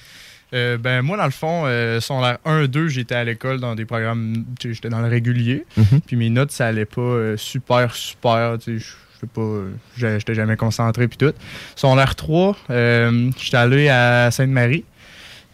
Euh, 0.54 0.76
ben 0.76 1.00
moi 1.00 1.16
dans 1.16 1.24
le 1.24 1.30
fond 1.30 1.62
euh, 1.64 1.98
secondaire 1.98 2.36
1 2.44 2.66
2 2.66 2.88
j'étais 2.88 3.14
à 3.14 3.24
l'école 3.24 3.58
dans 3.58 3.74
des 3.74 3.86
programmes 3.86 4.44
tu 4.60 4.74
j'étais 4.74 4.90
dans 4.90 5.00
le 5.00 5.08
régulier 5.08 5.64
Mhm. 5.78 6.02
puis 6.06 6.14
mes 6.16 6.28
notes 6.28 6.50
ça 6.50 6.66
allait 6.66 6.84
pas 6.84 7.00
euh, 7.00 7.36
super 7.38 7.94
super 7.94 8.58
tu 8.62 8.78
sais 8.78 8.86
je 9.22 9.26
pas 9.26 9.48
j'étais 9.96 10.34
jamais 10.34 10.56
concentré 10.58 11.08
puis 11.08 11.16
tout 11.16 11.32
secondaire 11.74 12.14
3 12.16 12.54
euh, 12.68 13.30
j'étais 13.42 13.56
allé 13.56 13.88
à 13.88 14.30
Sainte-Marie 14.30 14.84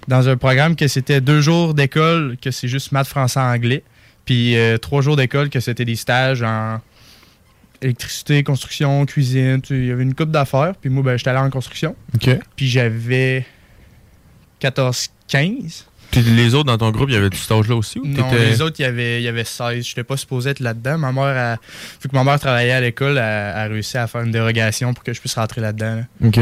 dans 0.09 0.29
un 0.29 0.37
programme 0.37 0.75
que 0.75 0.89
c'était 0.89 1.21
deux 1.21 1.43
jours 1.43 1.75
d'école 1.75 2.37
que 2.43 2.51
c'est 2.51 2.67
juste 2.67 2.91
maths 2.91 3.07
français 3.07 3.39
anglais 3.39 3.85
puis 4.29 4.59
euh, 4.59 4.77
trois 4.77 5.01
jours 5.01 5.17
d'école 5.17 5.49
que 5.49 5.59
c'était 5.59 5.87
des 5.87 5.97
stages 5.97 6.43
en 6.43 6.83
électricité, 7.81 8.43
construction, 8.43 9.07
cuisine. 9.07 9.63
Il 9.71 9.87
y 9.87 9.91
avait 9.91 10.03
une 10.03 10.15
coupe 10.15 10.31
d'affaires. 10.31 10.75
Puis 10.79 10.91
moi, 10.91 11.03
ben, 11.03 11.17
j'étais 11.17 11.31
allé 11.31 11.39
en 11.39 11.49
construction. 11.49 11.97
OK. 12.15 12.39
Puis 12.55 12.69
j'avais 12.69 13.47
14-15. 14.61 15.85
Puis 16.11 16.21
les 16.21 16.55
autres 16.55 16.67
dans 16.67 16.77
ton 16.77 16.91
groupe, 16.91 17.09
il 17.09 17.15
y 17.15 17.17
avait 17.17 17.31
du 17.31 17.39
cet 17.39 17.53
âge-là 17.53 17.75
aussi? 17.75 18.01
Ou 18.01 18.07
Non, 18.07 18.31
les 18.35 18.61
autres, 18.61 18.77
il 18.79 18.83
y 18.83 18.85
avait, 18.85 19.23
il 19.23 19.25
y 19.25 19.29
avait 19.29 19.45
16. 19.45 19.83
Je 19.83 19.91
n'étais 19.93 20.05
pas 20.05 20.19
supposé 20.19 20.51
être 20.51 20.61
là-dedans. 20.61 20.99
Ma 20.99 21.11
mère, 21.11 21.55
a, 21.55 21.57
vu 22.03 22.11
que 22.11 22.15
ma 22.15 22.23
mère 22.23 22.39
travaillait 22.39 22.73
à 22.73 22.83
l'école, 22.83 23.13
elle 23.13 23.23
a 23.23 23.65
réussi 23.65 23.97
à 23.97 24.07
faire 24.09 24.21
une 24.21 24.31
dérogation 24.31 24.93
pour 24.93 25.05
que 25.05 25.15
je 25.15 25.21
puisse 25.21 25.37
rentrer 25.37 25.63
là-dedans. 25.63 26.03
là. 26.21 26.29
OK. 26.29 26.39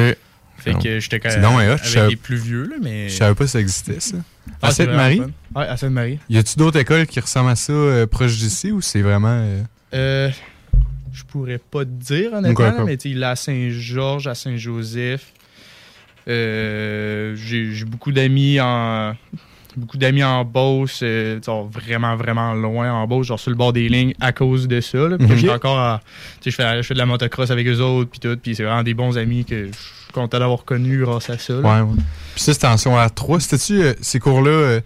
Fait 0.58 0.74
que 0.74 0.98
j'étais 1.00 1.20
quand 1.20 1.28
ouais, 1.30 1.66
hot. 1.68 1.72
avec 1.72 1.84
Je 1.84 1.88
savais- 1.90 2.08
les 2.10 2.16
plus 2.16 2.36
vieux, 2.36 2.64
là, 2.64 2.76
mais... 2.82 3.08
Je 3.08 3.14
savais 3.14 3.34
pas 3.34 3.44
que 3.44 3.50
ça 3.50 3.60
existait, 3.60 4.00
ça. 4.00 4.16
Ah, 4.62 4.68
à 4.68 4.70
Sainte-Marie? 4.72 5.20
Ouais, 5.54 5.66
à 5.66 5.76
Sainte-Marie. 5.76 6.18
Y 6.28 6.38
a-tu 6.38 6.56
d'autres 6.56 6.78
écoles 6.80 7.06
qui 7.06 7.20
ressemblent 7.20 7.50
à 7.50 7.56
ça 7.56 7.72
euh, 7.72 8.06
proche 8.06 8.36
d'ici 8.38 8.72
ou 8.72 8.80
c'est 8.80 9.02
vraiment. 9.02 9.28
euh, 9.42 9.62
Euh, 9.94 10.30
je 11.12 11.22
pourrais 11.24 11.58
pas 11.58 11.84
te 11.84 11.90
dire, 11.90 12.32
honnêtement, 12.32 12.66
Ok, 12.68 12.76
là, 12.78 12.84
mais 12.84 12.94
il 12.94 13.22
est 13.22 13.26
à 13.26 13.36
Saint-Georges, 13.36 14.26
à 14.26 14.34
Saint-Joseph. 14.34 15.32
Euh, 16.28 17.34
J'ai 17.36 17.84
beaucoup 17.84 18.12
d'amis 18.12 18.58
en. 18.60 19.14
Beaucoup 19.76 19.98
d'amis 19.98 20.24
en 20.24 20.42
Beauce, 20.42 21.00
euh, 21.02 21.38
genre 21.44 21.68
vraiment, 21.68 22.16
vraiment 22.16 22.54
loin 22.54 22.90
en 22.94 23.06
Beauce, 23.06 23.26
genre 23.26 23.38
sur 23.38 23.50
le 23.50 23.58
bord 23.58 23.74
des 23.74 23.90
lignes 23.90 24.14
à 24.20 24.32
cause 24.32 24.66
de 24.68 24.80
ça. 24.80 24.96
là. 25.06 25.18
Je 25.20 25.34
suis 25.34 25.50
encore 25.50 25.78
à- 25.78 26.00
tu 26.40 26.44
sais, 26.44 26.50
je 26.50 26.56
fais, 26.56 26.76
je 26.78 26.82
fais 26.82 26.94
de 26.94 26.98
la 26.98 27.04
motocross 27.04 27.50
avec 27.50 27.66
eux 27.66 27.80
autres, 27.80 28.08
puis 28.10 28.18
tout, 28.18 28.38
puis 28.42 28.56
c'est 28.56 28.62
vraiment 28.64 28.82
des 28.82 28.94
bons 28.94 29.18
amis 29.18 29.44
que 29.44 29.66
je 29.66 29.70
content 30.16 30.38
d'avoir 30.38 30.64
connus 30.64 31.01
grâce 31.05 31.30
à 31.30 31.38
ça. 31.38 31.52
là. 31.55 31.60
Ouais, 31.60 31.80
ouais. 31.90 31.97
Puis 32.34 32.43
ça, 32.43 32.52
c'était 32.52 32.66
en 32.66 32.76
secondaire 32.76 33.12
3. 33.14 33.40
C'était-tu, 33.40 33.82
euh, 33.82 33.94
ces 34.01 34.18
cours-là, 34.18 34.51
euh, 34.51 34.80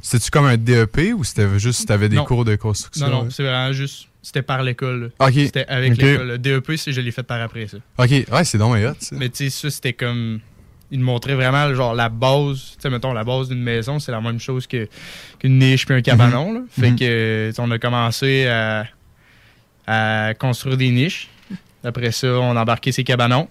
c'était-tu 0.00 0.30
comme 0.30 0.46
un 0.46 0.56
DEP 0.56 1.12
ou 1.16 1.24
c'était 1.24 1.58
juste 1.58 1.88
t'avais 1.88 2.08
des 2.08 2.16
Non. 2.16 2.24
cours 2.24 2.44
de 2.44 2.54
construction? 2.56 3.08
Non, 3.08 3.24
non, 3.24 3.30
c'est 3.30 3.42
vraiment 3.42 3.72
juste. 3.72 4.06
C'était 4.22 4.42
par 4.42 4.62
l'école. 4.62 5.12
là. 5.18 5.26
Ok. 5.26 5.34
C'était 5.34 5.66
avec 5.68 5.96
l'école. 5.96 6.26
Le 6.28 6.38
DEP, 6.38 6.76
c'est 6.76 6.92
je 6.92 7.00
l'ai 7.00 7.12
fait 7.12 7.22
par 7.22 7.40
après 7.40 7.66
ça. 7.66 7.78
Ok, 7.98 8.10
ouais, 8.10 8.44
c'est 8.44 8.58
donc 8.58 8.74
hot, 8.76 8.94
ça. 9.00 9.16
Mais 9.16 9.28
tu 9.30 9.44
sais, 9.44 9.50
ça, 9.50 9.70
c'était 9.70 9.92
comme. 9.94 10.40
Il 10.90 11.00
montrait 11.00 11.34
vraiment, 11.34 11.74
genre, 11.74 11.94
la 11.94 12.08
base. 12.08 12.72
Tu 12.76 12.82
sais, 12.82 12.88
mettons, 12.90 13.12
la 13.12 13.22
base 13.24 13.48
d'une 13.50 13.62
maison, 13.62 13.98
c'est 13.98 14.10
la 14.10 14.20
même 14.22 14.40
chose 14.40 14.66
que- 14.66 14.88
qu'une 15.38 15.58
niche 15.58 15.84
puis 15.84 15.94
un 15.94 16.00
cabanon. 16.02 16.52
là. 16.54 16.60
Fait 16.70 16.90
Mhm. 16.92 16.98
que, 16.98 17.52
on 17.58 17.70
a 17.70 17.78
commencé 17.78 18.46
à, 18.46 18.86
à 19.86 20.34
construire 20.34 20.76
des 20.76 20.90
niches. 20.90 21.28
Après 21.84 22.10
ça, 22.10 22.26
on 22.28 22.56
a 22.56 22.62
embarqué 22.62 22.90
ces 22.92 23.04
cabanons. 23.04 23.48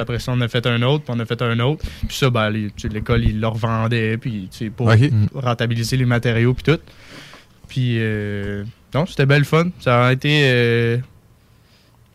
Après 0.00 0.18
ça, 0.18 0.32
on 0.32 0.40
a 0.40 0.48
fait 0.48 0.66
un 0.66 0.80
autre, 0.82 1.04
puis 1.04 1.14
on 1.16 1.20
a 1.20 1.26
fait 1.26 1.40
un 1.42 1.58
autre. 1.60 1.84
Puis 2.08 2.16
ça, 2.16 2.30
ben, 2.30 2.50
l'école, 2.50 3.24
ils 3.24 3.38
le 3.40 3.46
revendaient, 3.48 4.16
puis 4.16 4.48
pour 4.76 4.86
Ok. 4.88 5.10
rentabiliser 5.34 5.96
les 5.96 6.04
matériaux, 6.06 6.54
puis 6.54 6.62
tout. 6.64 6.80
Puis, 7.68 7.96
euh, 7.98 8.64
non, 8.94 9.06
c'était 9.06 9.26
belle 9.26 9.44
fun. 9.44 9.68
Ça 9.80 10.06
a 10.06 10.12
été, 10.12 10.42
euh, 10.44 10.98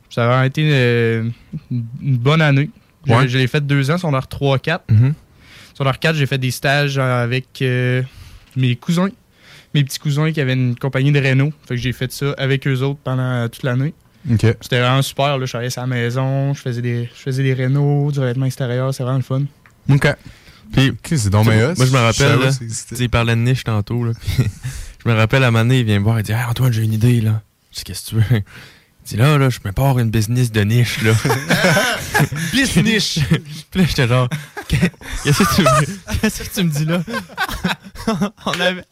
ça 0.10 0.40
a 0.40 0.46
été 0.46 0.68
euh, 0.72 1.30
une 1.72 2.18
bonne 2.18 2.42
année. 2.42 2.70
Je, 3.06 3.14
Ouais. 3.14 3.28
je 3.28 3.38
l'ai 3.38 3.48
fait 3.48 3.66
deux 3.66 3.90
ans, 3.92 3.98
sur 3.98 4.12
leur 4.12 4.28
3-4. 4.28 4.82
Mhm. 4.90 5.14
Sur 5.74 5.84
leur 5.84 6.00
4, 6.00 6.16
j'ai 6.16 6.26
fait 6.26 6.38
des 6.38 6.52
stages 6.52 6.98
avec 6.98 7.62
euh, 7.62 8.04
mes 8.56 8.76
cousins, 8.76 9.10
mes 9.74 9.84
petits 9.84 10.00
cousins 10.00 10.32
qui 10.32 10.40
avaient 10.42 10.54
une 10.54 10.76
compagnie 10.76 11.12
de 11.12 11.20
Renault. 11.20 11.52
Fait 11.68 11.76
que 11.76 11.82
j'ai 11.82 11.94
fait 11.94 12.12
ça 12.12 12.34
avec 12.38 12.68
eux 12.68 12.82
autres 12.82 13.00
pendant 13.04 13.48
toute 13.50 13.64
l'année. 13.64 13.94
Ok. 14.30 14.46
C'était 14.62 14.80
vraiment 14.80 15.02
super. 15.02 15.38
Là. 15.38 15.46
Je 15.46 15.52
travaillais 15.52 15.78
à 15.78 15.82
la 15.82 15.88
maison, 15.88 16.54
je 16.54 16.62
faisais 16.62 16.82
des, 16.82 17.10
je 17.16 17.22
faisais 17.22 17.44
des 17.44 17.54
rénaux, 17.54 18.12
du 18.12 18.20
revêtement 18.20 18.46
extérieur, 18.46 18.94
c'est 18.94 19.04
vraiment 19.04 19.18
le 19.18 19.24
fun. 19.24 19.44
Ok. 19.90 20.16
Puis, 20.72 20.94
c'est 21.18 21.30
donc. 21.30 21.46
Moi, 21.46 21.54
je 21.54 21.92
me 21.92 21.98
rappelle, 21.98 22.40
là, 22.40 22.50
il 23.00 23.10
parlait 23.10 23.36
de 23.36 23.42
niche 23.42 23.64
tantôt, 23.64 24.06
là. 24.06 24.14
puis 24.22 24.46
je 25.04 25.10
me 25.10 25.16
rappelle, 25.16 25.44
à 25.44 25.48
un 25.48 25.52
moment 25.52 25.66
donné, 25.66 25.80
il 25.80 25.86
vient 25.86 26.00
me 26.00 26.04
voir, 26.04 26.20
il 26.20 26.24
dit, 26.24 26.32
hey, 26.32 26.44
Antoine, 26.50 26.72
j'ai 26.72 26.84
une 26.84 26.94
idée, 26.94 27.20
là. 27.20 27.42
Je 27.72 27.78
dis, 27.78 27.84
qu'est-ce 27.84 28.12
que 28.12 28.22
tu 28.22 28.24
veux? 28.34 28.42
Dit, 29.06 29.18
là, 29.18 29.38
là, 29.38 29.50
je 29.50 29.58
me 29.66 29.72
pars 29.72 29.98
une 30.00 30.10
business 30.12 30.52
de 30.52 30.62
niche, 30.62 31.02
là. 31.02 31.14
Business! 32.54 33.20
Puis 33.72 33.82
là, 33.82 33.86
j'étais 33.88 34.08
genre, 34.08 34.30
qu'est-ce 34.68 35.40
que 35.44 35.56
tu 35.56 35.62
me, 35.62 36.18
qu'est-ce 36.22 36.44
que 36.44 36.54
tu 36.54 36.64
me 36.64 36.70
dis, 36.70 36.86
là? 36.86 37.02
On 38.46 38.52
avait. 38.60 38.86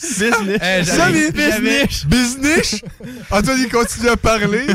Business. 0.00 0.60
Eh, 0.62 0.84
Ça, 0.84 1.10
mais 1.10 1.30
business! 1.32 2.06
Business! 2.06 2.80
Antoine, 3.30 3.58
il 3.60 3.68
continue 3.70 4.08
à 4.08 4.16
parler 4.16 4.66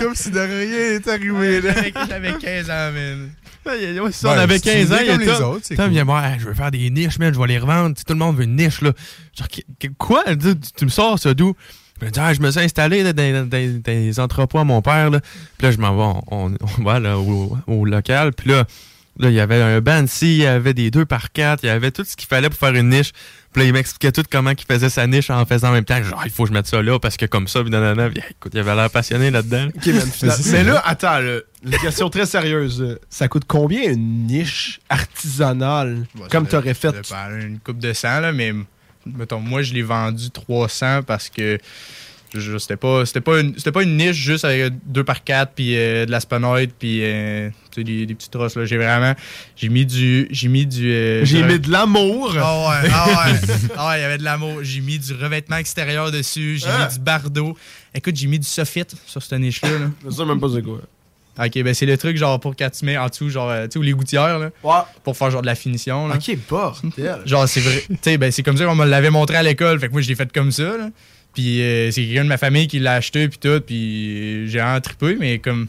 comme 0.00 0.14
si 0.14 0.30
de 0.30 0.40
rien 0.40 0.92
n'était 0.94 1.10
arrivé. 1.10 1.60
là. 1.60 1.72
J'avais 1.74 1.92
j'avais 2.08 2.38
15 2.38 2.70
ans, 2.70 2.92
man. 2.92 3.30
Ouais, 3.64 4.00
on 4.00 4.04
Ouais, 4.06 4.38
avait 4.38 4.58
c'est 4.58 4.82
une 4.82 4.88
15 4.88 4.92
ans, 4.92 4.98
il 5.02 5.06
y 5.06 5.10
a 5.10 5.12
comme 5.12 5.20
les 5.20 5.28
autres, 5.30 5.40
cool. 5.68 6.24
Hey, 6.24 6.40
je 6.40 6.46
veux 6.46 6.54
faire 6.54 6.70
des 6.72 6.90
niches, 6.90 7.18
man, 7.20 7.32
je 7.32 7.38
vais 7.38 7.46
les 7.46 7.58
revendre. 7.58 7.94
Tout 7.96 8.02
le 8.12 8.18
monde 8.18 8.36
veut 8.36 8.44
une 8.44 8.56
niche, 8.56 8.80
là. 8.80 8.92
Genre, 9.38 9.48
quoi? 9.98 10.24
Elle 10.26 10.36
dit, 10.36 10.58
Tu, 10.58 10.70
tu 10.78 10.84
me 10.84 10.90
sors 10.90 11.18
ça 11.18 11.32
d'où? 11.34 11.54
Je 12.02 12.06
me 12.06 12.10
dis, 12.10 12.20
ah, 12.20 12.34
je 12.34 12.40
me 12.40 12.50
suis 12.50 12.60
installé 12.60 13.02
là, 13.04 13.12
dans, 13.12 13.48
dans- 13.48 13.82
les 13.86 14.18
entrepôts 14.20 14.58
à 14.58 14.64
mon 14.64 14.82
père. 14.82 15.08
Là. 15.10 15.20
Puis 15.58 15.66
là, 15.66 15.70
je 15.72 15.78
m'en 15.78 15.96
vais, 15.96 16.20
on, 16.32 16.52
va 16.82 16.98
là, 17.00 17.16
au, 17.18 17.56
au 17.68 17.84
local. 17.84 18.32
Puis 18.32 18.50
là, 18.50 18.64
là, 19.18 19.28
il 19.28 19.34
y 19.34 19.40
avait 19.40 19.62
un 19.62 19.80
banc 19.80 20.04
il 20.22 20.36
y 20.36 20.46
avait 20.46 20.74
des 20.74 20.90
2 20.90 21.04
par 21.06 21.30
4 21.32 21.62
il 21.62 21.66
y 21.66 21.70
avait 21.70 21.90
tout 21.92 22.04
ce 22.04 22.16
qu'il 22.16 22.26
fallait 22.26 22.48
pour 22.50 22.58
faire 22.58 22.74
une 22.74 22.88
niche. 22.88 23.12
Puis 23.52 23.62
là, 23.62 23.68
il 23.68 23.72
m'expliquait 23.74 24.10
tout 24.12 24.22
comment 24.32 24.50
il 24.50 24.64
faisait 24.66 24.88
sa 24.88 25.06
niche 25.06 25.28
en 25.30 25.44
faisant 25.44 25.68
en 25.68 25.72
même 25.72 25.84
temps. 25.84 26.02
Genre, 26.02 26.22
il 26.24 26.30
faut 26.30 26.44
que 26.44 26.48
je 26.48 26.54
mette 26.54 26.66
ça 26.66 26.80
là 26.82 26.98
parce 26.98 27.16
que 27.18 27.26
comme 27.26 27.46
ça, 27.46 27.60
puis 27.60 27.70
nanana. 27.70 28.08
Puis, 28.08 28.22
écoute, 28.30 28.52
il 28.54 28.58
avait 28.60 28.74
l'air 28.74 28.88
passionné 28.90 29.30
là-dedans. 29.30 29.68
Ok, 29.76 29.86
man, 29.88 30.00
finalement- 30.12 30.44
Mais 30.52 30.64
là, 30.64 30.82
attends, 30.86 31.18
là, 31.18 31.38
une 31.64 31.70
question 31.78 32.08
très 32.08 32.24
sérieuse. 32.26 32.98
Ça 33.10 33.28
coûte 33.28 33.44
combien 33.46 33.92
une 33.92 34.26
niche 34.26 34.80
artisanale? 34.88 36.06
Comme 36.30 36.48
tu 36.48 36.56
aurais 36.56 36.74
fait? 36.74 36.94
Une 37.42 37.58
coupe 37.60 37.78
de 37.78 37.92
100, 37.92 38.20
là, 38.20 38.32
mais 38.32 38.52
mettons, 39.06 39.40
moi, 39.40 39.62
je 39.62 39.72
l'ai 39.74 39.82
vendu 39.82 40.30
300 40.30 41.02
parce 41.06 41.28
que 41.28 41.58
c'était 42.58 42.78
pas, 42.78 43.04
c'était 43.04 43.20
pas, 43.20 43.40
une, 43.40 43.54
c'était 43.58 43.72
pas 43.72 43.82
une 43.82 43.94
niche 43.98 44.16
juste 44.16 44.46
avec 44.46 44.72
2 44.86 45.04
par 45.04 45.22
4 45.22 45.52
puis 45.54 45.76
euh, 45.76 46.06
de 46.06 46.10
la 46.10 46.18
spanoid 46.18 46.66
puis 46.78 47.00
euh, 47.02 47.50
des, 47.76 48.06
des 48.06 48.14
petites 48.14 48.30
trosses. 48.32 48.56
Là. 48.56 48.64
J'ai 48.64 48.78
vraiment. 48.78 49.14
J'ai 49.54 49.68
mis 49.68 49.84
du. 49.84 50.28
J'ai 50.30 50.48
mis 50.48 50.64
du. 50.64 50.90
euh, 50.90 51.24
J'ai 51.26 51.42
mis 51.42 51.58
de 51.60 51.70
l'amour. 51.70 52.34
Ah 52.38 52.70
ouais, 52.82 52.90
ah 52.90 53.06
ouais. 53.08 53.38
Ah 53.76 53.88
ouais, 53.90 53.98
il 53.98 54.00
y 54.00 54.04
avait 54.04 54.16
de 54.16 54.24
l'amour. 54.24 54.60
J'ai 54.62 54.80
mis 54.80 54.98
du 54.98 55.12
revêtement 55.12 55.56
extérieur 55.58 56.10
dessus. 56.10 56.56
J'ai 56.58 56.68
Ah. 56.70 56.86
mis 56.88 56.94
du 56.94 57.00
bardeau. 57.00 57.54
Écoute, 57.94 58.16
j'ai 58.16 58.26
mis 58.28 58.38
du 58.38 58.46
soffit 58.46 58.84
sur 59.06 59.22
cette 59.22 59.38
niche-là. 59.38 59.68
Là. 59.78 59.90
Je 60.02 60.10
sais 60.10 60.24
même 60.24 60.40
pas 60.40 60.48
c'est 60.54 60.62
quoi. 60.62 60.80
Ok, 61.38 61.62
ben 61.62 61.72
c'est 61.72 61.86
le 61.86 61.96
truc 61.96 62.16
genre 62.18 62.38
pour 62.38 62.54
quand 62.54 62.68
tu 62.70 62.84
mets 62.84 62.98
en 62.98 63.06
dessous, 63.08 63.30
genre, 63.30 63.48
euh, 63.48 63.64
tu 63.64 63.72
sais, 63.72 63.78
ou 63.78 63.82
les 63.82 63.92
gouttières, 63.92 64.38
là. 64.38 64.50
Pour 65.02 65.16
faire 65.16 65.30
genre 65.30 65.40
de 65.40 65.46
la 65.46 65.54
finition, 65.54 66.06
là. 66.06 66.16
Ok, 66.16 66.36
bordel. 66.48 67.20
Genre, 67.24 67.48
c'est 67.48 67.60
vrai. 67.60 67.82
Tu 67.88 67.96
sais, 68.02 68.18
ben, 68.18 68.30
c'est 68.30 68.42
comme 68.42 68.56
ça 68.58 68.66
qu'on 68.66 68.74
me 68.74 68.84
l'avait 68.84 69.08
montré 69.10 69.36
à 69.36 69.42
l'école. 69.42 69.80
Fait 69.80 69.88
que 69.88 69.92
moi, 69.92 70.02
je 70.02 70.08
l'ai 70.08 70.14
fait 70.14 70.30
comme 70.30 70.52
ça, 70.52 70.76
là. 70.76 70.90
Puis 71.32 71.62
euh, 71.62 71.90
c'est 71.90 72.04
quelqu'un 72.04 72.24
de 72.24 72.28
ma 72.28 72.36
famille 72.36 72.66
qui 72.66 72.78
l'a 72.78 72.94
acheté, 72.94 73.28
puis 73.28 73.38
tout. 73.38 73.60
Puis 73.66 74.48
j'ai 74.48 74.60
un 74.60 74.78
trippé, 74.80 75.16
mais 75.18 75.38
comme. 75.38 75.68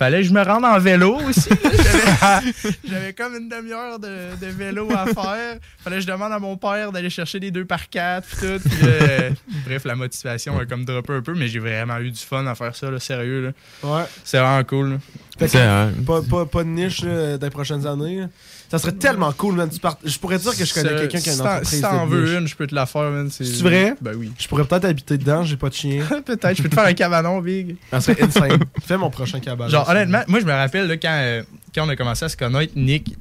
Fallait 0.00 0.22
que 0.22 0.28
je 0.28 0.32
me 0.32 0.42
rende 0.42 0.64
en 0.64 0.78
vélo 0.78 1.18
aussi. 1.28 1.50
J'avais- 2.88 3.12
comme 3.12 3.34
une 3.36 3.50
demi-heure 3.50 3.98
de, 3.98 4.34
de 4.40 4.46
vélo 4.46 4.88
à 4.92 5.04
faire. 5.04 5.58
Fallait 5.84 5.96
que 5.96 6.02
je 6.02 6.06
demande 6.06 6.32
à 6.32 6.38
mon 6.38 6.56
père 6.56 6.90
d'aller 6.90 7.10
chercher 7.10 7.38
des 7.38 7.50
2 7.50 7.66
par 7.66 7.90
4 7.90 8.26
puis 8.26 8.38
tout. 8.40 8.68
Euh, 8.82 9.28
bref, 9.66 9.84
la 9.84 9.96
motivation 9.96 10.58
a 10.58 10.64
comme 10.64 10.86
droppé 10.86 11.12
un 11.12 11.20
peu, 11.20 11.34
mais 11.34 11.48
j'ai 11.48 11.58
vraiment 11.58 11.98
eu 11.98 12.10
du 12.10 12.18
fun 12.18 12.46
à 12.46 12.54
faire 12.54 12.74
ça, 12.74 12.90
là, 12.90 12.98
sérieux. 12.98 13.52
Là. 13.82 13.88
Ouais. 13.90 14.04
C'est 14.24 14.38
vraiment 14.38 14.64
cool. 14.64 15.00
Fait 15.38 15.48
que 15.48 16.00
pas, 16.00 16.22
pas, 16.22 16.46
pas 16.46 16.64
de 16.64 16.70
niche 16.70 17.02
là, 17.02 17.36
les 17.36 17.50
prochaines 17.50 17.86
années. 17.86 18.24
Ça 18.70 18.78
serait 18.78 18.92
tellement 18.92 19.32
cool, 19.32 19.56
man. 19.56 19.68
Tu 19.68 19.80
part- 19.80 19.98
Je 20.04 20.16
pourrais 20.18 20.38
dire 20.38 20.56
que 20.56 20.64
je 20.64 20.72
connais 20.72 20.90
quelqu'un 20.90 21.20
qui 21.20 21.28
a 21.30 21.32
une 21.32 21.38
si 21.38 21.42
t'en- 21.42 21.48
entreprise. 21.50 21.70
Si 21.70 21.80
t'en 21.82 22.06
veux 22.06 22.34
une, 22.38 22.46
je 22.46 22.54
peux 22.54 22.66
te 22.68 22.74
la 22.74 22.86
faire, 22.86 23.10
man. 23.10 23.28
C'est 23.30 23.44
C'est 23.44 23.62
vrai? 23.62 23.94
Ben 24.00 24.14
oui. 24.16 24.30
Je 24.38 24.46
pourrais 24.46 24.64
peut-être 24.64 24.84
habiter 24.84 25.18
dedans, 25.18 25.42
j'ai 25.44 25.56
pas 25.56 25.68
de 25.68 25.74
chien. 25.74 26.04
Peut-être, 26.24 26.56
je 26.56 26.62
peux 26.62 26.68
te 26.68 26.74
faire 26.76 26.84
un 26.84 26.92
cabanon, 26.94 27.40
Big. 27.40 27.76
Ça 27.90 28.00
serait 28.00 28.22
insane. 28.22 28.58
Fais 28.86 28.96
mon 28.96 29.10
prochain 29.10 29.40
cabanon. 29.40 29.68
Genre, 29.70 29.88
honnêtement, 29.88 30.22
moi, 30.28 30.38
je 30.40 30.44
me 30.46 30.52
rappelle, 30.52 30.86
là, 30.86 30.96
quand, 30.96 31.10
euh, 31.12 31.42
quand 31.74 31.84
on 31.84 31.88
a 31.88 31.96
commencé 31.96 32.24
à 32.24 32.28
se 32.28 32.36
connaître, 32.36 32.72
Nick, 32.76 33.16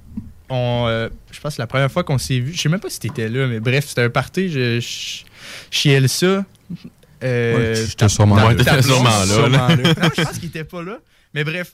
on, 0.50 0.86
euh, 0.88 1.10
je 1.32 1.40
pense 1.40 1.56
que 1.56 1.62
la 1.62 1.68
première 1.68 1.92
fois 1.92 2.04
qu'on 2.04 2.18
s'est 2.20 2.40
vu, 2.40 2.54
je 2.54 2.62
sais 2.62 2.70
même 2.70 2.80
pas 2.80 2.90
si 2.92 3.00
t'étais 3.00 3.28
là, 3.30 3.48
mais 3.48 3.60
bref, 3.60 3.86
c'était 3.88 4.04
un 4.04 4.10
party, 4.10 4.50
je, 4.52 4.80
je, 4.80 5.24
chez 5.72 5.92
Elsa. 5.92 6.46
Euh, 7.24 7.56
Ouais, 7.74 7.76
j'étais 7.76 7.96
ta- 7.96 8.10
sûrement 8.10 8.36
là. 8.36 8.56
ta 8.56 8.56
T'étais 8.56 8.72
blonde, 8.72 8.84
sûrement 8.84 9.10
là, 9.10 9.26
sûrement 9.26 9.68
là. 9.68 9.76
Non, 9.76 10.10
je 10.16 10.22
pense 10.24 10.38
qu'il 10.38 10.50
était 10.50 10.64
pas 10.64 10.82
là. 10.84 11.00
Mais 11.34 11.44
bref, 11.44 11.74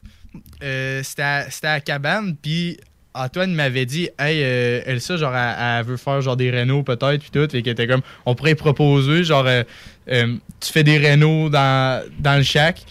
euh, 0.64 1.02
c'était 1.04 1.22
à, 1.22 1.50
c'était 1.52 1.68
à 1.68 1.80
cabane, 1.82 2.36
puis 2.42 2.78
Antoine 3.16 3.54
m'avait 3.54 3.86
dit, 3.86 4.10
hey, 4.20 4.44
euh, 4.44 4.82
Elsa, 4.86 5.16
genre, 5.16 5.34
elle, 5.36 5.86
veut 5.86 5.98
faire 5.98 6.22
genre 6.22 6.36
des 6.36 6.52
rénaux 6.52 6.84
peut-être, 6.84 7.20
puis 7.20 7.30
tout, 7.32 7.56
et 7.56 7.62
qu'elle 7.62 7.74
était 7.74 7.88
comme, 7.88 8.02
on 8.26 8.36
pourrait 8.36 8.56
proposer, 8.56 9.24
genre, 9.24 9.46
euh, 9.48 9.64
euh, 10.12 10.36
tu 10.60 10.72
fais 10.72 10.84
des 10.84 10.98
rénaux 10.98 11.50
dans, 11.50 12.04
dans 12.20 12.36
le 12.36 12.44
shack, 12.44 12.82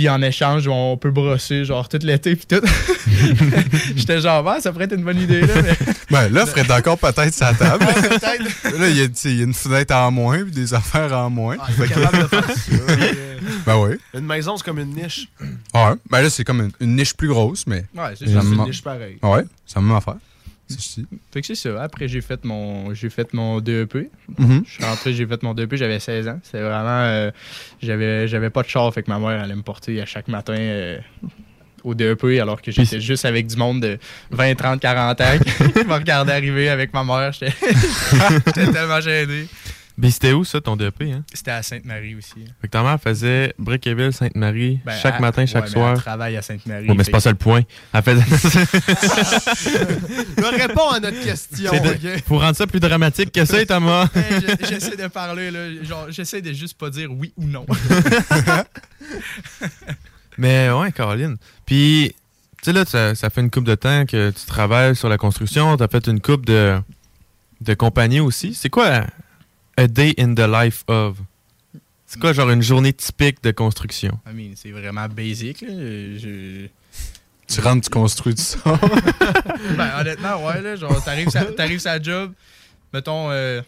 puis 0.00 0.08
en 0.08 0.22
échange, 0.22 0.66
on 0.66 0.96
peut 0.96 1.10
brosser, 1.10 1.66
genre, 1.66 1.86
tout 1.86 1.98
l'été, 2.00 2.34
puis 2.34 2.46
tout. 2.46 2.66
J'étais 3.96 4.22
genre, 4.22 4.48
Ah, 4.48 4.62
ça 4.62 4.72
pourrait 4.72 4.86
être 4.86 4.94
une 4.94 5.04
bonne 5.04 5.20
idée, 5.20 5.42
là, 5.42 5.60
mais. 5.62 5.76
Ben 6.10 6.32
là, 6.32 6.46
ferait 6.46 6.72
encore 6.72 6.96
peut-être 6.96 7.34
sa 7.34 7.52
table. 7.52 7.84
Ouais, 7.84 8.08
peut-être. 8.08 8.78
là, 8.80 8.88
il 8.88 8.96
y, 8.96 9.02
a, 9.02 9.30
y 9.30 9.42
une 9.42 9.52
fenêtre 9.52 9.94
en 9.94 10.10
moins 10.10 10.42
puis 10.42 10.52
des 10.52 10.72
affaires 10.72 11.12
en 11.12 11.28
moins. 11.28 11.58
Ah, 11.60 11.66
il 11.76 11.84
est 11.84 11.88
capable 11.88 12.18
de 12.22 12.26
faire 12.28 12.46
ça. 12.46 12.72
Ben 13.66 13.76
oui. 13.76 13.96
Une 14.14 14.24
maison, 14.24 14.56
c'est 14.56 14.64
comme 14.64 14.78
une 14.78 14.94
niche. 14.94 15.28
Ouais. 15.74 15.92
Ben 16.10 16.22
là, 16.22 16.30
c'est 16.30 16.44
comme 16.44 16.62
une, 16.62 16.72
une 16.80 16.96
niche 16.96 17.14
plus 17.14 17.28
grosse, 17.28 17.66
mais. 17.66 17.84
Ouais, 17.94 18.14
c'est 18.18 18.26
juste 18.26 18.42
une 18.42 18.64
niche 18.64 18.82
pareille. 18.82 19.18
Ouais, 19.22 19.44
c'est 19.66 19.76
la 19.76 19.82
même 19.82 19.96
affaire. 19.96 20.16
Fait 21.32 21.40
que 21.40 21.46
c'est 21.46 21.54
ça. 21.54 21.82
Après, 21.82 22.08
j'ai 22.08 22.20
fait 22.20 22.44
mon 22.44 22.92
j'ai 22.94 23.10
fait 23.10 23.32
mon 23.34 23.60
DEP. 23.60 24.10
Je 24.38 24.70
suis 24.70 24.84
rentré, 24.84 25.12
j'ai 25.14 25.26
fait 25.26 25.42
mon 25.42 25.54
DEP, 25.54 25.74
j'avais 25.76 25.98
16 26.00 26.28
ans. 26.28 26.38
C'était 26.42 26.60
vraiment. 26.62 27.02
euh, 27.04 27.30
j'avais, 27.82 28.28
j'avais 28.28 28.50
pas 28.50 28.62
de 28.62 28.68
char, 28.68 28.92
fait 28.92 29.02
que 29.02 29.10
ma 29.10 29.18
mère 29.18 29.42
allait 29.42 29.54
me 29.56 29.62
porter 29.62 30.00
à 30.00 30.06
chaque 30.06 30.28
matin 30.28 30.54
euh, 30.56 30.98
au 31.82 31.94
DEP, 31.94 32.24
alors 32.40 32.60
que 32.60 32.70
j'étais 32.70 33.00
juste 33.00 33.24
avec 33.24 33.46
du 33.46 33.56
monde 33.56 33.80
de 33.82 33.98
20, 34.30 34.54
30, 34.54 34.80
40 34.80 35.20
ans 35.20 35.24
qui 35.38 35.78
me 35.86 35.94
regardait 35.94 36.32
arriver 36.32 36.68
avec 36.68 36.92
ma 36.92 37.04
mère. 37.04 37.32
J'étais 37.32 37.52
tellement 38.72 39.00
gêné. 39.00 39.46
Mais 40.00 40.10
c'était 40.10 40.32
où 40.32 40.44
ça, 40.44 40.60
ton 40.60 40.76
DEP? 40.76 41.02
Hein? 41.02 41.22
C'était 41.32 41.50
à 41.50 41.62
Sainte-Marie 41.62 42.14
aussi. 42.14 42.34
Fait 42.60 42.68
que 42.68 42.72
ta 42.72 42.82
mère 42.82 42.98
faisait 43.00 43.54
Brickeville, 43.58 44.12
Sainte-Marie, 44.12 44.80
Ben, 44.84 44.92
chaque 45.00 45.20
matin, 45.20 45.44
chaque 45.46 45.64
ouais, 45.64 45.70
soir. 45.70 45.92
Elle 45.94 46.00
travaille 46.00 46.36
à 46.38 46.42
Sainte-Marie. 46.42 46.88
Ouais, 46.88 46.94
mais 46.94 47.04
c'est 47.04 47.10
pas 47.10 47.20
ça 47.20 47.30
le 47.30 47.36
point. 47.36 47.62
Elle 47.92 48.02
faisait... 48.02 48.22
Réponds 50.66 50.88
à 50.90 51.00
notre 51.00 51.20
question, 51.22 51.70
de-? 51.72 52.18
Faut 52.26 52.38
rendre 52.38 52.56
ça 52.56 52.66
plus 52.66 52.80
dramatique 52.80 53.32
que 53.32 53.44
ça, 53.44 53.64
Thomas. 53.66 54.08
Hey, 54.14 54.40
je- 54.40 54.66
j'essaie 54.68 54.96
de 54.96 55.06
parler, 55.08 55.50
là. 55.50 55.82
Genre, 55.84 56.06
j'essaie 56.10 56.40
de 56.42 56.52
juste 56.52 56.78
pas 56.78 56.90
dire 56.90 57.10
oui 57.12 57.32
ou 57.36 57.44
non. 57.44 57.66
Mais 60.38 60.70
ouais, 60.70 60.92
Caroline. 60.92 61.36
Puis, 61.66 62.14
tu 62.62 62.64
sais, 62.64 62.72
là, 62.72 62.84
ça, 62.86 63.14
ça 63.14 63.30
fait 63.30 63.40
une 63.40 63.50
coupe 63.50 63.64
de 63.64 63.74
temps 63.74 64.04
que 64.06 64.30
tu 64.30 64.46
travailles 64.46 64.96
sur 64.96 65.08
la 65.08 65.18
construction. 65.18 65.76
Tu 65.76 65.82
as 65.82 65.88
fait 65.88 66.06
une 66.06 66.20
coupe 66.20 66.46
de, 66.46 66.78
de 67.60 67.74
compagnie 67.74 68.20
aussi. 68.20 68.54
C'est 68.54 68.70
quoi 68.70 69.04
A 69.80 69.86
Day 69.88 70.14
in 70.18 70.34
the 70.34 70.40
Life 70.46 70.84
of? 70.88 71.16
C'est 72.06 72.20
quoi, 72.20 72.32
genre, 72.32 72.50
une 72.50 72.62
journée 72.62 72.92
typique 72.92 73.42
de 73.42 73.50
construction? 73.52 74.18
I 74.26 74.34
mean, 74.34 74.52
c'est 74.56 74.72
vraiment 74.72 75.06
basic, 75.08 75.60
là. 75.62 75.68
Je- 75.70 76.66
Tu 77.48 77.60
rentres, 77.60 77.84
tu 77.84 77.90
construis, 77.90 78.34
tu 78.34 78.42
sors. 78.42 78.78
ben, 79.76 79.90
honnêtement, 80.00 80.44
ouais, 80.46 80.60
là. 80.60 80.76
Genre, 80.76 81.02
t'arrives 81.04 81.28
sa, 81.30 81.44
t'arrives 81.46 81.78
sa 81.78 82.00
job. 82.02 82.32
Mettons, 82.92 83.30
euh, 83.30 83.62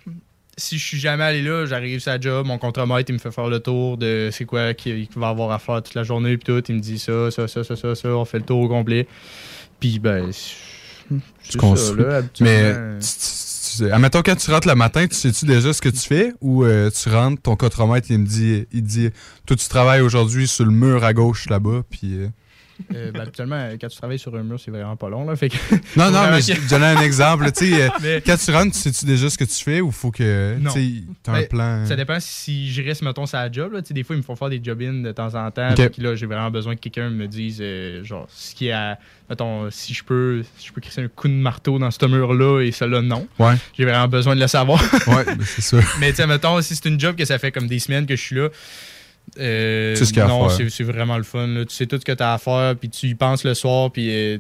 si 0.57 0.77
je 0.79 0.85
suis 0.85 0.99
jamais 0.99 1.25
allé 1.25 1.41
là, 1.43 1.67
j'arrive 1.67 2.01
sa 2.01 2.21
job, 2.21 2.47
mon 2.47 2.59
contremaître, 2.59 3.11
il 3.11 3.15
me 3.15 3.19
fait 3.19 3.31
faire 3.31 3.49
le 3.49 3.61
tour 3.61 3.97
de 3.97 4.29
c'est 4.33 4.45
quoi 4.45 4.75
qu'il 4.75 5.09
va 5.17 5.29
avoir 5.29 5.51
à 5.53 5.59
faire 5.61 5.83
toute 5.83 5.95
la 5.95 6.03
journée, 6.03 6.37
puis 6.37 6.45
tout. 6.53 6.63
Il 6.69 6.75
me 6.77 6.81
dit 6.81 6.99
ça, 6.99 7.31
ça, 7.31 7.47
ça, 7.49 7.63
ça, 7.65 7.75
ça, 7.77 7.95
ça. 7.95 8.09
On 8.09 8.25
fait 8.25 8.39
le 8.39 8.45
tour 8.45 8.59
au 8.61 8.69
complet. 8.69 9.07
Puis, 9.81 9.99
ben, 10.01 10.31
Tu 10.31 11.21
ça, 11.53 11.59
construis. 11.59 12.03
là. 12.05 12.23
Mais, 12.41 12.75
tu- 13.01 13.07
tu- 13.07 13.52
tu- 13.77 13.91
admettons, 13.91 14.23
quand 14.23 14.37
tu 14.37 14.51
rentres 14.51 14.69
le 14.69 14.75
matin, 14.75 15.07
tu 15.07 15.15
sais-tu 15.15 15.45
déjà 15.47 15.73
ce 15.73 15.81
que 15.83 15.89
tu 15.89 15.99
fais 16.01 16.33
ou 16.41 16.65
euh, 16.65 16.91
tu 16.91 17.09
rentres, 17.09 17.41
ton 17.43 17.57
contremaître, 17.57 18.09
il 18.11 18.19
me 18.19 18.27
dit, 18.27 18.67
il 18.73 18.83
dit, 18.83 19.11
toi, 19.47 19.57
tu 19.57 19.69
travailles 19.69 20.01
aujourd'hui 20.03 20.47
sur 20.49 20.65
le 20.65 20.71
mur 20.73 21.05
à 21.05 21.13
gauche 21.13 21.49
là-bas, 21.49 21.83
puis. 21.91 22.15
euh, 22.17 22.29
Euh, 22.95 23.11
ben, 23.13 23.21
habituellement, 23.21 23.69
quand 23.81 23.89
tu 23.89 23.97
travailles 23.97 24.19
sur 24.19 24.35
un 24.35 24.43
mur, 24.43 24.59
c'est 24.59 24.71
vraiment 24.71 24.97
pas 24.97 25.09
long, 25.09 25.25
là. 25.27 25.37
Fait 25.37 25.49
que... 25.49 25.57
Non, 25.97 26.11
non, 26.11 26.31
mais 26.31 26.41
je 26.41 26.55
je 26.55 26.69
donnais 26.69 26.87
un 26.87 27.01
exemple. 27.01 27.45
Euh, 27.45 27.89
Mais- 28.03 28.23
quand 28.25 28.37
tu 28.37 28.51
rentres, 28.51 28.75
sais-tu 28.75 29.05
déjà 29.05 29.29
ce 29.31 29.39
que 29.39 29.45
tu 29.45 29.63
fais 29.63 29.81
ou 29.81 29.91
faut 29.91 30.11
que 30.11 30.57
tu 30.73 31.05
t'as 31.23 31.33
un 31.33 31.41
Ben, 31.41 31.49
plan? 31.49 31.87
Ça 31.87 31.97
dépend 31.97 32.19
si 32.21 32.73
je 32.73 32.83
reste, 32.83 33.03
mettons, 33.03 33.27
sur 33.27 33.39
la 33.39 33.51
job. 33.51 33.73
Là. 33.73 33.81
Des 33.81 34.03
fois, 34.03 34.17
ils 34.17 34.19
me 34.19 34.23
font 34.25 34.37
faire 34.37 34.49
des 34.49 34.61
job-ins 34.63 35.03
de 35.03 35.13
temps 35.13 35.35
en 35.35 35.51
temps. 35.51 35.75
Puis 35.75 36.03
là, 36.03 36.15
j'ai 36.15 36.27
vraiment 36.27 36.51
besoin 36.51 36.75
que 36.75 36.81
quelqu'un 36.81 37.11
me 37.11 37.27
dise, 37.27 37.59
euh, 37.61 38.05
genre, 38.05 38.27
ce 38.31 38.55
qui 38.55 38.69
est 38.69 38.73
à. 38.73 38.99
Mettons, 39.31 39.71
si 39.71 39.95
je 39.95 40.05
peux 40.05 40.43
si 40.59 40.67
je 40.67 40.73
peux 40.73 40.81
crisser 40.81 41.03
un 41.03 41.09
coup 41.09 41.29
de 41.29 41.33
marteau 41.33 41.79
dans 41.79 41.91
ce 41.91 42.05
mur-là 42.05 42.61
et 42.61 42.71
celui-là, 42.71 43.01
non. 43.01 43.27
Ouais. 43.39 43.55
J'ai 43.79 43.85
vraiment 43.85 44.09
besoin 44.09 44.35
de 44.35 44.41
le 44.41 44.47
savoir. 44.47 44.83
Ouais, 45.07 45.25
ben, 45.25 45.39
c'est 45.45 45.63
sûr. 45.63 45.83
Mais 46.01 46.11
tu 46.11 46.17
sais, 46.17 46.27
mettons, 46.27 46.61
si 46.61 46.75
c'est 46.77 46.87
une 46.87 47.01
job 47.01 47.17
que 47.17 47.25
ça 47.25 47.39
fait 47.39 47.51
comme 47.51 47.67
des 47.67 47.79
semaines 47.79 48.05
que 48.07 48.15
je 48.17 48.21
suis 48.21 48.37
là. 48.37 48.49
Euh, 49.39 49.95
sais 49.97 50.05
ce 50.05 50.11
qu'il 50.13 50.19
y 50.19 50.21
a 50.21 50.27
à 50.27 50.29
non, 50.29 50.49
faire. 50.49 50.57
c'est 50.59 50.71
c'est 50.71 50.85
vraiment 50.85 51.17
le 51.17 51.23
fun. 51.23 51.47
là. 51.47 51.65
Tu 51.65 51.75
sais 51.75 51.87
tout 51.87 51.99
ce 51.99 52.05
que 52.05 52.13
tu 52.13 52.23
as 52.23 52.35
à 52.35 52.39
faire, 52.39 52.77
puis 52.77 52.89
tu 52.91 53.07
y 53.07 53.15
penses 53.15 53.45
le 53.45 53.55
soir, 53.55 53.91
puis 53.91 54.11
euh, 54.11 54.39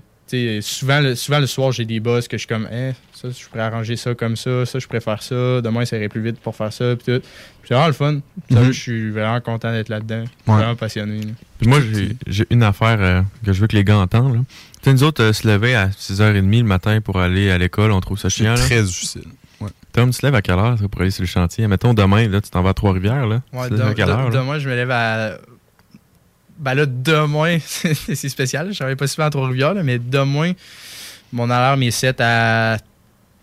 souvent, 0.62 1.00
le, 1.00 1.14
souvent 1.14 1.40
le 1.40 1.46
soir, 1.46 1.72
j'ai 1.72 1.84
des 1.84 2.00
boss 2.00 2.26
que 2.26 2.36
je 2.38 2.40
suis 2.42 2.48
comme, 2.48 2.66
hein, 2.72 2.92
ça, 3.12 3.28
je 3.30 3.46
pourrais 3.48 3.62
arranger 3.64 3.96
ça 3.96 4.14
comme 4.14 4.34
ça, 4.36 4.64
ça, 4.64 4.78
je 4.78 4.86
préfère 4.86 5.22
ça, 5.22 5.60
demain, 5.60 5.84
ça 5.84 5.96
irait 5.98 6.08
plus 6.08 6.22
vite 6.22 6.40
pour 6.40 6.56
faire 6.56 6.72
ça, 6.72 6.96
puis 6.96 7.14
tout. 7.14 7.22
C'est 7.64 7.74
vraiment 7.74 7.86
le 7.88 7.92
fun. 7.92 8.12
Mhm. 8.50 8.72
Je 8.72 8.72
suis 8.72 9.10
vraiment 9.10 9.40
content 9.40 9.70
d'être 9.72 9.88
là-dedans. 9.90 10.24
Je 10.24 10.30
suis 10.30 10.50
Ouais. 10.50 10.56
vraiment 10.56 10.74
passionné. 10.74 11.20
là. 11.20 11.32
Puis 11.58 11.68
moi, 11.68 11.80
j'ai- 12.26 12.46
une 12.50 12.62
affaire 12.62 12.96
euh, 13.00 13.22
que 13.44 13.52
je 13.52 13.60
veux 13.60 13.66
que 13.66 13.76
les 13.76 13.84
gars 13.84 13.98
entendent. 13.98 14.34
là. 14.34 14.40
Tu 14.82 14.84
sais, 14.84 14.92
nous 14.94 15.04
autres, 15.04 15.22
euh, 15.22 15.32
se 15.32 15.46
lever 15.46 15.74
à 15.76 15.90
6h30 15.96 16.62
le 16.62 16.66
matin 16.66 17.00
pour 17.00 17.20
aller 17.20 17.50
à 17.50 17.58
l'école, 17.58 17.92
on 17.92 18.00
trouve 18.00 18.18
ça 18.18 18.28
chiant. 18.30 18.54
là. 18.54 18.58
très 18.60 18.82
difficile. 18.82 19.22
Ouais. 19.62 19.70
Tom, 19.92 20.10
tu 20.10 20.18
te 20.20 20.26
lèves 20.26 20.34
à 20.34 20.42
quelle 20.42 20.58
heure 20.58 20.76
pour 20.90 21.00
aller 21.02 21.10
sur 21.10 21.22
le 21.22 21.26
chantier? 21.28 21.66
Mettons, 21.68 21.92
demain, 21.94 22.28
là, 22.28 22.40
tu 22.40 22.50
t'en 22.50 22.62
vas 22.62 22.70
à 22.70 22.74
Trois-Rivières. 22.74 23.26
Là. 23.26 23.42
Ouais, 23.52 23.68
tu 23.68 23.74
te 23.74 23.74
lèves 23.74 23.86
à 23.86 23.90
de- 23.90 23.94
quelle 23.94 24.06
de- 24.06 24.10
heure? 24.12 24.30
là? 24.30 24.40
demain, 24.40 24.58
je 24.58 24.68
me 24.68 24.74
lève 24.74 24.90
à. 24.90 25.38
Ben 26.58 26.74
là, 26.74 26.86
demain, 26.86 27.58
c'est 27.66 28.28
spécial. 28.28 28.70
Je 28.72 28.76
travaille 28.78 28.96
pas 28.96 29.06
souvent 29.06 29.26
à 29.26 29.30
Trois-Rivières, 29.30 29.74
mais 29.82 29.98
demain, 29.98 30.52
mon 31.32 31.50
alarme 31.50 31.82
est 31.82 31.90
set 31.90 32.20
à 32.20 32.78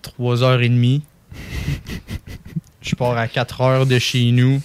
3h30. 0.04 1.02
je 2.82 2.96
pars 2.96 3.18
à 3.18 3.26
4h 3.28 3.88
de 3.88 4.00
chez 4.00 4.32
nous 4.32 4.62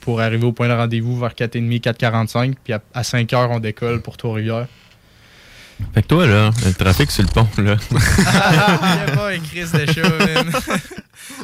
pour 0.00 0.20
arriver 0.20 0.44
au 0.44 0.52
point 0.52 0.68
de 0.68 0.72
rendez-vous 0.74 1.18
vers 1.18 1.30
4h30, 1.30 1.80
4h45. 1.80 2.54
Puis 2.62 2.72
à, 2.72 3.02
5h, 3.02 3.48
on 3.50 3.60
décolle 3.60 4.00
pour 4.02 4.16
Trois-Rivières. 4.16 4.66
Fait 5.92 6.02
que 6.02 6.06
toi, 6.08 6.26
là, 6.26 6.50
le 6.64 6.72
trafic 6.72 7.10
sur 7.10 7.22
le 7.22 7.28
pont, 7.28 7.48
là. 7.58 7.76
Il 7.90 7.94
n'y 7.96 9.12
a 9.12 9.16
pas 9.16 9.30
un 9.32 9.38
crise 9.38 9.72
de 9.72 9.86
chat, 9.86 10.02
man. 10.08 10.52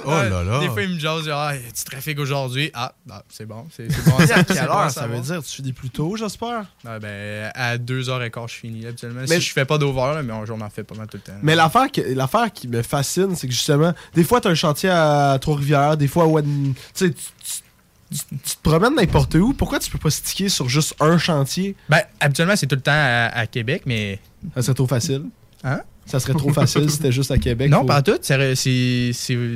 Oh 0.04 0.10
là 0.10 0.42
là. 0.44 0.60
Des 0.60 0.68
fois, 0.68 0.82
il 0.82 0.94
me 0.94 0.98
jase, 0.98 1.28
ah, 1.32 1.54
y 1.54 1.58
a 1.58 1.70
du 1.70 1.84
trafic 1.84 2.18
aujourd'hui? 2.18 2.70
Ah, 2.74 2.92
ah, 3.10 3.22
c'est 3.30 3.46
bon. 3.46 3.66
C'est 3.74 3.90
c'est 3.90 4.04
bon. 4.04 4.16
À 4.18 4.26
c'est 4.26 4.44
quelle 4.46 4.66
bon 4.66 4.72
heure 4.74 4.90
ça 4.90 5.06
veut 5.06 5.20
dire? 5.20 5.42
Tu 5.42 5.56
finis 5.56 5.72
plus 5.72 5.88
tôt, 5.90 6.16
j'espère? 6.16 6.64
Ah, 6.86 6.98
ben, 6.98 7.50
à 7.54 7.78
2h15, 7.78 8.48
je 8.48 8.54
finis 8.56 8.86
habituellement. 8.86 9.22
Mais- 9.28 9.36
si 9.40 9.46
je 9.48 9.52
fais 9.52 9.64
pas 9.64 9.78
d'over, 9.78 10.14
là, 10.14 10.22
mais 10.22 10.32
on, 10.32 10.44
j'en 10.44 10.60
en 10.60 10.68
fais 10.70 10.82
pas 10.84 10.94
mal 10.96 11.06
tout 11.06 11.16
le 11.16 11.22
temps. 11.32 11.38
Mais 11.42 11.54
l'affaire 11.54 11.90
que- 11.90 12.14
l'affaire 12.14 12.52
qui 12.52 12.68
me 12.68 12.82
fascine, 12.82 13.34
c'est 13.36 13.46
que 13.46 13.54
justement, 13.54 13.94
des 14.14 14.24
fois, 14.24 14.40
tu 14.40 14.48
as 14.48 14.50
un 14.50 14.54
chantier 14.54 14.90
à 14.90 15.38
Trois-Rivières, 15.40 15.96
des 15.96 16.08
fois, 16.08 16.24
à 16.24 16.26
Wen- 16.26 16.74
tu 16.94 17.06
sais, 17.08 17.14
tu- 18.10 18.38
te 18.56 18.62
promènes 18.62 18.94
n'importe 18.96 19.34
où. 19.36 19.52
Pourquoi 19.54 19.78
tu 19.78 19.90
peux 19.90 19.98
pas 19.98 20.10
sticker 20.10 20.48
sur 20.50 20.68
juste 20.68 20.94
un 21.00 21.16
chantier? 21.18 21.76
Ben, 21.88 22.00
habituellement, 22.20 22.56
c'est 22.56 22.66
tout 22.66 22.76
le 22.76 22.82
temps 22.82 22.90
à, 22.92 23.30
à 23.34 23.46
Québec, 23.46 23.82
mais. 23.86 24.18
Ça 24.54 24.62
serait 24.62 24.74
trop 24.74 24.86
facile. 24.86 25.22
Hein? 25.64 25.80
Ça 26.06 26.18
serait 26.18 26.32
trop 26.34 26.52
facile 26.52 26.88
si 26.90 26.96
c'était 26.96 27.12
juste 27.12 27.30
à 27.30 27.38
Québec. 27.38 27.70
Non, 27.70 27.80
faut- 27.80 27.86
pas 27.86 28.02
tout. 28.02 28.18
C'est. 28.22 28.54
c'est- 28.56 29.12
c'est- 29.12 29.48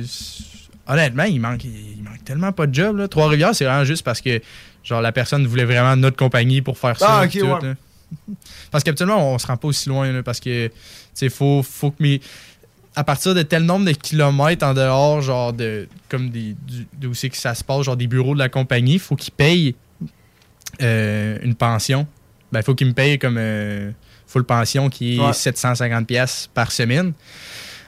Honnêtement, 0.87 1.23
il 1.23 1.39
manque, 1.41 1.63
il 1.63 2.03
manque 2.03 2.23
tellement 2.23 2.51
pas 2.51 2.67
de 2.67 2.73
job. 2.75 2.97
là. 2.97 3.07
Trois-Rivières, 3.07 3.55
c'est 3.55 3.65
vraiment 3.65 3.83
juste 3.85 4.03
parce 4.03 4.21
que 4.21 4.39
genre 4.83 5.01
la 5.01 5.11
personne 5.11 5.47
voulait 5.47 5.65
vraiment 5.65 5.95
notre 5.95 6.15
compagnie 6.15 6.61
pour 6.61 6.77
faire 6.77 6.97
ça. 6.99 7.07
Ah, 7.21 7.23
ok, 7.23 7.29
puis 7.31 7.39
tout, 7.39 7.47
ouais. 7.47 7.73
Parce 8.69 8.83
qu'habituellement, 8.83 9.33
on 9.33 9.39
se 9.39 9.47
rend 9.47 9.57
pas 9.57 9.67
aussi 9.67 9.89
loin 9.89 10.11
là, 10.11 10.21
parce 10.21 10.39
que 10.39 10.67
tu 10.67 10.73
sais, 11.15 11.29
faut, 11.29 11.63
faut 11.63 11.89
que 11.89 12.03
mes. 12.03 12.21
À 12.95 13.03
partir 13.03 13.35
de 13.35 13.41
tel 13.41 13.63
nombre 13.63 13.85
de 13.85 13.91
kilomètres 13.91 14.65
en 14.65 14.73
dehors, 14.73 15.21
genre 15.21 15.51
de. 15.53 15.87
comme 16.09 16.29
des. 16.29 16.55
d'où 16.99 17.13
c'est 17.13 17.29
que 17.29 17.37
ça 17.37 17.53
se 17.53 17.63
passe, 17.63 17.83
genre 17.83 17.97
des 17.97 18.07
bureaux 18.07 18.33
de 18.33 18.39
la 18.39 18.49
compagnie, 18.49 18.99
faut 18.99 19.15
qu'ils 19.15 19.33
payent 19.33 19.75
euh, 20.81 21.37
une 21.43 21.55
pension. 21.55 22.07
Ben, 22.51 22.61
faut 22.61 22.75
qu'ils 22.75 22.87
me 22.87 22.93
payent 22.93 23.19
comme 23.19 23.37
euh, 23.37 23.91
full 24.27 24.43
pension 24.45 24.89
qui 24.89 25.17
est 25.17 25.19
Ouais. 25.19 25.31
750$ 25.31 26.05
piastres 26.05 26.49
par 26.53 26.71
semaine. 26.71 27.13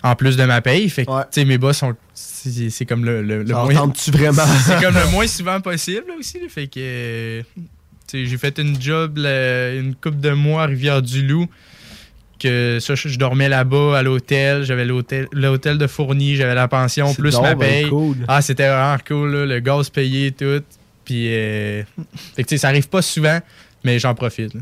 En 0.03 0.15
plus 0.15 0.37
de 0.37 0.43
ma 0.45 0.61
paye. 0.61 0.87
Fait 0.89 1.05
que, 1.05 1.11
tu 1.11 1.27
sais, 1.31 1.45
mes 1.45 1.57
boss 1.57 1.77
sont. 1.77 1.95
C'est 2.13 2.85
comme 2.85 3.03
le, 3.03 3.21
le, 3.23 3.43
moins. 3.43 3.73
tente-tu 3.73 4.11
vraiment? 4.11 4.45
C'est 4.65 4.79
comme 4.81 4.93
le 4.95 5.09
moins 5.11 5.27
souvent 5.27 5.59
possible 5.59 6.03
là, 6.07 6.13
aussi. 6.19 6.39
là. 6.39 6.47
Fait 6.49 6.67
que. 6.67 6.79
euh, 6.79 7.41
tu 8.07 8.19
sais, 8.23 8.25
j'ai 8.25 8.37
fait 8.37 8.57
une 8.59 8.79
job 8.81 9.17
là, 9.17 9.73
une 9.73 9.95
couple 9.95 10.19
de 10.19 10.29
mois 10.31 10.63
à 10.63 10.65
Rivière-du-Loup. 10.67 11.47
Que 12.39 12.77
ça, 12.79 12.95
je, 12.95 13.17
dormais 13.17 13.49
là-bas 13.49 13.97
à 13.97 14.03
l'hôtel. 14.03 14.63
J'avais 14.63 14.85
l'hôtel 14.85 15.27
l'hôtel 15.31 15.77
de 15.77 15.87
Fourni, 15.87 16.35
j'avais 16.35 16.55
la 16.55 16.67
pension, 16.67 17.13
plus 17.13 17.39
ma 17.39 17.55
paye. 17.55 17.89
cool. 17.89 18.17
Ah, 18.27 18.41
c'était 18.41 18.67
vraiment 18.67 18.97
cool, 19.07 19.31
là, 19.35 19.45
le 19.45 19.59
gaz 19.59 19.89
payé, 19.89 20.31
tout. 20.31 20.63
Puis, 21.05 21.33
euh, 21.33 21.83
fait 22.35 22.43
que, 22.43 22.47
tu 22.49 22.55
sais, 22.55 22.57
ça 22.57 22.67
arrive 22.67 22.89
pas 22.89 23.01
souvent, 23.01 23.39
mais 23.83 23.97
j'en 23.97 24.13
profite. 24.13 24.53
là. 24.53 24.59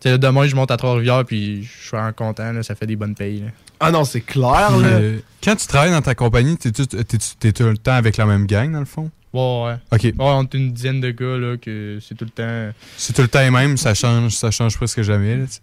Tu 0.00 0.04
sais, 0.04 0.10
là, 0.10 0.18
demain, 0.18 0.46
je 0.46 0.54
monte 0.54 0.70
à 0.70 0.76
Trois-Rivières, 0.76 1.24
puis 1.24 1.64
je 1.64 1.68
suis 1.68 1.90
vraiment 1.90 2.12
content, 2.12 2.52
là, 2.52 2.62
ça 2.62 2.74
fait 2.76 2.86
des 2.86 2.94
bonnes 2.96 3.16
payes. 3.16 3.40
là. 3.40 3.46
Ah 3.80 3.90
non, 3.90 4.04
c'est 4.04 4.20
clair, 4.20 4.76
là. 4.78 4.86
Euh, 4.86 5.18
quand 5.42 5.56
tu 5.56 5.66
travailles 5.66 5.90
dans 5.90 6.00
ta 6.02 6.14
compagnie, 6.14 6.56
t'es 6.56 6.70
tout, 6.72 6.86
t'es- 6.86 7.04
t'es 7.04 7.52
tout 7.52 7.64
le 7.64 7.76
temps 7.78 7.92
avec 7.94 8.16
la 8.16 8.26
même 8.26 8.46
gang, 8.46 8.72
dans 8.72 8.78
le 8.80 8.84
fond? 8.84 9.10
Ouais, 9.32 9.64
ouais. 9.66 9.74
OK. 9.92 10.02
Ouais, 10.04 10.14
on 10.18 10.42
est 10.44 10.54
une 10.54 10.72
dizaine 10.72 11.00
de 11.00 11.10
gars, 11.10 11.36
là, 11.36 11.56
que 11.58 11.98
c'est 12.00 12.14
tout 12.16 12.24
le 12.24 12.30
temps. 12.30 12.72
C'est 12.96 13.12
tout 13.12 13.22
le 13.22 13.28
temps 13.28 13.40
les 13.40 13.50
mêmes, 13.50 13.76
ça 13.76 13.92
change, 13.94 14.32
ça 14.32 14.50
change 14.50 14.76
presque 14.76 15.02
jamais. 15.02 15.36
Là, 15.36 15.46
tu 15.46 15.52
sais. 15.54 15.60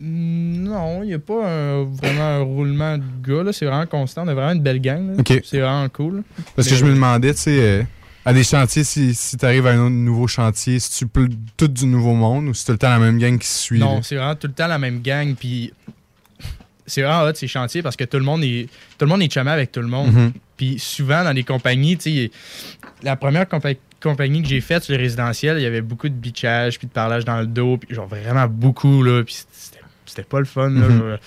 Non, 0.00 1.02
il 1.02 1.06
n'y 1.08 1.14
a 1.14 1.18
pas 1.18 1.46
un- 1.48 1.84
vraiment 1.84 2.22
un 2.24 2.40
roulement 2.40 2.98
de 2.98 3.04
gars, 3.22 3.42
là. 3.42 3.52
C'est 3.52 3.64
vraiment 3.66 3.86
constant. 3.86 4.24
On 4.24 4.28
a 4.28 4.34
vraiment 4.34 4.52
une 4.52 4.62
belle 4.62 4.80
gang. 4.80 5.16
C'est 5.44 5.60
vraiment 5.60 5.88
cool. 5.88 6.22
Parce 6.56 6.68
que 6.68 6.74
je 6.74 6.84
me 6.84 6.92
demandais, 6.92 7.32
tu 7.34 7.40
sais, 7.40 7.58
euh, 7.60 7.82
à 8.24 8.32
des 8.32 8.42
chantiers, 8.44 8.84
si, 8.84 9.14
si 9.14 9.36
tu 9.36 9.44
arrives 9.44 9.66
à 9.66 9.70
un 9.72 9.78
autre 9.80 9.90
nouveau 9.94 10.26
chantier, 10.26 10.78
si 10.80 10.90
tu 10.98 11.06
peux 11.06 11.28
tout 11.56 11.68
du 11.68 11.86
nouveau 11.86 12.14
monde 12.14 12.48
ou 12.48 12.54
si 12.54 12.64
tout 12.66 12.72
le 12.72 12.78
temps 12.78 12.90
la 12.90 12.98
même 12.98 13.18
gang 13.18 13.38
qui 13.38 13.46
se 13.46 13.58
suit. 13.58 13.78
Non, 13.78 14.02
c'est 14.02 14.16
vraiment 14.16 14.34
tout 14.34 14.46
le 14.48 14.52
temps 14.52 14.66
la 14.66 14.78
même 14.78 15.00
gang. 15.00 15.34
Puis 15.34 15.72
c'est 16.86 17.02
vraiment 17.02 17.22
hot 17.28 17.34
ces 17.34 17.46
chantiers 17.48 17.80
parce 17.82 17.96
que 17.96 18.04
tout 18.04 18.18
le 18.18 18.24
monde 18.24 18.42
est 18.44 18.68
tout 18.98 19.04
le 19.04 19.10
monde 19.10 19.22
est 19.22 19.32
chumé 19.32 19.50
avec 19.50 19.72
tout 19.72 19.80
le 19.80 19.86
monde. 19.88 20.12
Mhm. 20.12 20.32
Puis 20.56 20.78
souvent 20.78 21.22
dans 21.24 21.32
les 21.32 21.44
compagnies, 21.44 21.96
tu 21.96 22.10
sais, 22.10 22.30
la 23.02 23.16
première 23.16 23.44
compa- 23.44 23.76
compagnie 24.02 24.42
que 24.42 24.48
j'ai 24.48 24.60
faite 24.60 24.84
sur 24.84 24.94
le 24.94 25.00
résidentiel, 25.02 25.56
il 25.58 25.62
y 25.62 25.66
avait 25.66 25.80
beaucoup 25.80 26.08
de 26.08 26.14
bitchage 26.14 26.78
puis 26.78 26.86
de 26.86 26.92
parlage 26.92 27.24
dans 27.24 27.40
le 27.40 27.46
dos, 27.46 27.78
puis 27.78 27.94
genre 27.94 28.06
vraiment 28.06 28.46
beaucoup 28.48 29.02
là. 29.02 29.22
Puis 29.24 29.44
c'était 30.14 30.28
pas 30.28 30.38
le 30.38 30.44
fun. 30.44 30.70
là. 30.70 30.88
Mhm. 30.88 31.18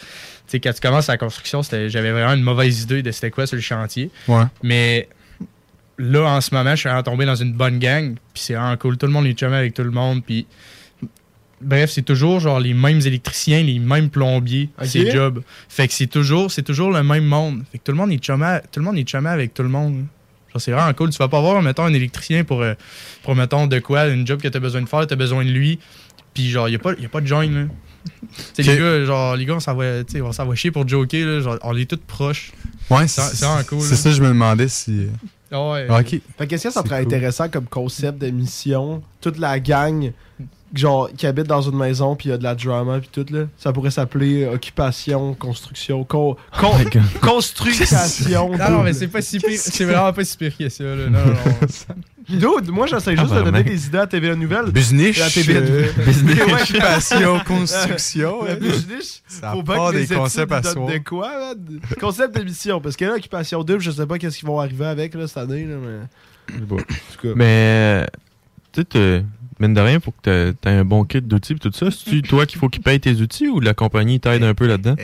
Quand 0.64 0.74
tu 0.74 0.82
commences 0.82 1.08
la 1.08 1.18
construction, 1.18 1.62
j'avais 1.62 2.12
vraiment 2.12 2.34
une 2.34 2.44
mauvaise 2.44 2.84
idée 2.84 3.02
de 3.04 3.12
c'était 3.12 3.32
quoi 3.32 3.46
sur 3.48 3.56
le 3.58 3.62
chantier. 3.62 4.10
Ouais. 4.28 4.44
Mais 4.64 5.10
là, 5.98 6.24
en 6.24 6.40
ce 6.42 6.54
moment, 6.56 6.76
je 6.76 6.88
suis 6.88 7.04
tombé 7.04 7.26
dans 7.26 7.36
une 7.36 7.54
bonne 7.54 7.80
gang. 7.80 8.16
Puis 8.34 8.44
c'est 8.44 8.54
vraiment 8.54 8.78
cool. 8.78 8.98
Tout 8.98 9.08
le 9.08 9.12
monde 9.12 9.26
est 9.26 9.38
chumé 9.38 9.58
avec 9.58 9.74
tout 9.74 9.84
le 9.84 9.92
monde. 9.92 10.24
Puis 10.24 10.46
bref, 11.62 11.90
c'est 11.92 12.02
toujours 12.04 12.40
genre 12.40 12.60
les 12.60 12.74
mêmes 12.74 13.02
électriciens, 13.06 13.64
les 13.64 13.80
mêmes 13.80 14.10
plombiers, 14.10 14.70
Ok. 14.80 14.88
ces 14.88 15.12
jobs. 15.12 15.42
Fait 15.68 15.88
que 15.88 15.94
c'est 15.94 16.08
toujours, 16.08 16.52
c'est 16.52 16.64
toujours 16.64 16.92
le 16.92 17.04
même 17.04 17.26
monde. 17.26 17.64
Fait 17.72 17.78
que 17.80 17.84
tout 17.84 17.92
le 17.92 17.98
monde 17.98 18.12
est 18.12 18.24
chumé, 18.24 18.60
tout 18.72 18.80
le 18.80 18.86
monde 18.86 18.98
est 18.98 19.10
chumé 19.10 19.30
avec 19.30 19.54
tout 19.54 19.64
le 19.64 19.70
monde. 19.70 20.06
Genre, 20.54 20.62
c'est 20.62 20.72
vraiment 20.72 20.94
cool. 20.94 21.10
Tu 21.10 21.18
vas 21.18 21.28
pas 21.28 21.42
voir, 21.42 21.62
mettons, 21.62 21.84
un 21.86 21.94
électricien 21.94 22.44
pour, 22.44 22.62
euh, 22.62 22.74
pour 23.24 23.36
mettons, 23.36 23.68
de 23.68 23.80
quoi, 23.80 24.08
une 24.08 24.26
job 24.26 24.42
que 24.42 24.48
tu 24.48 24.56
as 24.56 24.62
besoin 24.62 24.82
de 24.82 24.88
faire, 24.88 25.06
tu 25.08 25.14
as 25.14 25.18
besoin 25.18 25.44
de 25.44 25.50
lui. 25.50 25.80
Puis, 26.34 26.50
genre, 26.50 26.68
il 26.70 26.72
n'y 26.72 26.76
a, 26.78 26.80
pas- 26.80 26.94
y 26.94 27.06
a 27.06 27.10
pas 27.10 27.20
de 27.22 27.28
join, 27.28 27.48
là. 27.50 27.64
Tu 28.56 28.64
sais, 28.64 28.72
les 28.72 28.78
gars, 28.78 29.06
genre, 29.06 29.36
les 29.36 29.46
gars, 29.46 29.54
on 29.56 30.22
on 30.24 30.32
s'envoie 30.32 30.56
chier 30.56 30.72
pour 30.72 30.88
joker, 30.88 31.26
là. 31.26 31.42
Genre, 31.42 31.58
on 31.64 31.76
est 31.76 31.90
tous 31.90 32.00
proches. 32.06 32.52
Ouais, 32.90 33.08
c'est 33.08 33.22
vraiment 33.40 33.64
cool. 33.64 33.82
Ça, 33.82 34.12
je 34.12 34.22
me 34.22 34.30
demandais 34.30 34.68
si. 34.68 35.08
Ah 35.52 35.72
ouais. 35.72 35.88
Ok. 35.90 36.10
Fait 36.10 36.22
que 36.40 36.44
qu'est-ce 36.46 36.68
que 36.68 36.74
ça 36.74 36.84
serait 36.84 37.04
cool. 37.04 37.14
intéressant 37.14 37.50
comme 37.50 37.66
concept 37.66 38.18
d'émission? 38.18 39.02
Toute 39.22 39.38
la 39.40 39.60
gang, 39.60 40.12
genre, 40.74 41.10
qui 41.16 41.26
habite 41.26 41.48
dans 41.48 41.62
une 41.62 41.78
maison, 41.78 42.16
puis 42.16 42.28
il 42.30 42.32
y 42.32 42.36
a 42.36 42.38
de 42.38 42.44
la 42.44 42.56
drama, 42.56 43.00
puis 43.00 43.10
tout, 43.12 43.26
là. 43.34 43.46
Ça 43.58 43.72
pourrait 43.72 43.92
s'appeler 43.92 44.44
euh, 44.44 44.54
occupation, 44.54 45.34
construction, 45.36 46.04
con, 46.04 46.36
con- 46.60 46.72
Oh 46.74 47.00
construction. 47.22 48.58
Non, 48.58 48.70
non, 48.72 48.84
mais 48.84 48.94
c'est 48.94 49.08
pas 49.08 49.22
si 49.22 49.40
pire. 49.40 49.58
C'est 49.58 49.86
vraiment 49.86 50.12
pas 50.14 50.26
si 50.26 50.36
pire 50.38 50.58
que 50.58 50.70
ça, 50.70 50.84
là. 50.84 51.10
Non, 51.10 51.20
non, 51.20 51.34
non. 51.34 51.96
Dude, 52.30 52.70
moi 52.70 52.88
j'essaie 52.88 53.16
juste 53.16 53.32
Ah, 53.34 53.40
de 53.40 53.44
donner 53.46 53.64
des 53.64 53.86
idées 53.88 53.98
à 54.00 54.08
TVA 54.08 54.36
Nouvelle. 54.36 54.66
Business, 54.72 55.22
à 55.22 55.30
TVA 55.30 55.60
euh, 55.60 55.88
Business. 56.06 56.40
occupation, 56.62 57.40
construction, 57.46 58.44
business. 58.60 59.24
Ça 59.28 59.52
Faut 59.54 59.64
part 59.64 59.92
que 59.92 59.98
des 59.98 60.14
concepts 60.14 60.52
à 60.52 60.62
soir. 60.64 60.88
de 60.88 60.98
quoi? 60.98 61.32
Concept 62.00 62.36
d'émission. 62.38 62.82
Parce 62.82 62.98
que 62.98 63.06
là, 63.06 63.14
occupation 63.16 63.64
double, 63.64 63.80
je 63.82 63.92
sais 63.92 64.06
pas 64.06 64.18
qu'est-ce 64.18 64.38
qu'ils 64.40 64.48
vont 64.48 64.60
arriver 64.60 64.86
avec, 64.86 65.14
là, 65.14 65.26
cette 65.28 65.38
année, 65.38 65.66
là, 65.66 65.76
mais. 65.82 66.60
En 66.62 66.78
tout 66.78 66.84
cas. 67.22 67.30
Mais, 67.36 68.08
tu 68.74 68.82
sais, 68.92 69.24
mine 69.60 69.74
de 69.74 69.82
rien, 69.82 70.00
faut 70.00 70.12
que 70.12 70.22
t'aies- 70.22 70.54
t'aies 70.54 70.70
un 70.72 70.86
bon 70.86 71.04
kit 71.06 71.22
d'outils 71.22 71.54
et 71.54 71.60
tout 71.60 71.72
ça. 71.74 71.90
C'est-tu 71.92 72.22
toi 72.24 72.46
qu'il 72.46 72.60
faut 72.60 72.70
qu'il 72.70 72.82
paye 72.82 73.00
tes 73.00 73.14
outils 73.22 73.48
ou 73.48 73.60
la 73.60 73.74
compagnie 73.74 74.20
t'aide 74.20 74.44
un 74.44 74.54
peu 74.54 74.68
là-dedans? 74.68 74.96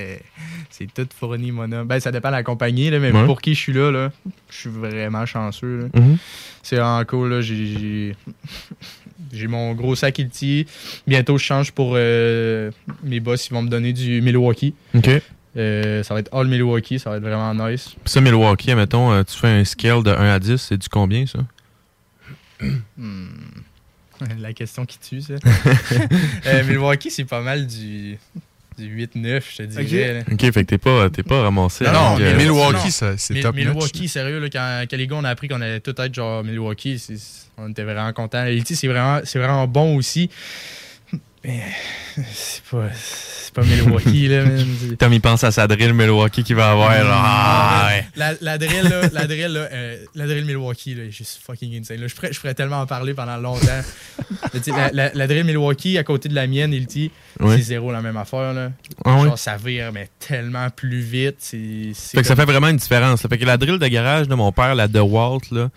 C'est 0.75 0.91
tout 0.91 1.07
fourni, 1.15 1.51
mon 1.51 1.71
homme. 1.71 1.87
Ben, 1.87 1.99
ça 1.99 2.11
dépend 2.11 2.29
de 2.29 2.33
la 2.33 2.41
compagnie, 2.41 2.89
là, 2.89 2.97
mais 2.97 3.11
Ouais. 3.11 3.25
pour 3.27 3.41
qui 3.41 3.53
je 3.53 3.59
suis 3.59 3.73
là, 3.73 3.91
là, 3.91 4.11
je 4.49 4.55
suis 4.57 4.69
vraiment 4.71 5.23
chanceux. 5.23 5.87
Mhm. 5.93 6.17
C'est 6.63 6.77
vraiment 6.77 7.05
cool. 7.05 7.29
là. 7.29 7.41
J'ai, 7.41 8.15
j'ai, 9.31 9.47
mon 9.47 9.73
gros 9.75 9.93
sac 9.93 10.17
Ilti. 10.17 10.65
Bientôt, 11.05 11.37
je 11.37 11.43
change 11.43 11.71
pour 11.73 11.93
euh, 11.95 12.71
mes 13.03 13.19
boss. 13.19 13.47
Ils 13.49 13.53
vont 13.53 13.61
me 13.61 13.69
donner 13.69 13.93
du 13.93 14.19
Milwaukee. 14.23 14.73
OK. 14.95 15.09
Euh, 15.55 16.01
ça 16.01 16.15
va 16.15 16.21
être 16.21 16.33
all 16.33 16.47
Milwaukee. 16.47 16.97
Ça 16.97 17.11
va 17.11 17.17
être 17.17 17.21
vraiment 17.23 17.53
nice. 17.53 17.89
Puis 18.03 18.11
ça, 18.11 18.19
Milwaukee, 18.21 18.73
mettons, 18.73 19.11
euh, 19.11 19.21
tu 19.23 19.37
fais 19.37 19.49
un 19.49 19.63
scale 19.65 20.01
de 20.01 20.09
1 20.09 20.15
à 20.33 20.39
10, 20.39 20.57
c'est 20.57 20.77
du 20.79 20.89
combien, 20.89 21.27
ça? 21.27 21.37
Hmm. 22.97 23.27
La 24.39 24.53
question 24.53 24.87
qui 24.87 24.97
tue, 24.97 25.21
ça. 25.21 25.35
Euh, 26.47 26.63
Milwaukee, 26.63 27.11
c'est 27.11 27.25
pas 27.25 27.41
mal 27.41 27.67
du 27.67 28.17
8-9, 28.79 29.41
je 29.51 29.57
te 29.57 29.63
dirais. 29.63 30.23
OK, 30.31 30.39
fait 30.39 30.51
que 30.51 30.59
t'es 30.61 30.77
pas, 30.77 31.09
t'es 31.09 31.23
pas 31.23 31.41
ramassé. 31.41 31.83
Non, 31.85 31.89
avec, 31.91 32.25
non, 32.25 32.31
euh, 32.31 32.37
Milwaukee, 32.37 32.85
non. 32.85 32.89
ça, 32.91 33.17
c'est 33.17 33.39
top 33.41 33.55
Milwaukee, 33.55 34.07
sérieux, 34.07 34.39
là, 34.39 34.49
quand, 34.49 34.83
quand 34.89 34.97
les 34.97 35.07
gars, 35.07 35.15
on 35.17 35.23
a 35.23 35.29
appris 35.29 35.47
qu'on 35.47 35.61
allait 35.61 35.79
tout 35.79 35.99
être 35.99 36.13
genre 36.13 36.43
Milwaukee, 36.43 36.97
c'est- 36.99 37.47
on 37.57 37.69
était 37.69 37.83
vraiment 37.83 38.11
contents. 38.13 38.45
Et 38.45 38.61
c'est 38.65 38.87
vraiment, 38.87 39.19
c'est 39.23 39.39
vraiment 39.39 39.67
bon 39.67 39.95
aussi. 39.97 40.29
Mais 41.43 41.61
c'est 42.31 42.63
pas, 42.71 42.87
c'est 42.93 43.42
pas 43.53 43.61
Milwaukee, 43.63 44.27
là. 44.27 44.43
man. 44.45 44.65
Tom, 44.99 45.13
il 45.13 45.21
pense 45.21 45.43
à 45.43 45.51
sa 45.51 45.67
drill 45.67 45.93
Milwaukee 45.93 46.43
qu'il 46.43 46.55
va 46.55 46.71
avoir. 46.71 46.89
là. 46.91 47.03
Ah, 47.13 47.87
ouais. 47.91 48.05
La, 48.15 48.33
la 48.41 48.57
drill, 48.57 48.83
là, 48.89 49.01
la 49.13 49.27
drill, 49.27 49.47
là, 49.53 49.59
euh, 49.71 49.97
la 50.15 50.25
drill 50.27 50.45
Milwaukee, 50.45 50.95
là, 50.95 51.03
est 51.05 51.11
juste 51.11 51.39
fucking 51.45 51.79
insane. 51.79 52.01
Là, 52.01 52.07
je, 52.07 52.15
pourrais, 52.15 52.33
je 52.33 52.39
pourrais 52.39 52.53
tellement 52.53 52.81
en 52.81 52.85
parler 52.85 53.13
pendant 53.13 53.37
longtemps. 53.37 53.67
La, 54.67 54.91
la- 54.91 55.11
la 55.13 55.27
drill 55.27 55.43
Milwaukee, 55.45 55.97
à 55.97 56.03
côté 56.03 56.29
de 56.29 56.35
la 56.35 56.45
mienne, 56.47 56.73
Ilti, 56.73 57.11
Ouais. 57.39 57.55
c'est 57.57 57.63
zéro 57.63 57.91
la 57.91 58.01
même 58.01 58.17
affaire. 58.17 58.53
Là. 58.53 58.71
Ah 59.03 59.15
ouais? 59.17 59.23
Genre, 59.23 59.37
ça 59.39 59.57
vire, 59.57 59.91
mais 59.93 60.09
tellement 60.19 60.69
plus 60.69 60.99
vite. 61.01 61.35
C'est 61.39 61.91
Fait 61.95 62.21
que 62.21 62.27
ça 62.27 62.35
fait 62.35 62.45
vraiment 62.45 62.67
une 62.67 62.77
différence. 62.77 63.21
Fait 63.27 63.37
que 63.37 63.45
la 63.45 63.57
drill 63.57 63.79
de 63.79 63.87
garage 63.87 64.27
de 64.27 64.35
mon 64.35 64.51
père, 64.51 64.75
la 64.75 64.87
DeWalt, 64.87 65.49
là, 65.51 65.69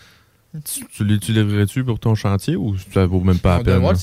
tu, 0.65 0.85
tu 0.87 1.05
l'utiliserais-tu 1.05 1.85
pour 1.85 1.99
ton 1.99 2.15
chantier 2.15 2.57
ou 2.57 2.77
ça 2.93 3.07
vaut 3.07 3.21
même 3.21 3.39
pas 3.39 3.59
la 3.59 3.65
peine? 3.65 3.75
DeWalt, 3.81 3.93
là? 3.93 3.99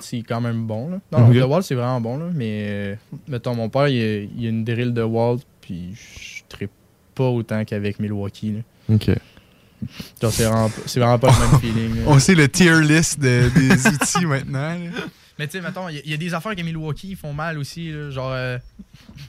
c'est, 0.00 0.22
quand 0.22 0.40
même 0.40 0.66
bon. 0.66 0.90
Là. 0.90 1.00
Non, 1.12 1.18
non, 1.20 1.28
Ok. 1.28 1.34
DeWalt, 1.34 1.62
c'est 1.62 1.74
vraiment 1.74 2.00
bon. 2.00 2.16
Là, 2.18 2.26
mais, 2.34 2.66
euh, 2.70 2.94
mettons, 3.28 3.54
mon 3.54 3.68
père, 3.68 3.88
il 3.88 3.96
y 3.96 4.02
a, 4.02 4.18
il 4.38 4.46
a 4.46 4.48
une 4.48 4.64
drill 4.64 4.92
DeWalt, 4.94 5.40
puis 5.60 5.94
je 5.94 6.42
ne 6.64 6.68
pas 7.14 7.28
autant 7.28 7.64
qu'avec 7.64 7.98
Milwaukee. 8.00 8.52
Là. 8.52 8.94
OK. 8.94 9.10
Genre, 10.20 10.30
c'est, 10.32 10.44
vraiment, 10.44 10.68
vraiment 10.94 11.18
pas 11.18 11.28
le 11.32 11.50
même 11.50 11.60
feeling. 11.60 11.96
là. 11.96 12.02
On 12.06 12.18
sait 12.18 12.34
le 12.34 12.48
tier 12.48 12.80
list 12.80 13.18
de- 13.20 13.50
des 13.54 13.86
outils 13.88 14.26
maintenant. 14.26 14.74
là. 14.74 14.90
Mais 15.38 15.46
tu 15.46 15.52
sais, 15.52 15.60
mettons, 15.62 15.88
il 15.88 15.96
y, 15.96 15.98
a- 15.98 16.02
il 16.04 16.10
y 16.10 16.14
a 16.14 16.16
des 16.18 16.34
affaires 16.34 16.54
que 16.54 16.60
Milwaukee 16.62 17.10
ils 17.10 17.16
font 17.16 17.32
mal 17.32 17.56
aussi. 17.58 17.90
là. 17.90 18.10
genre, 18.10 18.32
euh, 18.32 18.58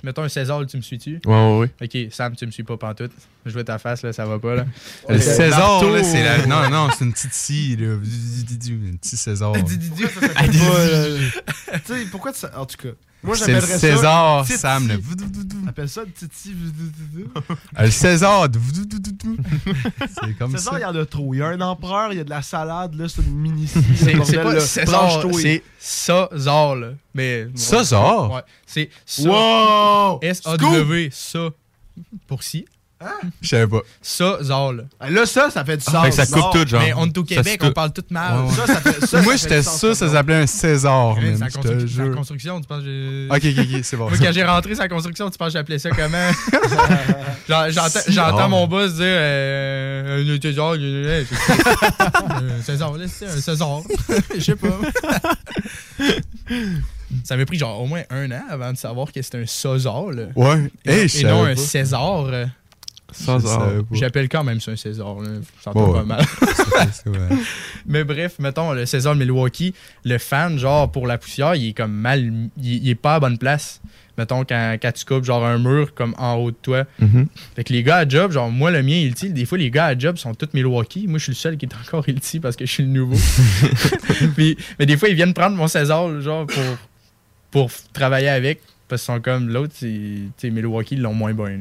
mettons 0.03 0.23
un 0.23 0.29
César, 0.29 0.65
tu 0.65 0.75
me 0.77 0.81
suis-tu? 0.81 1.19
Ouais, 1.25 1.31
ouais, 1.33 1.59
ouais. 1.81 1.87
Ok, 2.07 2.11
Sam, 2.13 2.35
tu 2.35 2.45
me 2.45 2.51
suis 2.51 2.63
pas 2.63 2.75
pantoute. 2.77 3.11
Je 3.45 3.51
vois 3.51 3.63
ta 3.63 3.77
face, 3.79 4.03
là, 4.03 4.11
ça 4.13 4.25
va 4.25 4.37
pas. 4.39 4.55
Là. 4.55 4.65
Le 5.09 5.15
Euh, 5.15 5.19
César, 5.19 5.83
là, 5.83 6.03
c'est 6.03 6.23
la. 6.23 6.39
euh, 6.41 6.45
Non, 6.45 6.69
non, 6.69 6.89
c'est 6.97 7.05
une 7.05 7.13
petite 7.13 7.33
scie, 7.33 7.75
là. 7.77 7.93
Un 7.93 8.95
petit 8.97 9.17
César. 9.17 9.53
Ça 9.55 9.61
pas, 9.61 10.49
euh, 10.79 11.29
tu 11.85 11.93
sais, 11.93 12.05
pourquoi 12.11 12.33
tu. 12.33 12.45
En 12.55 12.65
tout 12.65 12.77
cas. 12.77 12.89
Moi, 13.23 13.37
C'est 13.37 13.53
le 13.53 13.59
j'appellerais 13.61 13.79
ça. 13.79 13.79
César. 13.79 14.45
Sam, 14.47 14.87
le 14.87 15.69
Appelle 15.69 15.89
ça 15.89 16.01
le 16.01 16.11
Titi. 16.11 16.53
Le 17.79 17.89
César. 17.89 18.47
C'est 20.09 20.37
comme 20.37 20.51
César, 20.51 20.73
ça. 20.73 20.79
il 20.79 20.81
y 20.81 20.85
en 20.85 20.95
a 20.95 21.05
trop. 21.05 21.33
Il 21.33 21.37
y 21.37 21.41
a 21.41 21.47
un 21.47 21.61
empereur, 21.61 22.11
il 22.11 22.17
y 22.17 22.19
a 22.19 22.23
de 22.25 22.29
la 22.29 22.41
salade, 22.41 22.95
là, 22.95 23.07
c'est 23.07 23.21
une 23.21 23.35
mini 23.35 23.67
C'est 23.67 23.81
c'est 24.25 24.43
pas 24.43 24.59
César, 24.59 25.23
c'est 25.33 25.63
Sazar, 25.79 26.75
là. 26.75 26.87
Mais, 27.13 27.47
Sazar? 27.55 28.31
Ouais, 28.31 28.41
c'est 28.65 28.89
ça. 29.05 29.29
Wow! 29.29 30.19
S-A-W, 30.21 31.09
ça. 31.11 31.49
Pour 32.27 32.43
si. 32.43 32.65
Je 33.41 33.47
savais 33.49 33.67
pas. 33.67 33.81
Sazar, 34.01 34.73
là. 34.73 34.83
Ah, 34.99 35.09
Là, 35.09 35.25
ça, 35.25 35.49
ça 35.49 35.63
fait 35.65 35.77
du 35.77 35.83
sens. 35.83 36.03
Fait 36.03 36.09
que 36.09 36.15
ça 36.15 36.25
coupe 36.25 36.51
tout, 36.51 36.67
genre. 36.67 36.81
Mais 36.81 36.93
on 36.95 37.05
est 37.05 37.17
au 37.17 37.25
Ça 37.25 37.35
Québec, 37.35 37.61
on 37.63 37.71
parle 37.71 37.93
tout 37.93 38.03
mal. 38.09 38.47
Ça, 38.49 38.67
ça 38.67 38.81
fait, 38.81 39.05
ça, 39.05 39.21
Moi, 39.21 39.37
ça 39.37 39.43
j'étais 39.43 39.61
sens, 39.63 39.79
sûr, 39.79 39.95
ça 39.95 40.09
s'appelait 40.09 40.35
un 40.35 40.47
César, 40.47 41.15
la 41.15 41.47
te 41.49 42.13
construction- 42.15 42.61
tu 42.61 42.67
penses 42.67 42.79
que 42.79 42.85
j'ai- 42.85 43.27
Ok, 43.29 43.59
ok, 43.59 43.67
ok, 43.75 43.79
c'est 43.83 43.97
bon. 43.97 44.09
Moi, 44.09 44.17
quand 44.19 44.31
j'ai 44.31 44.43
rentré 44.43 44.75
sa 44.75 44.87
construction, 44.87 45.29
tu 45.29 45.37
penses 45.37 45.47
que 45.49 45.53
j'appelais 45.53 45.79
ça 45.79 45.89
comment? 45.91 46.31
Genre, 47.47 47.65
J'entends 48.07 48.37
ah. 48.39 48.47
mon 48.47 48.67
boss 48.67 48.93
dire 48.93 49.03
euh, 49.05 50.23
un 50.35 50.39
César, 50.41 50.73
euh, 50.79 51.23
César, 52.63 52.93
là, 52.97 53.05
c'est 53.07 53.27
un 53.27 53.37
César. 53.41 53.79
Je 54.35 54.39
sais 54.41 54.55
pas. 54.55 54.67
Ça 57.23 57.37
m'a 57.37 57.45
pris 57.45 57.57
genre 57.59 57.79
au 57.81 57.85
moins 57.85 58.01
un 58.09 58.31
an 58.31 58.41
avant 58.49 58.71
de 58.71 58.77
savoir 58.77 59.11
que 59.11 59.21
c'était 59.21 59.37
un 59.39 59.45
César. 59.45 60.09
Là. 60.11 60.23
Ouais. 60.35 60.71
Et, 60.85 60.91
Hey, 60.91 60.99
et 61.05 61.07
je 61.07 61.27
non 61.27 61.43
un. 61.45 61.55
César. 61.55 62.25
César. 63.13 63.71
J'appelle 63.91 64.29
quand 64.29 64.43
même 64.43 64.59
ça 64.59 64.71
un 64.71 64.75
César. 64.75 65.15
Là. 65.21 65.29
Ça 65.61 65.75
ouais. 65.75 65.93
pas 65.93 66.03
mal. 66.03 66.25
Mais 67.85 68.03
bref, 68.03 68.35
mettons, 68.39 68.73
le 68.73 68.85
César 68.85 69.13
de 69.15 69.19
Milwaukee, 69.19 69.73
le 70.03 70.17
fan, 70.17 70.57
genre, 70.57 70.91
pour 70.91 71.07
la 71.07 71.17
poussière, 71.17 71.55
il 71.55 71.69
est 71.69 71.73
comme 71.73 71.93
mal. 71.93 72.19
Il, 72.61 72.83
il 72.83 72.89
est 72.89 72.95
pas 72.95 73.15
à 73.15 73.19
bonne 73.19 73.37
place. 73.37 73.81
Mettons, 74.17 74.43
quand, 74.45 74.77
quand 74.79 74.91
tu 74.91 75.05
coupes, 75.05 75.23
genre, 75.23 75.43
un 75.43 75.57
mur 75.57 75.93
comme 75.95 76.13
en 76.19 76.35
haut 76.35 76.51
de 76.51 76.57
toi. 76.61 76.83
Mhm. 76.99 77.27
Fait 77.55 77.63
que 77.63 77.73
les 77.73 77.81
gars 77.81 77.97
à 77.97 78.07
job, 78.07 78.31
genre, 78.31 78.51
moi, 78.51 78.69
le 78.69 78.83
mien, 78.83 78.95
Ilti, 78.95 79.31
des 79.31 79.45
fois, 79.45 79.57
les 79.57 79.71
gars 79.71 79.85
à 79.85 79.97
job 79.97 80.17
sont 80.17 80.35
tous 80.35 80.49
Milwaukee. 80.53 81.07
Moi, 81.07 81.17
je 81.17 81.23
suis 81.23 81.31
le 81.31 81.37
seul 81.37 81.57
qui 81.57 81.65
est 81.65 81.75
encore 81.75 82.07
Ilti 82.07 82.39
parce 82.39 82.55
que 82.55 82.65
je 82.65 82.71
suis 82.71 82.83
le 82.83 82.89
nouveau. 82.89 83.17
Puis, 84.35 84.57
mais 84.77 84.85
des 84.85 84.97
fois, 84.97 85.09
ils 85.09 85.15
viennent 85.15 85.33
prendre 85.33 85.57
mon 85.57 85.67
César, 85.67 86.21
genre, 86.21 86.45
pour, 86.45 86.63
pour 87.49 87.71
travailler 87.91 88.29
avec. 88.29 88.61
Parce 88.87 89.01
qu'ils 89.05 89.13
sont 89.13 89.21
comme 89.21 89.49
l'autre, 89.49 89.73
c'est 89.77 90.49
Milwaukee, 90.51 90.95
ils 90.95 91.01
l'ont 91.01 91.13
moins 91.13 91.33
bien. 91.33 91.59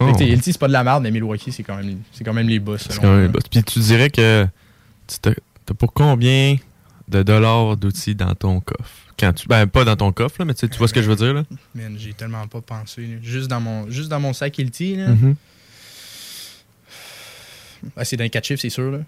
Oh. 0.00 0.10
C'est 0.18 0.58
pas 0.58 0.68
de 0.68 0.72
la 0.72 0.84
merde, 0.84 1.02
mais 1.02 1.10
Milwaukee, 1.10 1.52
c'est 1.52 1.62
quand 1.62 1.76
même, 1.76 1.98
c'est 2.12 2.24
quand 2.24 2.32
même 2.32 2.48
les 2.48 2.58
boss. 2.60 2.86
C'est 2.88 2.96
quand 2.96 3.02
même 3.08 3.12
moi. 3.14 3.22
le 3.22 3.28
boss. 3.28 3.42
Puis 3.50 3.62
tu 3.64 3.78
dirais 3.80 4.10
que 4.10 4.46
tu 5.06 5.16
t'as 5.20 5.74
pour 5.74 5.92
combien 5.92 6.56
de 7.08 7.22
dollars 7.22 7.76
d'outils 7.76 8.14
dans 8.14 8.34
ton 8.34 8.60
coffre? 8.60 8.90
Quand 9.18 9.32
tu, 9.34 9.46
ben, 9.46 9.66
pas 9.66 9.84
dans 9.84 9.96
ton 9.96 10.10
coffre, 10.12 10.36
là, 10.38 10.44
mais 10.46 10.54
tu, 10.54 10.66
vois 10.78 10.88
ce 10.88 10.94
que 10.94 11.02
je 11.02 11.08
veux 11.10 11.16
dire, 11.16 11.34
là? 11.34 11.42
Man, 11.74 11.96
j'ai 11.98 12.12
tellement 12.14 12.46
pas 12.46 12.60
pensé. 12.60 13.02
là. 13.02 13.16
Juste 13.22 13.48
dans 13.48 13.60
mon, 13.60 13.90
juste 13.90 14.08
dans 14.08 14.18
mon 14.20 14.32
sac 14.32 14.56
Ilti, 14.58 14.96
là. 14.96 15.08
Mhm. 15.08 15.34
Ah, 17.96 18.04
c'est 18.04 18.16
dans 18.16 18.24
les 18.24 18.30
4 18.30 18.44
chiffres, 18.44 18.60
c'est 18.62 18.70
sûr. 18.70 18.90
Là. 18.92 18.98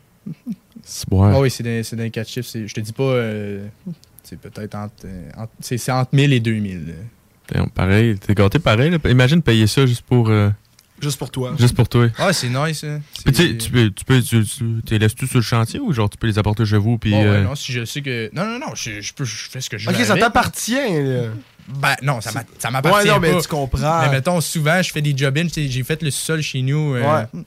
C'est- 0.83 1.11
ouais. 1.13 1.31
Ah 1.33 1.41
oui, 1.41 1.51
c'est 1.51 1.63
dans, 1.63 1.97
dans 1.97 2.03
les 2.03 2.11
4 2.11 2.29
chiffres. 2.29 2.49
Je 2.67 2.73
te 2.75 2.81
dis 2.81 2.93
pas. 2.93 3.03
euh, 3.05 3.67
c'est 4.23 4.39
peut-être 4.39 4.75
entre. 4.75 4.95
euh, 5.05 5.31
entre- 5.37 5.53
c'est 5.61 5.91
entre 5.93 6.15
1000 6.15 6.33
et 6.33 6.41
2000. 6.41 6.95
Pareil, 7.75 8.19
t'es 8.19 8.35
gâté 8.35 8.59
pareil. 8.59 8.91
Là. 8.91 8.99
Imagine 9.11 9.43
payer 9.43 9.67
ça 9.67 9.85
juste 9.87 10.03
pour, 10.03 10.29
euh, 10.31 10.51
Juste 11.01 11.19
pour 11.19 11.31
toi. 11.31 11.55
juste 11.59 11.75
pour 11.77 11.89
toi. 11.89 12.09
Ah, 12.19 12.33
c'est 12.33 12.49
nice. 12.49 12.85
hein. 12.85 13.01
Puis 13.25 13.35
tu 13.35 13.43
sais, 13.43 13.49
C'est- 13.49 13.59
tu 13.59 13.71
peux, 13.71 13.91
tu 13.91 14.05
peux, 14.05 14.23
tu, 14.23 14.45
tu, 14.45 14.49
tu 14.57 14.93
les 14.93 14.99
laisses-tu 14.99 15.27
sur 15.27 15.39
le 15.39 15.43
chantier 15.43 15.79
ou 15.81 15.93
genre 15.93 16.09
tu 16.09 16.17
peux 16.17 16.27
les 16.27 16.39
apporter 16.39 16.65
chez 16.65 16.79
vous? 16.79 16.97
Puis, 16.99 17.11
Bon, 17.11 17.21
ouais, 17.23 17.27
euh, 17.29 17.43
non, 17.45 17.55
si 17.55 17.73
je 17.73 17.85
sais 17.85 18.01
que. 18.01 18.31
Non, 18.35 18.45
non, 18.47 18.59
non, 18.59 18.75
je, 18.75 19.01
je 19.01 19.13
peux, 19.13 19.25
je 19.25 19.51
fais 19.51 19.61
ce 19.61 19.69
que 19.69 19.77
je 19.77 19.91
Ok, 19.91 19.97
veux. 19.97 20.05
ça 20.05 20.13
avec. 20.13 20.23
t'appartient. 20.25 20.75
Ben 21.69 21.97
non, 22.03 22.21
ça 22.21 22.31
m'a- 22.33 22.45
ça 22.59 22.71
m'appartient 22.71 23.09
Ouais, 23.09 23.15
non, 23.15 23.21
mais 23.21 23.41
tu 23.41 23.49
comprends. 23.49 24.03
Mais 24.03 24.11
mettons, 24.11 24.41
souvent, 24.41 24.81
je 24.83 24.91
fais 24.93 25.01
des 25.03 25.17
job-ins. 25.17 25.49
J'ai 25.55 25.83
fait 25.83 26.03
le 26.03 26.11
sol 26.11 26.41
chez 26.43 26.63
nous. 26.63 26.95
euh, 26.95 27.03
Ouais. 27.03 27.43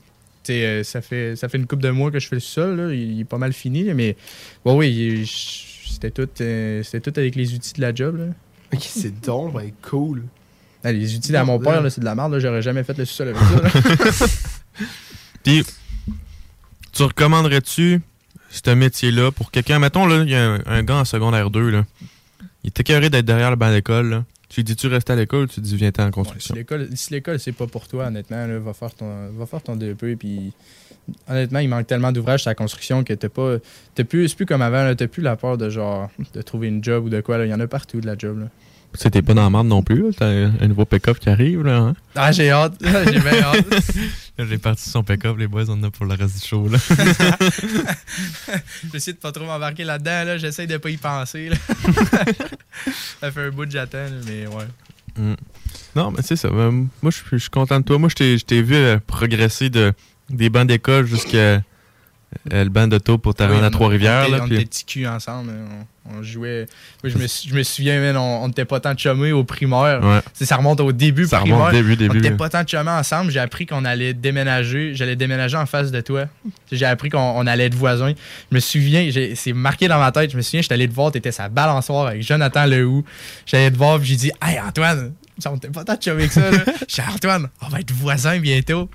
euh, 0.50 0.82
ça, 0.84 1.00
fait, 1.02 1.36
ça 1.36 1.48
fait 1.48 1.58
une 1.58 1.66
couple 1.66 1.82
de 1.82 1.90
mois 1.90 2.10
que 2.10 2.18
je 2.18 2.26
fais 2.28 2.36
le 2.36 2.40
sol. 2.40 2.76
Là. 2.76 2.92
Il, 2.94 3.12
il 3.12 3.20
est 3.20 3.24
pas 3.24 3.38
mal 3.38 3.52
fini. 3.52 3.84
mais 3.94 4.16
ouais, 4.64 4.74
oui, 4.74 5.30
c'était 5.86 6.10
tout, 6.10 6.28
euh, 6.40 6.82
c'était 6.82 7.00
tout 7.10 7.18
avec 7.18 7.34
les 7.36 7.54
outils 7.54 7.74
de 7.74 7.80
la 7.80 7.94
job. 7.94 8.16
Là. 8.18 8.24
Ok, 8.72 8.82
c'est 8.82 9.20
donc 9.20 9.54
ben 9.54 9.70
cool. 9.82 10.24
Ah, 10.84 10.92
les 10.92 11.14
outils 11.16 11.34
à 11.36 11.44
mon 11.44 11.58
père, 11.58 11.82
là, 11.82 11.90
c'est 11.90 12.00
de 12.00 12.04
la 12.04 12.14
merde. 12.14 12.32
là. 12.32 12.38
J'aurais 12.38 12.62
jamais 12.62 12.84
fait 12.84 12.96
le 12.96 13.04
sol 13.04 13.28
avec 13.28 13.40
ça. 13.42 13.62
là. 13.62 14.26
Puis, 15.42 15.64
tu 16.92 17.02
recommanderais-tu 17.02 18.00
ce 18.50 18.70
métier-là 18.70 19.32
pour 19.32 19.50
quelqu'un? 19.50 19.78
Mettons, 19.78 20.06
là, 20.06 20.22
il 20.22 20.30
y 20.30 20.34
a 20.34 20.52
un, 20.52 20.60
un 20.66 20.82
gars 20.82 20.96
en 20.96 21.04
secondaire 21.04 21.50
2, 21.50 21.70
là. 21.70 21.84
Il 22.64 22.68
est 22.68 22.80
écœuré 22.80 23.10
d'être 23.10 23.24
derrière 23.24 23.50
le 23.50 23.56
banc 23.56 23.70
d'école, 23.70 24.10
là. 24.10 24.24
Tu 24.48 24.60
lui 24.60 24.64
dis-tu 24.64 24.86
restes 24.86 25.10
à 25.10 25.16
l'école 25.16 25.44
ou 25.44 25.46
tu 25.46 25.60
lui 25.60 25.68
dis 25.68 25.76
viens-t'en 25.76 26.04
en 26.04 26.06
si 26.06 26.12
construction? 26.12 26.54
l'école, 26.54 26.88
si 26.94 27.12
l'école, 27.12 27.38
c'est 27.38 27.52
pas 27.52 27.66
pour 27.66 27.86
toi, 27.86 28.06
honnêtement, 28.06 28.46
là, 28.46 28.58
va, 28.58 28.72
faire 28.72 28.94
ton, 28.94 29.30
va 29.30 29.46
faire 29.46 29.62
ton 29.62 29.76
DEP. 29.76 30.18
Puis, 30.18 30.52
honnêtement, 31.28 31.58
il 31.60 31.68
manque 31.68 31.86
tellement 31.86 32.12
d'ouvrages 32.12 32.42
sur 32.42 32.50
la 32.50 32.54
construction 32.54 33.04
que 33.04 33.12
t'as 33.12 33.28
pas. 33.28 33.56
T'as 33.94 34.04
plus, 34.04 34.28
c'est 34.28 34.36
plus 34.36 34.46
comme 34.46 34.62
avant. 34.62 34.94
T'as 34.94 35.06
plus 35.06 35.22
la 35.22 35.36
peur 35.36 35.58
de 35.58 35.70
genre 35.70 36.10
de 36.34 36.42
trouver 36.42 36.68
une 36.68 36.82
job 36.82 37.06
ou 37.06 37.08
de 37.08 37.20
quoi. 37.20 37.38
là. 37.38 37.46
Il 37.46 37.50
y 37.50 37.54
en 37.54 37.60
a 37.60 37.66
partout 37.66 38.00
de 38.00 38.06
la 38.06 38.16
job. 38.16 38.40
Là. 38.40 38.46
Tu 38.98 39.10
t'es 39.10 39.20
pas 39.22 39.34
dans 39.34 39.42
la 39.42 39.50
merde 39.50 39.66
non 39.66 39.82
plus, 39.82 40.02
là. 40.02 40.08
T'as 40.16 40.26
un, 40.26 40.68
nouveau 40.68 40.84
pick-up 40.84 41.18
qui 41.18 41.28
arrive, 41.28 41.62
là. 41.62 41.76
Hein? 41.76 41.94
Ah, 42.14 42.32
j'ai 42.32 42.50
hâte. 42.50 42.74
j'ai 42.80 43.20
bien 43.20 43.42
hâte. 43.42 43.66
J'ai 44.40 44.58
parti 44.58 44.88
son 44.88 45.02
pick-up, 45.02 45.36
les 45.36 45.48
boys, 45.48 45.64
on 45.68 45.72
en 45.72 45.82
a 45.82 45.90
pour 45.90 46.06
le 46.06 46.14
reste 46.14 46.40
du 46.40 46.46
show, 46.46 46.68
là. 46.68 46.78
J'essaie 48.92 49.12
de 49.12 49.18
pas 49.18 49.32
trop 49.32 49.44
m'embarquer 49.44 49.82
là-dedans. 49.82 50.24
Là. 50.24 50.38
J'essaie 50.38 50.68
de 50.68 50.76
pas 50.76 50.90
y 50.90 50.96
penser. 50.96 51.48
là. 51.48 51.56
ça 53.20 53.32
fait 53.32 53.40
un 53.40 53.50
bout 53.50 53.64
que 53.64 53.72
j'attends, 53.72 54.06
mais 54.26 54.46
ouais. 54.46 54.64
Mm. 55.16 55.34
Non, 55.96 56.12
mais 56.12 56.22
c'est 56.22 56.36
ça. 56.36 56.48
Euh, 56.48 56.70
moi, 56.70 57.10
je 57.10 57.36
suis- 57.36 57.50
content 57.50 57.80
de 57.80 57.84
toi. 57.84 57.98
Moi, 57.98 58.08
je 58.08 58.14
t'ai- 58.14 58.38
je 58.38 58.44
t'ai 58.44 58.62
vu 58.62 58.76
euh, 58.76 58.98
progresser 59.04 59.70
de, 59.70 59.92
des 60.30 60.50
bancs 60.50 60.66
d'école 60.66 61.06
jusqu'à 61.06 61.38
euh, 61.38 61.60
le 62.52 62.68
banc 62.68 62.86
d'auto 62.86 63.16
pour 63.18 63.34
te 63.34 63.42
Oui, 63.42 63.50
rendre 63.52 63.64
à 63.64 63.70
Trois-Rivières. 63.70 64.26
On, 64.30 64.34
on 64.42 64.46
puis- 64.46 64.56
était 64.56 64.64
petits 64.66 64.84
culs 64.84 65.06
ensemble. 65.06 65.50
hein. 65.50 65.84
On, 66.10 66.18
on 66.18 66.22
jouait. 66.22 66.66
Moi, 67.02 67.12
je, 67.12 67.18
me, 67.18 67.26
suis- 67.26 67.48
je 67.50 67.54
me 67.54 67.62
souviens, 67.62 68.00
man, 68.00 68.16
on 68.16 68.46
n'était 68.48 68.64
pas 68.64 68.80
tant 68.80 68.94
de 68.94 68.98
chumés 68.98 69.32
au 69.32 69.44
primaire. 69.44 70.00
Ouais. 70.02 70.20
Ça 70.34 70.56
remonte 70.56 70.80
au 70.80 70.90
début 70.92 71.26
Ça 71.26 71.40
primaire. 71.40 71.58
remonte 71.58 71.72
début, 71.72 71.96
début, 71.96 72.10
On 72.18 72.20
n'était 72.20 72.36
pas 72.36 72.48
tant 72.50 72.62
de 72.64 72.68
chumés 72.68 72.90
ensemble. 72.90 73.30
J'ai 73.30 73.40
appris 73.40 73.66
qu'on 73.66 73.84
allait 73.84 74.14
déménager. 74.14 74.94
J'allais 74.94 75.16
déménager 75.16 75.56
en 75.56 75.66
face 75.66 75.90
de 75.90 76.00
toi. 76.00 76.24
J'ai 76.72 76.86
appris 76.86 77.08
qu'on 77.10 77.18
on 77.18 77.46
allait 77.46 77.66
être 77.66 77.74
voisins. 77.74 78.12
Je 78.50 78.54
me 78.54 78.60
souviens, 78.60 79.08
c'est 79.34 79.52
marqué 79.54 79.88
dans 79.88 79.98
ma 79.98 80.12
tête. 80.12 80.30
Je 80.30 80.36
me 80.36 80.42
souviens, 80.42 80.60
j'étais 80.62 80.74
allé 80.74 80.88
te 80.88 80.94
voir. 80.94 81.12
Tu 81.12 81.18
étais 81.18 81.32
sa 81.32 81.48
balançoire 81.48 82.06
avec 82.08 82.22
Jonathan 82.22 82.66
Lehoux. 82.66 83.04
J'allais 83.46 83.70
te 83.70 83.76
voir, 83.76 83.98
puis 83.98 84.08
j'ai 84.08 84.16
dit 84.16 84.30
Hey, 84.42 84.58
Antoine, 84.60 85.12
on 85.46 85.52
n'était 85.54 85.68
pas 85.68 85.84
tant 85.84 85.94
de 85.94 86.02
chumés 86.02 86.26
que 86.28 86.34
ça. 86.34 86.50
là. 86.50 86.58
Antoine, 87.14 87.48
on 87.62 87.68
va 87.68 87.80
être 87.80 87.92
voisins 87.92 88.38
bientôt. 88.38 88.88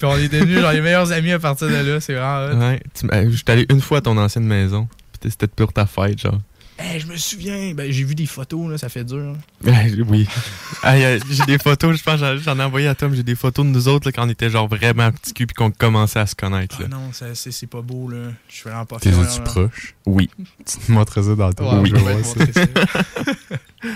Puis 0.00 0.08
on 0.08 0.16
est 0.16 0.28
devenus 0.28 0.60
genre, 0.60 0.72
les 0.72 0.80
meilleurs 0.80 1.12
amis 1.12 1.30
à 1.32 1.38
partir 1.38 1.68
de 1.68 1.74
là. 1.74 2.00
C'est 2.00 2.14
vraiment. 2.14 2.58
Ouais, 2.58 2.80
euh, 3.12 3.30
J'étais 3.30 3.52
allé 3.52 3.66
une 3.70 3.82
fois 3.82 3.98
à 3.98 4.00
ton 4.00 4.16
ancienne 4.16 4.44
maison. 4.46 4.88
Puis 5.20 5.30
c'était 5.30 5.46
pour 5.46 5.72
ta 5.74 5.84
fête, 5.84 6.18
genre. 6.18 6.40
Hey, 6.78 6.98
je 6.98 7.06
me 7.06 7.14
souviens, 7.18 7.74
ben, 7.74 7.92
j'ai 7.92 8.04
vu 8.04 8.14
des 8.14 8.24
photos, 8.24 8.70
là, 8.70 8.78
ça 8.78 8.88
fait 8.88 9.04
dur. 9.04 9.34
Ouais, 9.62 9.92
oui. 10.08 10.26
Hey, 10.82 11.04
euh, 11.04 11.18
j'ai 11.30 11.44
des 11.44 11.58
photos, 11.58 11.94
je 11.98 12.02
pense, 12.02 12.18
j'en- 12.18 12.38
j'en 12.38 12.58
ai 12.58 12.62
envoyé 12.62 12.88
à 12.88 12.94
Tom, 12.94 13.14
j'ai 13.14 13.22
des 13.22 13.34
photos 13.34 13.66
de 13.66 13.70
nous 13.70 13.86
autres 13.88 14.08
là, 14.08 14.12
quand 14.12 14.24
on 14.26 14.30
était 14.30 14.48
genre 14.48 14.66
vraiment 14.66 15.12
petits 15.12 15.34
cul 15.34 15.46
puis 15.46 15.52
qu'on 15.54 15.70
commençait 15.70 16.20
à 16.20 16.24
se 16.26 16.34
connaître. 16.34 16.80
Là. 16.80 16.86
Ah 16.90 16.94
non, 16.94 17.12
ça- 17.12 17.34
c'est 17.34 17.50
c'est 17.50 17.66
pas 17.66 17.82
beau, 17.82 18.08
là. 18.08 18.30
Je 18.48 18.54
suis 18.54 18.62
vraiment 18.70 18.86
pas 18.86 18.98
T'es 18.98 19.12
fier, 19.12 19.28
tu 19.30 19.42
proche? 19.42 19.94
Oui. 20.06 20.30
Tu 20.66 20.78
te 20.78 20.90
montrais 20.90 21.22
ça 21.22 21.34
dans 21.34 21.52
temps. 21.52 21.82
Ouais, 21.82 21.90
je 21.90 21.96
je. 21.96 22.66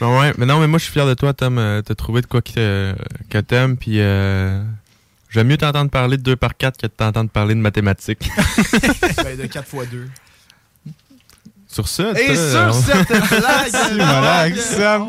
Ben 0.00 0.20
ouais, 0.20 0.32
mais 0.38 0.44
non, 0.46 0.60
mais 0.60 0.66
moi 0.68 0.78
je 0.78 0.84
suis 0.84 0.92
fier 0.92 1.06
de 1.06 1.14
toi, 1.14 1.32
Tom. 1.32 1.58
Euh, 1.58 1.80
T'as 1.82 1.94
trouvé 1.94 2.20
de 2.20 2.26
quoi 2.26 2.42
que, 2.42 2.94
que 3.30 3.38
t'aimes, 3.38 3.76
puis 3.78 4.00
euh, 4.00 4.62
j'aime 5.30 5.46
mieux 5.48 5.56
t'entendre 5.56 5.90
parler 5.90 6.16
de 6.16 6.22
2 6.22 6.36
par 6.36 6.56
4 6.56 6.76
que 6.80 6.86
de 6.86 6.92
t'entendre 6.92 7.30
parler 7.30 7.54
de 7.54 7.60
mathématiques. 7.60 8.30
ben, 9.24 9.36
de 9.36 9.46
4 9.46 9.66
x 9.74 9.90
2. 9.90 10.08
Sur 11.68 11.88
ça, 11.88 12.12
Et 12.12 12.34
sur 12.34 12.68
on- 12.68 12.82
cette 12.82 13.08
blague, 13.28 13.68
Si, 13.68 13.92
relax, 14.00 14.60
Sam. 14.76 15.08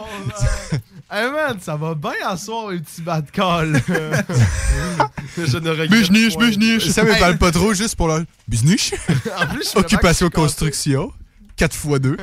Hey 1.09 1.31
man, 1.31 1.57
ça 1.61 1.77
va 1.77 1.95
bien 1.95 2.11
à 2.25 2.35
soir 2.35 2.67
un 2.69 2.77
petit 2.79 3.01
bad 3.01 3.31
call. 3.31 3.81
je 5.37 5.57
ne 5.57 5.69
regrette 5.69 5.89
Business, 5.89 6.33
point. 6.33 6.47
business. 6.49 6.89
Ça 6.91 7.03
me 7.03 7.17
parle 7.17 7.37
pas 7.37 7.51
trop 7.51 7.73
juste 7.73 7.95
pour 7.95 8.09
le 8.09 8.25
business. 8.47 8.93
En 9.39 9.47
plus, 9.47 9.71
je 9.73 9.79
Occupation 9.79 10.29
construction. 10.29 11.13
4 11.55 11.73
x 11.75 11.99
2. 12.01 12.17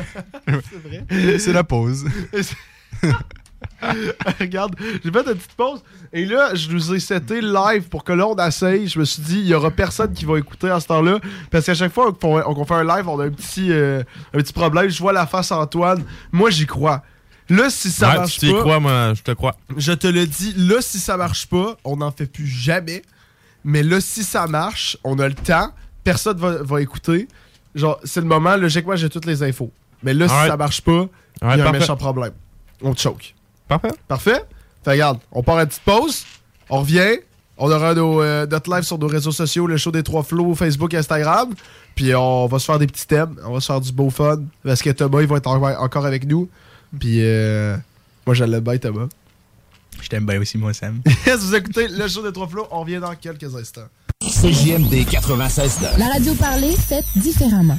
vrai. 0.47 1.39
C'est 1.39 1.53
la 1.55 1.65
pause. 1.65 2.05
Regarde, 4.41 4.77
j'ai 5.05 5.11
fait 5.11 5.19
une 5.19 5.35
petite 5.35 5.55
pause. 5.57 5.83
Et 6.13 6.25
là, 6.25 6.55
je 6.55 6.71
nous 6.71 6.95
ai 6.95 7.01
seté 7.01 7.41
live 7.41 7.89
pour 7.91 8.05
que 8.05 8.13
là, 8.13 8.27
on 8.27 8.37
essaye. 8.37 8.89
Je 8.89 8.99
me 8.99 9.05
suis 9.05 9.23
dit, 9.23 9.39
il 9.41 9.47
y 9.47 9.55
aura 9.55 9.71
personne 9.71 10.13
qui 10.13 10.25
va 10.25 10.39
écouter 10.39 10.71
à 10.71 10.81
ce 10.81 10.87
temps-là. 10.89 11.19
Parce 11.51 11.67
qu'à 11.67 11.75
chaque 11.75 11.93
fois 11.93 12.13
qu'on 12.13 12.65
fait 12.65 12.75
un 12.75 12.85
live, 12.85 13.09
on 13.09 13.19
a 13.21 13.25
un 13.27 13.31
petit, 13.31 13.71
euh, 13.73 14.03
un 14.33 14.39
petit 14.39 14.53
problème. 14.53 14.89
Je 14.89 14.99
vois 14.99 15.13
la 15.13 15.27
face 15.27 15.51
Antoine. 15.53 16.03
Moi, 16.33 16.51
j'y 16.51 16.67
crois. 16.67 17.03
Là, 17.51 17.69
si 17.69 17.91
ça 17.91 18.09
Ouais, 18.11 18.17
marche 18.19 18.39
tu 18.39 18.51
pas. 18.51 18.61
crois, 18.61 18.81
moi, 18.81 19.13
je 19.15 19.23
te 19.23 19.33
crois. 19.33 19.55
Je 19.77 19.93
te 19.93 20.07
le 20.07 20.27
dis, 20.27 20.55
là, 20.57 20.77
si 20.81 20.99
ça 20.99 21.17
marche 21.17 21.47
pas, 21.47 21.77
on 21.85 21.97
n'en 21.97 22.11
fait 22.11 22.27
plus 22.27 22.47
jamais. 22.47 23.03
Mais 23.65 23.83
là, 23.83 24.01
si 24.01 24.25
ça 24.25 24.47
marche, 24.47 24.97
on 25.05 25.19
a 25.19 25.29
le 25.29 25.35
temps. 25.35 25.71
Personne 26.05 26.39
va, 26.39 26.63
va 26.63 26.81
écouter. 26.81 27.29
Genre, 27.75 27.99
c'est 28.05 28.21
le 28.21 28.27
moment, 28.27 28.57
logiquement, 28.57 28.95
j'ai 28.97 29.09
toutes 29.11 29.27
les 29.27 29.43
infos. 29.43 29.71
Mais 30.03 30.15
là, 30.15 30.29
si 30.29 30.35
ça 30.35 30.57
marche 30.57 30.81
pas, 30.83 31.07
il 31.43 31.47
y 31.47 31.51
a 31.51 31.53
un 31.53 31.59
parfait. 31.59 31.79
méchant 31.81 31.97
problème. 31.97 32.33
On 32.83 32.95
choke. 32.95 33.35
Parfait. 33.69 33.93
Parfait? 34.09 34.45
Fait 34.85 34.91
regarde, 34.93 35.19
on 35.33 35.43
part 35.43 35.57
à 35.59 35.63
une 35.63 35.69
petite 35.69 35.83
pause. 35.83 36.25
On 36.71 36.81
revient. 36.81 37.19
On 37.57 37.71
aura 37.71 37.95
nos, 37.95 38.21
euh, 38.21 38.47
notre 38.47 38.75
live 38.75 38.83
sur 38.83 38.99
nos 38.99 39.07
réseaux 39.07 39.31
sociaux, 39.31 39.67
le 39.69 39.77
show 39.77 39.93
des 39.93 40.03
trois 40.03 40.25
flots, 40.25 40.55
Facebook, 40.57 40.93
Instagram. 40.93 41.55
Puis 41.95 42.13
on 42.15 42.47
va 42.47 42.59
se 42.59 42.65
faire 42.65 42.79
des 42.81 42.87
petits 42.89 43.07
thèmes. 43.07 43.37
On 43.47 43.53
va 43.55 43.61
se 43.61 43.67
faire 43.67 43.81
du 43.81 43.93
beau 43.93 44.11
fun. 44.11 44.43
Parce 44.65 44.83
que 44.83 44.91
Thomas, 44.91 45.21
il 45.21 45.29
va 45.29 45.37
être 45.37 45.47
en- 45.47 45.63
encore 45.83 46.05
avec 46.05 46.27
nous. 46.27 46.49
Puis 46.99 47.19
euh, 47.23 47.77
moi, 48.27 48.35
je 48.35 48.43
l'aime 48.45 48.61
bien, 48.65 48.77
Thomas. 48.79 49.07
Je 50.03 50.09
t'aime 50.09 50.27
bien 50.27 50.41
aussi, 50.41 50.59
moi, 50.59 50.75
Sam. 50.75 51.01
Vous 51.39 51.55
écoutez 51.55 51.87
le 51.89 52.09
show 52.09 52.23
des 52.23 52.33
trois 52.33 52.49
flots. 52.49 52.67
On 52.73 52.81
revient 52.81 52.99
dans 52.99 53.15
quelques 53.15 53.55
instants. 53.55 53.87
CJMD 54.21 55.07
96 55.09 55.79
La 55.99 56.07
radio 56.09 56.35
parlée, 56.35 56.73
faite 56.77 57.05
différemment. 57.17 57.79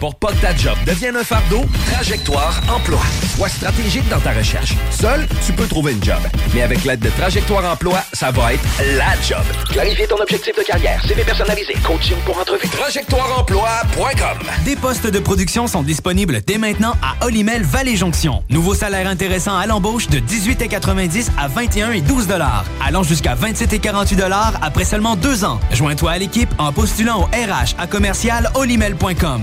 Pour 0.00 0.14
pas 0.14 0.28
que 0.28 0.40
ta 0.40 0.54
job 0.54 0.76
devienne 0.86 1.16
un 1.16 1.24
fardeau, 1.24 1.64
Trajectoire 1.92 2.60
Emploi. 2.68 3.00
Sois 3.36 3.48
stratégique 3.48 4.08
dans 4.08 4.20
ta 4.20 4.32
recherche. 4.32 4.74
Seul, 4.90 5.26
tu 5.44 5.52
peux 5.52 5.66
trouver 5.66 5.92
une 5.92 6.04
job. 6.04 6.18
Mais 6.54 6.62
avec 6.62 6.84
l'aide 6.84 7.00
de 7.00 7.10
Trajectoire 7.10 7.64
Emploi, 7.64 7.98
ça 8.12 8.30
va 8.30 8.54
être 8.54 8.62
la 8.96 9.20
job. 9.26 9.42
Clarifier 9.70 10.06
ton 10.06 10.16
objectif 10.20 10.56
de 10.56 10.62
carrière, 10.62 11.02
CV 11.04 11.24
personnalisé, 11.24 11.74
coaching 11.84 12.16
pour 12.24 12.38
entrevue. 12.38 12.68
TrajectoireEmploi.com 12.68 14.38
Des 14.64 14.76
postes 14.76 15.06
de 15.06 15.18
production 15.18 15.66
sont 15.66 15.82
disponibles 15.82 16.40
dès 16.46 16.58
maintenant 16.58 16.94
à 17.02 17.26
Olimel 17.26 17.62
Valley 17.62 17.96
Jonction. 17.96 18.42
Nouveau 18.50 18.74
salaire 18.74 19.08
intéressant 19.08 19.56
à 19.56 19.66
l'embauche 19.66 20.08
de 20.08 20.18
18,90 20.20 21.30
à 21.38 21.48
21 21.48 21.92
et 21.92 22.00
12 22.00 22.26
dollars, 22.28 22.64
allant 22.84 23.02
jusqu'à 23.02 23.34
27 23.34 23.72
et 23.72 23.78
48 23.80 24.16
dollars 24.16 24.52
après 24.62 24.84
seulement 24.84 25.16
deux 25.16 25.44
ans. 25.44 25.58
Joins-toi 25.72 26.12
à 26.12 26.18
l'équipe 26.18 26.50
en 26.58 26.72
postulant 26.72 27.22
au 27.22 27.24
RH 27.24 27.74
à 27.78 27.86
commercial 27.86 28.50
olimel.com. 28.54 29.42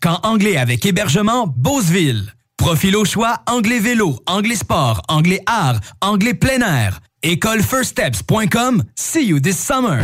Camp 0.00 0.20
anglais 0.22 0.56
avec 0.56 0.84
hébergement, 0.86 1.46
Beauceville. 1.46 2.34
Profil 2.56 2.96
au 2.96 3.04
choix, 3.04 3.38
anglais 3.46 3.78
vélo, 3.78 4.18
anglais 4.26 4.56
sport, 4.56 5.02
anglais 5.08 5.40
art, 5.46 5.80
anglais 6.00 6.34
plein 6.34 6.60
air. 6.60 7.00
Écolefirststeps.com. 7.22 8.82
See 8.96 9.26
you 9.26 9.40
this 9.40 9.58
summer. 9.58 10.02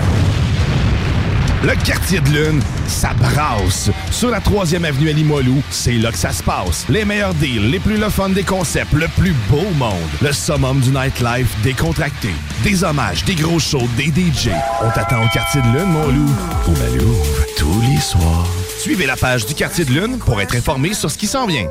Le 1.65 1.75
quartier 1.83 2.21
de 2.21 2.29
lune, 2.29 2.61
ça 2.87 3.15
brasse. 3.15 3.89
Sur 4.11 4.29
la 4.31 4.41
3e 4.41 4.85
avenue 4.85 5.09
à 5.09 5.13
Limoilou, 5.13 5.63
c'est 5.71 5.95
là 5.95 6.13
que 6.13 6.19
ça 6.19 6.31
se 6.31 6.43
passe. 6.43 6.85
Les 6.91 7.07
meilleurs 7.07 7.33
deals, 7.35 7.71
les 7.71 7.79
plus 7.79 7.97
le 7.97 8.35
des 8.35 8.43
concepts, 8.43 8.93
le 8.93 9.09
plus 9.17 9.33
beau 9.49 9.71
monde. 9.79 9.95
Le 10.21 10.31
summum 10.31 10.81
du 10.81 10.91
nightlife 10.91 11.57
décontracté. 11.63 12.31
Des 12.63 12.85
hommages, 12.85 13.25
des 13.25 13.35
gros 13.35 13.59
shows, 13.59 13.89
des 13.97 14.09
DJ. 14.09 14.51
On 14.83 14.91
t'attend 14.91 15.25
au 15.25 15.29
quartier 15.29 15.63
de 15.63 15.69
lune, 15.69 15.91
mon 15.91 16.09
loup. 16.09 16.31
Au 16.67 16.71
Malou, 16.73 17.17
tous 17.57 17.81
les 17.81 18.01
soirs. 18.01 18.64
Suivez 18.85 19.07
la 19.07 19.17
page 19.17 19.47
du 19.47 19.55
quartier 19.55 19.87
de 19.87 19.93
lune 19.93 20.19
pour 20.19 20.43
être 20.43 20.55
informé 20.55 20.93
sur 20.93 21.11
ce 21.11 21.17
qui 21.17 21.27
s'en 21.27 21.47
vient. 21.47 21.71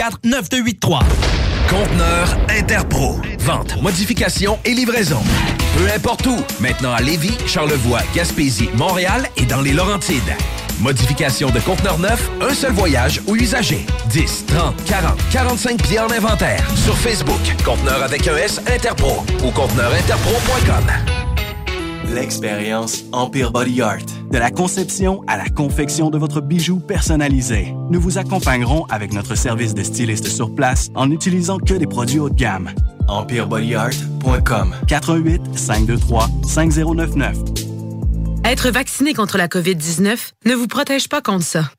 581-984-9283. 0.01 0.99
Conteneur 1.69 2.37
Interpro. 2.49 3.19
Vente, 3.39 3.81
modification 3.81 4.57
et 4.65 4.73
livraison. 4.73 5.21
Peu 5.77 5.87
importe 5.95 6.25
où. 6.25 6.37
Maintenant 6.59 6.93
à 6.93 7.01
Lévis, 7.01 7.37
Charlevoix, 7.45 8.01
Gaspésie, 8.15 8.69
Montréal 8.75 9.27
et 9.37 9.45
dans 9.45 9.61
les 9.61 9.73
Laurentides. 9.73 10.35
Modification 10.79 11.51
de 11.51 11.59
conteneur 11.59 11.99
neuf, 11.99 12.29
un 12.41 12.53
seul 12.53 12.73
voyage 12.73 13.21
ou 13.27 13.35
usager. 13.35 13.85
10, 14.09 14.45
30, 14.47 14.83
40, 14.85 15.17
45 15.31 15.81
pieds 15.81 15.99
en 15.99 16.09
inventaire. 16.09 16.65
Sur 16.75 16.97
Facebook, 16.97 17.41
conteneur 17.63 18.01
avec 18.01 18.27
un 18.27 18.35
S 18.35 18.59
Interpro 18.67 19.23
ou 19.45 19.51
conteneurinterpro.com. 19.51 21.20
L'expérience 22.13 23.03
Empire 23.13 23.51
Body 23.51 23.81
Art. 23.81 24.05
De 24.29 24.37
la 24.37 24.51
conception 24.51 25.23
à 25.27 25.37
la 25.37 25.47
confection 25.47 26.09
de 26.09 26.17
votre 26.17 26.41
bijou 26.41 26.79
personnalisé. 26.79 27.73
Nous 27.89 28.01
vous 28.01 28.17
accompagnerons 28.17 28.85
avec 28.89 29.13
notre 29.13 29.35
service 29.35 29.73
de 29.73 29.81
styliste 29.81 30.27
sur 30.27 30.53
place 30.53 30.89
en 30.93 31.07
n'utilisant 31.07 31.57
que 31.57 31.73
des 31.73 31.87
produits 31.87 32.19
haut 32.19 32.29
de 32.29 32.35
gamme. 32.35 32.69
EmpireBodyArt.com 33.07 34.75
88 34.87 35.41
523 35.57 36.29
5099 36.47 37.37
Être 38.43 38.71
vacciné 38.71 39.13
contre 39.13 39.37
la 39.37 39.47
COVID-19 39.47 40.31
ne 40.45 40.53
vous 40.53 40.67
protège 40.67 41.07
pas 41.07 41.21
contre 41.21 41.45
ça. 41.45 41.71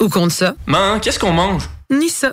Ou 0.00 0.08
contre 0.08 0.32
ça. 0.32 0.54
Man, 0.66 1.00
qu'est-ce 1.00 1.18
qu'on 1.18 1.32
mange? 1.32 1.68
Ni 1.90 2.08
ça. 2.08 2.32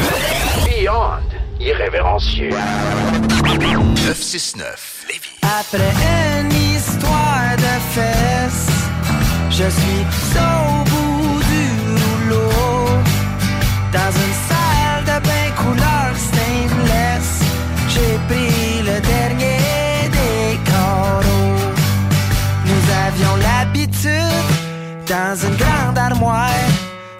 Irrévérencieux. 1.63 2.49
969. 4.07 5.05
Après 5.43 5.93
une 6.39 6.51
histoire 6.75 7.55
de 7.55 7.73
fesses, 7.93 8.67
je 9.51 9.69
suis 9.69 10.05
au 10.37 10.83
bout 10.89 11.39
du 11.51 11.67
rouleau. 12.01 12.49
Dans 13.93 14.11
une 14.23 14.37
salle 14.49 15.03
de 15.05 15.17
bain 15.27 15.47
couleur 15.55 16.11
stainless, 16.17 17.29
j'ai 17.89 18.17
pris 18.27 18.81
le 18.81 18.99
dernier 18.99 20.09
des 20.17 20.57
carreaux. 20.65 21.61
Nous 22.65 22.83
avions 23.07 23.35
l'habitude, 23.35 24.49
dans 25.07 25.35
une 25.35 25.55
grande 25.57 25.97
armoire, 25.97 26.49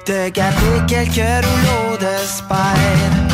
de 0.08 0.30
garder 0.30 0.82
quelques 0.88 1.46
rouleaux 1.46 1.98
de 1.98 2.26
spire. 2.26 3.31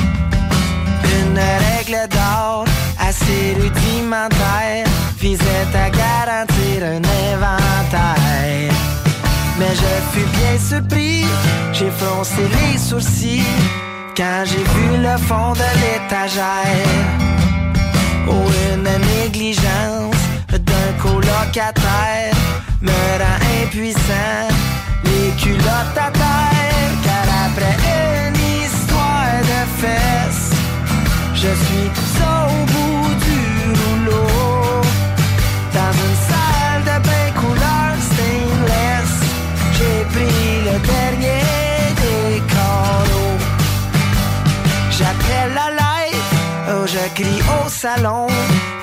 D'or 1.87 2.65
assez 2.99 3.55
rudimentaire 3.57 4.85
visait 5.17 5.43
à 5.73 5.89
garantir 5.89 6.83
un 6.83 7.01
inventaire. 7.31 8.73
Mais 9.57 9.73
je 9.73 9.93
fus 10.11 10.25
bien 10.37 10.57
surpris, 10.59 11.23
j'ai 11.71 11.89
froncé 11.91 12.41
les 12.61 12.77
sourcils 12.77 13.41
quand 14.17 14.43
j'ai 14.43 14.57
vu 14.57 15.01
le 15.01 15.17
fond 15.17 15.53
de 15.53 15.69
l'étagère. 15.79 17.07
Oh, 18.27 18.33
une 18.73 18.89
négligence 19.23 20.23
d'un 20.49 20.91
colocataire 21.01 22.35
me 22.81 22.91
rend 22.91 23.63
impuissant, 23.63 24.49
les 25.05 25.31
culottes 25.41 25.97
à 25.97 26.11
terre, 26.11 26.91
car 27.05 27.27
après 27.45 27.77
une 28.27 28.35
histoire 28.65 29.39
de 29.41 29.61
fesses, 29.81 30.46
je 31.37 31.53
suis 31.65 31.89
au 32.21 32.65
bout 32.71 33.09
du 33.25 33.39
rouleau. 33.79 34.81
Dans 35.77 35.93
une 36.05 36.19
salle 36.29 36.83
de 36.89 36.97
bain 37.07 37.29
couleur 37.39 37.91
stainless, 38.09 39.13
j'ai 39.77 39.99
pris 40.13 40.49
le 40.67 40.75
dernier 40.93 41.43
des 42.01 42.41
carreaux. 42.53 43.37
J'appelle 44.97 45.53
la 45.53 45.69
light, 45.81 46.29
oh 46.71 46.85
je 46.87 47.21
crie 47.21 47.43
au 47.57 47.69
salon, 47.69 48.27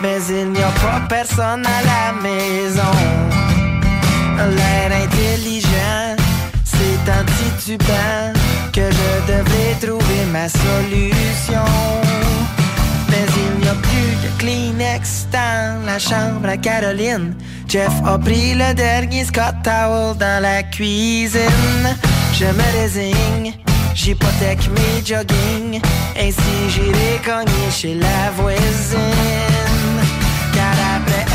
mais 0.01 0.20
il 0.28 0.51
n'y 0.52 0.62
a 0.62 0.72
pas 0.85 1.01
personne 1.09 1.64
à 1.66 1.81
la 1.93 2.05
maison. 2.22 2.94
L'air 4.56 4.90
intelligent, 5.05 6.16
c'est 6.64 7.10
en 7.10 7.24
titubant 7.36 8.53
que 8.75 8.81
je 8.81 9.33
devrais 9.33 9.75
trouver 9.81 10.25
ma 10.33 10.49
solution. 10.49 11.65
Mais 13.09 13.25
il 13.45 13.61
n'y 13.61 13.69
a 13.69 13.75
plus 13.75 14.17
de 14.25 14.39
Kleenex 14.39 15.29
dans 15.31 15.87
la 15.87 15.99
chambre 16.01 16.49
à 16.49 16.57
Caroline. 16.57 17.35
Jeff 17.69 17.93
a 18.05 18.19
pris 18.19 18.55
le 18.55 18.75
dernier 18.75 19.25
Scott 19.25 19.55
Towel 19.63 20.17
dans 20.19 20.43
la 20.43 20.65
cuisine. 20.65 21.87
Je 22.33 22.47
me 22.47 22.73
désigne, 22.73 23.55
j'hypothèque 23.95 24.69
mes 24.75 25.07
jogging. 25.07 25.81
Ainsi 26.19 26.55
j'irai 26.71 27.21
cogner 27.25 27.71
chez 27.71 27.95
la 27.95 28.33
voisine. 28.37 28.99
Car 30.53 30.77
après 30.97 31.27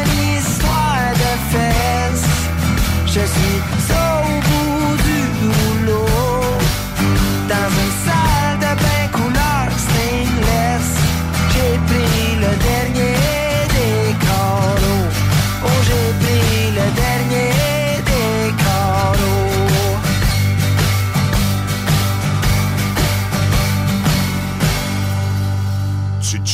une 0.00 0.38
histoire 0.38 1.12
de 1.12 1.32
fesses, 1.52 2.30
je 3.06 3.20
suis 3.20 3.85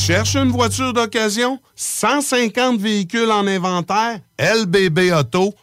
Cherches 0.05 0.35
une 0.35 0.51
voiture 0.51 0.91
d'occasion? 0.91 1.59
150 1.77 2.77
véhicules 2.77 3.31
en 3.31 3.47
inventaire? 3.47 4.19
lbbauto.com 4.37 5.62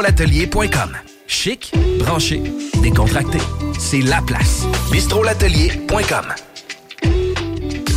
bistrolatelier.com. 0.01 0.97
Chic, 1.27 1.71
branché, 1.99 2.41
décontracté. 2.81 3.37
C'est 3.77 4.01
la 4.01 4.19
place. 4.21 4.65
bistrolatelier.com. 4.91 6.50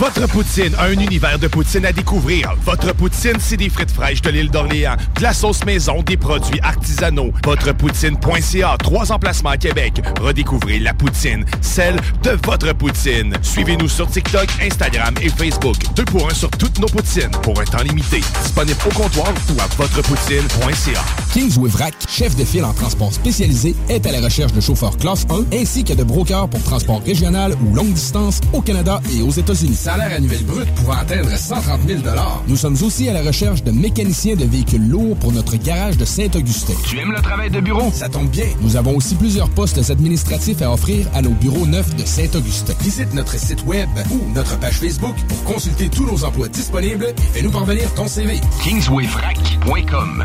Votre 0.00 0.26
poutine, 0.26 0.74
un 0.80 0.90
univers 0.90 1.38
de 1.38 1.46
poutine 1.46 1.86
à 1.86 1.92
découvrir. 1.92 2.52
Votre 2.64 2.92
poutine, 2.92 3.36
c'est 3.38 3.56
des 3.56 3.70
frites 3.70 3.92
fraîches 3.92 4.22
de 4.22 4.30
l'île 4.30 4.50
d'Orléans, 4.50 4.96
de 5.16 5.22
la 5.22 5.32
sauce 5.32 5.64
maison, 5.64 6.02
des 6.02 6.16
produits 6.16 6.58
artisanaux. 6.62 7.30
Votrepoutine.ca, 7.44 8.76
trois 8.82 9.12
emplacements 9.12 9.50
à 9.50 9.56
Québec. 9.56 10.02
Redécouvrez 10.20 10.80
la 10.80 10.94
poutine, 10.94 11.44
celle 11.60 11.94
de 12.24 12.30
votre 12.44 12.72
poutine. 12.74 13.34
Suivez-nous 13.42 13.88
sur 13.88 14.08
TikTok, 14.08 14.48
Instagram 14.60 15.14
et 15.22 15.28
Facebook. 15.28 15.76
Deux 15.94 16.04
pour 16.04 16.28
un 16.28 16.34
sur 16.34 16.50
toutes 16.50 16.80
nos 16.80 16.88
poutines, 16.88 17.30
pour 17.42 17.60
un 17.60 17.64
temps 17.64 17.84
limité. 17.84 18.20
Disponible 18.42 18.78
au 18.86 18.94
comptoir 18.94 19.28
ou 19.28 19.60
à 19.60 19.66
votrepoutine.ca. 19.76 21.04
Kingsway 21.32 21.70
Vrac, 21.70 21.94
chef 22.08 22.34
de 22.34 22.44
file 22.44 22.64
en 22.64 22.72
transport 22.72 23.12
spécialisé, 23.12 23.76
est 23.88 24.04
à 24.06 24.12
la 24.12 24.20
recherche 24.20 24.52
de 24.52 24.60
chauffeurs 24.60 24.96
classe 24.96 25.24
1 25.30 25.56
ainsi 25.56 25.84
que 25.84 25.92
de 25.92 26.02
brokers 26.02 26.48
pour 26.48 26.62
transport 26.64 27.00
régional 27.04 27.54
ou 27.64 27.74
longue 27.74 27.92
distance 27.92 28.40
au 28.52 28.60
Canada 28.60 29.00
et 29.12 29.22
aux 29.22 29.30
États-Unis. 29.30 29.83
Salaire 29.84 30.14
annuel 30.16 30.42
brut 30.44 30.74
pouvant 30.76 30.94
atteindre 30.94 31.28
130 31.28 31.80
000 31.86 32.00
Nous 32.48 32.56
sommes 32.56 32.76
aussi 32.82 33.06
à 33.10 33.12
la 33.12 33.20
recherche 33.20 33.62
de 33.62 33.70
mécaniciens 33.70 34.34
de 34.34 34.46
véhicules 34.46 34.88
lourds 34.88 35.14
pour 35.18 35.30
notre 35.30 35.56
garage 35.56 35.98
de 35.98 36.06
Saint-Augustin. 36.06 36.72
Tu 36.88 36.98
aimes 37.00 37.12
le 37.12 37.20
travail 37.20 37.50
de 37.50 37.60
bureau? 37.60 37.90
Ça 37.92 38.08
tombe 38.08 38.30
bien. 38.30 38.46
Nous 38.62 38.76
avons 38.76 38.96
aussi 38.96 39.14
plusieurs 39.14 39.50
postes 39.50 39.90
administratifs 39.90 40.62
à 40.62 40.72
offrir 40.72 41.06
à 41.12 41.20
nos 41.20 41.32
bureaux 41.32 41.66
neufs 41.66 41.94
de 41.96 42.06
Saint-Augustin. 42.06 42.72
Visite 42.80 43.12
notre 43.12 43.38
site 43.38 43.62
web 43.66 43.90
ou 44.10 44.32
notre 44.34 44.58
page 44.58 44.78
Facebook 44.78 45.16
pour 45.28 45.44
consulter 45.44 45.90
tous 45.90 46.06
nos 46.06 46.24
emplois 46.24 46.48
disponibles 46.48 47.04
et 47.04 47.20
fais-nous 47.34 47.50
parvenir 47.50 47.92
ton 47.92 48.08
CV. 48.08 48.40
Kingswayfrac.com 48.62 50.24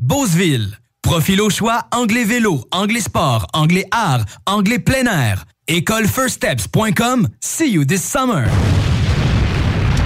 Beauceville. 0.00 0.78
Profil 1.02 1.40
au 1.40 1.50
choix, 1.50 1.86
anglais 1.92 2.24
vélo, 2.24 2.64
anglais 2.72 3.00
sport, 3.00 3.46
anglais 3.52 3.86
art, 3.90 4.24
anglais 4.46 4.78
plein 4.78 5.04
air. 5.04 5.44
Écolefirststeps.com. 5.68 7.28
See 7.40 7.72
you 7.72 7.84
this 7.84 8.02
summer. 8.02 8.46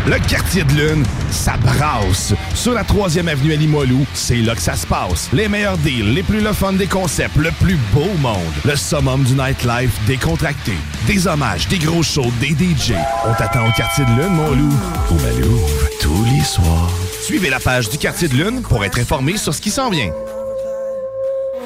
Le 0.06 0.18
quartier 0.28 0.64
de 0.64 0.72
lune, 0.72 1.04
ça 1.30 1.56
brasse. 1.58 2.34
Sur 2.54 2.72
la 2.72 2.82
3e 2.82 3.28
avenue 3.28 3.52
à 3.52 3.56
Limoilou, 3.56 4.04
c'est 4.12 4.38
là 4.38 4.54
que 4.54 4.62
ça 4.62 4.74
se 4.74 4.86
passe. 4.86 5.28
Les 5.32 5.46
meilleurs 5.46 5.78
deals, 5.78 6.14
les 6.14 6.22
plus 6.22 6.40
le 6.40 6.78
des 6.78 6.86
concepts, 6.86 7.36
le 7.36 7.50
plus 7.60 7.78
beau 7.92 8.08
monde. 8.18 8.38
Le 8.64 8.76
summum 8.76 9.22
du 9.22 9.34
nightlife 9.34 9.92
décontracté. 10.06 10.72
Des 11.06 11.26
hommages, 11.26 11.68
des 11.68 11.78
gros 11.78 12.02
shows, 12.02 12.32
des 12.40 12.48
DJ. 12.48 12.94
On 13.26 13.34
t'attend 13.34 13.68
au 13.68 13.72
quartier 13.72 14.04
de 14.04 14.10
lune, 14.10 14.34
mon 14.34 14.50
loup. 14.50 14.78
Au 15.10 15.14
Malou, 15.14 15.60
tous 16.00 16.24
les 16.24 16.44
soirs. 16.44 16.90
Suivez 17.20 17.50
la 17.50 17.60
page 17.60 17.90
du 17.90 17.98
quartier 17.98 18.28
de 18.28 18.34
lune 18.34 18.62
pour 18.62 18.84
être 18.84 18.98
informé 18.98 19.36
sur 19.36 19.54
ce 19.54 19.60
qui 19.60 19.70
s'en 19.70 19.90
vient. 19.90 20.10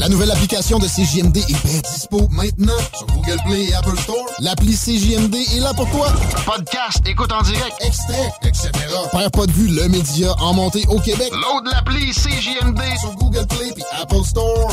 La 0.00 0.08
nouvelle 0.08 0.30
application 0.30 0.78
de 0.78 0.86
CJMD 0.86 1.36
est 1.36 1.66
bien 1.66 1.78
dispo 1.84 2.26
maintenant 2.30 2.78
sur 2.96 3.06
Google 3.08 3.36
Play 3.44 3.64
et 3.64 3.74
Apple 3.74 3.98
Store. 3.98 4.24
L'appli 4.38 4.72
CJMD 4.72 5.34
est 5.34 5.60
là 5.60 5.74
pour 5.74 5.90
toi. 5.90 6.08
Podcast, 6.46 7.06
écoute 7.06 7.30
en 7.30 7.42
direct, 7.42 7.76
extrait, 7.84 8.32
etc. 8.42 8.70
Père 9.12 9.30
pas 9.30 9.44
de 9.44 9.52
vue, 9.52 9.68
le 9.68 9.88
média 9.90 10.32
en 10.40 10.54
montée 10.54 10.86
au 10.88 10.98
Québec. 11.00 11.30
Load 11.32 11.66
l'appli 11.70 12.12
CJMD 12.12 12.80
sur 12.98 13.14
Google 13.16 13.46
Play 13.46 13.74
et 13.76 14.00
Apple 14.00 14.24
Store. 14.24 14.72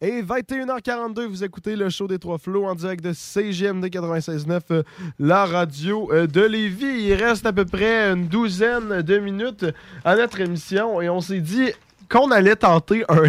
Et 0.00 0.22
21h42, 0.22 1.26
vous 1.26 1.44
écoutez 1.44 1.76
le 1.76 1.90
show 1.90 2.06
des 2.06 2.18
Trois 2.18 2.38
Flots 2.38 2.64
en 2.64 2.74
direct 2.74 3.04
de 3.04 3.12
CGMD 3.12 3.84
96.9, 3.86 4.60
euh, 4.70 4.82
la 5.18 5.44
radio 5.44 6.10
euh, 6.12 6.26
de 6.26 6.40
Lévis. 6.40 7.08
Il 7.08 7.14
reste 7.14 7.44
à 7.44 7.52
peu 7.52 7.66
près 7.66 8.10
une 8.10 8.26
douzaine 8.28 9.02
de 9.02 9.18
minutes 9.18 9.66
à 10.04 10.16
notre 10.16 10.40
émission 10.40 11.02
et 11.02 11.10
on 11.10 11.20
s'est 11.20 11.40
dit 11.40 11.72
qu'on 12.08 12.30
allait 12.30 12.56
tenter 12.56 13.04
un 13.08 13.22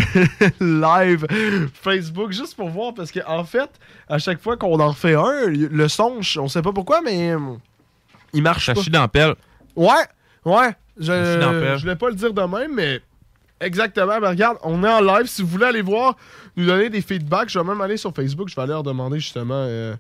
live 0.60 1.26
Facebook 1.82 2.32
juste 2.32 2.56
pour 2.56 2.70
voir 2.70 2.94
parce 2.94 3.12
qu'en 3.12 3.44
fait, 3.44 3.70
à 4.08 4.18
chaque 4.20 4.42
fois 4.42 4.58
qu'on 4.58 4.80
en 4.80 4.94
fait 4.94 5.16
un, 5.16 5.48
le 5.48 5.88
son, 5.88 6.20
on 6.38 6.48
sait 6.48 6.62
pas 6.62 6.74
pourquoi, 6.74 7.02
mais 7.02 7.34
il 8.34 8.42
marche 8.44 8.66
Ça 8.68 8.74
pas. 8.74 8.82
dans 8.90 9.08
pelle. 9.08 9.36
Ouais, 9.76 9.94
ouais. 10.46 10.76
Je, 10.98 11.06
je 11.06 11.82
voulais 11.82 11.96
pas 11.96 12.10
le 12.10 12.16
dire 12.16 12.34
de 12.34 12.42
même, 12.42 12.74
mais 12.74 13.02
exactement. 13.60 14.20
Mais 14.22 14.28
regarde, 14.30 14.58
on 14.64 14.84
est 14.84 14.90
en 14.90 15.02
live. 15.02 15.28
Si 15.28 15.42
vous 15.42 15.48
voulez 15.50 15.66
aller 15.66 15.82
voir, 15.82 16.16
nous 16.56 16.66
donner 16.66 16.90
des 16.90 17.02
feedbacks, 17.02 17.50
je 17.50 17.60
vais 17.60 17.66
même 17.66 17.82
aller 17.82 17.98
sur 17.98 18.14
Facebook. 18.14 18.50
Je 18.50 18.56
vais 18.56 18.62
aller 18.62 18.72
leur 18.72 18.84
demander 18.84 19.20
justement 19.20 19.56
euh, 19.68 19.96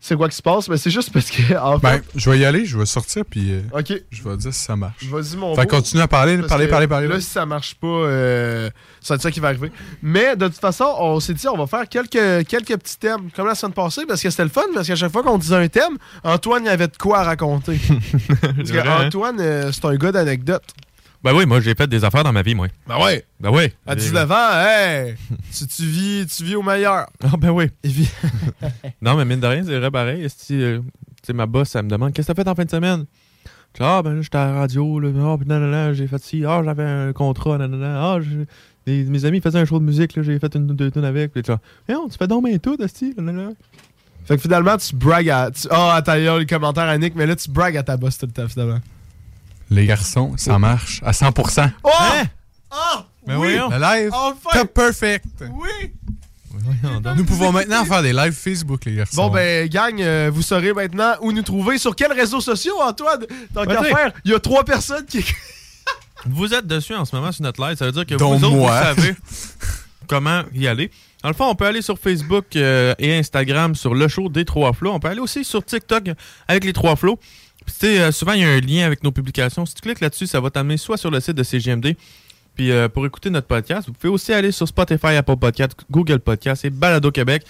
c'est 0.00 0.16
quoi 0.16 0.28
qui 0.28 0.36
se 0.36 0.42
passe. 0.42 0.68
Mais 0.68 0.78
c'est 0.78 0.90
juste 0.90 1.12
parce 1.12 1.30
que, 1.30 1.54
en 1.58 1.78
Ben, 1.78 2.00
je 2.16 2.30
vais 2.30 2.38
y 2.38 2.44
aller, 2.44 2.64
je 2.64 2.78
vais 2.78 2.86
sortir, 2.86 3.24
puis 3.28 3.52
euh, 3.52 3.60
Ok. 3.72 3.92
je 4.10 4.22
vais 4.22 4.36
dire 4.38 4.52
si 4.54 4.60
ça 4.64 4.74
marche. 4.74 5.04
Vas-y, 5.04 5.36
mon 5.36 5.54
Fait 5.54 5.66
continue 5.66 6.00
à 6.02 6.08
parler, 6.08 6.38
parler, 6.38 6.66
parler, 6.68 6.86
parler. 6.88 7.06
Là, 7.06 7.20
si 7.20 7.26
ça 7.26 7.44
marche 7.44 7.74
pas, 7.74 7.86
euh, 7.86 8.70
c'est 9.00 9.20
ça 9.20 9.30
qui 9.30 9.40
va 9.40 9.48
arriver. 9.48 9.70
Mais 10.02 10.36
de 10.36 10.48
toute 10.48 10.56
façon, 10.58 10.86
on 10.98 11.20
s'est 11.20 11.34
dit, 11.34 11.46
on 11.48 11.56
va 11.56 11.66
faire 11.66 11.88
quelques, 11.88 12.46
quelques 12.46 12.76
petits 12.78 12.98
thèmes, 12.98 13.30
comme 13.36 13.46
la 13.46 13.54
semaine 13.54 13.74
passée, 13.74 14.06
parce 14.06 14.22
que 14.22 14.30
c'était 14.30 14.44
le 14.44 14.48
fun, 14.48 14.62
parce 14.74 14.86
qu'à 14.86 14.96
chaque 14.96 15.12
fois 15.12 15.22
qu'on 15.22 15.38
disait 15.38 15.56
un 15.56 15.68
thème, 15.68 15.98
Antoine, 16.24 16.62
il 16.64 16.68
y 16.68 16.70
avait 16.70 16.88
de 16.88 16.96
quoi 16.96 17.18
à 17.20 17.24
raconter. 17.24 17.78
parce 18.56 18.70
que 18.70 19.06
Antoine, 19.06 19.36
euh, 19.40 19.70
c'est 19.72 19.84
un 19.84 19.94
gars 19.96 20.12
d'anecdotes. 20.12 20.64
Ben 21.22 21.34
oui, 21.34 21.44
moi, 21.44 21.60
j'ai 21.60 21.74
fait 21.74 21.86
des 21.86 22.02
affaires 22.04 22.24
dans 22.24 22.32
ma 22.32 22.40
vie, 22.42 22.54
moi. 22.54 22.68
Ben 22.86 22.98
ouais. 23.02 23.24
Ben 23.40 23.50
oui. 23.50 23.64
À 23.86 23.94
19 23.94 24.30
ans, 24.30 24.60
hey, 24.66 25.14
tu, 25.56 25.66
tu 25.66 25.82
vis, 25.82 26.26
tu 26.26 26.44
vis 26.44 26.56
au 26.56 26.62
meilleur. 26.62 27.06
Ah, 27.22 27.36
ben 27.38 27.50
oui. 27.50 27.70
Non, 29.02 29.16
mais 29.16 29.24
mine 29.24 29.40
de 29.40 29.46
rien, 29.46 29.62
c'est 29.64 29.78
vrai 29.78 29.90
pareil. 29.90 30.26
Si, 30.34 30.62
euh, 30.62 30.78
tu 30.78 31.26
sais, 31.26 31.32
ma 31.34 31.46
boss, 31.46 31.74
elle 31.74 31.84
me 31.84 31.90
demande 31.90 32.12
Qu'est-ce 32.12 32.28
que 32.28 32.32
t'as 32.32 32.42
fait 32.42 32.48
en 32.48 32.54
fin 32.54 32.64
de 32.64 32.70
semaine? 32.70 33.04
Ah, 33.78 34.00
ben 34.02 34.14
là, 34.14 34.22
j'étais 34.22 34.38
à 34.38 34.46
la 34.46 34.52
radio, 34.54 34.98
là, 34.98 35.10
ah, 35.22 35.36
puis 35.38 35.46
nanana, 35.46 35.92
j'ai 35.92 36.06
fait 36.08 36.22
ci, 36.22 36.44
ah, 36.44 36.60
j'avais 36.64 36.82
un 36.84 37.12
contrat, 37.12 37.56
nanana, 37.58 38.02
ah, 38.14 38.18
j'ai- 38.20 38.46
les- 38.86 39.04
mes 39.04 39.24
amis 39.26 39.40
faisaient 39.40 39.60
un 39.60 39.64
show 39.64 39.78
de 39.78 39.84
musique, 39.84 40.16
là, 40.16 40.22
j'ai 40.24 40.38
fait 40.40 40.52
une 40.56 40.66
deux 40.68 40.90
tonnes 40.90 41.04
avec, 41.04 41.32
puis 41.32 41.42
tu 41.42 41.52
vois, 41.52 41.60
Eh, 41.88 41.94
on, 41.94 42.08
tu 42.08 42.18
fais 42.18 42.26
donc 42.26 42.44
bien 42.46 42.58
tout, 42.58 42.76
Asti, 42.82 43.14
nanana. 43.16 43.50
Fait 44.24 44.36
que 44.36 44.42
finalement, 44.42 44.76
tu 44.76 44.94
bragues 44.96 45.30
à. 45.30 45.50
tu- 45.52 45.68
Ah, 45.70 45.94
attends, 45.94 46.14
il 46.14 46.24
y 46.24 46.28
a 46.28 46.36
le 46.38 46.44
commentaire 46.46 46.84
à 46.84 46.98
Nick, 46.98 47.14
mais 47.14 47.26
là, 47.26 47.36
tu 47.36 47.48
bragues 47.50 47.76
à 47.76 47.82
ta 47.84 47.96
boss 47.96 48.18
tout 48.18 48.26
le 48.26 48.32
temps, 48.32 48.48
finalement. 48.48 48.80
Les 49.70 49.86
garçons, 49.86 50.34
ça 50.36 50.58
marche 50.58 51.00
à 51.04 51.12
100%. 51.12 51.70
Oh! 51.84 51.90
Hein? 52.00 52.24
Ah! 52.70 53.04
Ben 53.26 53.36
oui! 53.36 53.54
voyons. 53.56 53.70
Le 53.70 53.78
live, 53.78 54.10
Enfin! 54.12 54.50
top 54.60 54.74
perfect. 54.74 55.24
Oui! 55.40 55.92
Nous 57.16 57.24
pouvons 57.24 57.52
maintenant 57.52 57.84
faire 57.84 58.02
des 58.02 58.12
lives 58.12 58.32
Facebook, 58.32 58.84
les 58.84 58.96
garçons. 58.96 59.16
Bon, 59.16 59.30
ben, 59.30 59.68
gang, 59.68 60.00
euh, 60.00 60.30
vous 60.32 60.42
saurez 60.42 60.72
maintenant 60.72 61.14
où 61.20 61.32
nous 61.32 61.42
trouver. 61.42 61.78
Sur 61.78 61.94
quels 61.94 62.12
réseaux 62.12 62.40
sociaux, 62.40 62.74
Antoine? 62.82 63.24
Tant 63.54 63.64
qu'à 63.64 63.82
faire, 63.82 64.12
il 64.24 64.32
y 64.32 64.34
a 64.34 64.40
trois 64.40 64.64
personnes 64.64 65.06
qui. 65.06 65.24
Vous 66.26 66.52
êtes 66.52 66.66
dessus 66.66 66.94
en 66.94 67.04
ce 67.04 67.16
moment 67.16 67.32
sur 67.32 67.42
notre 67.44 67.66
live, 67.66 67.76
ça 67.78 67.86
veut 67.86 67.92
dire 67.92 68.04
que 68.04 68.14
Dont 68.14 68.36
vous 68.36 68.44
autres, 68.44 68.56
moi. 68.56 68.92
vous 68.92 69.00
savez 69.02 69.16
comment 70.06 70.42
y 70.52 70.66
aller. 70.66 70.90
Dans 71.22 71.28
le 71.30 71.34
fond, 71.34 71.46
on 71.48 71.54
peut 71.54 71.66
aller 71.66 71.82
sur 71.82 71.98
Facebook 71.98 72.56
euh, 72.56 72.94
et 72.98 73.16
Instagram 73.16 73.74
sur 73.74 73.94
le 73.94 74.06
show 74.08 74.28
des 74.28 74.44
Trois 74.44 74.72
Flots. 74.72 74.92
On 74.92 75.00
peut 75.00 75.08
aller 75.08 75.20
aussi 75.20 75.44
sur 75.44 75.64
TikTok 75.64 76.10
avec 76.48 76.64
les 76.64 76.72
Trois 76.72 76.96
Flots. 76.96 77.18
Puis, 77.78 77.98
euh, 77.98 78.12
souvent, 78.12 78.32
il 78.32 78.40
y 78.40 78.44
a 78.44 78.48
un 78.48 78.60
lien 78.60 78.86
avec 78.86 79.02
nos 79.02 79.12
publications. 79.12 79.66
Si 79.66 79.74
tu 79.74 79.82
cliques 79.82 80.00
là-dessus, 80.00 80.26
ça 80.26 80.40
va 80.40 80.50
t'amener 80.50 80.76
soit 80.76 80.96
sur 80.96 81.10
le 81.10 81.20
site 81.20 81.36
de 81.36 81.42
CGMD. 81.42 81.96
Puis 82.54 82.72
euh, 82.72 82.88
pour 82.88 83.06
écouter 83.06 83.30
notre 83.30 83.46
podcast, 83.46 83.88
vous 83.88 83.94
pouvez 83.94 84.12
aussi 84.12 84.32
aller 84.32 84.52
sur 84.52 84.68
Spotify, 84.68 85.16
Apple 85.16 85.36
Podcast, 85.36 85.72
Google 85.90 86.20
Podcast 86.20 86.64
et 86.64 86.70
Balado 86.70 87.10
Québec 87.10 87.44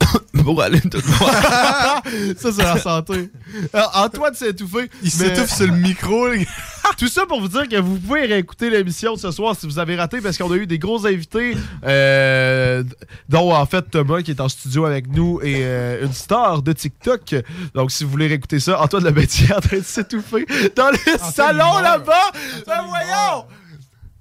pour 0.44 0.60
aller 0.62 0.80
tout 0.80 1.00
voir. 1.02 1.32
ça, 2.36 2.52
c'est 2.52 2.62
la 2.62 2.78
santé. 2.78 3.30
Alors, 3.72 3.92
Antoine 3.94 4.34
s'est 4.34 4.50
étouffé. 4.50 4.90
Il 5.02 5.10
s'étouffe 5.10 5.52
sur 5.52 5.66
le 5.66 5.76
micro, 5.76 6.28
les 6.28 6.40
gars. 6.40 6.50
Tout 6.98 7.08
ça 7.08 7.26
pour 7.26 7.40
vous 7.40 7.48
dire 7.48 7.68
que 7.68 7.76
vous 7.76 7.98
pouvez 7.98 8.26
réécouter 8.26 8.70
l'émission 8.70 9.14
de 9.14 9.18
ce 9.18 9.30
soir 9.30 9.56
si 9.58 9.66
vous 9.66 9.78
avez 9.78 9.96
raté 9.96 10.20
parce 10.20 10.38
qu'on 10.38 10.50
a 10.52 10.56
eu 10.56 10.66
des 10.66 10.78
gros 10.78 11.06
invités, 11.06 11.56
euh, 11.84 12.82
dont 13.28 13.52
en 13.52 13.66
fait 13.66 13.82
Thomas 13.90 14.22
qui 14.22 14.30
est 14.30 14.40
en 14.40 14.48
studio 14.48 14.84
avec 14.84 15.08
nous 15.08 15.40
et 15.42 15.58
euh, 15.64 16.04
une 16.04 16.12
star 16.12 16.62
de 16.62 16.72
TikTok. 16.72 17.34
Donc 17.74 17.90
si 17.90 18.04
vous 18.04 18.10
voulez 18.10 18.28
réécouter 18.28 18.60
ça, 18.60 18.80
Antoine 18.80 19.04
Le 19.04 19.18
est 19.18 19.52
en 19.52 19.60
train 19.60 19.78
de 19.78 19.82
s'étouffer 19.82 20.46
dans 20.74 20.90
le 20.90 21.18
salon 21.18 21.78
là-bas. 21.78 22.30
Ben 22.66 22.82
voyons! 22.88 23.44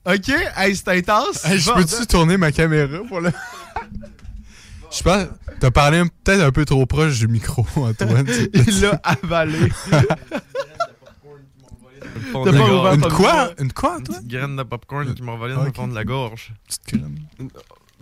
Ok, 0.05 0.29
hey, 0.55 0.75
c'est 0.75 0.87
intense. 0.89 1.45
Hey, 1.45 1.57
je 1.59 1.71
peux-tu 1.71 2.05
tourner 2.05 2.37
ma 2.37 2.51
caméra 2.51 2.99
pour 3.07 3.21
le. 3.21 3.31
Je 4.91 5.03
pense. 5.03 5.27
T'as 5.59 5.71
parlé 5.71 6.03
peut-être 6.23 6.41
un 6.41 6.51
peu 6.51 6.63
trop 6.63 6.85
proche 6.85 7.19
du 7.19 7.27
micro, 7.27 7.65
Antoine. 7.75 8.27
Il 8.53 8.81
l'a 8.81 8.99
avalé. 9.03 9.59
Une 12.33 13.01
quoi? 13.01 13.51
Une 13.59 13.73
quoi, 13.73 13.99
toi? 14.01 14.15
Petite 14.15 14.27
graine 14.27 14.55
de 14.55 14.63
popcorn 14.63 15.13
qui 15.13 15.21
m'a 15.21 15.35
volé 15.35 15.55
dans 15.55 15.63
le 15.63 15.71
fond 15.73 15.87
de 15.87 15.95
la 15.95 16.03
gorge. 16.03 16.53
Petite 16.67 16.99
graine. 16.99 17.19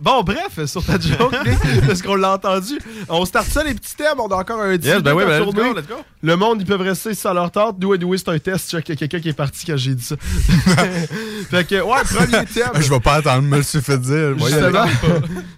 Bon, 0.00 0.22
bref, 0.22 0.64
sur 0.66 0.84
ta 0.84 0.98
joke, 0.98 1.34
parce 1.86 2.02
qu'on 2.02 2.16
l'a 2.16 2.32
entendu. 2.32 2.78
On 3.08 3.24
start 3.24 3.46
ça, 3.46 3.62
les 3.62 3.74
petits 3.74 3.94
thèmes. 3.94 4.18
On 4.18 4.26
a 4.26 4.34
encore 4.36 4.60
un 4.60 4.76
10 4.76 4.86
Yes, 4.86 5.02
ben 5.02 5.14
oui, 5.14 5.24
ben 5.24 5.38
let's 5.38 5.44
tourner. 5.54 5.70
go, 5.70 5.74
let's 5.78 5.86
go. 5.86 5.94
Le 6.20 6.36
monde, 6.36 6.60
ils 6.60 6.66
peuvent 6.66 6.80
rester 6.80 7.14
ça 7.14 7.32
leur 7.32 7.50
tente. 7.50 7.76
Nous, 7.80 7.92
anyway, 7.92 8.18
c'est 8.18 8.28
un 8.28 8.38
test. 8.38 8.70
Check, 8.70 8.88
Il 8.88 8.92
y 8.92 8.92
a 8.92 8.96
quelqu'un 8.96 9.20
qui 9.20 9.28
est 9.28 9.32
parti 9.34 9.64
quand 9.64 9.76
j'ai 9.76 9.94
dit 9.94 10.02
ça. 10.02 10.16
fait 11.50 11.64
que, 11.66 11.80
ouais, 11.80 12.02
premier 12.04 12.44
thème. 12.52 12.70
Je 12.74 12.90
vais 12.90 13.00
pas 13.00 13.14
attendre, 13.14 13.42
me 13.42 13.58
le 13.58 13.62
suis 13.62 13.80
fait 13.80 13.98
dire. 13.98 14.36
Justement, 14.38 14.86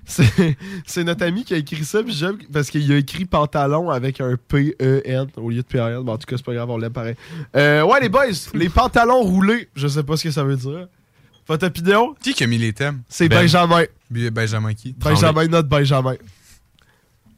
c'est 0.04 0.56
c'est 0.86 1.04
notre 1.04 1.24
ami 1.24 1.44
qui 1.44 1.54
a 1.54 1.56
écrit 1.56 1.84
ça, 1.84 2.02
puis 2.02 2.12
j'aime 2.12 2.36
parce 2.52 2.68
qu'il 2.70 2.90
a 2.92 2.96
écrit 2.96 3.24
pantalon 3.24 3.90
avec 3.90 4.20
un 4.20 4.36
P-E-N 4.48 5.28
au 5.38 5.50
lieu 5.50 5.62
de 5.62 5.66
P-E-N. 5.66 6.02
Bon, 6.02 6.12
en 6.12 6.18
tout 6.18 6.26
cas, 6.26 6.36
c'est 6.36 6.44
pas 6.46 6.54
grave, 6.54 6.68
on 6.70 6.76
l'aime 6.78 6.92
pareil. 6.92 7.16
Euh, 7.56 7.82
ouais, 7.82 8.00
les 8.00 8.08
boys, 8.10 8.26
les 8.54 8.68
pantalons 8.68 9.22
roulés, 9.22 9.70
je 9.74 9.88
sais 9.88 10.02
pas 10.02 10.16
ce 10.16 10.24
que 10.24 10.30
ça 10.30 10.44
veut 10.44 10.56
dire. 10.56 10.88
Votre 11.48 11.66
opinion? 11.68 12.14
Qui 12.20 12.34
qui 12.34 12.44
a 12.44 12.46
mis 12.46 12.58
les 12.58 12.72
thèmes? 12.72 13.02
C'est 13.08 13.28
Ben. 13.28 13.40
Benjamin. 13.42 13.84
Bi- 14.10 14.30
Benjamin 14.30 14.74
qui? 14.74 14.92
Benjamin, 14.92 15.46
notre 15.46 15.68
Benjamin. 15.68 16.14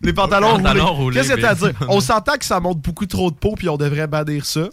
Les 0.02 0.12
pantalons, 0.12 0.56
Pantalons 0.56 0.86
roulés. 0.86 0.96
roulés, 0.96 1.16
Qu'est-ce 1.20 1.32
que 1.34 1.40
t'as 1.40 1.50
à 1.50 1.54
ben. 1.54 1.68
dire? 1.70 1.86
On 1.88 2.00
s'entend 2.00 2.36
que 2.36 2.44
ça 2.44 2.60
montre 2.60 2.80
beaucoup 2.80 3.06
trop 3.06 3.30
de 3.30 3.36
peau, 3.36 3.54
puis 3.56 3.68
on 3.68 3.76
devrait 3.76 4.06
bannir 4.06 4.44
ça. 4.46 4.68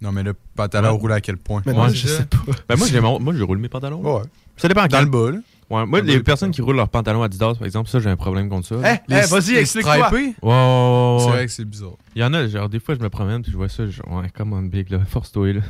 Non, 0.00 0.12
mais 0.12 0.22
le 0.22 0.34
pantalon 0.54 0.92
Ouais. 0.92 0.98
roule 0.98 1.12
à 1.12 1.20
quel 1.20 1.36
point? 1.38 1.62
Mais 1.64 1.72
non, 1.72 1.88
je 1.88 2.06
sais 2.06 2.26
pas. 2.26 2.38
Ben 2.68 2.76
moi, 2.76 2.86
j'ai 2.90 3.00
mon- 3.00 3.18
moi, 3.20 3.32
je 3.36 3.42
roule 3.42 3.58
mes 3.58 3.68
pantalons. 3.68 4.00
Ouais. 4.02 4.22
Ça 4.56 4.68
dépend 4.68 4.86
Dans 4.86 5.00
le 5.00 5.06
bas, 5.06 5.30
là. 5.30 5.38
Ouais, 5.70 5.86
moi, 5.86 6.02
les 6.02 6.16
le- 6.16 6.22
personnes 6.22 6.50
qui 6.50 6.60
roulent 6.60 6.76
leurs 6.76 6.88
pantalons 6.90 7.22
Adidas, 7.22 7.54
par 7.54 7.64
exemple, 7.64 7.88
ça, 7.88 7.98
j'ai 7.98 8.10
un 8.10 8.16
problème 8.16 8.50
contre 8.50 8.66
ça. 8.68 8.74
Eh, 9.08 9.10
Les- 9.10 9.20
eh, 9.24 9.26
vas-y, 9.26 9.52
les 9.52 9.60
explique-moi. 9.60 9.94
stripés? 10.08 10.34
Ouais, 10.42 10.50
ouais, 10.50 10.50
ouais, 10.52 11.16
C'est 11.20 11.24
ouais. 11.26 11.32
vrai 11.32 11.46
que 11.46 11.52
c'est 11.52 11.64
bizarre. 11.64 11.96
Il 12.14 12.20
y 12.20 12.24
en 12.24 12.34
a, 12.34 12.46
genre, 12.46 12.68
des 12.68 12.78
fois, 12.78 12.94
je 12.94 13.00
me 13.00 13.08
promène, 13.08 13.40
puis 13.42 13.52
je 13.52 13.56
vois 13.56 13.70
ça, 13.70 13.86
genre, 13.88 14.06
ouais, 14.20 14.28
come 14.36 14.52
on, 14.52 14.60
big, 14.62 14.90
là, 14.90 14.98
force-toi, 15.08 15.54
là. 15.54 15.60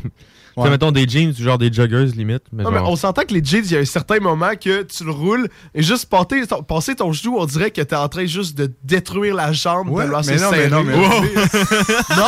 Ouais. 0.56 0.70
mettons 0.70 0.90
des 0.92 1.08
jeans, 1.08 1.34
genre 1.34 1.58
des 1.58 1.72
joggers, 1.72 2.06
limite. 2.16 2.42
Mais 2.52 2.62
Non, 2.62 2.70
mais 2.70 2.78
on 2.80 2.96
s'entend 2.96 3.22
que 3.22 3.32
les 3.34 3.42
jeans, 3.44 3.62
il 3.64 3.72
y 3.72 3.76
a 3.76 3.80
un 3.80 3.84
certain 3.84 4.18
moment 4.20 4.50
que 4.60 4.82
tu 4.82 5.04
le 5.04 5.10
roules 5.10 5.48
et 5.74 5.82
juste 5.82 6.06
passer 6.06 6.46
ton, 6.46 6.62
passer 6.62 6.94
ton 6.94 7.12
genou, 7.12 7.36
on 7.38 7.46
dirait 7.46 7.70
que 7.70 7.80
t'es 7.80 7.96
en 7.96 8.08
train 8.08 8.26
juste 8.26 8.56
de 8.56 8.70
détruire 8.84 9.34
la 9.34 9.52
jambe 9.52 9.88
Ouais, 9.90 10.04
mais 10.06 10.36
non, 10.36 10.50
mais 10.50 10.68
non, 10.68 10.82
mais- 10.84 10.94
non? 12.16 12.26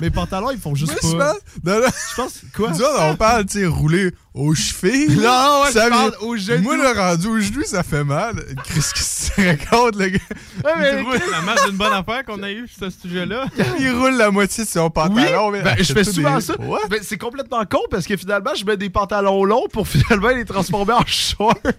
Mes 0.00 0.10
pantalons, 0.10 0.50
ils 0.50 0.58
font 0.58 0.74
juste 0.74 0.98
je 1.02 1.16
pas. 1.16 1.34
Je 1.64 2.14
pense. 2.16 2.40
Quoi? 2.56 2.70
Nous 2.70 2.84
on 3.00 3.16
parle, 3.16 3.44
tu 3.46 3.60
sais, 3.60 3.66
rouler 3.66 4.12
aux 4.32 4.54
chevilles. 4.54 5.16
Non, 5.16 5.22
là. 5.22 5.62
ouais, 5.64 5.72
Ça 5.72 5.84
je 5.86 5.90
parle 5.90 6.12
aux 6.22 6.36
genoux. 6.36 6.62
Moi, 6.62 6.76
le 6.76 6.98
rendu 6.98 7.26
aux 7.26 7.40
genoux, 7.40 7.64
ça 7.66 7.82
fait 7.82 8.04
mal. 8.04 8.36
Qu'est-ce 8.72 8.94
que 9.34 9.40
tu 9.42 9.46
racontes, 9.48 9.96
le 9.96 10.08
gars? 10.08 10.18
Ouais, 10.64 10.72
mais 10.78 10.92
il, 11.00 11.04
roule, 11.04 11.18
La 11.30 11.40
masse 11.42 11.66
d'une 11.66 11.76
bonne 11.76 11.92
affaire 11.92 12.24
qu'on 12.24 12.42
a 12.42 12.50
eu 12.50 12.66
sur 12.68 12.90
ce 12.90 13.00
sujet-là. 13.08 13.44
il 13.78 13.90
roule 13.90 14.16
la 14.16 14.30
moitié 14.30 14.64
de 14.64 14.68
son 14.68 14.84
Oui, 14.84 14.90
pantalon. 14.94 15.50
mais 15.50 15.62
ben, 15.62 15.74
je 15.78 15.92
fais 15.92 16.04
souvent 16.04 16.36
des- 16.36 16.40
ça. 16.42 16.54
Ben, 16.88 17.00
c'est 17.02 17.18
complètement 17.18 17.49
con 17.70 17.80
parce 17.90 18.06
que 18.06 18.16
finalement, 18.16 18.54
je 18.54 18.64
mets 18.64 18.76
des 18.76 18.90
pantalons 18.90 19.44
longs 19.44 19.66
pour 19.72 19.86
finalement 19.88 20.28
les 20.28 20.44
transformer 20.44 20.94
en 20.94 21.06
shorts. 21.06 21.54
ouais, 21.64 21.72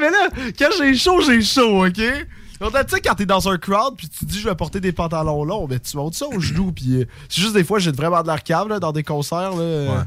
mais 0.00 0.10
là, 0.10 0.28
quand 0.58 0.68
j'ai 0.78 0.96
chaud, 0.96 1.20
j'ai 1.22 1.42
chaud, 1.42 1.86
ok? 1.86 2.00
Donc, 2.60 2.72
tu 2.72 2.94
sais, 2.94 3.00
quand 3.00 3.14
t'es 3.14 3.26
dans 3.26 3.48
un 3.48 3.56
crowd 3.56 3.96
puis 3.96 4.08
tu 4.08 4.24
dis 4.26 4.38
je 4.38 4.48
vais 4.48 4.54
porter 4.54 4.80
des 4.80 4.92
pantalons 4.92 5.44
longs, 5.44 5.66
ben 5.66 5.80
tu 5.80 5.96
montes 5.96 6.14
ça 6.14 6.26
aux 6.26 6.40
genoux 6.40 6.72
puis 6.72 7.00
euh, 7.00 7.04
c'est 7.30 7.40
juste 7.40 7.54
des 7.54 7.64
fois 7.64 7.78
j'ai 7.78 7.90
vraiment 7.90 8.20
de 8.22 8.26
l'air 8.26 8.42
cave 8.42 8.68
là, 8.68 8.78
dans 8.78 8.92
des 8.92 9.02
concerts 9.02 9.56
là. 9.56 9.62
euh. 9.62 10.00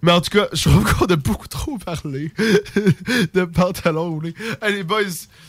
Mais 0.00 0.12
en 0.12 0.20
tout 0.20 0.30
cas, 0.30 0.46
je 0.52 0.70
trouve 0.70 0.84
qu'on 0.94 1.06
a 1.06 1.16
beaucoup 1.16 1.48
trop 1.48 1.76
parlé 1.78 2.32
de 3.34 3.44
pantalons 3.44 4.10
roulés. 4.10 4.34
Allez 4.60 4.84
boys, 4.84 5.02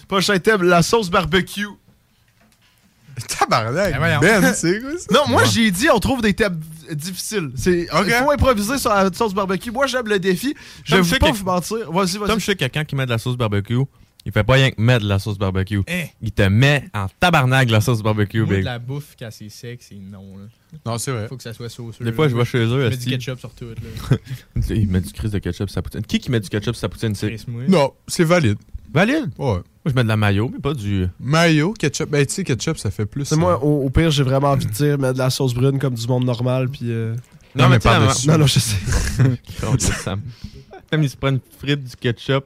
prochain 0.08 0.40
thème, 0.40 0.64
la 0.64 0.82
sauce 0.82 1.10
barbecue. 1.10 1.68
Tabarnak, 3.40 4.00
Ben. 4.00 4.20
Ben, 4.22 4.54
c'est 4.54 4.82
quoi 4.82 4.92
ça? 4.98 5.06
Non, 5.12 5.28
moi 5.28 5.42
Ouais. 5.44 5.48
j'ai 5.54 5.70
dit 5.72 5.88
on 5.94 6.00
trouve 6.00 6.22
des 6.22 6.34
thèmes 6.34 6.60
difficiles. 6.92 7.52
C'est 7.56 7.88
il 7.92 8.12
faut 8.12 8.32
improviser 8.32 8.78
sur 8.78 8.90
la 8.90 9.12
sauce 9.14 9.34
barbecue. 9.34 9.72
Moi 9.72 9.88
j'aime 9.88 10.08
le 10.08 10.20
défi. 10.20 10.56
Je 10.84 11.02
sais 11.04 11.20
pas 11.20 11.32
vous 11.32 11.44
mentir. 11.46 11.92
Vas-y, 11.92 12.18
vas-y. 12.18 12.30
Comme 12.30 12.40
je 12.40 12.46
sais 12.46 12.56
quelqu'un 12.56 12.84
qui 12.86 12.96
met 12.96 13.06
de 13.06 13.12
la 13.12 13.18
sauce 13.18 13.38
barbecue, 13.38 13.78
il 14.26 14.32
fait 14.32 14.44
pas 14.46 14.54
rien 14.54 14.72
que 14.72 14.82
mettre 14.82 15.04
de 15.04 15.10
la 15.10 15.20
sauce 15.20 15.38
barbecue. 15.38 15.82
Eh. 15.88 16.06
Il 16.22 16.32
te 16.32 16.44
met 16.44 16.86
en 16.94 17.08
tabarnak 17.20 17.68
de 17.68 17.74
la 17.74 17.82
sauce 17.82 18.02
barbecue, 18.02 18.40
Moi, 18.40 18.48
de 18.50 18.56
big. 18.56 18.64
la 18.64 18.80
bouffe, 18.80 19.16
quand 19.20 19.28
c'est 19.32 19.50
sec, 19.50 19.82
c'est 19.84 19.96
non. 19.96 20.38
Là. 20.38 20.46
Non, 20.86 20.98
c'est 20.98 21.12
vrai. 21.12 21.28
Faut 21.28 21.36
que 21.38 21.44
ça 21.44 21.54
soit 21.54 21.68
sauceux. 21.70 22.06
Des 22.06 22.14
fois, 22.14 22.30
je 22.30 22.36
vais 22.36 22.46
chez 22.46 22.60
eux. 22.60 22.88
Mets 22.88 22.96
esti. 22.96 23.06
du 23.10 23.12
ketchup 23.18 23.40
sur 23.40 23.54
tout. 23.54 23.66
Là. 23.66 24.18
il 24.70 24.88
met 24.88 25.02
du 25.02 25.12
crise 25.12 25.32
de 25.32 25.40
ketchup 25.40 25.68
sur 25.70 25.74
sa 25.76 25.82
poutine. 25.82 26.04
Qui 26.04 26.20
qui 26.20 26.32
met 26.32 26.40
du 26.40 26.48
ketchup 26.50 26.74
sur 26.74 26.80
sa 26.82 26.90
poutine, 26.90 27.14
c'est? 27.16 27.36
Non, 27.68 27.94
c'est 28.08 28.24
valide. 28.24 28.58
Valide? 28.94 29.32
Ouais. 29.38 29.46
Moi, 29.48 29.62
je 29.88 29.94
mets 29.94 30.04
de 30.04 30.08
la 30.08 30.16
mayo, 30.18 30.50
mais 30.54 30.60
pas 30.60 30.74
du. 30.74 31.08
Mayo, 31.20 31.74
ketchup. 31.74 32.10
Ben, 32.10 32.26
tu 32.26 32.34
sais, 32.34 32.44
ketchup, 32.44 32.78
ça 32.78 32.90
fait 32.92 33.06
plus. 33.06 33.26
C'est 33.26 33.36
moi, 33.36 33.62
au, 33.64 33.86
au 33.86 33.90
pire, 33.90 34.12
j'ai 34.12 34.24
vraiment 34.24 34.52
envie 34.52 34.66
de 34.66 34.72
dire 34.72 34.98
mettre 34.98 35.14
de 35.14 35.18
la 35.20 35.30
sauce 35.30 35.54
brune 35.54 35.80
comme 35.80 35.96
du 35.96 36.08
monde 36.08 36.24
normal. 36.26 36.70
Puis. 36.70 36.80
euh, 36.84 37.16
Non, 37.56 37.68
mais, 37.70 37.76
sais, 37.76 37.90
par-dessus. 37.90 38.28
Non, 38.30 38.38
non, 38.38 38.48
je 38.48 38.60
sais. 38.60 38.78
Sam. 39.80 40.22
Même 40.92 41.04
il 41.04 41.10
se 41.10 41.18
prend 41.18 41.30
une 41.30 41.40
frite, 41.60 41.84
du 41.84 41.96
ketchup, 41.96 42.46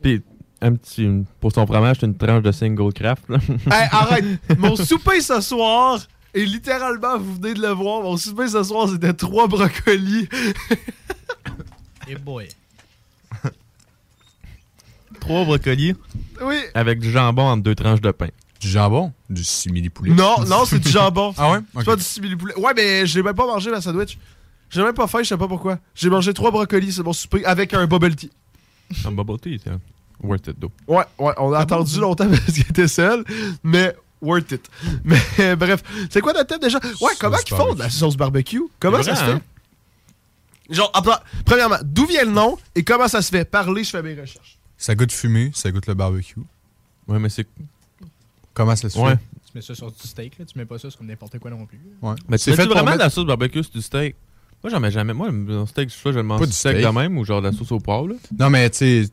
puis 0.00 0.22
un 0.60 0.74
petit. 0.76 1.08
Pour 1.40 1.52
son 1.52 1.66
fromage, 1.66 1.96
c'est 2.00 2.06
une 2.06 2.16
tranche 2.16 2.42
de 2.42 2.52
single 2.52 2.92
craft. 2.92 3.24
Là. 3.28 3.38
Hey, 3.70 3.88
arrête! 3.90 4.24
Mon 4.58 4.76
souper 4.76 5.20
ce 5.20 5.40
soir, 5.40 5.98
et 6.32 6.44
littéralement, 6.46 7.18
vous 7.18 7.34
venez 7.34 7.54
de 7.54 7.60
le 7.60 7.68
voir, 7.70 8.02
mon 8.02 8.16
souper 8.16 8.46
ce 8.48 8.62
soir, 8.62 8.88
c'était 8.88 9.12
trois 9.12 9.48
brocolis. 9.48 10.28
Et 12.08 12.14
boy. 12.16 12.48
Trois 15.22 15.44
brocolis 15.44 15.94
Oui. 16.42 16.56
avec 16.74 16.98
du 16.98 17.10
jambon 17.12 17.42
entre 17.42 17.62
deux 17.62 17.76
tranches 17.76 18.00
de 18.00 18.10
pain. 18.10 18.26
Du 18.60 18.68
jambon? 18.68 19.12
Du 19.30 19.44
simili 19.44 19.88
poulet? 19.88 20.10
Non, 20.12 20.44
non, 20.48 20.64
c'est 20.64 20.80
du 20.80 20.88
jambon. 20.90 21.32
Ah 21.38 21.52
ouais? 21.52 21.58
C'est 21.76 21.84
pas 21.84 21.94
du 21.96 22.02
simili 22.02 22.34
poulet. 22.34 22.54
Ouais, 22.56 22.72
mais 22.74 23.06
j'ai 23.06 23.22
même 23.22 23.34
pas 23.34 23.46
mangé 23.46 23.70
ma 23.70 23.80
sandwich. 23.80 24.18
J'ai 24.68 24.82
même 24.82 24.94
pas 24.94 25.06
faim, 25.06 25.20
je 25.22 25.28
sais 25.28 25.36
pas 25.36 25.46
pourquoi. 25.46 25.78
J'ai 25.94 26.10
mangé 26.10 26.34
trois 26.34 26.50
brocolis, 26.50 26.92
c'est 26.94 27.02
mon 27.04 27.12
souper, 27.12 27.44
avec 27.44 27.72
un 27.72 27.86
bubble 27.86 28.16
tea. 28.16 28.30
Un 29.04 29.12
bubble 29.12 29.38
tea, 29.38 29.60
c'est 29.62 29.70
worth 30.26 30.48
it, 30.48 30.58
though. 30.58 30.72
Ouais, 30.88 31.04
ouais, 31.18 31.32
on 31.38 31.52
a 31.52 31.58
attendu 31.60 32.00
longtemps 32.00 32.28
parce 32.28 32.44
qu'il 32.52 32.62
était 32.68 32.88
seul, 32.88 33.22
mais 33.62 33.94
worth 34.20 34.50
it. 34.50 34.68
Mais 35.04 35.54
bref, 35.56 35.82
c'est 36.10 36.20
quoi 36.20 36.32
notre 36.32 36.46
thème 36.48 36.58
déjà? 36.60 36.78
Ouais, 37.00 37.12
comment 37.20 37.36
ils 37.38 37.54
font 37.54 37.74
de 37.74 37.78
la 37.78 37.90
sauce 37.90 38.16
barbecue? 38.16 38.62
Comment 38.80 39.02
ça 39.04 39.14
se 39.14 39.22
fait? 39.24 39.30
hein? 39.32 39.40
Genre, 40.70 40.90
attends, 40.94 41.18
premièrement, 41.44 41.76
d'où 41.84 42.06
vient 42.06 42.24
le 42.24 42.30
nom 42.32 42.56
et 42.74 42.82
comment 42.82 43.06
ça 43.08 43.20
se 43.22 43.30
fait? 43.30 43.44
Parlez, 43.44 43.84
je 43.84 43.90
fais 43.90 44.02
mes 44.02 44.18
recherches. 44.18 44.51
Ça 44.82 44.96
goûte 44.96 45.12
fumé, 45.12 45.52
ça 45.54 45.70
goûte 45.70 45.86
le 45.86 45.94
barbecue. 45.94 46.40
Ouais, 47.06 47.18
mais 47.20 47.28
c'est. 47.28 47.46
Comment 48.52 48.74
ça 48.74 48.90
se 48.90 48.98
Ouais. 48.98 49.12
fait? 49.12 49.18
Tu 49.46 49.52
mets 49.54 49.62
ça 49.62 49.74
sur 49.76 49.90
du 49.92 49.98
steak, 50.08 50.38
là. 50.38 50.44
tu 50.44 50.58
mets 50.58 50.64
pas 50.64 50.78
ça 50.78 50.90
sur 50.90 51.02
n'importe 51.04 51.38
quoi 51.38 51.50
non 51.52 51.64
plus. 51.66 51.78
Ouais. 52.02 52.14
Mais 52.28 52.36
C'est 52.36 52.50
tu 52.50 52.56
pour 52.56 52.66
vraiment 52.66 52.84
mettre- 52.86 52.98
de 52.98 53.02
la 53.04 53.10
sauce 53.10 53.26
barbecue 53.26 53.62
sur 53.62 53.72
du 53.72 53.80
steak? 53.80 54.16
Moi, 54.62 54.70
j'en 54.70 54.80
mets 54.80 54.90
jamais. 54.90 55.12
Moi, 55.12 55.28
un 55.28 55.66
steak, 55.66 55.90
soit 55.90 56.10
je 56.12 56.16
le 56.18 56.22
mange 56.24 56.40
Pas 56.40 56.46
du 56.46 56.52
sec 56.52 56.72
steak. 56.76 56.84
de 56.86 56.90
même 56.98 57.16
ou 57.16 57.24
genre 57.24 57.40
de 57.42 57.48
la 57.48 57.52
sauce 57.52 57.70
au 57.72 57.78
poivre. 57.78 58.08
Là. 58.08 58.14
Non, 58.38 58.50
mais 58.50 58.68
tu 58.70 58.78
sais, 58.78 59.04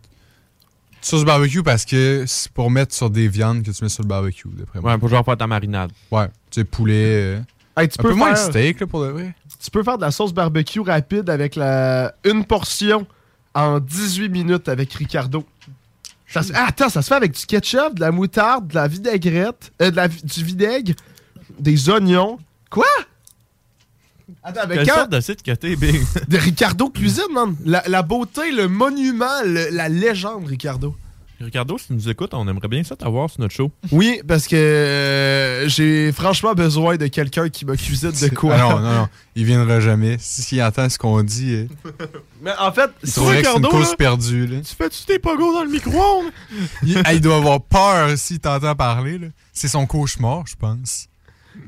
sauce 1.01 1.23
barbecue 1.23 1.61
parce 1.63 1.85
que 1.85 2.23
c'est 2.27 2.51
pour 2.51 2.69
mettre 2.71 2.93
sur 2.95 3.09
des 3.09 3.27
viandes 3.27 3.63
que 3.63 3.71
tu 3.71 3.83
mets 3.83 3.89
sur 3.89 4.03
le 4.03 4.07
barbecue, 4.09 4.49
d'après 4.49 4.79
moi. 4.81 4.91
Ouais, 4.93 4.97
pour 4.97 5.07
genre 5.09 5.23
faire 5.23 5.37
ta 5.37 5.47
marinade. 5.47 5.91
Ouais, 6.11 6.27
tu 6.49 6.61
sais, 6.61 6.63
poulet. 6.63 6.95
euh, 7.37 7.39
Hey, 7.77 7.87
tu 7.87 7.95
un 7.99 8.03
peux 8.03 8.09
peu 8.09 8.15
moins 8.15 8.31
de 8.31 8.35
faire- 8.37 8.45
steak, 8.49 8.79
là, 8.81 8.87
pour 8.87 9.01
de 9.03 9.07
vrai. 9.09 9.35
Tu 9.61 9.71
peux 9.71 9.83
faire 9.83 9.97
de 9.97 10.01
la 10.01 10.11
sauce 10.11 10.33
barbecue 10.33 10.81
rapide 10.81 11.29
avec 11.29 11.55
la 11.55 12.13
une 12.25 12.43
portion 12.45 13.07
en 13.55 13.79
18 13.79 14.29
minutes 14.29 14.67
avec 14.69 14.91
Ricardo. 14.93 15.45
Ça 16.31 16.43
se- 16.43 16.53
Ah, 16.53 16.65
attends, 16.68 16.89
ça 16.89 17.01
se 17.01 17.07
fait 17.07 17.15
avec 17.15 17.31
du 17.31 17.45
ketchup, 17.45 17.95
de 17.95 18.01
la 18.01 18.11
moutarde, 18.11 18.68
de 18.68 18.76
la 18.76 18.88
vinaigrette, 18.88 19.72
euh, 19.81 19.89
de 19.91 19.95
la 19.95 20.07
vi- 20.07 20.22
du 20.23 20.43
vinaigre, 20.43 20.93
des 21.60 21.89
oignons. 21.89 22.38
Quoi? 22.69 22.85
Attends, 24.43 24.61
mais 24.69 24.76
Quelle 24.76 24.88
quand... 24.88 24.95
sorte 24.95 25.10
de 25.11 25.19
site 25.22 25.41
que 25.41 25.51
t'es, 25.51 25.76
Big? 25.76 26.01
De 26.27 26.38
Ricardo 26.38 26.89
Cuisine, 26.89 27.23
man. 27.34 27.56
La, 27.65 27.84
la 27.88 28.03
beauté, 28.03 28.51
le 28.51 28.68
monument, 28.68 29.41
le- 29.43 29.69
la 29.72 29.89
légende, 29.89 30.45
Ricardo. 30.45 30.95
Ricardo, 31.41 31.78
si 31.78 31.88
tu 31.88 31.94
nous 31.94 32.10
écoutes, 32.10 32.34
on 32.34 32.48
aimerait 32.48 32.68
bien 32.68 32.84
ça 32.84 32.95
t'avoir 32.95 33.30
sur 33.30 33.40
notre 33.41 33.53
show. 33.53 33.72
Oui, 33.91 34.22
parce 34.28 34.45
que 34.48 34.56
euh, 34.56 35.70
j'ai 35.70 36.11
franchement 36.11 36.53
besoin 36.53 36.98
de 36.98 37.07
quelqu'un 37.07 37.49
qui 37.49 37.66
me 37.66 37.76
cuisine 37.76 38.11
de 38.11 38.28
quoi. 38.36 38.56
Ah 38.56 38.61
non, 38.61 38.80
non, 38.80 38.94
non. 38.94 39.10
Il 39.36 39.45
viendra 39.45 39.80
jamais. 39.80 40.18
S'il 40.20 40.61
entend 40.61 40.90
ce 40.90 40.98
qu'on 40.98 41.24
dit, 41.24 41.53
euh, 41.53 41.68
Mais 42.41 42.52
en 42.60 42.72
fait, 42.72 42.90
il 43.03 43.07
que 43.07 43.07
c'est 43.10 43.22
une 43.22 43.28
Ricardo, 43.30 43.70
cause 43.70 43.90
là, 43.91 43.95
perdue. 43.95 44.48
Là. 44.48 44.57
Tu 44.61 44.76
fais-tu 44.76 45.03
tes 45.06 45.20
pogos 45.20 45.53
dans 45.53 45.64
le 45.64 45.70
micro-ondes? 45.70 46.32
Il, 46.84 47.02
ah, 47.06 47.14
il 47.14 47.22
doit 47.22 47.38
avoir 47.38 47.61
peur 47.61 48.18
s'il 48.18 48.40
t'entend 48.40 48.76
parler. 48.76 49.18
là. 49.18 49.28
C'est 49.53 49.70
son 49.70 49.86
cauchemar, 49.86 50.45
je 50.48 50.56
pense. 50.56 51.07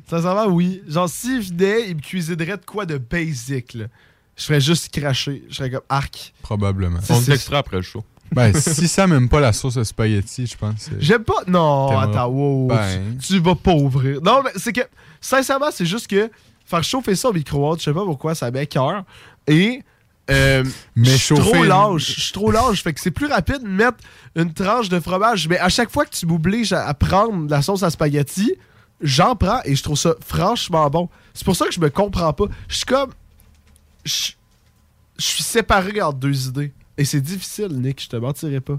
Sincèrement, 0.10 0.46
oui. 0.48 0.82
Genre, 0.88 1.10
s'il 1.10 1.42
venait, 1.42 1.90
il 1.90 1.96
me 1.96 2.02
cuisinerait 2.02 2.58
de 2.58 2.66
quoi 2.66 2.86
de 2.86 2.98
basic, 2.98 3.74
là. 3.76 3.86
Je 4.38 4.46
ferais 4.46 4.62
juste 4.62 4.90
cracher. 4.90 5.44
Je 5.50 5.56
serais 5.56 5.70
comme 5.70 5.82
arc. 5.90 6.34
Probablement. 6.42 7.00
C'est- 7.04 7.14
On 7.14 7.22
textera 7.22 7.60
après 7.60 7.78
le 7.78 7.84
show. 7.84 8.04
Ben, 8.32 8.54
si 8.54 8.88
ça 8.88 9.08
m'aime 9.08 9.28
pas 9.28 9.40
la 9.42 9.52
sauce 9.52 9.78
à 9.78 9.84
spaghetti, 9.84 10.48
je 10.48 10.56
pense. 10.56 10.90
J'aime 11.00 11.24
pas. 11.24 11.44
Non, 11.48 11.98
attends, 11.98 12.28
wow. 12.28 12.68
Ben. 12.68 13.18
Tu, 13.20 13.28
tu 13.28 13.40
vas 13.40 13.56
pas 13.56 13.74
ouvrir. 13.74 14.22
Non, 14.22 14.42
mais 14.44 14.52
c'est 14.56 14.72
que, 14.72 14.82
sincèrement, 15.20 15.70
c'est 15.72 15.86
juste 15.86 16.08
que 16.08 16.32
faire 16.66 16.84
chauffer 16.84 17.16
ça 17.16 17.30
au 17.30 17.34
micro-ondes, 17.34 17.80
je 17.80 17.84
sais 17.86 17.94
pas 17.94 18.06
pourquoi, 18.06 18.36
ça 18.36 18.50
m'écoeure. 18.52 19.04
Et. 19.48 19.84
Euh, 20.30 20.64
Mais 20.96 21.10
je 21.10 21.18
suis 21.18 21.36
trop 21.36 21.64
lâche. 21.64 22.16
Je 22.16 22.22
suis 22.22 22.32
trop 22.32 22.52
lâche. 22.52 22.84
Fait 22.84 22.94
que 22.94 23.02
c'est 23.02 23.12
plus 23.12 23.26
rapide 23.26 23.64
de 23.64 23.68
mettre 23.68 23.98
une 24.36 24.54
tranche 24.54 24.88
de 24.88 25.00
fromage. 25.02 25.50
Mais 25.50 25.60
à 25.60 25.68
chaque 25.68 25.92
fois 25.92 26.06
que 26.06 26.16
tu 26.16 26.26
m'obliges 26.26 26.72
à, 26.72 26.88
à 26.88 26.94
prendre 26.94 27.48
de 27.48 27.52
la 27.52 27.62
sauce 27.62 27.84
à 27.84 27.90
spaghetti, 27.90 28.54
j'en 29.02 29.36
prends 29.36 29.60
et 29.66 29.76
je 29.76 29.84
trouve 29.84 29.98
ça 29.98 30.14
franchement 30.26 30.90
bon. 30.90 31.10
C'est 31.34 31.44
pour 31.44 31.56
ça 31.58 31.66
que 31.66 31.74
je 31.74 31.82
me 31.82 31.90
comprends 31.90 32.32
pas. 32.32 32.46
Je 32.70 32.76
suis 32.78 32.86
comme. 32.86 33.12
Je 34.06 34.32
suis 35.18 35.44
séparé 35.44 36.02
entre 36.02 36.20
deux 36.20 36.48
idées. 36.48 36.72
Et 37.02 37.06
c'est 37.06 37.20
difficile, 37.22 37.70
Nick, 37.82 38.00
je 38.04 38.10
te 38.10 38.16
mentirai 38.16 38.60
pas. 38.62 38.78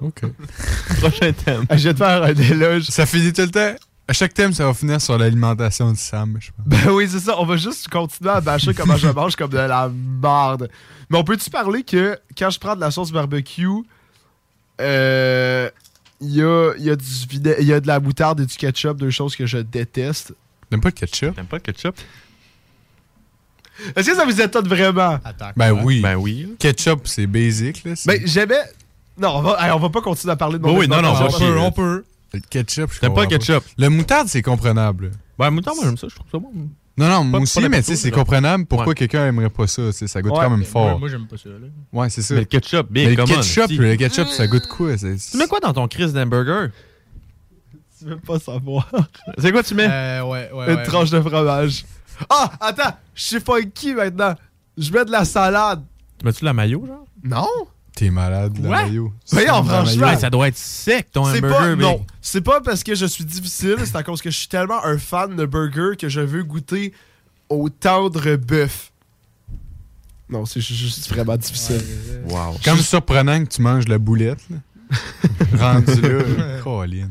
OK. 0.00 0.22
Prochain 1.00 1.32
thème. 1.32 1.64
Ah, 1.68 1.76
Je 1.76 1.84
vais 1.88 1.92
te 1.94 1.98
faire 1.98 2.22
un 2.24 2.34
éloge. 2.34 2.82
Ça 2.86 3.06
finit 3.06 3.32
tout 3.32 3.42
le 3.42 3.50
temps? 3.52 3.74
À 4.08 4.12
chaque 4.12 4.34
thème, 4.34 4.52
ça 4.52 4.66
va 4.66 4.74
finir 4.74 5.00
sur 5.00 5.16
l'alimentation 5.16 5.92
de 5.92 5.96
Sam, 5.96 6.36
je 6.40 6.50
pense. 6.50 6.66
Ben 6.66 6.90
oui, 6.90 7.06
c'est 7.08 7.20
ça. 7.20 7.38
On 7.40 7.46
va 7.46 7.56
juste 7.56 7.88
continuer 7.88 8.32
à 8.32 8.40
bâcher 8.40 8.74
comment 8.74 8.96
je 8.96 9.06
mange 9.06 9.36
comme 9.36 9.50
de 9.50 9.56
la 9.56 9.88
merde. 9.88 10.68
Mais 11.10 11.16
on 11.16 11.22
peut-tu 11.22 11.48
parler 11.48 11.84
que 11.84 12.18
quand 12.36 12.50
je 12.50 12.58
prends 12.58 12.74
de 12.74 12.80
la 12.80 12.90
sauce 12.90 13.12
barbecue, 13.12 13.68
euh, 14.80 15.70
il 16.20 16.30
y, 16.34 16.42
a, 16.42 16.72
il 16.76 16.84
y, 16.84 16.90
a 16.90 16.96
du 16.96 17.04
vina- 17.30 17.58
il 17.60 17.66
y 17.68 17.72
a 17.72 17.78
de 17.78 17.86
la 17.86 18.00
moutarde 18.00 18.40
et 18.40 18.46
du 18.46 18.56
ketchup, 18.56 18.96
deux 18.98 19.10
choses 19.10 19.36
que 19.36 19.46
je 19.46 19.58
déteste? 19.58 20.34
T'aimes 20.68 20.80
pas 20.80 20.88
le 20.88 20.92
ketchup? 20.94 21.36
T'aimes 21.36 21.46
pas 21.46 21.56
le 21.58 21.62
ketchup? 21.62 21.94
Est-ce 23.96 24.10
que 24.10 24.16
ça 24.16 24.24
vous 24.24 24.40
étonne 24.40 24.68
vraiment? 24.68 25.18
Attends. 25.24 25.50
Ben 25.56 25.72
quoi? 25.74 25.82
oui. 25.84 26.00
Ben 26.00 26.16
oui. 26.16 26.54
Ketchup, 26.58 27.02
c'est 27.06 27.26
basic, 27.26 27.84
là. 27.84 27.92
Ben, 28.06 28.20
j'aimais. 28.24 28.62
Non, 29.18 29.28
on 29.36 29.42
va, 29.42 29.56
hey, 29.66 29.70
on 29.72 29.78
va 29.78 29.90
pas 29.90 30.00
continuer 30.00 30.32
à 30.32 30.36
parler 30.36 30.58
de 30.58 30.62
mon 30.64 30.74
Oh 30.74 30.78
oui, 30.80 30.88
non, 30.88 31.00
non, 31.02 31.12
on 31.14 31.38
peut, 31.38 31.58
on 31.58 31.72
peut. 31.72 32.04
Le 32.32 32.40
ketchup, 32.40 32.90
je 32.92 32.98
T'aimes 33.00 33.14
pas 33.14 33.22
le 33.22 33.28
ketchup? 33.28 33.62
Le 33.78 33.88
moutarde, 33.88 34.26
c'est 34.28 34.42
comprenable. 34.42 35.12
Ben, 35.38 35.50
moutarde, 35.50 35.76
moi, 35.76 35.84
j'aime 35.86 35.96
ça. 35.96 36.08
Je 36.08 36.14
trouve 36.16 36.26
ça 36.32 36.38
bon. 36.38 36.50
Non, 36.96 37.08
non, 37.08 37.18
Pas- 37.18 37.22
moi 37.24 37.38
pas 37.40 37.42
aussi, 37.42 37.68
mais 37.68 37.78
tu 37.82 37.86
sais, 37.88 37.96
c'est 37.96 38.10
mais 38.10 38.16
comprenable 38.16 38.66
pourquoi 38.66 38.88
Ouais. 38.88 38.94
quelqu'un 38.94 39.26
aimerait 39.26 39.50
pas 39.50 39.66
ça. 39.66 39.90
Ça 39.92 40.22
goûte 40.22 40.32
Ouais, 40.32 40.38
quand 40.38 40.50
même 40.50 40.60
Moi, 40.60 40.68
fort. 40.68 40.98
moi, 41.00 41.08
j'aime 41.08 41.26
pas 41.26 41.36
ça. 41.36 41.48
Là. 41.48 41.66
Ouais, 41.92 42.08
c'est 42.10 42.22
ça. 42.22 42.34
Mais 42.34 42.40
le 42.40 42.46
ketchup, 42.46 42.86
Mais 42.90 43.00
bien, 43.06 43.10
le 43.10 43.16
comment? 43.16 43.34
ketchup, 43.40 43.70
le 43.70 43.96
ketchup, 43.96 44.28
ça 44.28 44.46
goûte 44.46 44.66
quoi? 44.68 44.96
c'est- 44.96 45.30
Tu 45.32 45.36
mets 45.36 45.46
quoi 45.48 45.58
dans 45.60 45.72
ton 45.72 45.88
Chris 45.88 46.12
d'hamburger? 46.12 46.68
Tu 47.98 48.04
veux 48.06 48.16
pas 48.18 48.38
savoir. 48.38 48.90
C'est 49.38 49.50
quoi 49.52 49.62
tu 49.62 49.74
mets? 49.74 49.88
Euh, 49.88 50.22
ouais, 50.24 50.50
ouais. 50.52 50.70
Une 50.72 50.76
ouais. 50.78 50.82
tranche 50.84 51.10
de 51.10 51.20
fromage. 51.20 51.84
Ah, 52.30 52.50
attends, 52.60 52.96
je 53.14 53.22
suis 53.22 53.40
funky 53.40 53.94
maintenant. 53.94 54.34
Je 54.76 54.90
mets 54.92 55.04
de 55.04 55.10
la 55.10 55.24
salade. 55.24 55.82
Tu 56.18 56.24
mets-tu 56.24 56.40
de 56.40 56.44
la 56.46 56.52
mayo, 56.52 56.84
genre? 56.86 57.04
Non? 57.22 57.48
T'es 57.94 58.10
malade, 58.10 58.58
le 58.60 58.68
Ouais. 58.68 58.84
maillot. 58.84 59.12
Voyons, 59.30 59.62
C'est 59.62 59.68
franchement. 59.68 60.18
ça 60.18 60.30
doit 60.30 60.48
être 60.48 60.56
sec, 60.58 61.12
ton 61.12 61.24
C'est 61.26 61.38
hamburger. 61.38 61.76
pas, 61.76 61.76
non, 61.76 62.04
c'est 62.20 62.40
pas 62.40 62.60
parce 62.60 62.82
que 62.82 62.94
je 62.96 63.06
suis 63.06 63.24
difficile, 63.24 63.76
c'est 63.84 63.94
à 63.96 64.02
cause 64.02 64.20
que 64.20 64.30
je 64.30 64.36
suis 64.36 64.48
tellement 64.48 64.84
un 64.84 64.98
fan 64.98 65.36
de 65.36 65.46
burger 65.46 65.96
que 65.96 66.08
je 66.08 66.20
veux 66.20 66.42
goûter 66.42 66.92
au 67.48 67.68
tendre 67.68 68.34
bœuf. 68.36 68.90
Non, 70.28 70.44
c'est 70.46 70.60
ju- 70.60 70.74
juste 70.74 71.08
vraiment 71.08 71.36
difficile. 71.36 71.82
Wow. 72.28 72.56
Comme 72.64 72.78
surprenant 72.78 73.44
que 73.44 73.48
tu 73.50 73.62
manges 73.62 73.86
la 73.86 73.98
boulette. 73.98 74.40
là. 74.50 74.56
Rendu 75.58 76.00
là, 76.00 76.60
Colin. 76.64 77.10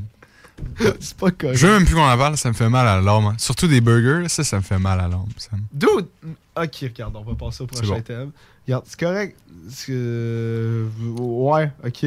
C'est 0.99 1.17
pas 1.17 1.31
correct. 1.31 1.57
Je 1.57 1.67
veux 1.67 1.73
même 1.73 1.85
plus 1.85 1.95
qu'on 1.95 2.01
en 2.07 2.17
parle, 2.17 2.37
ça 2.37 2.49
me 2.49 2.53
fait 2.53 2.69
mal 2.69 2.87
à 2.87 3.01
l'âme. 3.01 3.25
hein. 3.25 3.35
Surtout 3.37 3.67
des 3.67 3.81
burgers, 3.81 4.27
ça, 4.29 4.43
ça 4.43 4.57
me 4.57 4.61
fait 4.61 4.79
mal 4.79 4.99
à 4.99 5.07
l'âme. 5.07 5.25
ça 5.37 5.49
me- 5.55 5.61
Dude! 5.73 6.07
Ok, 6.55 6.75
regarde, 6.83 7.15
on 7.15 7.23
va 7.23 7.33
passer 7.35 7.63
au 7.63 7.67
prochain 7.67 7.87
bon. 7.95 8.01
thème. 8.01 8.31
Regarde, 8.67 8.83
c'est 8.87 8.99
correct. 8.99 9.37
C'est 9.69 9.87
que- 9.87 10.87
Ouais, 11.17 11.71
ok. 11.83 11.99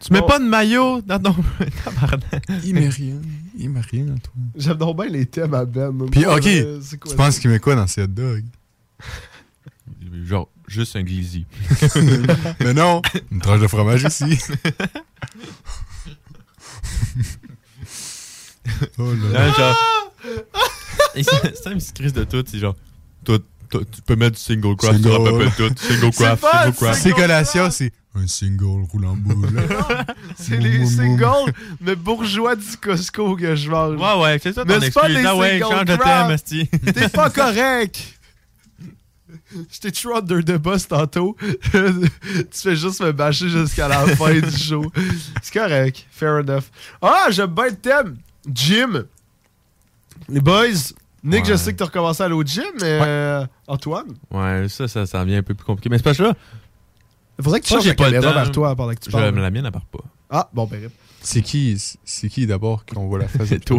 Tu 0.00 0.12
mets 0.12 0.22
pas 0.22 0.38
de 0.38 0.44
maillot 0.44 1.00
dans 1.02 1.18
ton. 1.18 1.34
Tabarnak. 1.84 2.44
Il 2.64 2.74
met 2.74 2.88
rien. 2.88 3.16
Il 3.56 3.70
met 3.70 3.80
rien, 3.80 4.04
toi. 4.22 4.32
J'aime 4.54 4.76
donc 4.76 4.96
bien 4.96 5.06
les 5.10 5.26
thèmes 5.26 5.54
à 5.54 5.64
Ben. 5.64 5.92
Puis, 6.10 6.24
Moi, 6.24 6.36
ok, 6.36 6.46
euh, 6.46 6.78
c'est 6.80 6.98
quoi 7.00 7.10
tu 7.10 7.16
penses 7.16 7.38
qu'il 7.40 7.50
met 7.50 7.58
quoi 7.58 7.74
dans 7.74 7.88
ces 7.88 8.02
hot 8.02 8.06
dogs? 8.06 8.44
Genre, 10.24 10.48
juste 10.68 10.94
un 10.96 11.02
glizzy. 11.02 11.46
Mais 12.60 12.74
non, 12.74 13.02
une 13.32 13.40
tranche 13.40 13.60
de 13.60 13.66
fromage 13.66 14.04
aussi. 14.04 14.38
Oh 18.98 19.12
là 19.32 19.46
Là, 19.46 19.52
genre. 19.52 19.76
Et 21.14 21.20
une 21.20 21.24
petite 21.78 21.94
crise 21.94 22.12
de 22.12 22.24
tout, 22.24 22.44
c'est 22.46 22.58
genre. 22.58 22.76
Tu 23.24 24.00
peux 24.06 24.16
mettre 24.16 24.36
du 24.36 24.42
single 24.42 24.76
craft, 24.76 24.96
tu 24.96 25.02
Single. 25.02 25.28
rappelles 25.28 25.52
tout. 25.56 25.74
Single 25.76 26.10
craft, 26.14 26.40
pas 26.42 26.62
single 26.64 26.76
craft. 26.76 27.02
C'est 27.02 27.10
collation, 27.12 27.70
c'est 27.70 27.92
un 28.14 28.26
single 28.26 28.84
roulant 28.90 29.14
boule. 29.14 29.60
C'est 30.38 30.56
les 30.56 30.86
singles, 30.86 31.52
mais 31.80 31.94
bourgeois 31.94 32.56
du 32.56 32.76
Costco 32.80 33.36
que 33.36 33.54
je 33.54 33.68
mange. 33.70 34.00
Ouais, 34.00 34.22
ouais, 34.22 34.38
c'est 34.42 34.54
ça 34.54 34.64
ton 34.64 34.68
Mais 34.78 34.80
c'est 34.86 34.90
pas 34.92 35.02
excuse. 35.02 35.16
des 35.22 35.26
Ah 35.26 35.36
ouais, 35.36 35.58
single 35.60 35.74
change 35.74 35.84
de 35.84 35.96
craft. 35.96 36.26
thème, 36.26 36.30
esti. 36.30 36.68
T'es 36.94 37.08
pas 37.10 37.30
correct! 37.30 38.14
J'étais 39.70 39.90
trop 39.90 40.16
under 40.16 40.42
the 40.42 40.56
bus 40.58 40.88
tantôt. 40.88 41.36
tu 41.72 41.80
fais 42.52 42.76
juste 42.76 43.00
me 43.02 43.12
bâcher 43.12 43.48
jusqu'à 43.48 43.88
la 43.88 44.06
fin 44.16 44.32
du 44.32 44.50
show. 44.56 44.90
C'est 45.42 45.52
correct. 45.58 46.06
Fair 46.10 46.36
enough. 46.38 46.64
Ah, 47.02 47.26
j'aime 47.30 47.54
bien 47.54 47.66
le 47.66 47.76
thème. 47.76 48.16
Gym. 48.52 49.04
Les 50.28 50.40
boys. 50.40 50.92
Nick, 51.24 51.44
je 51.46 51.56
sais 51.56 51.72
que 51.72 51.78
t'as 51.78 51.86
recommencé 51.86 52.22
à 52.22 52.26
aller 52.26 52.34
au 52.34 52.42
gym, 52.44 52.62
mais 52.80 52.98
euh, 53.02 53.44
Antoine, 53.66 54.14
Ouais, 54.30 54.66
ça, 54.68 54.86
ça, 54.86 55.04
ça 55.04 55.24
devient 55.24 55.36
un 55.36 55.42
peu 55.42 55.54
plus 55.54 55.64
compliqué. 55.64 55.88
Mais 55.90 55.98
c'est 55.98 56.04
pas 56.04 56.14
ça. 56.14 56.32
il 57.38 57.44
faudrait 57.44 57.60
que 57.60 57.66
tu 57.66 57.72
Moi, 57.72 57.80
changes 57.80 57.84
j'ai 57.84 57.90
la 57.90 57.94
pas 57.96 58.06
le 58.06 58.12
caméra 58.12 58.32
temps. 58.32 58.38
vers 58.42 58.50
toi 58.52 58.76
pendant 58.76 58.94
que 58.94 59.00
tu 59.00 59.10
Je-. 59.10 59.16
La 59.16 59.50
mienne, 59.50 59.66
elle 59.66 59.72
part 59.72 59.84
pas. 59.86 59.98
Ah, 60.30 60.48
bon, 60.52 60.66
ben. 60.66 60.88
C'est 61.20 61.42
qui, 61.42 61.76
c'est 62.04 62.28
qui 62.28 62.46
d'abord 62.46 62.84
qu'on 62.86 63.08
voit 63.08 63.18
la 63.18 63.28
face? 63.28 63.48
C'est 63.48 63.64
toi? 63.64 63.78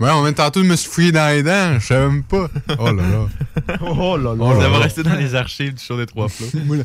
Ouais, 0.00 0.10
on 0.10 0.22
vient 0.24 0.32
tantôt 0.32 0.60
de 0.60 0.66
me 0.66 0.74
se 0.74 0.88
fouiller 0.88 1.12
dans 1.12 1.28
les 1.32 1.44
dents, 1.44 1.78
je 1.78 1.86
savais 1.86 2.08
même 2.08 2.24
pas. 2.24 2.48
Oh 2.78 2.86
là 2.86 2.92
là. 2.92 3.26
Oh 3.82 4.16
là 4.16 4.34
là. 4.34 4.36
Oh 4.40 4.52
là 4.52 4.60
Ça 4.60 4.68
va 4.68 4.78
là. 4.78 4.84
rester 4.84 5.02
dans 5.04 5.14
les 5.14 5.34
archives 5.36 5.74
du 5.74 5.82
show 5.82 5.96
des 5.96 6.06
trois 6.06 6.28
flots. 6.28 6.48
Là, 6.74 6.82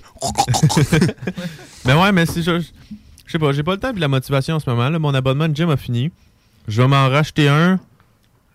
mais 1.86 1.94
ouais, 1.96 2.12
mais 2.12 2.26
si 2.28 2.44
je. 2.44 2.60
Je 3.26 3.32
sais 3.32 3.40
pas, 3.40 3.52
j'ai 3.52 3.64
pas 3.64 3.74
le 3.74 3.80
temps 3.80 3.94
et 3.94 4.00
la 4.00 4.08
motivation 4.08 4.56
en 4.56 4.60
ce 4.60 4.70
moment. 4.70 4.90
Là. 4.90 5.00
Mon 5.00 5.14
abonnement 5.14 5.50
de 5.50 5.56
gym 5.56 5.70
a 5.70 5.76
fini. 5.78 6.12
Je 6.68 6.82
vais 6.82 6.88
m'en 6.88 7.10
racheter 7.10 7.48
un. 7.48 7.80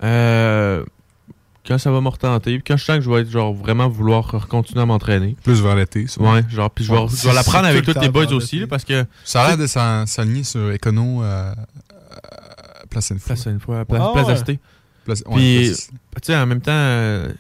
Euh, 0.02 0.84
quand 1.66 1.78
ça 1.78 1.90
va 1.90 2.00
me 2.00 2.08
retenter. 2.08 2.54
Puis 2.58 2.64
quand 2.66 2.76
je 2.76 2.84
sens 2.84 2.96
que 2.96 3.02
je 3.02 3.10
vais 3.10 3.20
être 3.20 3.30
genre 3.30 3.54
vraiment 3.54 3.88
vouloir 3.88 4.46
continuer 4.48 4.82
à 4.82 4.86
m'entraîner. 4.86 5.36
Plus 5.44 5.62
vers 5.62 5.76
l'été, 5.76 6.06
ça. 6.06 6.20
Ouais, 6.20 6.42
genre, 6.48 6.70
puis 6.70 6.84
je 6.84 6.92
vais, 6.92 6.98
Ouais, 6.98 7.06
je 7.08 7.28
vais 7.28 7.34
l'apprendre 7.34 7.64
c'est 7.64 7.70
avec 7.70 7.84
tous 7.84 8.00
les 8.00 8.08
boys 8.08 8.32
aussi, 8.32 8.60
là, 8.60 8.66
parce 8.66 8.84
que. 8.84 9.04
Ça 9.24 9.42
a 9.42 9.48
l'air 9.48 9.58
de 9.58 9.66
s'aligner 9.66 10.44
sur 10.44 10.70
Econo 10.70 11.22
euh, 11.22 11.52
à 11.52 12.86
Place 12.90 13.10
une 13.10 13.18
fois. 13.18 13.34
Place 13.34 13.46
une 13.46 13.60
fois, 13.60 13.84
place, 13.84 14.00
ouais. 14.00 14.58
ouais, 15.26 15.36
Puis, 15.36 15.72
tu 15.72 16.20
sais, 16.22 16.36
en 16.36 16.46
même 16.46 16.60
temps, 16.60 16.72
euh, 16.72 17.32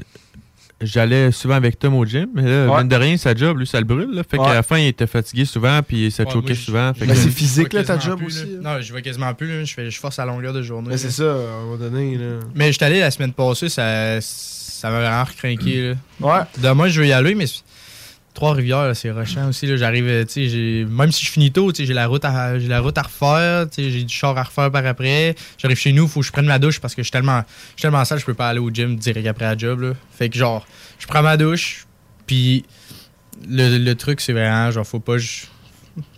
j'allais 0.82 1.30
souvent 1.32 1.54
avec 1.54 1.78
Tom 1.78 1.94
au 1.94 2.04
gym, 2.04 2.26
mais 2.34 2.42
là, 2.42 2.66
Ouais. 2.68 2.78
mine 2.78 2.88
de 2.88 2.96
rien, 2.96 3.16
sa 3.16 3.34
job, 3.34 3.58
lui, 3.58 3.66
ça 3.66 3.78
le 3.78 3.84
brûle. 3.86 4.10
Là, 4.12 4.22
fait 4.28 4.38
Ouais. 4.38 4.44
qu'à 4.46 4.54
la 4.54 4.62
fin, 4.62 4.78
il 4.78 4.86
était 4.88 5.06
fatigué 5.06 5.44
souvent, 5.44 5.80
puis 5.86 6.10
ça 6.10 6.24
Ouais, 6.24 6.30
choquait 6.30 6.54
souvent. 6.54 6.92
Ben, 6.98 7.08
que- 7.08 7.14
c'est 7.14 7.30
physique, 7.30 7.72
là, 7.72 7.84
ta 7.84 7.98
job 7.98 8.18
plus, 8.18 8.26
aussi, 8.26 8.58
là. 8.62 8.74
Non, 8.76 8.80
je 8.80 8.90
vois 8.92 9.02
quasiment 9.02 9.32
plus. 9.34 9.48
là. 9.48 9.64
Je, 9.64 9.72
fais, 9.74 9.90
je 9.90 9.98
force 9.98 10.18
à 10.18 10.26
longueur 10.26 10.52
de 10.52 10.62
journée. 10.62 10.88
Mais 10.90 10.96
c'est 10.98 11.10
ça, 11.10 11.24
à 11.24 11.26
un 11.60 11.62
moment 11.64 11.76
donné. 11.76 12.16
Là. 12.16 12.40
Mais 12.54 12.68
je 12.68 12.72
suis 12.76 12.84
allé 12.84 13.00
la 13.00 13.10
semaine 13.10 13.32
passée, 13.32 13.68
ça, 13.68 14.20
ça 14.20 14.90
m'a 14.90 15.00
vraiment 15.00 15.24
recrinqué. 15.24 15.88
là. 15.90 15.94
Ouais. 16.20 16.42
Demain, 16.62 16.88
je 16.88 17.00
veux 17.00 17.06
y 17.06 17.12
aller, 17.12 17.34
mais 17.34 17.46
Trois-Rivières, 18.34 18.96
c'est 18.96 19.10
rushant 19.10 19.48
aussi. 19.48 19.66
là. 19.66 19.76
J'arrive, 19.76 20.06
euh, 20.08 20.24
tu 20.24 20.32
sais, 20.32 20.48
j'ai- 20.48 20.84
même 20.86 21.12
si 21.12 21.24
je 21.24 21.30
finis 21.30 21.52
tôt, 21.52 21.70
tu 21.70 21.82
sais, 21.82 21.86
j'ai 21.86 21.92
la 21.92 22.06
route 22.06 22.24
à, 22.24 22.58
j'ai 22.58 22.66
la 22.68 22.80
route 22.80 22.96
à 22.96 23.02
refaire, 23.02 23.68
tu 23.68 23.82
sais, 23.82 23.90
j'ai 23.90 24.04
du 24.04 24.12
char 24.14 24.36
à 24.38 24.42
refaire 24.42 24.70
par 24.70 24.84
après. 24.86 25.34
J'arrive 25.58 25.76
chez 25.76 25.92
nous, 25.92 26.08
faut 26.08 26.20
que 26.20 26.26
je 26.26 26.32
prenne 26.32 26.46
ma 26.46 26.58
douche 26.58 26.80
parce 26.80 26.94
que 26.94 27.02
je 27.02 27.06
suis 27.06 27.12
tellement, 27.12 27.42
je 27.42 27.80
suis 27.80 27.82
tellement 27.82 28.04
sale, 28.06 28.18
je 28.20 28.24
peux 28.24 28.34
pas 28.34 28.48
aller 28.48 28.58
au 28.60 28.70
gym 28.70 28.96
direct 28.96 29.26
après 29.26 29.44
la 29.44 29.56
job. 29.56 29.80
Là. 29.82 29.92
Fait 30.16 30.28
que 30.30 30.36
genre, 30.38 30.66
je 30.98 31.06
prends 31.06 31.22
ma 31.22 31.36
douche, 31.36 31.86
puis 32.26 32.64
le, 33.48 33.76
le 33.78 33.94
truc, 33.96 34.20
c'est 34.22 34.32
vraiment, 34.32 34.70
genre, 34.70 34.86
faut 34.86 35.00
pas, 35.00 35.18
je- 35.18 35.42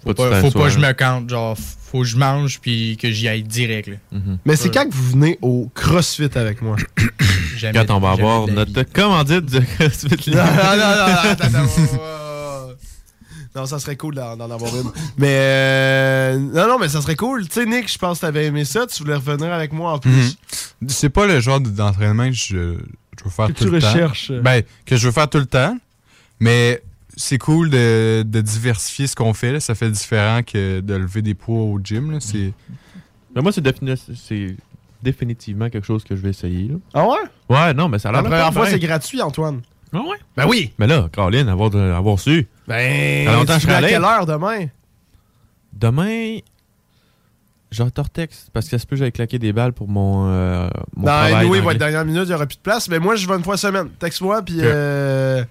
Faut 0.05 0.15
pas, 0.15 0.41
faut 0.41 0.51
pas 0.53 0.65
que 0.67 0.71
je 0.71 0.79
hein. 0.79 0.89
me 0.89 0.93
cante. 0.93 1.29
Genre, 1.31 1.59
faut 1.59 2.03
que 2.03 2.07
je 2.07 2.17
mange, 2.17 2.61
puis 2.61 2.97
que 2.97 3.11
j'y 3.11 3.27
aille 3.27 3.43
direct. 3.43 3.89
Là. 3.89 3.97
Mhm. 4.13 4.39
Mais 4.45 4.55
c'est 4.55 4.73
quand 4.73 4.89
que 4.89 4.95
vous 4.95 5.11
venez 5.11 5.37
au 5.43 5.69
CrossFit 5.75 6.31
avec 6.37 6.63
moi? 6.63 6.77
Jamais- 7.57 7.85
Quand 7.87 7.97
on 7.97 8.01
va 8.01 8.11
avoir 8.13 8.47
notre 8.49 8.83
commandite 8.85 9.47
de 9.47 9.61
CrossFit 9.61 10.31
non, 10.31 10.37
non, 10.37 10.45
non, 10.45 10.77
non, 10.77 11.15
attends, 11.31 11.45
attends, 11.45 11.65
oh, 11.95 11.99
oh. 11.99 12.73
Non, 13.57 13.67
ça 13.67 13.79
serait 13.79 13.95
cool 13.97 14.17
d'en 14.17 14.33
avoir 14.51 14.75
une. 14.77 14.91
Mais 15.17 15.29
euh, 15.39 16.39
non, 16.39 16.67
non, 16.67 16.79
mais 16.81 16.89
ça 16.89 17.01
serait 17.01 17.15
cool. 17.15 17.47
Tu 17.47 17.55
sais, 17.55 17.67
Nick, 17.67 17.91
je 17.93 17.99
pense 17.99 18.19
que 18.19 18.23
t'avais 18.27 18.47
aimé 18.47 18.65
ça. 18.65 18.85
Tu 18.89 19.01
voulais 19.05 19.15
revenir 19.15 19.53
avec 19.53 19.73
moi 19.73 19.93
en 19.93 19.99
plus. 20.01 20.11
Mhm. 20.81 20.89
C'est 20.89 21.09
pas 21.09 21.27
le 21.27 21.39
genre 21.41 21.61
d'entraînement 21.61 22.27
que 22.27 22.33
je, 22.35 22.75
je 23.19 23.25
veux 23.25 23.31
faire 23.31 23.47
Que 23.47 23.53
tout 23.53 23.65
tu 23.67 23.71
le 23.71 23.81
temps. 23.81 23.93
recherches. 23.93 24.33
Ben, 24.33 24.63
que 24.85 24.97
je 24.97 25.07
veux 25.07 25.13
faire 25.13 25.31
tout 25.31 25.39
le 25.39 25.47
temps. 25.47 25.77
Mais 26.41 26.83
c'est 27.17 27.39
cool 27.39 27.71
de, 27.71 28.25
de 28.27 28.41
diversifier 28.41 29.07
ce 29.07 29.15
qu'on 29.15 29.33
fait. 29.35 29.53
là. 29.53 29.61
Ça 29.61 29.77
fait 29.77 29.89
différent 29.91 30.41
que 30.43 30.81
de 30.81 30.95
lever 30.95 31.23
des 31.23 31.35
poids 31.35 31.63
au 31.63 31.79
gym. 31.83 32.11
là. 32.11 32.19
C'est... 32.19 32.53
Mais 33.37 33.41
moi, 33.43 33.53
c'est 33.53 33.63
définitivement 35.05 35.71
quelque 35.71 35.85
chose 35.87 36.03
que 36.03 36.17
je 36.17 36.21
vais 36.23 36.31
essayer. 36.31 36.67
là. 36.69 36.75
Ah 36.95 37.07
ouais? 37.07 37.19
Ouais, 37.49 37.73
non, 37.75 37.89
mais 37.89 38.01
ça 38.01 38.09
a 38.09 38.13
La 38.13 38.19
l'air 38.23 38.31
première 38.31 38.47
le 38.49 38.53
fun, 38.53 38.61
fois, 38.63 38.71
c'est 38.71 38.79
gratuit, 38.81 39.23
Antoine. 39.23 39.61
Ah 39.93 39.99
ouais? 40.01 40.17
Ben 40.37 40.47
oui! 40.49 40.73
Mais 40.79 40.89
là, 40.89 41.09
Caroline, 41.13 41.49
avoir, 41.49 41.71
de- 41.71 41.79
avoir 41.79 42.19
su. 42.19 42.49
Ben, 42.67 43.27
longtemps 43.27 43.55
tu 43.55 43.61
je 43.61 43.65
serais 43.67 43.75
à 43.75 43.77
allé. 43.77 43.89
quelle 43.91 44.03
heure 44.03 44.27
demain? 44.27 44.67
Demain, 45.73 46.39
genre 47.71 47.91
Tortex, 47.93 48.49
parce 48.53 48.67
que 48.67 48.71
ça 48.73 48.79
se 48.79 48.87
peut 48.87 48.97
que 48.97 49.01
j'aille 49.01 49.13
claquer 49.13 49.39
des 49.39 49.53
balles 49.53 49.73
pour 49.73 49.89
mon, 49.89 50.27
euh, 50.29 50.69
mon 50.97 51.03
Dans 51.07 51.13
travail. 51.13 51.33
D'anglais. 51.61 51.73
être 51.75 51.79
dernière 51.79 52.05
minute, 52.05 52.23
il 52.25 52.29
n'y 52.29 52.35
aura 52.35 52.47
plus 52.47 52.57
de 52.57 52.63
place. 52.63 52.89
Mais 52.89 52.99
moi, 52.99 53.17
je 53.17 53.27
vais 53.29 53.35
une 53.37 53.45
fois 53.45 53.57
semaine. 53.57 53.89
Texte-moi, 53.99 54.43
puis 54.43 54.59
Ok. 54.59 54.65
euh, 54.65 55.45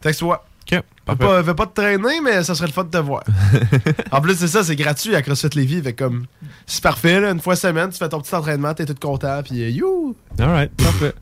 texte-moi. 0.00 0.44
Ok, 0.70 0.80
Fais 1.08 1.16
pas, 1.16 1.42
fais 1.42 1.54
pas 1.54 1.66
te 1.66 1.80
traîner, 1.80 2.20
mais 2.22 2.44
ça 2.44 2.54
serait 2.54 2.68
le 2.68 2.72
fun 2.72 2.84
de 2.84 2.90
te 2.90 2.98
voir. 2.98 3.24
en 4.12 4.20
plus, 4.20 4.36
c'est 4.36 4.46
ça, 4.48 4.62
c'est 4.62 4.76
gratuit 4.76 5.16
à 5.16 5.22
CrossFit 5.22 5.48
Lévis. 5.56 5.82
Fait 5.82 5.92
comme, 5.92 6.26
c'est 6.66 6.82
parfait, 6.82 7.20
là, 7.20 7.30
une 7.32 7.40
fois 7.40 7.56
semaine, 7.56 7.90
tu 7.90 7.98
fais 7.98 8.08
ton 8.08 8.20
petit 8.20 8.34
entraînement, 8.34 8.72
t'es 8.72 8.86
tout 8.86 8.94
content, 9.00 9.42
puis 9.44 9.62
euh, 9.62 9.68
you! 9.70 10.14
Alright, 10.38 10.70
parfait. 10.76 11.12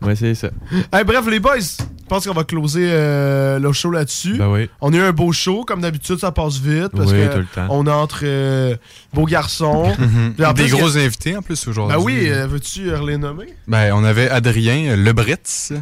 On 0.00 0.06
va 0.06 0.12
essayer 0.12 0.34
ça. 0.34 0.48
Hey, 0.92 1.04
bref, 1.04 1.24
les 1.28 1.38
boys, 1.38 1.60
je 1.60 1.84
pense 2.08 2.26
qu'on 2.26 2.32
va 2.34 2.42
closer 2.42 2.88
euh, 2.90 3.60
le 3.60 3.72
show 3.72 3.90
là-dessus. 3.92 4.36
Ben 4.36 4.48
oui. 4.48 4.68
On 4.80 4.92
a 4.92 4.96
eu 4.96 5.00
un 5.00 5.12
beau 5.12 5.30
show, 5.30 5.62
comme 5.64 5.80
d'habitude, 5.82 6.18
ça 6.18 6.32
passe 6.32 6.56
vite. 6.58 6.88
Parce 6.88 7.12
Oui, 7.12 7.18
que 7.18 7.32
tout 7.34 7.38
le 7.38 7.46
temps. 7.46 7.66
on 7.70 7.86
entre 7.86 8.20
euh, 8.24 8.74
beaux 9.12 9.26
garçons. 9.26 9.92
Puis 9.96 10.44
en 10.44 10.48
Mhm. 10.48 10.54
Des 10.54 10.62
plus, 10.64 10.72
gros 10.72 10.96
invités 10.98 11.36
en 11.36 11.42
plus 11.42 11.68
aujourd'hui. 11.68 11.96
Ben 11.96 12.02
oui, 12.02 12.28
euh, 12.30 12.48
veux-tu 12.48 12.90
les 13.06 13.16
nommer? 13.16 13.54
Ben, 13.68 13.92
on 13.94 14.02
avait 14.02 14.28
Adrien 14.28 14.96
Lebritz 14.96 15.72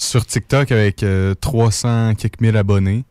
sur 0.00 0.24
TikTok 0.24 0.72
avec 0.72 1.02
euh, 1.02 1.34
300 1.40 2.14
quelques 2.14 2.40
mille 2.40 2.56
abonnés 2.56 3.04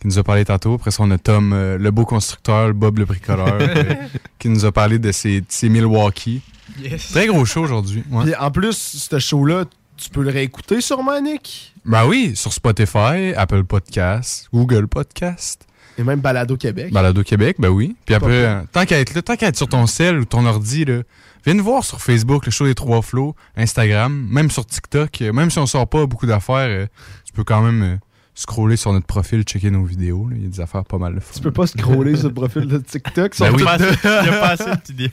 qui 0.00 0.08
nous 0.08 0.18
a 0.18 0.22
parlé 0.22 0.44
tantôt. 0.44 0.74
Après 0.74 0.90
ça, 0.90 1.02
on 1.02 1.10
a 1.10 1.18
Tom, 1.18 1.52
euh, 1.52 1.78
le 1.78 1.90
beau 1.90 2.04
constructeur, 2.04 2.74
Bob 2.74 2.98
le 2.98 3.06
bricoleur, 3.06 3.48
euh, 3.60 3.94
qui 4.38 4.50
nous 4.50 4.64
a 4.66 4.72
parlé 4.72 4.98
de 4.98 5.10
ses, 5.10 5.40
de 5.40 5.46
ses 5.48 5.70
Milwaukee. 5.70 6.42
Yes. 6.82 7.12
Très 7.12 7.26
gros 7.26 7.44
show 7.44 7.62
aujourd'hui. 7.62 8.04
ouais. 8.10 8.36
En 8.36 8.50
plus, 8.50 8.76
ce 9.10 9.18
show-là, 9.18 9.64
tu 9.96 10.10
peux 10.10 10.22
le 10.22 10.30
réécouter 10.30 10.80
sûrement, 10.80 11.18
Nick? 11.20 11.74
Ben 11.84 12.06
oui, 12.06 12.32
sur 12.34 12.52
Spotify, 12.52 13.32
Apple 13.36 13.64
Podcast, 13.64 14.48
Google 14.52 14.86
Podcast. 14.86 15.66
Et 15.96 16.02
même 16.02 16.20
Balado 16.20 16.56
Québec. 16.56 16.92
Balado 16.92 17.22
Québec, 17.22 17.56
ben 17.58 17.68
oui. 17.68 17.94
Puis 18.04 18.14
après, 18.14 18.44
euh, 18.44 18.60
tant 18.72 18.84
qu'à 18.84 18.98
être 18.98 19.14
là, 19.14 19.22
tant 19.22 19.36
qu'à 19.36 19.48
être 19.48 19.56
sur 19.56 19.68
ton 19.68 19.86
cell 19.86 20.18
ou 20.18 20.24
ton 20.24 20.44
ordi, 20.44 20.84
là, 20.84 21.02
viens 21.44 21.54
nous 21.54 21.64
voir 21.64 21.84
sur 21.84 22.00
Facebook, 22.00 22.46
le 22.46 22.52
show 22.52 22.64
des 22.66 22.74
trois 22.74 23.02
flots, 23.02 23.34
Instagram, 23.56 24.26
même 24.30 24.50
sur 24.50 24.64
TikTok. 24.66 25.22
euh, 25.22 25.32
Même 25.32 25.50
si 25.50 25.58
on 25.58 25.66
sort 25.66 25.88
pas 25.88 26.06
beaucoup 26.06 26.26
d'affaires, 26.26 26.68
euh, 26.68 26.86
tu 27.24 27.32
peux 27.32 27.44
quand 27.44 27.62
même 27.62 27.82
euh, 27.82 27.96
scroller 28.34 28.76
sur 28.76 28.92
notre 28.92 29.06
profil, 29.06 29.42
checker 29.42 29.70
nos 29.70 29.84
vidéos. 29.84 30.28
là. 30.28 30.36
Il 30.36 30.42
y 30.42 30.46
a 30.46 30.48
des 30.48 30.60
affaires 30.60 30.84
pas 30.84 30.98
mal 30.98 31.14
de 31.14 31.20
fun. 31.20 31.32
Tu 31.34 31.40
peux 31.40 31.52
pas 31.52 31.66
scroller 31.66 32.16
sur 32.16 32.28
le 32.28 32.34
profil 32.34 32.66
de 32.66 32.78
TikTok. 32.78 33.38
Ben 33.38 33.52
oui. 33.54 33.62
Il 33.62 34.26
y 34.26 34.28
a 34.28 34.40
pas 34.40 34.48
assez 34.50 34.64
de 34.64 34.80
vidéos. 34.88 35.10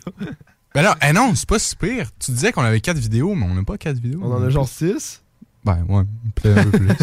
Ben 0.73 0.83
non, 0.83 0.93
eh 1.07 1.11
non, 1.11 1.35
c'est 1.35 1.47
pas 1.49 1.59
si 1.59 1.75
pire. 1.75 2.07
Tu 2.17 2.31
disais 2.31 2.51
qu'on 2.53 2.61
avait 2.63 2.79
quatre 2.79 2.97
vidéos, 2.97 3.35
mais 3.35 3.45
on 3.45 3.53
n'a 3.53 3.63
pas 3.63 3.77
quatre 3.77 3.99
vidéos. 3.99 4.21
On 4.23 4.31
en 4.33 4.41
a 4.41 4.49
genre 4.49 4.67
6. 4.69 5.20
Ben, 5.63 5.85
ouais, 5.89 6.03
peut-être 6.35 6.57
un 6.57 6.63
peu 6.63 6.79
plus. 6.79 6.95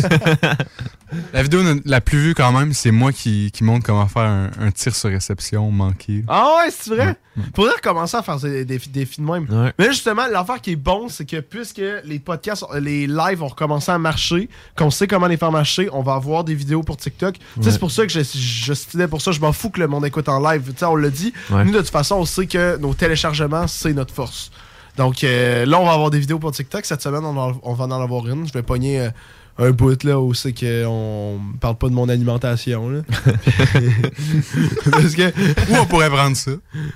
la 1.32 1.42
vidéo 1.42 1.60
la 1.84 2.00
plus 2.00 2.18
vue, 2.18 2.34
quand 2.34 2.50
même, 2.50 2.72
c'est 2.72 2.90
moi 2.90 3.12
qui, 3.12 3.52
qui 3.52 3.62
montre 3.62 3.86
comment 3.86 4.08
faire 4.08 4.22
un, 4.22 4.50
un 4.58 4.70
tir 4.72 4.94
sur 4.94 5.10
réception 5.10 5.70
manqué. 5.70 6.24
Ah 6.26 6.56
ouais, 6.56 6.70
c'est 6.70 6.90
vrai? 6.90 7.16
Faudrait 7.54 7.74
recommencer 7.74 8.16
à 8.16 8.22
faire 8.22 8.38
des, 8.38 8.78
films 8.78 9.26
de 9.26 9.32
même. 9.32 9.72
Mais 9.78 9.86
justement, 9.86 10.26
l'affaire 10.26 10.60
qui 10.60 10.72
est 10.72 10.76
bon, 10.76 11.08
c'est 11.08 11.24
que 11.24 11.38
puisque 11.40 11.80
les 12.04 12.18
podcasts, 12.18 12.64
les 12.80 13.06
lives 13.06 13.42
ont 13.42 13.48
recommencé 13.48 13.92
à 13.92 13.98
marcher, 13.98 14.48
qu'on 14.76 14.90
sait 14.90 15.06
comment 15.06 15.28
les 15.28 15.36
faire 15.36 15.52
marcher, 15.52 15.88
on 15.92 16.02
va 16.02 16.14
avoir 16.14 16.42
des 16.42 16.54
vidéos 16.54 16.82
pour 16.82 16.96
TikTok. 16.96 17.36
Tu 17.38 17.40
sais, 17.40 17.68
Ouais. 17.68 17.72
C'est 17.72 17.78
pour 17.78 17.92
ça 17.92 18.06
que 18.06 18.12
je, 18.12 18.20
je 18.22 18.72
stylais 18.72 19.06
pour 19.06 19.20
ça. 19.22 19.30
Je 19.30 19.40
m'en 19.40 19.52
fous 19.52 19.70
que 19.70 19.78
le 19.78 19.86
monde 19.86 20.04
écoute 20.04 20.28
en 20.28 20.40
live. 20.40 20.62
Tu 20.72 20.78
sais, 20.78 20.84
on 20.86 20.96
l'a 20.96 21.10
dit. 21.10 21.32
Ouais. 21.50 21.64
Nous, 21.64 21.72
de 21.72 21.78
toute 21.78 21.90
façon, 21.90 22.16
on 22.16 22.24
sait 22.24 22.46
que 22.46 22.76
nos 22.78 22.92
téléchargements, 22.94 23.68
c'est 23.68 23.92
notre 23.92 24.12
force. 24.12 24.50
Donc 24.98 25.24
euh, 25.24 25.64
là, 25.64 25.80
on 25.80 25.86
va 25.86 25.92
avoir 25.92 26.10
des 26.10 26.18
vidéos 26.18 26.38
pour 26.38 26.52
TikTok. 26.52 26.84
Cette 26.84 27.00
semaine, 27.00 27.24
on, 27.24 27.34
en- 27.36 27.58
on 27.62 27.72
va 27.72 27.84
en 27.86 28.02
avoir 28.02 28.26
une. 28.28 28.46
Je 28.46 28.52
vais 28.52 28.62
pogner 28.62 29.00
euh, 29.00 29.10
un 29.58 29.70
bout 29.70 30.02
là 30.04 30.20
où 30.20 30.34
c'est 30.34 30.52
qu'on 30.52 31.40
parle 31.60 31.76
pas 31.78 31.88
de 31.88 31.94
mon 31.94 32.08
alimentation. 32.08 32.90
Là. 32.90 33.00
Parce 34.90 35.14
que... 35.14 35.28
Ou 35.72 35.76
on 35.80 35.86
pourrait 35.86 36.10
prendre 36.10 36.36
ça? 36.36 36.50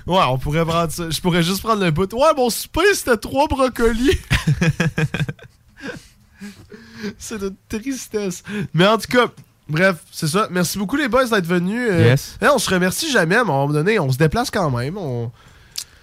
Ouais, 0.05 0.21
on 0.29 0.37
pourrait 0.37 0.65
prendre 0.65 0.91
ça. 0.91 1.09
Je 1.09 1.19
pourrais 1.21 1.43
juste 1.43 1.61
prendre 1.61 1.83
le 1.83 1.91
bout. 1.91 2.11
Ouais, 2.13 2.33
mon 2.37 2.49
souper, 2.49 2.93
c'était 2.93 3.17
trois 3.17 3.47
brocolis. 3.47 4.19
c'est 7.17 7.39
de 7.39 7.53
tristesse. 7.69 8.43
Mais 8.73 8.87
en 8.87 8.97
tout 8.97 9.11
cas, 9.11 9.27
bref, 9.69 9.97
c'est 10.11 10.27
ça. 10.27 10.47
Merci 10.51 10.77
beaucoup 10.77 10.95
les 10.95 11.07
boys 11.07 11.25
d'être 11.27 11.45
venus. 11.47 11.89
Euh, 11.91 12.03
Yes. 12.09 12.37
là, 12.41 12.53
on 12.53 12.59
se 12.59 12.69
remercie 12.69 13.11
jamais, 13.11 13.35
mais 13.35 13.35
à 13.35 13.41
un 13.41 13.45
moment 13.45 13.67
donné, 13.73 13.99
on 13.99 14.11
se 14.11 14.17
déplace 14.17 14.49
quand 14.51 14.69
même. 14.71 14.97
On... 14.97 15.31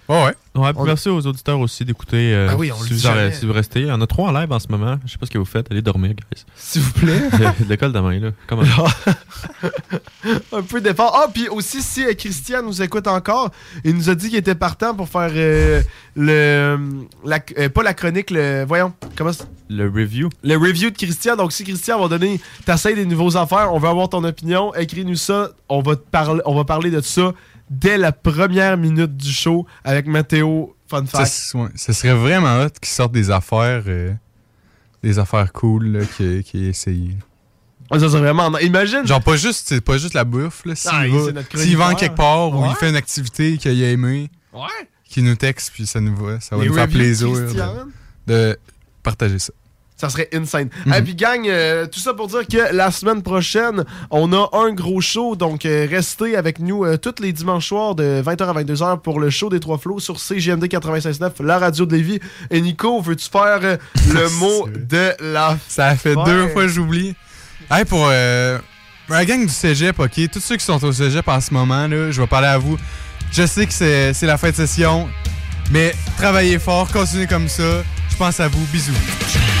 Ouais, 0.09 0.25
ouais. 0.25 0.33
Ouais, 0.53 0.71
merci 0.85 1.07
aux 1.07 1.25
auditeurs 1.25 1.59
aussi 1.61 1.85
d'écouter. 1.85 2.33
euh, 2.33 2.49
Ah 2.51 2.55
oui, 2.57 2.71
si, 2.85 2.99
si 2.99 3.45
vous 3.45 3.53
restez. 3.53 3.81
Il 3.81 3.87
y 3.87 3.91
en 3.91 4.01
a 4.01 4.07
trois 4.07 4.29
en 4.29 4.33
live 4.33 4.51
en 4.51 4.59
ce 4.59 4.67
moment. 4.67 4.97
Je 5.05 5.11
sais 5.13 5.17
pas 5.17 5.25
ce 5.25 5.31
que 5.31 5.37
vous 5.37 5.45
faites. 5.45 5.71
Allez 5.71 5.81
dormir, 5.81 6.09
guys. 6.11 6.43
S'il 6.55 6.81
vous 6.81 6.91
plaît. 6.91 7.21
L'école 7.69 7.93
demain, 7.93 8.19
là. 8.19 8.31
Comment? 8.47 8.63
Un 10.51 10.61
peu 10.61 10.81
d'effort. 10.81 11.17
Ah, 11.23 11.29
puis 11.33 11.47
aussi, 11.47 11.81
si 11.81 12.03
euh, 12.05 12.13
Christian 12.13 12.63
nous 12.63 12.81
écoute 12.81 13.07
encore, 13.07 13.49
il 13.85 13.95
nous 13.95 14.09
a 14.09 14.15
dit 14.15 14.27
qu'il 14.29 14.37
était 14.37 14.55
partant 14.55 14.93
pour 14.93 15.07
faire 15.07 15.31
euh, 15.33 15.81
le. 16.17 16.77
la- 17.25 17.39
euh, 17.57 17.69
pas 17.69 17.83
la 17.83 17.93
chronique, 17.93 18.29
le. 18.29 18.65
Voyons, 18.67 18.91
comment 19.15 19.31
Le 19.69 19.85
review. 19.87 20.29
Le 20.43 20.57
review 20.57 20.89
de 20.89 20.97
Christian. 20.97 21.37
Donc, 21.37 21.53
si 21.53 21.63
Christian 21.63 21.99
va 21.99 22.07
donner. 22.09 22.41
T'essayes 22.65 22.95
des 22.95 23.05
nouveaux 23.05 23.37
affaires, 23.37 23.73
on 23.73 23.79
veut 23.79 23.87
avoir 23.89 24.09
ton 24.09 24.23
opinion. 24.25 24.73
Écris-nous 24.75 25.15
ça. 25.15 25.51
On 25.69 25.81
va, 25.81 25.95
te 25.95 26.01
parler, 26.01 26.41
on 26.45 26.55
va 26.55 26.65
parler 26.65 26.91
de 26.91 26.99
ça 26.99 27.31
dès 27.71 27.97
la 27.97 28.11
première 28.11 28.77
minute 28.77 29.17
du 29.17 29.31
show 29.31 29.65
avec 29.83 30.05
Mathéo. 30.05 30.75
Fun 30.87 31.05
fact. 31.05 31.53
ouais, 31.55 31.69
serait 31.93 32.13
vraiment 32.13 32.59
hot 32.61 32.69
qu'ils 32.81 32.89
sortent 32.91 33.13
des 33.13 33.31
affaires. 33.31 33.83
euh, 33.87 34.13
des 35.01 35.17
affaires 35.17 35.51
cool 35.51 35.87
là, 35.87 36.05
qui, 36.05 36.67
essayent. 36.67 37.17
Ça 37.91 37.99
serait 37.99 38.19
vraiment. 38.19 38.55
Imagine. 38.59 39.07
Genre, 39.07 39.21
pas 39.21 39.35
juste, 39.35 39.67
c'est 39.69 39.81
pas 39.81 39.97
juste 39.97 40.13
la 40.13 40.23
bouffe. 40.25 40.63
S'il 40.75 40.89
Ah, 40.91 41.05
va, 41.07 41.85
va 41.85 41.89
en 41.91 41.95
quelque 41.95 42.15
part 42.15 42.53
ou 42.53 42.65
il 42.69 42.75
fait 42.75 42.89
une 42.89 42.95
activité 42.95 43.57
qu'il 43.57 43.83
a 43.83 43.89
aimé, 43.89 44.29
Ouais. 44.53 44.61
qu'il 45.05 45.23
nous 45.23 45.35
texte, 45.35 45.71
puis 45.73 45.87
ça 45.87 45.99
nous 46.01 46.15
va. 46.15 46.39
Ça 46.39 46.55
va 46.55 46.63
Les 46.63 46.69
nous 46.69 46.75
faire 46.75 46.87
plaisir 46.87 47.29
de 48.27 48.57
partager 49.01 49.39
ça. 49.39 49.53
Ça 50.01 50.09
serait 50.09 50.29
insane. 50.33 50.69
Mhm. 50.87 50.93
Et 50.95 51.01
puis, 51.03 51.13
gang, 51.13 51.47
euh, 51.47 51.85
tout 51.85 51.99
ça 51.99 52.15
pour 52.15 52.27
dire 52.27 52.47
que 52.47 52.73
la 52.73 52.89
semaine 52.89 53.21
prochaine, 53.21 53.85
on 54.09 54.33
a 54.33 54.49
un 54.53 54.73
gros 54.73 54.99
show. 54.99 55.35
Donc, 55.35 55.63
euh, 55.63 55.85
restez 55.87 56.35
avec 56.35 56.57
nous 56.57 56.83
euh, 56.85 56.97
tous 56.97 57.21
les 57.21 57.31
dimanches 57.31 57.67
soirs 57.67 57.93
de 57.93 58.19
20h 58.25 58.49
à 58.49 58.63
22h 58.63 59.01
pour 59.01 59.19
le 59.19 59.29
show 59.29 59.51
des 59.51 59.59
Trois 59.59 59.77
Flots 59.77 59.99
sur 59.99 60.19
CGMD 60.19 60.65
96.9, 60.65 61.43
la 61.43 61.59
radio 61.59 61.85
de 61.85 61.95
Lévis. 61.95 62.19
Et 62.49 62.61
Nico, 62.61 62.99
veux-tu 62.99 63.29
faire 63.29 63.59
le 63.61 64.29
mot 64.39 64.67
de 64.67 65.11
la 65.19 65.55
Ça 65.67 65.95
fait 65.95 66.15
deux 66.25 66.47
fois 66.47 66.63
que 66.63 66.69
j'oublie. 66.69 67.13
Hey, 67.69 67.85
pour 67.85 68.07
la 68.07 69.25
gang 69.25 69.45
du 69.45 69.53
cégep, 69.53 69.99
OK, 69.99 70.19
tous 70.33 70.39
ceux 70.39 70.57
qui 70.57 70.65
sont 70.65 70.83
au 70.83 70.91
cégep 70.91 71.27
en 71.27 71.39
ce 71.39 71.53
moment, 71.53 71.87
là, 71.87 72.09
je 72.09 72.19
vais 72.19 72.27
parler 72.27 72.47
à 72.47 72.57
vous. 72.57 72.75
Je 73.31 73.45
sais 73.45 73.67
que 73.67 73.71
c'est 73.71 74.25
la 74.25 74.39
fin 74.39 74.49
de 74.49 74.55
session, 74.55 75.07
mais 75.69 75.93
travaillez 76.17 76.57
fort, 76.57 76.91
continuez 76.91 77.27
comme 77.27 77.47
ça. 77.47 77.83
Je 78.09 78.15
pense 78.17 78.39
à 78.39 78.47
vous. 78.47 78.65
Bisous. 78.71 79.60